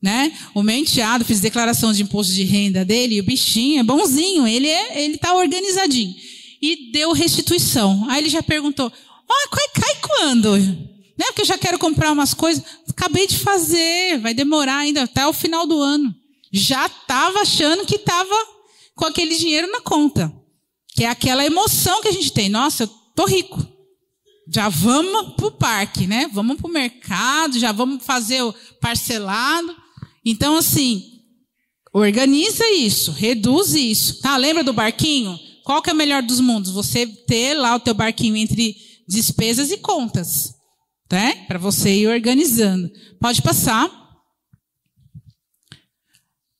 Né? 0.00 0.32
O 0.54 0.62
meu 0.62 0.76
enteado 0.76 1.24
fez 1.24 1.40
declaração 1.40 1.92
de 1.92 2.04
imposto 2.04 2.32
de 2.32 2.44
renda 2.44 2.84
dele, 2.84 3.16
e 3.16 3.20
o 3.20 3.24
bichinho 3.24 3.80
é 3.80 3.82
bonzinho, 3.82 4.46
ele 4.46 4.68
é, 4.68 5.02
ele 5.02 5.18
tá 5.18 5.34
organizadinho 5.34 6.14
e 6.62 6.92
deu 6.92 7.10
restituição. 7.10 8.08
Aí 8.08 8.22
ele 8.22 8.30
já 8.30 8.44
perguntou: 8.44 8.92
cai, 9.50 9.68
cai 9.74 9.96
quando? 10.00 10.56
Né? 10.56 11.26
Porque 11.26 11.42
eu 11.42 11.46
já 11.46 11.58
quero 11.58 11.80
comprar 11.80 12.12
umas 12.12 12.32
coisas. 12.32 12.62
Acabei 12.88 13.26
de 13.26 13.38
fazer, 13.38 14.20
vai 14.20 14.32
demorar 14.32 14.76
ainda 14.76 15.02
até 15.02 15.26
o 15.26 15.32
final 15.32 15.66
do 15.66 15.82
ano. 15.82 16.14
Já 16.54 16.86
estava 16.86 17.40
achando 17.40 17.84
que 17.84 17.96
estava 17.96 18.34
com 18.94 19.06
aquele 19.06 19.36
dinheiro 19.36 19.70
na 19.70 19.80
conta. 19.80 20.32
Que 20.94 21.04
é 21.04 21.08
aquela 21.08 21.44
emoção 21.44 22.00
que 22.00 22.08
a 22.08 22.12
gente 22.12 22.32
tem. 22.32 22.48
Nossa, 22.48 22.84
eu 22.84 22.88
tô 23.16 23.26
rico. 23.26 23.66
Já 24.52 24.68
vamos 24.68 25.34
para 25.34 25.46
o 25.46 25.50
parque, 25.50 26.06
né? 26.06 26.30
Vamos 26.32 26.56
para 26.56 26.68
o 26.68 26.72
mercado, 26.72 27.58
já 27.58 27.72
vamos 27.72 28.04
fazer 28.04 28.42
o 28.42 28.54
parcelado. 28.80 29.74
Então, 30.24 30.56
assim, 30.56 31.02
organiza 31.92 32.70
isso, 32.70 33.10
reduz 33.10 33.74
isso. 33.74 34.20
Tá? 34.20 34.36
Lembra 34.36 34.62
do 34.62 34.72
barquinho? 34.72 35.36
qual 35.64 35.80
que 35.80 35.90
é 35.90 35.92
o 35.92 35.96
melhor 35.96 36.22
dos 36.22 36.38
mundos? 36.40 36.70
Você 36.70 37.06
ter 37.06 37.54
lá 37.54 37.74
o 37.74 37.80
teu 37.80 37.94
barquinho 37.94 38.36
entre 38.36 38.76
despesas 39.08 39.72
e 39.72 39.78
contas, 39.78 40.54
né? 41.10 41.46
Para 41.48 41.58
você 41.58 41.90
ir 41.90 42.06
organizando. 42.06 42.88
Pode 43.18 43.42
passar. 43.42 43.90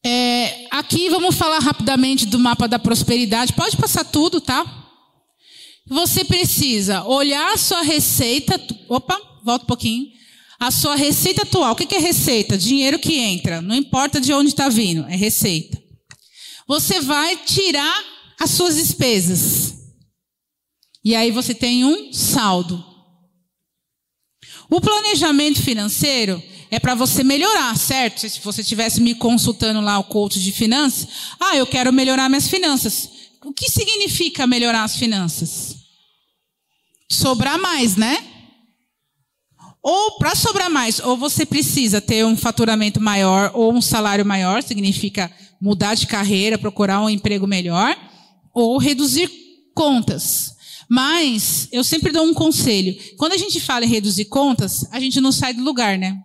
É, 0.06 0.66
aqui 0.70 1.08
vamos 1.08 1.34
falar 1.34 1.60
rapidamente 1.60 2.26
do 2.26 2.38
mapa 2.38 2.68
da 2.68 2.78
prosperidade. 2.78 3.54
Pode 3.54 3.74
passar 3.76 4.04
tudo, 4.04 4.38
tá? 4.38 4.64
Você 5.88 6.24
precisa 6.24 7.04
olhar 7.04 7.54
a 7.54 7.56
sua 7.56 7.80
receita. 7.80 8.60
Opa, 8.88 9.18
volta 9.42 9.64
um 9.64 9.66
pouquinho. 9.66 10.06
A 10.60 10.70
sua 10.70 10.94
receita 10.94 11.42
atual. 11.42 11.72
O 11.72 11.76
que 11.76 11.94
é 11.94 11.98
receita? 11.98 12.58
Dinheiro 12.58 12.98
que 12.98 13.18
entra. 13.18 13.62
Não 13.62 13.74
importa 13.74 14.20
de 14.20 14.32
onde 14.32 14.50
está 14.50 14.68
vindo, 14.68 15.06
é 15.08 15.16
receita. 15.16 15.82
Você 16.68 17.00
vai 17.00 17.36
tirar 17.38 18.04
as 18.38 18.50
suas 18.50 18.76
despesas. 18.76 19.74
E 21.02 21.14
aí 21.14 21.30
você 21.30 21.54
tem 21.54 21.84
um 21.84 22.12
saldo. 22.12 22.82
O 24.70 24.80
planejamento 24.80 25.62
financeiro 25.62 26.42
é 26.74 26.80
para 26.80 26.94
você 26.94 27.22
melhorar, 27.22 27.76
certo? 27.76 28.28
Se 28.28 28.40
você 28.40 28.62
estivesse 28.62 29.00
me 29.00 29.14
consultando 29.14 29.80
lá 29.80 29.98
o 29.98 30.04
coach 30.04 30.40
de 30.40 30.50
finanças, 30.50 31.06
ah, 31.38 31.56
eu 31.56 31.66
quero 31.66 31.92
melhorar 31.92 32.28
minhas 32.28 32.48
finanças. 32.48 33.08
O 33.44 33.52
que 33.52 33.70
significa 33.70 34.46
melhorar 34.46 34.82
as 34.82 34.96
finanças? 34.96 35.76
Sobrar 37.08 37.58
mais, 37.58 37.94
né? 37.96 38.18
Ou 39.80 40.18
para 40.18 40.34
sobrar 40.34 40.68
mais, 40.68 40.98
ou 40.98 41.16
você 41.16 41.46
precisa 41.46 42.00
ter 42.00 42.24
um 42.24 42.36
faturamento 42.36 43.00
maior 43.00 43.52
ou 43.54 43.72
um 43.72 43.82
salário 43.82 44.24
maior, 44.26 44.62
significa 44.62 45.30
mudar 45.60 45.94
de 45.94 46.06
carreira, 46.06 46.58
procurar 46.58 47.00
um 47.02 47.10
emprego 47.10 47.46
melhor 47.46 47.96
ou 48.52 48.78
reduzir 48.78 49.30
contas. 49.74 50.56
Mas 50.88 51.68
eu 51.70 51.84
sempre 51.84 52.10
dou 52.12 52.24
um 52.24 52.34
conselho. 52.34 52.96
Quando 53.16 53.32
a 53.32 53.38
gente 53.38 53.60
fala 53.60 53.84
em 53.84 53.88
reduzir 53.88 54.24
contas, 54.24 54.88
a 54.90 54.98
gente 54.98 55.20
não 55.20 55.30
sai 55.30 55.54
do 55.54 55.62
lugar, 55.62 55.98
né? 55.98 56.18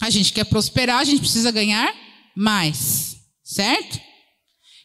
A 0.00 0.10
gente 0.10 0.32
quer 0.32 0.44
prosperar, 0.44 0.98
a 0.98 1.04
gente 1.04 1.20
precisa 1.20 1.50
ganhar 1.50 1.92
mais, 2.36 3.16
certo? 3.42 4.00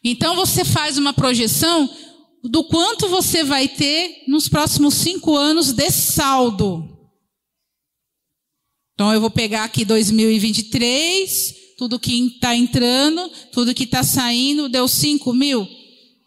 Então 0.02 0.34
você 0.34 0.64
faz 0.64 0.98
uma 0.98 1.12
projeção 1.12 1.88
do 2.42 2.64
quanto 2.64 3.08
você 3.08 3.44
vai 3.44 3.68
ter 3.68 4.24
nos 4.26 4.48
próximos 4.48 4.94
cinco 4.94 5.36
anos 5.36 5.72
de 5.72 5.90
saldo. 5.90 6.88
Então 8.94 9.12
eu 9.12 9.20
vou 9.20 9.30
pegar 9.30 9.64
aqui 9.64 9.84
2023, 9.84 11.54
tudo 11.78 11.98
que 11.98 12.12
está 12.26 12.56
entrando, 12.56 13.28
tudo 13.52 13.74
que 13.74 13.84
está 13.84 14.02
saindo, 14.02 14.68
deu 14.68 14.88
5 14.88 15.32
mil. 15.32 15.66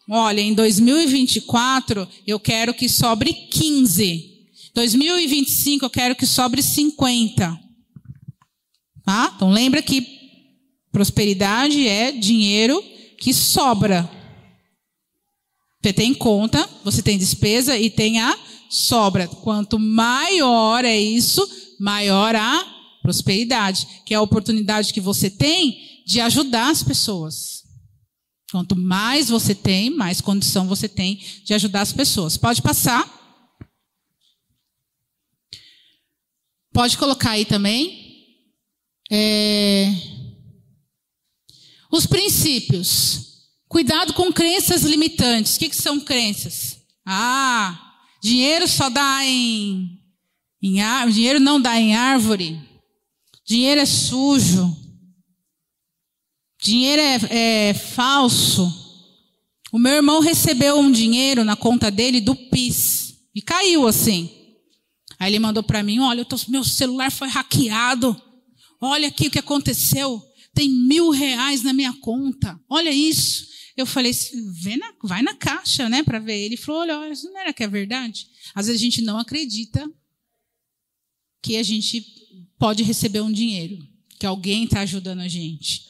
Olha, 0.08 0.40
em 0.40 0.54
2024 0.54 2.08
eu 2.26 2.38
quero 2.38 2.72
que 2.72 2.88
sobre 2.88 3.32
15. 3.32 4.36
2025 4.74 5.84
eu 5.84 5.90
quero 5.90 6.14
que 6.14 6.26
sobre 6.26 6.62
50. 6.62 7.65
Tá? 9.06 9.32
Então 9.36 9.52
lembra 9.52 9.80
que 9.80 10.04
prosperidade 10.90 11.86
é 11.86 12.10
dinheiro 12.10 12.82
que 13.20 13.32
sobra. 13.32 14.10
Você 15.80 15.92
tem 15.92 16.12
conta, 16.12 16.68
você 16.82 17.00
tem 17.00 17.16
despesa 17.16 17.78
e 17.78 17.88
tem 17.88 18.20
a 18.20 18.36
sobra. 18.68 19.28
Quanto 19.28 19.78
maior 19.78 20.84
é 20.84 20.98
isso, 20.98 21.48
maior 21.78 22.34
a 22.34 22.66
prosperidade, 23.00 23.86
que 24.04 24.12
é 24.12 24.16
a 24.16 24.22
oportunidade 24.22 24.92
que 24.92 25.00
você 25.00 25.30
tem 25.30 26.02
de 26.04 26.20
ajudar 26.20 26.70
as 26.70 26.82
pessoas. 26.82 27.62
Quanto 28.50 28.74
mais 28.74 29.28
você 29.28 29.54
tem, 29.54 29.88
mais 29.90 30.20
condição 30.20 30.66
você 30.66 30.88
tem 30.88 31.22
de 31.44 31.54
ajudar 31.54 31.82
as 31.82 31.92
pessoas. 31.92 32.36
Pode 32.36 32.60
passar. 32.60 33.08
Pode 36.72 36.98
colocar 36.98 37.30
aí 37.30 37.44
também. 37.44 38.05
É... 39.10 39.92
Os 41.90 42.06
princípios. 42.06 43.26
Cuidado 43.68 44.12
com 44.14 44.32
crenças 44.32 44.82
limitantes. 44.82 45.56
O 45.56 45.58
que, 45.58 45.68
que 45.68 45.76
são 45.76 46.00
crenças? 46.00 46.78
Ah, 47.04 47.94
dinheiro 48.22 48.66
só 48.66 48.88
dá 48.88 49.24
em, 49.24 50.00
em 50.62 50.80
árvore, 50.80 51.14
dinheiro 51.14 51.40
não 51.40 51.60
dá 51.60 51.78
em 51.78 51.94
árvore. 51.94 52.60
Dinheiro 53.46 53.80
é 53.80 53.86
sujo. 53.86 54.76
Dinheiro 56.60 57.00
é, 57.00 57.68
é 57.68 57.74
falso. 57.74 58.72
O 59.72 59.78
meu 59.78 59.92
irmão 59.92 60.20
recebeu 60.20 60.78
um 60.78 60.90
dinheiro 60.90 61.44
na 61.44 61.54
conta 61.54 61.90
dele 61.90 62.20
do 62.20 62.34
PIS 62.34 63.18
e 63.34 63.42
caiu 63.42 63.86
assim. 63.86 64.30
Aí 65.18 65.30
ele 65.30 65.38
mandou 65.38 65.62
para 65.62 65.82
mim: 65.82 66.00
Olha, 66.00 66.24
tô, 66.24 66.36
meu 66.48 66.64
celular 66.64 67.10
foi 67.10 67.28
hackeado. 67.28 68.20
Olha 68.86 69.08
aqui 69.08 69.28
o 69.28 69.30
que 69.30 69.38
aconteceu. 69.38 70.22
Tem 70.54 70.68
mil 70.68 71.10
reais 71.10 71.62
na 71.62 71.72
minha 71.72 71.92
conta. 71.94 72.58
Olha 72.68 72.90
isso. 72.90 73.46
Eu 73.76 73.84
falei, 73.84 74.12
na, 74.78 74.94
vai 75.02 75.22
na 75.22 75.34
caixa, 75.34 75.88
né, 75.88 76.02
para 76.02 76.18
ver. 76.18 76.38
Ele 76.38 76.56
falou, 76.56 76.80
olha, 76.80 77.12
isso 77.12 77.30
não 77.30 77.38
era 77.38 77.52
que 77.52 77.62
é 77.62 77.68
verdade. 77.68 78.26
Às 78.54 78.66
vezes 78.66 78.80
a 78.80 78.84
gente 78.84 79.02
não 79.02 79.18
acredita 79.18 79.86
que 81.42 81.56
a 81.56 81.62
gente 81.62 82.04
pode 82.58 82.82
receber 82.82 83.20
um 83.20 83.30
dinheiro, 83.30 83.78
que 84.18 84.24
alguém 84.24 84.64
está 84.64 84.80
ajudando 84.80 85.20
a 85.20 85.28
gente. 85.28 85.86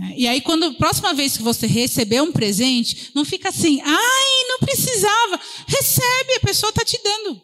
É, 0.00 0.20
e 0.20 0.28
aí, 0.28 0.40
quando 0.40 0.74
próxima 0.74 1.12
vez 1.12 1.36
que 1.36 1.42
você 1.42 1.66
receber 1.66 2.22
um 2.22 2.32
presente, 2.32 3.10
não 3.14 3.24
fica 3.24 3.50
assim, 3.50 3.80
ai, 3.82 4.48
não 4.48 4.58
precisava. 4.60 5.40
Recebe, 5.66 6.34
a 6.36 6.40
pessoa 6.40 6.70
está 6.70 6.84
te 6.84 6.98
dando. 7.02 7.42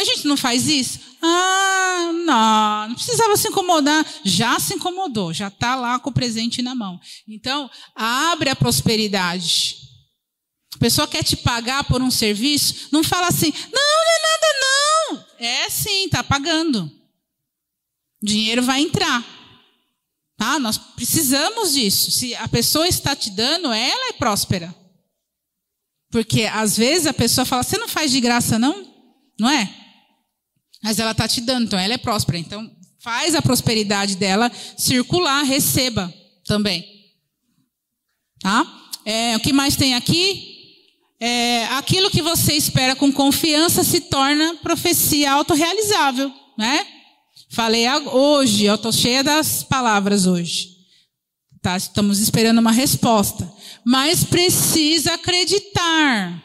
A 0.00 0.04
gente 0.04 0.26
não 0.26 0.36
faz 0.36 0.68
isso? 0.68 0.98
Ah, 1.20 2.10
não, 2.24 2.88
não 2.88 2.94
precisava 2.94 3.36
se 3.36 3.48
incomodar. 3.48 4.06
Já 4.24 4.58
se 4.58 4.74
incomodou, 4.74 5.32
já 5.32 5.48
está 5.48 5.74
lá 5.74 5.98
com 5.98 6.10
o 6.10 6.12
presente 6.12 6.62
na 6.62 6.74
mão. 6.74 6.98
Então, 7.28 7.70
abre 7.94 8.48
a 8.48 8.56
prosperidade. 8.56 9.76
A 10.74 10.78
pessoa 10.78 11.06
quer 11.06 11.22
te 11.22 11.36
pagar 11.36 11.84
por 11.84 12.00
um 12.00 12.10
serviço, 12.10 12.88
não 12.90 13.04
fala 13.04 13.28
assim, 13.28 13.52
não, 13.52 13.82
não 13.82 14.12
é 14.12 14.22
nada, 14.22 14.46
não. 14.60 15.26
É 15.38 15.70
sim, 15.70 16.06
está 16.06 16.24
pagando. 16.24 16.90
O 18.22 18.26
dinheiro 18.26 18.62
vai 18.62 18.80
entrar. 18.80 19.24
Tá? 20.38 20.58
Nós 20.58 20.78
precisamos 20.78 21.74
disso. 21.74 22.10
Se 22.10 22.34
a 22.34 22.48
pessoa 22.48 22.88
está 22.88 23.14
te 23.14 23.30
dando, 23.30 23.70
ela 23.72 24.08
é 24.08 24.12
próspera. 24.12 24.74
Porque 26.10 26.44
às 26.44 26.76
vezes 26.76 27.06
a 27.06 27.14
pessoa 27.14 27.44
fala, 27.44 27.62
você 27.62 27.78
não 27.78 27.88
faz 27.88 28.10
de 28.10 28.20
graça, 28.20 28.58
não? 28.58 28.90
Não 29.38 29.50
é? 29.50 29.81
Mas 30.82 30.98
ela 30.98 31.12
está 31.12 31.28
te 31.28 31.40
dando, 31.40 31.66
então 31.66 31.78
ela 31.78 31.94
é 31.94 31.98
próspera. 31.98 32.38
Então 32.38 32.70
faz 32.98 33.34
a 33.34 33.42
prosperidade 33.42 34.16
dela 34.16 34.50
circular, 34.76 35.42
receba 35.42 36.12
também. 36.44 36.84
Tá? 38.40 38.66
É, 39.04 39.36
o 39.36 39.40
que 39.40 39.52
mais 39.52 39.76
tem 39.76 39.94
aqui? 39.94 40.50
É, 41.20 41.66
aquilo 41.66 42.10
que 42.10 42.20
você 42.20 42.54
espera 42.54 42.96
com 42.96 43.12
confiança 43.12 43.84
se 43.84 44.00
torna 44.00 44.56
profecia 44.56 45.32
autorrealizável, 45.32 46.32
né? 46.58 46.84
Falei 47.48 47.86
hoje, 48.06 48.64
eu 48.64 48.74
estou 48.74 48.90
cheia 48.90 49.22
das 49.22 49.62
palavras 49.62 50.26
hoje. 50.26 50.72
Tá? 51.60 51.76
Estamos 51.76 52.18
esperando 52.18 52.58
uma 52.58 52.72
resposta. 52.72 53.50
Mas 53.84 54.24
precisa 54.24 55.14
acreditar. 55.14 56.41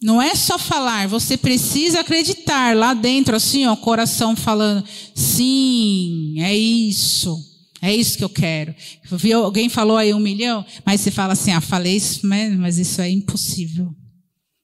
Não 0.00 0.22
é 0.22 0.32
só 0.36 0.56
falar, 0.58 1.08
você 1.08 1.36
precisa 1.36 2.00
acreditar 2.00 2.76
lá 2.76 2.94
dentro, 2.94 3.34
assim, 3.34 3.66
ó, 3.66 3.74
coração 3.74 4.36
falando, 4.36 4.84
sim, 5.12 6.36
é 6.38 6.56
isso, 6.56 7.36
é 7.82 7.92
isso 7.92 8.16
que 8.16 8.22
eu 8.22 8.28
quero. 8.28 8.72
Viu, 9.10 9.44
alguém 9.44 9.68
falou 9.68 9.96
aí 9.96 10.14
um 10.14 10.20
milhão, 10.20 10.64
mas 10.84 11.00
você 11.00 11.10
fala 11.10 11.32
assim, 11.32 11.50
ah, 11.50 11.60
falei 11.60 11.96
isso, 11.96 12.24
mas, 12.24 12.56
mas 12.56 12.78
isso 12.78 13.00
é 13.00 13.10
impossível. 13.10 13.92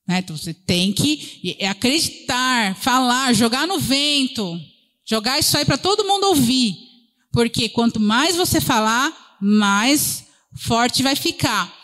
Né? 0.07 0.19
Então 0.19 0.37
você 0.37 0.55
tem 0.55 0.93
que 0.93 1.57
acreditar, 1.69 2.77
falar, 2.77 3.33
jogar 3.33 3.67
no 3.67 3.81
vento, 3.81 4.57
jogar 5.05 5.41
isso 5.41 5.59
aí 5.59 5.65
para 5.65 5.79
todo 5.79 6.07
mundo 6.07 6.29
ouvir. 6.29 6.77
Porque 7.33 7.69
quanto 7.69 7.99
mais 7.99 8.37
você 8.37 8.61
falar, 8.61 9.37
mais 9.41 10.27
forte 10.57 11.03
vai 11.03 11.17
ficar 11.17 11.84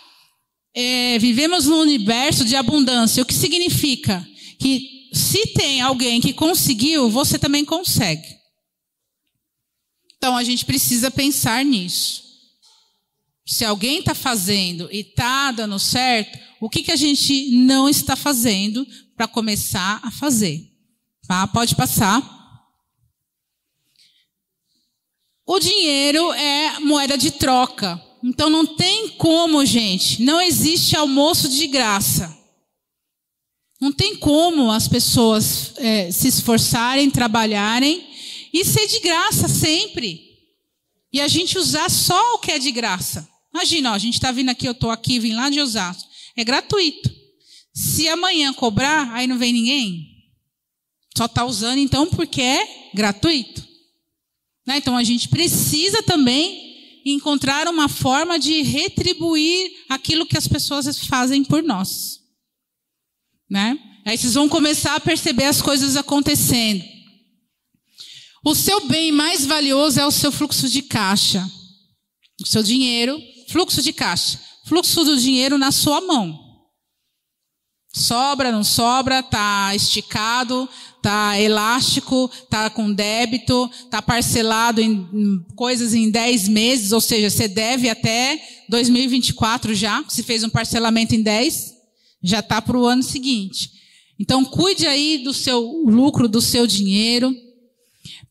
é, 0.74 1.18
vivemos 1.18 1.66
num 1.66 1.80
universo 1.80 2.44
de 2.44 2.56
abundância, 2.56 3.22
o 3.22 3.26
que 3.26 3.34
significa 3.34 4.26
que 4.59 5.10
se 5.12 5.48
tem 5.48 5.80
alguém 5.80 6.20
que 6.20 6.32
conseguiu, 6.32 7.10
você 7.10 7.38
também 7.38 7.64
consegue. 7.64 8.38
Então 10.16 10.36
a 10.36 10.44
gente 10.44 10.64
precisa 10.64 11.10
pensar 11.10 11.64
nisso. 11.64 12.22
Se 13.47 13.64
alguém 13.64 13.98
está 13.98 14.14
fazendo 14.14 14.88
e 14.92 15.01
está 15.01 15.51
dando 15.51 15.78
certo, 15.78 16.38
o 16.60 16.68
que, 16.68 16.82
que 16.82 16.92
a 16.92 16.97
gente 16.97 17.51
não 17.52 17.88
está 17.88 18.14
fazendo 18.14 18.86
para 19.16 19.26
começar 19.26 19.98
a 20.05 20.10
fazer? 20.10 20.70
Tá? 21.26 21.47
Pode 21.48 21.74
passar. 21.74 22.22
O 25.47 25.59
dinheiro 25.59 26.32
é 26.34 26.78
moeda 26.78 27.18
de 27.18 27.32
troca. 27.32 28.01
Então 28.22 28.51
não 28.51 28.66
tem 28.66 29.09
como, 29.10 29.64
gente. 29.64 30.22
Não 30.22 30.40
existe 30.40 30.97
almoço 30.97 31.48
de 31.48 31.66
graça. 31.66 32.36
Não 33.80 33.90
tem 33.90 34.14
como 34.16 34.70
as 34.70 34.86
pessoas 34.86 35.72
é, 35.78 36.10
se 36.12 36.28
esforçarem, 36.28 37.10
trabalharem 37.10 38.06
e 38.52 38.64
ser 38.64 38.86
de 38.86 39.01
graça 39.01 39.48
sempre. 39.48 40.20
E 41.12 41.20
a 41.20 41.28
gente 41.28 41.59
usar 41.59 41.88
só 41.90 42.34
o 42.34 42.38
que 42.38 42.52
é 42.52 42.59
de 42.59 42.70
graça. 42.70 43.26
Imagina, 43.52 43.92
ó, 43.92 43.94
a 43.94 43.98
gente 43.98 44.14
está 44.14 44.30
vindo 44.30 44.51
aqui, 44.51 44.66
eu 44.66 44.72
estou 44.72 44.90
aqui, 44.90 45.18
vim 45.18 45.32
lá 45.32 45.48
de 45.48 45.60
Osasco. 45.60 46.09
É 46.36 46.44
gratuito. 46.44 47.10
Se 47.74 48.06
amanhã 48.09 48.52
cobrar, 48.52 49.12
aí 49.14 49.26
não 49.26 49.38
vem 49.38 49.52
ninguém. 49.52 50.06
Só 51.16 51.24
está 51.24 51.44
usando 51.44 51.78
então 51.78 52.06
porque 52.06 52.42
é 52.42 52.90
gratuito. 52.94 53.66
Né? 54.66 54.76
Então 54.76 54.97
a 54.97 55.02
gente 55.02 55.28
precisa 55.28 56.02
também 56.02 56.69
encontrar 57.05 57.68
uma 57.68 57.89
forma 57.89 58.39
de 58.39 58.62
retribuir 58.62 59.70
aquilo 59.89 60.27
que 60.27 60.36
as 60.36 60.47
pessoas 60.47 61.06
fazem 61.06 61.44
por 61.44 61.62
nós. 61.62 62.20
Né? 63.48 63.78
Aí 64.06 64.16
vocês 64.16 64.35
vão 64.35 64.48
começar 64.48 64.94
a 64.94 65.01
perceber 65.01 65.44
as 65.44 65.60
coisas 65.60 65.97
acontecendo. 65.97 66.85
O 68.44 68.55
seu 68.55 68.86
bem 68.86 69.12
mais 69.12 69.44
valioso 69.44 70.01
é 70.01 70.06
o 70.06 70.10
seu 70.10 70.32
fluxo 70.32 70.68
de 70.68 70.82
caixa. 70.82 71.47
O 72.40 72.47
seu 72.47 72.62
dinheiro, 72.62 73.20
fluxo 73.48 73.82
de 73.82 73.93
caixa. 73.93 74.40
Fluxo 74.66 75.05
do 75.05 75.18
dinheiro 75.18 75.59
na 75.59 75.70
sua 75.70 76.01
mão. 76.01 76.51
Sobra, 77.93 78.52
não 78.52 78.62
sobra, 78.62 79.22
tá 79.22 79.74
esticado, 79.74 80.68
tá 81.02 81.40
elástico, 81.40 82.31
tá 82.48 82.68
com 82.70 82.93
débito, 82.93 83.70
tá 83.90 84.02
parcelado 84.02 84.81
em, 84.81 85.44
coisas 85.55 85.94
em 85.94 86.10
10 86.10 86.48
meses, 86.48 86.93
ou 86.93 87.01
seja, 87.01 87.31
você 87.31 87.48
deve 87.48 87.89
até 87.89 88.40
2024 88.68 89.74
já, 89.74 90.05
se 90.09 90.22
fez 90.22 90.44
um 90.44 90.48
parcelamento 90.48 91.14
em 91.14 91.22
10, 91.22 91.74
já 92.22 92.43
tá 92.43 92.60
para 92.60 92.78
o 92.78 92.86
ano 92.86 93.02
seguinte. 93.02 93.70
Então 94.18 94.44
cuide 94.44 94.86
aí 94.86 95.18
do 95.18 95.32
seu 95.32 95.60
lucro, 95.86 96.28
do 96.28 96.43
seu 96.43 96.66
dinheiro. 96.66 97.35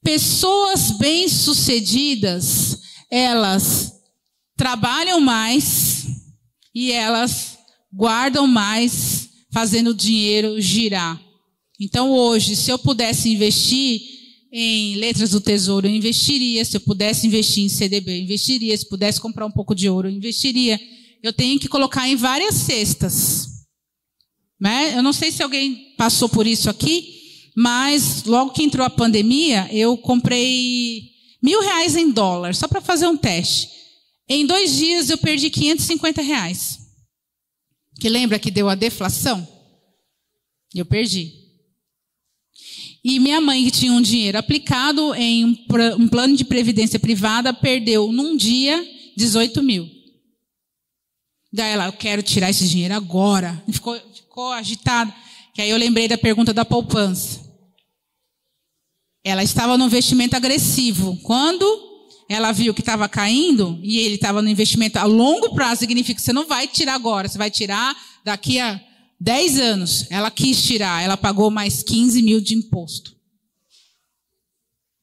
Pessoas 0.04 0.92
bem-sucedidas, 0.92 2.80
elas 3.10 3.94
trabalham 4.56 5.20
mais 5.20 6.06
e 6.76 6.92
elas 6.92 7.58
guardam 7.92 8.46
mais, 8.46 9.30
fazendo 9.52 9.90
o 9.90 9.96
dinheiro 9.96 10.62
girar. 10.62 11.20
Então, 11.80 12.12
hoje, 12.12 12.56
se 12.56 12.70
eu 12.70 12.78
pudesse 12.78 13.30
investir 13.30 14.02
em 14.52 14.96
letras 14.96 15.32
do 15.32 15.40
tesouro, 15.40 15.88
eu 15.88 15.92
investiria. 15.92 16.66
Se 16.66 16.78
eu 16.78 16.82
pudesse 16.82 17.26
investir 17.26 17.64
em 17.64 17.70
CDB, 17.70 18.12
eu 18.12 18.22
investiria. 18.24 18.76
Se 18.76 18.88
pudesse 18.88 19.22
comprar 19.22 19.46
um 19.46 19.52
pouco 19.52 19.74
de 19.74 19.88
ouro, 19.88 20.10
eu 20.10 20.12
investiria. 20.14 20.80
Eu 21.24 21.32
tenho 21.32 21.60
que 21.60 21.68
colocar 21.68 22.08
em 22.08 22.16
várias 22.16 22.56
cestas. 22.56 23.48
Né? 24.60 24.98
Eu 24.98 25.04
não 25.04 25.14
sei 25.14 25.32
se 25.32 25.42
alguém 25.42 25.94
passou 25.96 26.28
por 26.28 26.46
isso 26.46 26.70
aqui, 26.70 27.52
mas 27.56 28.24
logo 28.26 28.52
que 28.52 28.64
entrou 28.64 28.86
a 28.86 28.90
pandemia, 28.90 29.70
eu 29.72 29.98
comprei 29.98 31.04
mil 31.42 31.62
reais 31.62 31.96
em 31.96 32.12
dólar, 32.12 32.54
só 32.54 32.68
para 32.68 32.82
fazer 32.82 33.08
um 33.08 33.16
teste. 33.16 33.70
Em 34.28 34.46
dois 34.46 34.76
dias 34.76 35.10
eu 35.10 35.18
perdi 35.18 35.50
550 35.50 36.22
reais. 36.22 36.80
Que 38.00 38.10
lembra 38.10 38.40
que 38.40 38.52
deu 38.52 38.70
a 38.70 38.76
deflação? 38.76 39.48
Eu 40.76 40.86
perdi. 40.86 41.39
E 43.04 43.20
minha 43.20 43.40
mãe, 43.40 43.64
que 43.64 43.72
tinha 43.72 43.94
um 43.94 44.02
dinheiro 44.02 44.38
aplicado 44.38 45.16
em 45.16 45.46
um 45.98 46.08
plano 46.08 46.36
de 46.36 46.44
previdência 46.44 47.00
privada, 47.00 47.54
perdeu 47.54 48.12
num 48.12 48.36
dia 48.36 48.86
18 49.16 49.64
mil. 49.64 49.90
Daí 51.52 51.72
ela, 51.72 51.88
eu 51.88 51.94
quero 51.94 52.22
tirar 52.22 52.50
esse 52.50 52.68
dinheiro 52.68 52.94
agora. 52.94 53.64
Ficou, 53.72 54.00
ficou 54.14 54.52
agitada. 54.52 55.14
Que 55.54 55.62
aí 55.62 55.70
eu 55.70 55.78
lembrei 55.78 56.08
da 56.08 56.18
pergunta 56.18 56.54
da 56.54 56.64
poupança. 56.64 57.40
Ela 59.24 59.44
estava 59.44 59.78
no 59.78 59.86
investimento 59.86 60.36
agressivo. 60.36 61.18
Quando 61.24 61.66
ela 62.30 62.52
viu 62.52 62.74
que 62.74 62.82
estava 62.82 63.10
caindo 63.10 63.80
e 63.82 64.00
ele 64.00 64.16
estava 64.16 64.42
no 64.42 64.50
investimento 64.50 65.00
a 65.00 65.04
longo 65.04 65.54
prazo, 65.56 65.80
significa 65.80 66.20
que 66.20 66.22
você 66.22 66.32
não 66.32 66.46
vai 66.46 66.68
tirar 66.68 66.94
agora, 66.94 67.28
você 67.28 67.38
vai 67.38 67.50
tirar 67.50 67.96
daqui 68.24 68.60
a 68.60 68.80
10 69.20 69.60
anos. 69.60 70.06
Ela 70.10 70.32
quis 70.32 70.64
tirar, 70.64 71.04
ela 71.04 71.18
pagou 71.18 71.52
mais 71.52 71.84
15 71.84 72.22
mil 72.22 72.40
de 72.40 72.56
imposto. 72.56 73.16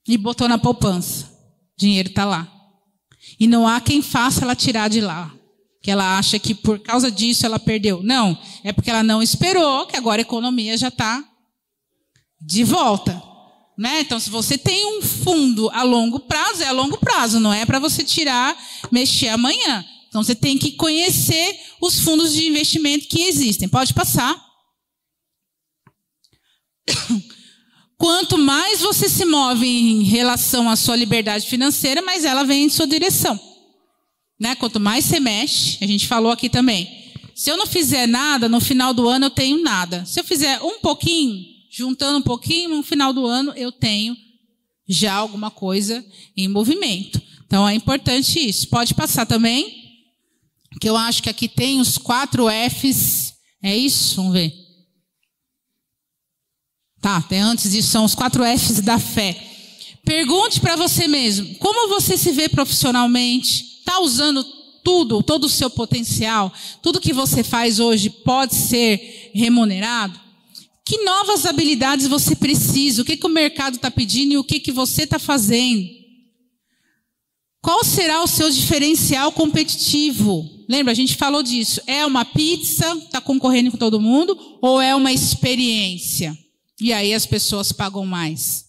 E 0.08 0.16
botou 0.16 0.48
na 0.48 0.58
poupança. 0.58 1.26
O 1.76 1.80
dinheiro 1.80 2.08
está 2.08 2.24
lá. 2.24 2.50
E 3.38 3.46
não 3.46 3.66
há 3.66 3.80
quem 3.80 4.00
faça 4.00 4.44
ela 4.44 4.54
tirar 4.54 4.88
de 4.88 5.00
lá. 5.00 5.34
Que 5.82 5.90
ela 5.90 6.18
acha 6.18 6.38
que 6.38 6.54
por 6.54 6.78
causa 6.78 7.10
disso 7.10 7.44
ela 7.44 7.58
perdeu. 7.58 8.02
Não, 8.02 8.38
é 8.64 8.72
porque 8.72 8.90
ela 8.90 9.02
não 9.02 9.22
esperou, 9.22 9.86
que 9.86 9.96
agora 9.96 10.20
a 10.20 10.22
economia 10.22 10.76
já 10.76 10.88
está 10.88 11.24
de 12.40 12.64
volta. 12.64 13.22
Né? 13.76 14.00
Então, 14.00 14.18
se 14.18 14.30
você 14.30 14.56
tem 14.56 14.98
um 14.98 15.02
fundo 15.02 15.68
a 15.70 15.82
longo 15.82 16.20
prazo, 16.20 16.62
é 16.62 16.68
a 16.68 16.72
longo 16.72 16.96
prazo, 16.98 17.38
não 17.38 17.52
é 17.52 17.66
para 17.66 17.78
você 17.78 18.02
tirar, 18.02 18.56
mexer 18.90 19.28
amanhã. 19.28 19.84
Então, 20.16 20.24
você 20.24 20.34
tem 20.34 20.56
que 20.56 20.72
conhecer 20.72 21.60
os 21.78 22.00
fundos 22.00 22.32
de 22.32 22.46
investimento 22.46 23.06
que 23.06 23.24
existem. 23.24 23.68
Pode 23.68 23.92
passar. 23.92 24.34
Quanto 27.98 28.38
mais 28.38 28.80
você 28.80 29.10
se 29.10 29.26
move 29.26 29.66
em 29.66 30.04
relação 30.04 30.70
à 30.70 30.76
sua 30.76 30.96
liberdade 30.96 31.46
financeira, 31.46 32.00
mais 32.00 32.24
ela 32.24 32.44
vem 32.44 32.64
em 32.64 32.70
sua 32.70 32.86
direção. 32.86 33.38
Né? 34.40 34.54
Quanto 34.54 34.80
mais 34.80 35.04
você 35.04 35.20
mexe, 35.20 35.76
a 35.84 35.86
gente 35.86 36.08
falou 36.08 36.32
aqui 36.32 36.48
também. 36.48 37.12
Se 37.34 37.50
eu 37.50 37.58
não 37.58 37.66
fizer 37.66 38.06
nada, 38.06 38.48
no 38.48 38.58
final 38.58 38.94
do 38.94 39.06
ano 39.06 39.26
eu 39.26 39.30
tenho 39.30 39.62
nada. 39.62 40.02
Se 40.06 40.18
eu 40.18 40.24
fizer 40.24 40.62
um 40.62 40.80
pouquinho, 40.80 41.44
juntando 41.70 42.20
um 42.20 42.22
pouquinho, 42.22 42.70
no 42.70 42.82
final 42.82 43.12
do 43.12 43.26
ano 43.26 43.52
eu 43.54 43.70
tenho 43.70 44.16
já 44.88 45.12
alguma 45.12 45.50
coisa 45.50 46.02
em 46.34 46.48
movimento. 46.48 47.20
Então 47.44 47.68
é 47.68 47.74
importante 47.74 48.38
isso. 48.40 48.66
Pode 48.68 48.94
passar 48.94 49.26
também, 49.26 49.85
que 50.80 50.88
eu 50.88 50.96
acho 50.96 51.22
que 51.22 51.30
aqui 51.30 51.48
tem 51.48 51.80
os 51.80 51.98
quatro 51.98 52.46
Fs. 52.48 53.34
É 53.62 53.76
isso? 53.76 54.16
Vamos 54.16 54.32
ver. 54.32 54.52
Tá, 57.00 57.18
até 57.18 57.38
antes 57.38 57.70
disso 57.70 57.88
são 57.88 58.04
os 58.04 58.14
quatro 58.14 58.44
Fs 58.44 58.80
da 58.80 58.98
fé. 58.98 59.40
Pergunte 60.04 60.60
para 60.60 60.76
você 60.76 61.08
mesmo, 61.08 61.56
como 61.56 61.88
você 61.88 62.16
se 62.16 62.30
vê 62.30 62.48
profissionalmente? 62.48 63.78
Está 63.78 64.00
usando 64.00 64.44
tudo, 64.84 65.22
todo 65.22 65.44
o 65.44 65.48
seu 65.48 65.68
potencial? 65.68 66.52
Tudo 66.80 67.00
que 67.00 67.12
você 67.12 67.42
faz 67.42 67.80
hoje 67.80 68.08
pode 68.08 68.54
ser 68.54 69.32
remunerado? 69.34 70.20
Que 70.84 71.02
novas 71.02 71.44
habilidades 71.44 72.06
você 72.06 72.36
precisa? 72.36 73.02
O 73.02 73.04
que, 73.04 73.16
que 73.16 73.26
o 73.26 73.30
mercado 73.30 73.74
está 73.74 73.90
pedindo 73.90 74.34
e 74.34 74.38
o 74.38 74.44
que, 74.44 74.60
que 74.60 74.70
você 74.70 75.02
está 75.02 75.18
fazendo? 75.18 75.84
Qual 77.60 77.82
será 77.82 78.22
o 78.22 78.28
seu 78.28 78.48
diferencial 78.48 79.32
competitivo? 79.32 80.55
Lembra, 80.68 80.92
a 80.92 80.94
gente 80.94 81.16
falou 81.16 81.42
disso. 81.42 81.80
É 81.86 82.04
uma 82.04 82.24
pizza, 82.24 82.92
está 82.96 83.20
concorrendo 83.20 83.70
com 83.70 83.76
todo 83.76 84.00
mundo, 84.00 84.36
ou 84.60 84.80
é 84.80 84.94
uma 84.94 85.12
experiência? 85.12 86.36
E 86.80 86.92
aí 86.92 87.14
as 87.14 87.24
pessoas 87.24 87.72
pagam 87.72 88.04
mais. 88.04 88.66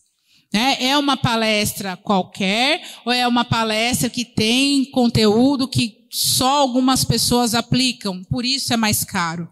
É, 0.54 0.88
é 0.88 0.98
uma 0.98 1.18
palestra 1.18 1.98
qualquer, 1.98 2.82
ou 3.06 3.12
é 3.12 3.28
uma 3.28 3.44
palestra 3.44 4.10
que 4.10 4.24
tem 4.24 4.86
conteúdo 4.92 5.68
que 5.68 6.08
só 6.10 6.60
algumas 6.60 7.04
pessoas 7.04 7.54
aplicam, 7.54 8.24
por 8.24 8.46
isso 8.46 8.74
é 8.74 8.78
mais 8.78 9.04
caro. 9.04 9.50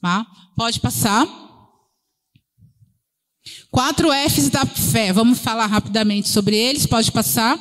Tá? 0.00 0.26
Pode 0.56 0.80
passar. 0.80 1.26
Quatro 3.70 4.08
Fs 4.12 4.48
da 4.50 4.64
fé. 4.64 5.12
Vamos 5.12 5.38
falar 5.38 5.66
rapidamente 5.66 6.28
sobre 6.28 6.56
eles. 6.56 6.86
Pode 6.86 7.10
passar. 7.10 7.58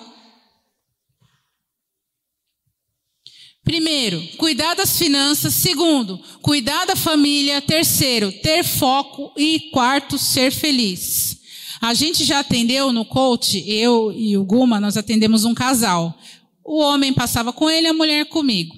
Primeiro, 3.63 4.21
cuidar 4.37 4.75
das 4.75 4.97
finanças. 4.97 5.53
Segundo, 5.53 6.19
cuidar 6.41 6.85
da 6.85 6.95
família. 6.95 7.61
Terceiro, 7.61 8.31
ter 8.31 8.63
foco. 8.63 9.31
E 9.37 9.69
quarto, 9.71 10.17
ser 10.17 10.51
feliz. 10.51 11.37
A 11.83 11.93
gente 11.93 12.23
já 12.23 12.39
atendeu 12.39 12.93
no 12.93 13.03
coach, 13.03 13.61
eu 13.67 14.09
e 14.15 14.37
o 14.37 14.45
Guma, 14.45 14.79
nós 14.79 14.95
atendemos 14.95 15.43
um 15.43 15.53
casal. 15.53 16.17
O 16.63 16.79
homem 16.79 17.11
passava 17.11 17.51
com 17.51 17.69
ele, 17.69 17.87
a 17.87 17.93
mulher 17.93 18.25
comigo. 18.27 18.73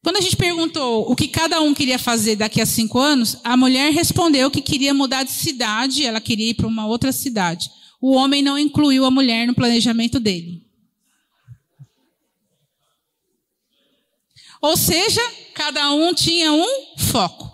Quando 0.00 0.18
a 0.18 0.20
gente 0.20 0.36
perguntou 0.36 1.10
o 1.10 1.16
que 1.16 1.26
cada 1.26 1.60
um 1.60 1.74
queria 1.74 1.98
fazer 1.98 2.36
daqui 2.36 2.60
a 2.60 2.66
cinco 2.66 3.00
anos, 3.00 3.38
a 3.42 3.56
mulher 3.56 3.92
respondeu 3.92 4.48
que 4.48 4.60
queria 4.60 4.94
mudar 4.94 5.24
de 5.24 5.32
cidade, 5.32 6.04
ela 6.04 6.20
queria 6.20 6.50
ir 6.50 6.54
para 6.54 6.68
uma 6.68 6.86
outra 6.86 7.10
cidade. 7.10 7.68
O 8.00 8.12
homem 8.12 8.42
não 8.42 8.56
incluiu 8.56 9.04
a 9.04 9.10
mulher 9.10 9.46
no 9.46 9.54
planejamento 9.54 10.20
dele. 10.20 10.63
Ou 14.64 14.78
seja, 14.78 15.20
cada 15.52 15.92
um 15.92 16.14
tinha 16.14 16.50
um 16.50 16.96
foco. 16.96 17.52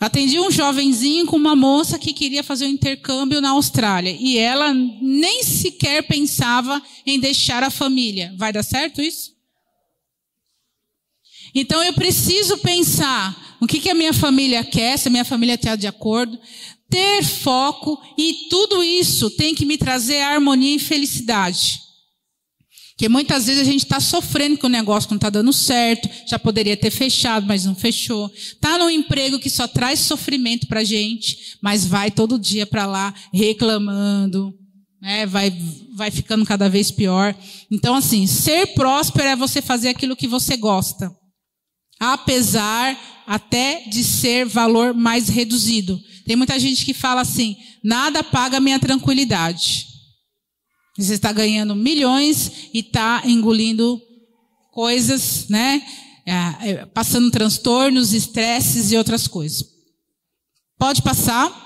Atendi 0.00 0.40
um 0.40 0.50
jovenzinho 0.50 1.26
com 1.26 1.36
uma 1.36 1.54
moça 1.54 1.98
que 1.98 2.14
queria 2.14 2.42
fazer 2.42 2.64
um 2.64 2.70
intercâmbio 2.70 3.42
na 3.42 3.50
Austrália 3.50 4.16
e 4.18 4.38
ela 4.38 4.72
nem 4.72 5.42
sequer 5.42 6.06
pensava 6.06 6.82
em 7.04 7.20
deixar 7.20 7.62
a 7.62 7.68
família. 7.68 8.34
Vai 8.38 8.54
dar 8.54 8.62
certo 8.62 9.02
isso? 9.02 9.34
Então 11.54 11.84
eu 11.84 11.92
preciso 11.92 12.56
pensar 12.56 13.58
o 13.60 13.66
que, 13.66 13.80
que 13.80 13.90
a 13.90 13.94
minha 13.94 14.14
família 14.14 14.64
quer, 14.64 14.98
se 14.98 15.08
a 15.08 15.10
minha 15.10 15.26
família 15.26 15.56
está 15.56 15.76
de 15.76 15.86
acordo, 15.86 16.40
ter 16.88 17.22
foco 17.22 18.02
e 18.16 18.48
tudo 18.48 18.82
isso 18.82 19.28
tem 19.32 19.54
que 19.54 19.66
me 19.66 19.76
trazer 19.76 20.22
harmonia 20.22 20.76
e 20.76 20.78
felicidade. 20.78 21.85
Porque 22.96 23.10
muitas 23.10 23.46
vezes 23.46 23.60
a 23.60 23.70
gente 23.70 23.84
está 23.84 24.00
sofrendo 24.00 24.56
que 24.56 24.64
o 24.64 24.70
negócio 24.70 25.10
não 25.10 25.16
está 25.16 25.28
dando 25.28 25.52
certo, 25.52 26.08
já 26.26 26.38
poderia 26.38 26.76
ter 26.76 26.90
fechado, 26.90 27.46
mas 27.46 27.66
não 27.66 27.74
fechou. 27.74 28.32
Está 28.34 28.78
num 28.78 28.88
emprego 28.88 29.38
que 29.38 29.50
só 29.50 29.68
traz 29.68 30.00
sofrimento 30.00 30.66
para 30.66 30.80
a 30.80 30.84
gente, 30.84 31.58
mas 31.62 31.84
vai 31.84 32.10
todo 32.10 32.38
dia 32.38 32.66
para 32.66 32.86
lá 32.86 33.12
reclamando, 33.34 34.54
né? 35.00 35.26
vai, 35.26 35.54
vai 35.94 36.10
ficando 36.10 36.46
cada 36.46 36.70
vez 36.70 36.90
pior. 36.90 37.36
Então, 37.70 37.94
assim, 37.94 38.26
ser 38.26 38.68
próspero 38.68 39.28
é 39.28 39.36
você 39.36 39.60
fazer 39.60 39.90
aquilo 39.90 40.16
que 40.16 40.26
você 40.26 40.56
gosta 40.56 41.14
apesar 41.98 42.98
até 43.26 43.84
de 43.88 44.04
ser 44.04 44.46
valor 44.46 44.94
mais 44.94 45.28
reduzido. 45.28 46.00
Tem 46.26 46.36
muita 46.36 46.58
gente 46.58 46.84
que 46.84 46.94
fala 46.94 47.22
assim: 47.22 47.56
nada 47.82 48.22
paga 48.22 48.60
minha 48.60 48.78
tranquilidade. 48.78 49.85
Você 50.98 51.14
está 51.14 51.32
ganhando 51.32 51.74
milhões 51.74 52.70
e 52.72 52.80
está 52.80 53.22
engolindo 53.24 54.00
coisas, 54.70 55.46
né? 55.48 55.82
É, 56.24 56.70
é, 56.70 56.86
passando 56.86 57.30
transtornos, 57.30 58.12
estresses 58.12 58.90
e 58.90 58.96
outras 58.96 59.28
coisas. 59.28 59.64
Pode 60.78 61.02
passar. 61.02 61.64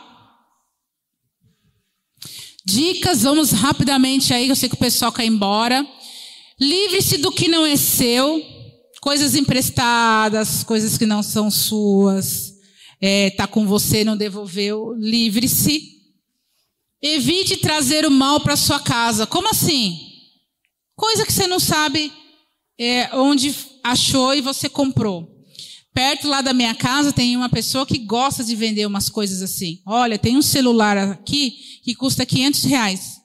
Dicas, 2.65 3.23
vamos 3.23 3.51
rapidamente 3.51 4.35
aí, 4.35 4.49
eu 4.49 4.57
sei 4.57 4.69
que 4.69 4.75
o 4.75 4.79
pessoal 4.79 5.11
quer 5.11 5.25
ir 5.25 5.29
embora. 5.29 5.87
Livre-se 6.61 7.17
do 7.19 7.33
que 7.33 7.49
não 7.49 7.65
é 7.65 7.77
seu 7.77 8.43
coisas 9.01 9.35
emprestadas, 9.35 10.63
coisas 10.63 10.99
que 10.99 11.07
não 11.07 11.23
são 11.23 11.51
suas, 11.51 12.53
é, 13.01 13.31
tá 13.31 13.47
com 13.47 13.67
você, 13.67 14.05
não 14.05 14.17
devolveu, 14.17 14.93
livre-se. 14.99 16.00
Evite 17.03 17.57
trazer 17.57 18.05
o 18.05 18.11
mal 18.11 18.41
para 18.41 18.57
sua 18.57 18.79
casa. 18.79 19.27
Como 19.27 19.49
assim? 19.49 19.99
Coisa 20.97 21.25
que 21.25 21.33
você 21.33 21.47
não 21.47 21.59
sabe 21.59 22.13
é, 22.79 23.15
onde 23.17 23.55
achou 23.83 24.35
e 24.35 24.41
você 24.41 24.69
comprou. 24.69 25.29
Perto 25.93 26.29
lá 26.29 26.41
da 26.41 26.53
minha 26.53 26.75
casa 26.75 27.13
tem 27.13 27.37
uma 27.37 27.49
pessoa 27.49 27.87
que 27.87 27.99
gosta 27.99 28.45
de 28.45 28.55
vender 28.55 28.87
umas 28.87 29.09
coisas 29.09 29.43
assim. 29.43 29.83
Olha, 29.87 30.19
tem 30.19 30.37
um 30.37 30.43
celular 30.43 30.97
aqui 30.97 31.81
que 31.83 31.95
custa 31.95 32.25
500 32.25 32.65
reais. 32.65 33.21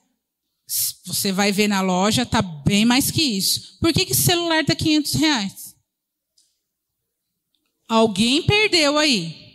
Você 1.04 1.30
vai 1.30 1.52
ver 1.52 1.68
na 1.68 1.80
loja, 1.80 2.26
tá 2.26 2.42
bem 2.42 2.84
mais 2.84 3.10
que 3.10 3.22
isso. 3.22 3.78
Por 3.78 3.92
que, 3.92 4.04
que 4.04 4.12
esse 4.12 4.22
celular 4.22 4.62
está 4.62 4.74
500 4.74 5.14
reais? 5.14 5.76
Alguém 7.88 8.42
perdeu 8.42 8.98
aí. 8.98 9.45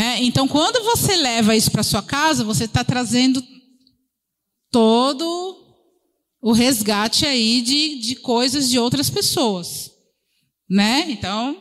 Né? 0.00 0.22
Então, 0.22 0.48
quando 0.48 0.82
você 0.82 1.14
leva 1.14 1.54
isso 1.54 1.70
para 1.70 1.82
sua 1.82 2.02
casa, 2.02 2.42
você 2.42 2.64
está 2.64 2.82
trazendo 2.82 3.46
todo 4.70 5.58
o 6.40 6.52
resgate 6.52 7.26
aí 7.26 7.60
de, 7.60 7.96
de 7.96 8.16
coisas 8.16 8.70
de 8.70 8.78
outras 8.78 9.10
pessoas. 9.10 9.90
Né? 10.66 11.04
Então, 11.10 11.54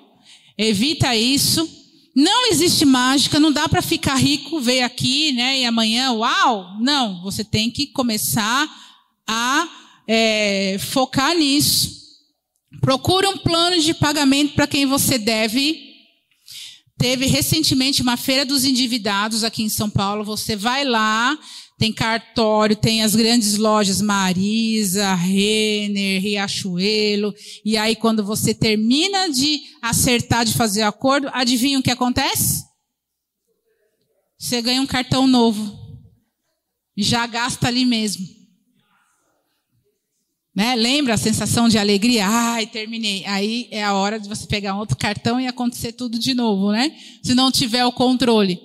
evita 0.57 1.14
isso. 1.18 1.70
Não 2.16 2.49
existe 2.49 2.86
mágica, 2.86 3.41
não 3.41 3.52
dá 3.52 3.68
para 3.68 3.82
ficar 3.82 4.16
rico, 4.16 4.61
veio 4.61 4.86
aqui, 4.86 5.34
né? 5.34 5.60
E 5.60 5.66
amanhã, 5.66 6.14
uau! 6.14 6.78
Não, 6.80 7.22
você 7.22 7.44
tem 7.44 7.70
que 7.70 7.88
começar 7.88 8.74
a 9.28 9.70
é, 10.07 10.78
focar 10.80 11.36
nisso. 11.36 11.91
Procure 12.80 13.28
um 13.28 13.38
plano 13.38 13.82
de 13.82 13.94
pagamento 13.94 14.53
para 14.53 14.66
quem 14.66 14.86
você 14.86 15.18
deve. 15.18 15.89
Teve 16.99 17.27
recentemente 17.27 18.01
uma 18.01 18.17
feira 18.17 18.45
dos 18.45 18.65
endividados 18.65 19.45
aqui 19.45 19.63
em 19.63 19.69
São 19.69 19.89
Paulo. 19.89 20.26
Você 20.26 20.53
vai 20.53 20.84
lá, 20.84 21.39
tem 21.77 21.93
cartório, 21.93 22.76
tem 22.76 23.01
as 23.03 23.15
grandes 23.15 23.57
lojas 23.57 24.01
Marisa, 24.01 25.15
Renner, 25.15 26.21
Riachuelo. 26.21 27.34
E 27.63 27.77
aí, 27.77 27.95
quando 27.95 28.21
você 28.21 28.53
termina 28.53 29.30
de 29.30 29.61
acertar, 29.81 30.43
de 30.43 30.53
fazer 30.53 30.81
acordo, 30.81 31.30
adivinha 31.31 31.80
o 31.80 31.81
que 31.81 31.89
acontece? 31.89 32.65
Você 34.38 34.61
ganha 34.61 34.81
um 34.81 34.88
cartão 34.88 35.26
novo. 35.26 35.80
Já 36.97 37.26
gasta 37.26 37.67
ali 37.67 37.85
mesmo. 37.85 38.39
Né? 40.55 40.76
Lembra 40.76 41.13
a 41.13 41.17
sensação 41.17 41.69
de 41.69 41.77
alegria? 41.77 42.27
Ai, 42.27 42.67
terminei. 42.67 43.26
Aí 43.26 43.67
é 43.71 43.84
a 43.84 43.93
hora 43.93 44.19
de 44.19 44.27
você 44.27 44.45
pegar 44.47 44.77
outro 44.77 44.97
cartão 44.97 45.39
e 45.39 45.47
acontecer 45.47 45.93
tudo 45.93 46.17
de 46.17 46.34
novo, 46.34 46.71
né? 46.71 46.95
Se 47.23 47.35
não 47.35 47.51
tiver 47.51 47.85
o 47.85 47.91
controle. 47.91 48.59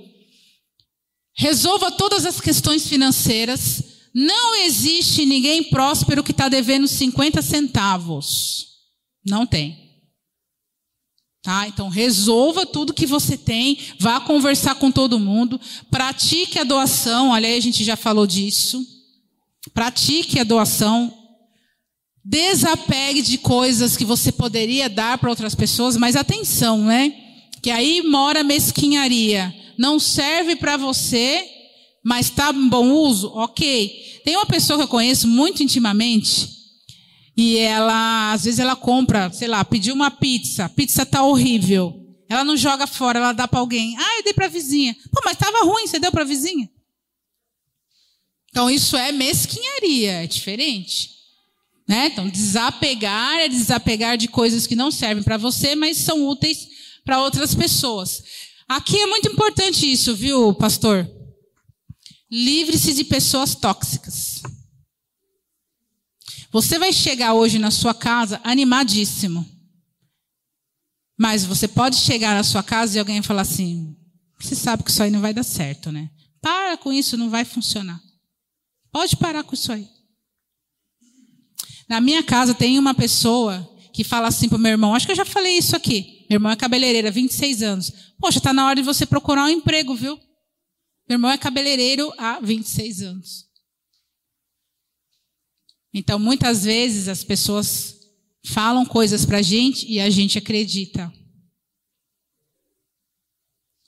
Resolva 1.37 1.91
todas 1.93 2.25
as 2.25 2.41
questões 2.41 2.87
financeiras. 2.89 3.83
Não 4.15 4.55
existe 4.65 5.27
ninguém 5.27 5.65
próspero 5.65 6.23
que 6.23 6.31
está 6.31 6.49
devendo 6.49 6.87
50 6.87 7.43
centavos. 7.43 8.67
Não 9.27 9.47
tem. 9.47 9.85
Tá? 11.45 11.69
Então, 11.69 11.91
resolva 11.91 12.65
tudo 12.65 12.95
que 12.95 13.05
você 13.05 13.37
tem, 13.37 13.79
vá 14.01 14.19
conversar 14.19 14.77
com 14.77 14.91
todo 14.91 15.21
mundo, 15.21 15.61
pratique 15.91 16.59
a 16.59 16.65
doação, 16.65 17.33
olha 17.33 17.47
aí, 17.47 17.59
a 17.59 17.61
gente 17.61 17.85
já 17.85 17.97
falou 17.97 18.27
disso. 18.27 18.83
Pratique 19.75 20.41
a 20.41 20.45
doação. 20.45 21.13
Desapegue 22.25 23.21
de 23.21 23.39
coisas 23.39 23.97
que 23.97 24.05
você 24.05 24.33
poderia 24.33 24.89
dar 24.89 25.19
para 25.19 25.31
outras 25.31 25.55
pessoas, 25.55 25.97
mas 25.97 26.17
atenção, 26.17 26.85
né? 26.85 27.13
Que 27.61 27.71
aí 27.71 28.03
mora 28.03 28.41
a 28.41 28.45
mesquinharia 28.45 29.55
não 29.79 29.99
serve 29.99 30.57
para 30.57 30.77
você, 30.77 31.45
mas 32.05 32.27
está 32.27 32.51
em 32.51 32.69
bom 32.69 32.91
uso, 32.91 33.29
ok. 33.35 34.21
Tem 34.25 34.37
uma 34.37 34.47
pessoa 34.47 34.79
que 34.79 34.85
eu 34.85 34.89
conheço 34.89 35.29
muito 35.29 35.63
intimamente 35.63 36.55
e 37.37 37.57
ela, 37.57 38.33
às 38.33 38.45
vezes, 38.45 38.61
ela 38.61 38.77
compra, 38.77 39.31
sei 39.33 39.49
lá, 39.49 39.65
pediu 39.65 39.95
uma 39.95 40.11
pizza, 40.11 40.67
a 40.67 40.69
pizza 40.69 41.05
tá 41.05 41.25
horrível. 41.25 42.01
Ela 42.29 42.45
não 42.45 42.57
joga 42.57 42.87
fora, 42.87 43.19
ela 43.19 43.33
dá 43.33 43.47
para 43.47 43.61
alguém. 43.61 43.97
Ah, 43.99 44.19
eu 44.19 44.25
dei 44.25 44.33
para 44.33 44.47
a 44.47 44.49
vizinha. 44.49 44.97
Pô, 45.13 45.21
mas 45.25 45.35
estava 45.35 45.65
ruim, 45.65 45.87
você 45.87 45.99
deu 45.99 46.13
para 46.13 46.23
a 46.23 46.27
vizinha? 46.27 46.71
Então 48.51 48.71
isso 48.71 48.97
é 48.97 49.11
mesquinharia, 49.11 50.23
é 50.23 50.27
diferente. 50.27 51.11
Né? 51.87 52.07
Então 52.07 52.29
desapegar 52.29 53.37
é 53.41 53.49
desapegar 53.49 54.17
de 54.17 54.29
coisas 54.29 54.67
que 54.67 54.75
não 54.75 54.91
servem 54.91 55.23
para 55.23 55.37
você, 55.37 55.75
mas 55.75 55.99
são 55.99 56.27
úteis 56.27 56.67
para 57.05 57.23
outras 57.23 57.55
pessoas. 57.55 58.23
Aqui 58.69 58.99
é 58.99 59.07
muito 59.07 59.29
importante 59.29 59.91
isso, 59.91 60.15
viu, 60.15 60.55
pastor? 60.55 61.09
Livre-se 62.31 62.95
de 62.95 63.05
pessoas 63.05 63.55
tóxicas. 63.55 64.43
Você 66.51 66.79
vai 66.79 66.93
chegar 66.93 67.35
hoje 67.35 67.59
na 67.59 67.71
sua 67.71 67.93
casa 67.93 68.41
animadíssimo. 68.45 69.45
Mas 71.19 71.45
você 71.45 71.69
pode 71.69 71.97
chegar 71.97 72.35
na 72.35 72.43
sua 72.43 72.63
casa 72.63 72.97
e 72.97 72.99
alguém 72.99 73.23
falar 73.23 73.43
assim: 73.43 73.97
você 74.41 74.55
sabe 74.55 74.83
que 74.83 74.91
isso 74.91 75.03
aí 75.03 75.11
não 75.11 75.21
vai 75.21 75.35
dar 75.35 75.43
certo, 75.43 75.93
né? 75.93 76.11
Para 76.41 76.77
com 76.77 76.93
isso, 76.93 77.17
não 77.17 77.31
vai 77.31 77.45
funcionar. 77.45 78.01
Pode 78.91 79.17
parar 79.17 79.43
com 79.45 79.55
isso 79.55 79.73
aí. 79.73 79.89
Na 81.89 82.01
minha 82.01 82.23
casa 82.23 82.55
tem 82.55 82.79
uma 82.79 82.95
pessoa 82.95 83.71
que 83.93 84.03
fala 84.03 84.29
assim 84.29 84.49
pro 84.49 84.59
meu 84.59 84.73
irmão, 84.73 84.95
acho 84.95 85.07
que 85.07 85.13
eu 85.13 85.17
já 85.17 85.25
falei 85.25 85.57
isso 85.57 85.77
aqui. 85.77 86.27
Meu 86.29 86.37
irmão 86.37 86.51
é 86.51 86.57
cabeleireiro 86.57 87.09
há 87.09 87.11
26 87.11 87.63
anos. 87.63 87.93
Poxa, 88.19 88.39
está 88.39 88.53
na 88.53 88.67
hora 88.67 88.77
de 88.77 88.83
você 88.83 89.07
procurar 89.07 89.45
um 89.45 89.49
emprego, 89.49 89.95
viu? 89.95 90.17
Meu 91.09 91.17
irmão 91.17 91.31
é 91.31 91.39
cabeleireiro 91.39 92.13
há 92.19 92.41
26 92.41 93.03
anos. 93.03 93.45
Então, 95.93 96.19
muitas 96.19 96.65
vezes 96.65 97.07
as 97.07 97.23
pessoas 97.23 97.95
falam 98.45 98.85
coisas 98.85 99.25
para 99.25 99.39
a 99.39 99.43
gente 99.43 99.87
e 99.87 100.01
a 100.01 100.11
gente 100.11 100.39
acredita. 100.39 101.13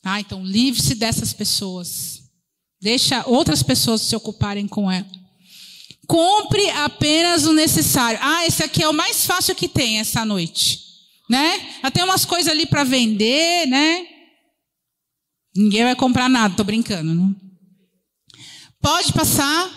Ah, 0.04 0.20
então 0.20 0.44
livre-se 0.44 0.94
dessas 0.94 1.32
pessoas. 1.32 2.30
Deixa 2.80 3.26
outras 3.26 3.62
pessoas 3.62 4.02
se 4.02 4.14
ocuparem 4.14 4.68
com 4.68 4.88
ela. 4.88 5.25
Compre 6.06 6.70
apenas 6.70 7.46
o 7.46 7.52
necessário. 7.52 8.18
Ah, 8.22 8.46
esse 8.46 8.62
aqui 8.62 8.82
é 8.82 8.88
o 8.88 8.94
mais 8.94 9.26
fácil 9.26 9.54
que 9.54 9.68
tem 9.68 9.98
essa 9.98 10.24
noite 10.24 10.86
né? 11.28 11.80
Já 11.82 11.90
tem 11.90 12.04
umas 12.04 12.24
coisas 12.24 12.50
ali 12.50 12.66
para 12.66 12.84
vender, 12.84 13.66
né? 13.66 14.06
Ninguém 15.54 15.84
vai 15.84 15.96
comprar 15.96 16.28
nada, 16.28 16.54
tô 16.54 16.64
brincando, 16.64 17.14
né? 17.14 17.34
Pode 18.80 19.12
passar. 19.12 19.70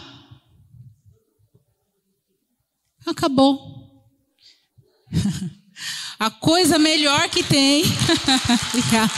Acabou. 3.06 3.80
A 6.20 6.30
coisa 6.30 6.78
melhor 6.78 7.30
que 7.30 7.42
tem. 7.42 7.84
Obrigada. 8.70 9.14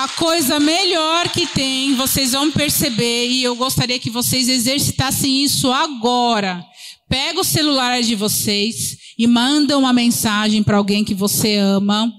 A 0.00 0.06
coisa 0.06 0.60
melhor 0.60 1.28
que 1.28 1.44
tem, 1.44 1.96
vocês 1.96 2.30
vão 2.30 2.52
perceber, 2.52 3.30
e 3.30 3.42
eu 3.42 3.56
gostaria 3.56 3.98
que 3.98 4.08
vocês 4.08 4.48
exercitassem 4.48 5.42
isso 5.42 5.72
agora. 5.72 6.64
Pega 7.08 7.40
o 7.40 7.44
celular 7.44 8.00
de 8.00 8.14
vocês 8.14 8.96
e 9.18 9.26
manda 9.26 9.76
uma 9.76 9.92
mensagem 9.92 10.62
para 10.62 10.76
alguém 10.76 11.02
que 11.02 11.16
você 11.16 11.56
ama 11.56 12.12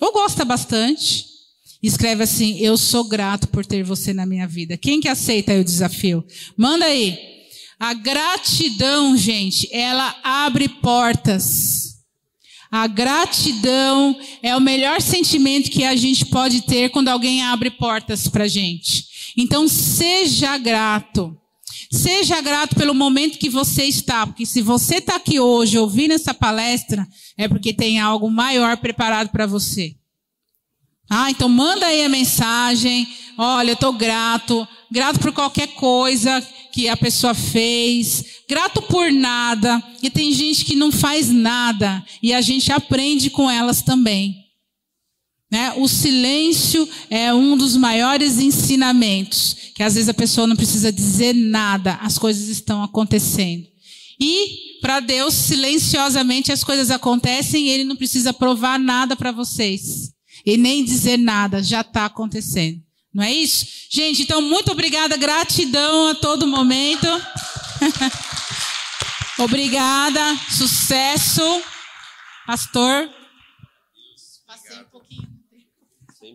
ou 0.00 0.12
gosta 0.12 0.44
bastante. 0.44 1.24
Escreve 1.80 2.24
assim: 2.24 2.58
Eu 2.58 2.76
sou 2.76 3.04
grato 3.04 3.46
por 3.46 3.64
ter 3.64 3.84
você 3.84 4.12
na 4.12 4.26
minha 4.26 4.48
vida. 4.48 4.76
Quem 4.76 5.00
que 5.00 5.06
aceita 5.06 5.54
o 5.54 5.64
desafio? 5.64 6.24
Manda 6.56 6.86
aí. 6.86 7.16
A 7.78 7.94
gratidão, 7.94 9.16
gente, 9.16 9.68
ela 9.72 10.12
abre 10.24 10.68
portas. 10.68 11.91
A 12.72 12.86
gratidão 12.86 14.18
é 14.42 14.56
o 14.56 14.60
melhor 14.60 15.02
sentimento 15.02 15.70
que 15.70 15.84
a 15.84 15.94
gente 15.94 16.24
pode 16.24 16.62
ter 16.62 16.88
quando 16.88 17.08
alguém 17.08 17.42
abre 17.42 17.70
portas 17.70 18.26
para 18.28 18.48
gente. 18.48 19.04
Então, 19.36 19.68
seja 19.68 20.56
grato. 20.56 21.36
Seja 21.92 22.40
grato 22.40 22.74
pelo 22.74 22.94
momento 22.94 23.38
que 23.38 23.50
você 23.50 23.84
está, 23.84 24.26
porque 24.26 24.46
se 24.46 24.62
você 24.62 24.96
está 24.96 25.16
aqui 25.16 25.38
hoje 25.38 25.76
ouvindo 25.76 26.12
essa 26.12 26.32
palestra, 26.32 27.06
é 27.36 27.46
porque 27.46 27.74
tem 27.74 28.00
algo 28.00 28.30
maior 28.30 28.78
preparado 28.78 29.28
para 29.28 29.46
você. 29.46 29.94
Ah, 31.10 31.30
então 31.30 31.50
manda 31.50 31.84
aí 31.84 32.02
a 32.02 32.08
mensagem. 32.08 33.06
Olha, 33.36 33.72
eu 33.72 33.74
estou 33.74 33.92
grato, 33.92 34.66
grato 34.90 35.20
por 35.20 35.32
qualquer 35.32 35.74
coisa 35.74 36.42
que 36.72 36.88
a 36.88 36.96
pessoa 36.96 37.34
fez, 37.34 38.24
grato 38.48 38.80
por 38.82 39.12
nada. 39.12 39.82
E 40.02 40.10
tem 40.10 40.32
gente 40.32 40.64
que 40.64 40.74
não 40.74 40.90
faz 40.90 41.28
nada 41.28 42.04
e 42.22 42.32
a 42.32 42.40
gente 42.40 42.72
aprende 42.72 43.30
com 43.30 43.50
elas 43.50 43.82
também. 43.82 44.42
Né? 45.50 45.74
O 45.76 45.86
silêncio 45.86 46.88
é 47.10 47.32
um 47.34 47.58
dos 47.58 47.76
maiores 47.76 48.38
ensinamentos, 48.38 49.54
que 49.74 49.82
às 49.82 49.94
vezes 49.94 50.08
a 50.08 50.14
pessoa 50.14 50.46
não 50.46 50.56
precisa 50.56 50.90
dizer 50.90 51.34
nada, 51.34 51.98
as 52.00 52.16
coisas 52.16 52.48
estão 52.48 52.82
acontecendo. 52.82 53.66
E 54.18 54.80
para 54.80 55.00
Deus, 55.00 55.34
silenciosamente 55.34 56.50
as 56.50 56.64
coisas 56.64 56.90
acontecem 56.90 57.66
e 57.66 57.70
Ele 57.70 57.84
não 57.84 57.96
precisa 57.96 58.32
provar 58.32 58.78
nada 58.78 59.14
para 59.14 59.30
vocês. 59.30 60.10
E 60.44 60.56
nem 60.56 60.84
dizer 60.84 61.18
nada, 61.18 61.62
já 61.62 61.82
está 61.82 62.06
acontecendo. 62.06 62.80
Não 63.14 63.24
é 63.24 63.32
isso? 63.32 63.66
Gente, 63.90 64.22
então 64.22 64.40
muito 64.40 64.72
obrigada, 64.72 65.16
gratidão 65.16 66.08
a 66.08 66.14
todo 66.14 66.46
momento. 66.46 67.06
obrigada, 69.38 70.20
sucesso. 70.50 71.62
Pastor. 72.46 73.10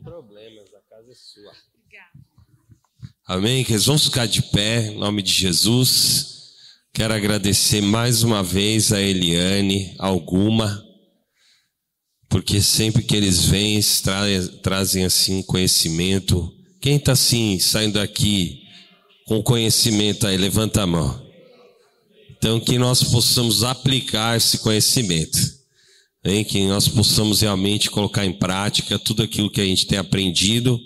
problemas, 0.04 0.74
a 0.74 0.82
casa 0.90 1.12
é 1.12 1.16
sua. 1.16 1.52
Amém? 3.28 3.64
Que 3.64 3.78
vamos 3.78 4.06
ficar 4.06 4.26
de 4.26 4.42
pé, 4.42 4.88
em 4.88 4.98
nome 4.98 5.22
de 5.22 5.34
Jesus. 5.34 6.38
Quero 6.94 7.14
agradecer 7.14 7.82
mais 7.82 8.24
uma 8.24 8.42
vez 8.42 8.94
a 8.94 9.02
Eliane, 9.02 9.94
alguma, 10.00 10.82
porque 12.30 12.62
sempre 12.62 13.04
que 13.04 13.16
eles 13.16 13.44
vêm, 13.44 13.80
tra 14.02 14.22
trazem 14.64 15.04
assim 15.04 15.44
conhecimento. 15.44 16.57
Quem 16.82 16.98
está 16.98 17.14
assim, 17.14 17.60
saindo 17.60 17.94
daqui 17.94 18.62
com 19.26 19.42
conhecimento 19.44 20.26
aí, 20.26 20.38
levanta 20.38 20.84
a 20.84 20.88
mão. 20.88 21.26
Então, 22.38 22.60
que 22.60 22.78
nós 22.78 23.04
possamos 23.04 23.64
aplicar 23.64 24.38
esse 24.38 24.60
conhecimento 24.60 25.58
hein, 26.24 26.44
que 26.44 26.66
nós 26.68 26.88
possamos 26.88 27.42
realmente 27.42 27.90
colocar 27.90 28.26
em 28.26 28.34
prática 28.34 29.00
tudo 29.00 29.24
aquilo 29.24 29.50
que 29.50 29.62
a 29.62 29.66
gente 29.66 29.86
tem 29.86 29.98
aprendido. 29.98 30.80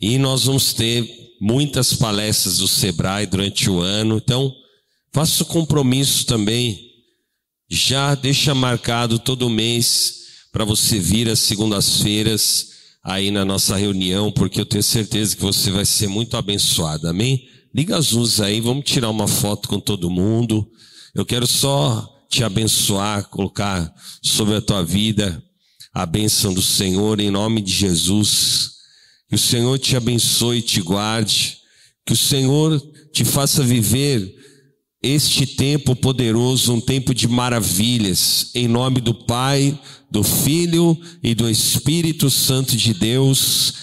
E 0.00 0.18
nós 0.18 0.44
vamos 0.44 0.72
ter 0.72 1.08
muitas 1.40 1.94
palestras 1.94 2.58
do 2.58 2.68
Sebrae 2.68 3.26
durante 3.26 3.70
o 3.70 3.80
ano. 3.80 4.16
Então, 4.16 4.52
faça 5.12 5.42
o 5.42 5.46
compromisso 5.46 6.26
também. 6.26 6.86
Já 7.70 8.14
deixa 8.14 8.54
marcado 8.54 9.18
todo 9.18 9.50
mês 9.50 10.14
para 10.52 10.64
você 10.64 10.98
vir 10.98 11.28
às 11.28 11.40
segundas-feiras 11.40 12.77
aí 13.02 13.30
na 13.30 13.44
nossa 13.44 13.76
reunião, 13.76 14.30
porque 14.30 14.60
eu 14.60 14.66
tenho 14.66 14.82
certeza 14.82 15.36
que 15.36 15.42
você 15.42 15.70
vai 15.70 15.84
ser 15.84 16.08
muito 16.08 16.36
abençoado, 16.36 17.08
amém? 17.08 17.46
Liga 17.74 17.96
as 17.96 18.12
luzes 18.12 18.40
aí, 18.40 18.60
vamos 18.60 18.84
tirar 18.84 19.10
uma 19.10 19.28
foto 19.28 19.68
com 19.68 19.78
todo 19.78 20.10
mundo. 20.10 20.68
Eu 21.14 21.24
quero 21.24 21.46
só 21.46 22.08
te 22.28 22.44
abençoar, 22.44 23.28
colocar 23.28 23.92
sobre 24.22 24.56
a 24.56 24.60
tua 24.60 24.84
vida 24.84 25.42
a 25.92 26.06
bênção 26.06 26.54
do 26.54 26.62
Senhor 26.62 27.18
em 27.18 27.30
nome 27.30 27.60
de 27.60 27.72
Jesus. 27.72 28.70
Que 29.28 29.34
o 29.34 29.38
Senhor 29.38 29.78
te 29.78 29.96
abençoe 29.96 30.58
e 30.58 30.62
te 30.62 30.80
guarde. 30.80 31.58
Que 32.06 32.12
o 32.12 32.16
Senhor 32.16 32.80
te 33.12 33.24
faça 33.24 33.64
viver 33.64 34.32
este 35.02 35.46
tempo 35.46 35.96
poderoso, 35.96 36.72
um 36.72 36.80
tempo 36.80 37.14
de 37.14 37.28
maravilhas, 37.28 38.50
em 38.54 38.66
nome 38.66 39.00
do 39.00 39.14
Pai, 39.14 39.78
do 40.10 40.22
Filho 40.22 40.98
e 41.22 41.34
do 41.34 41.48
Espírito 41.48 42.30
Santo 42.30 42.76
de 42.76 42.94
Deus. 42.94 43.74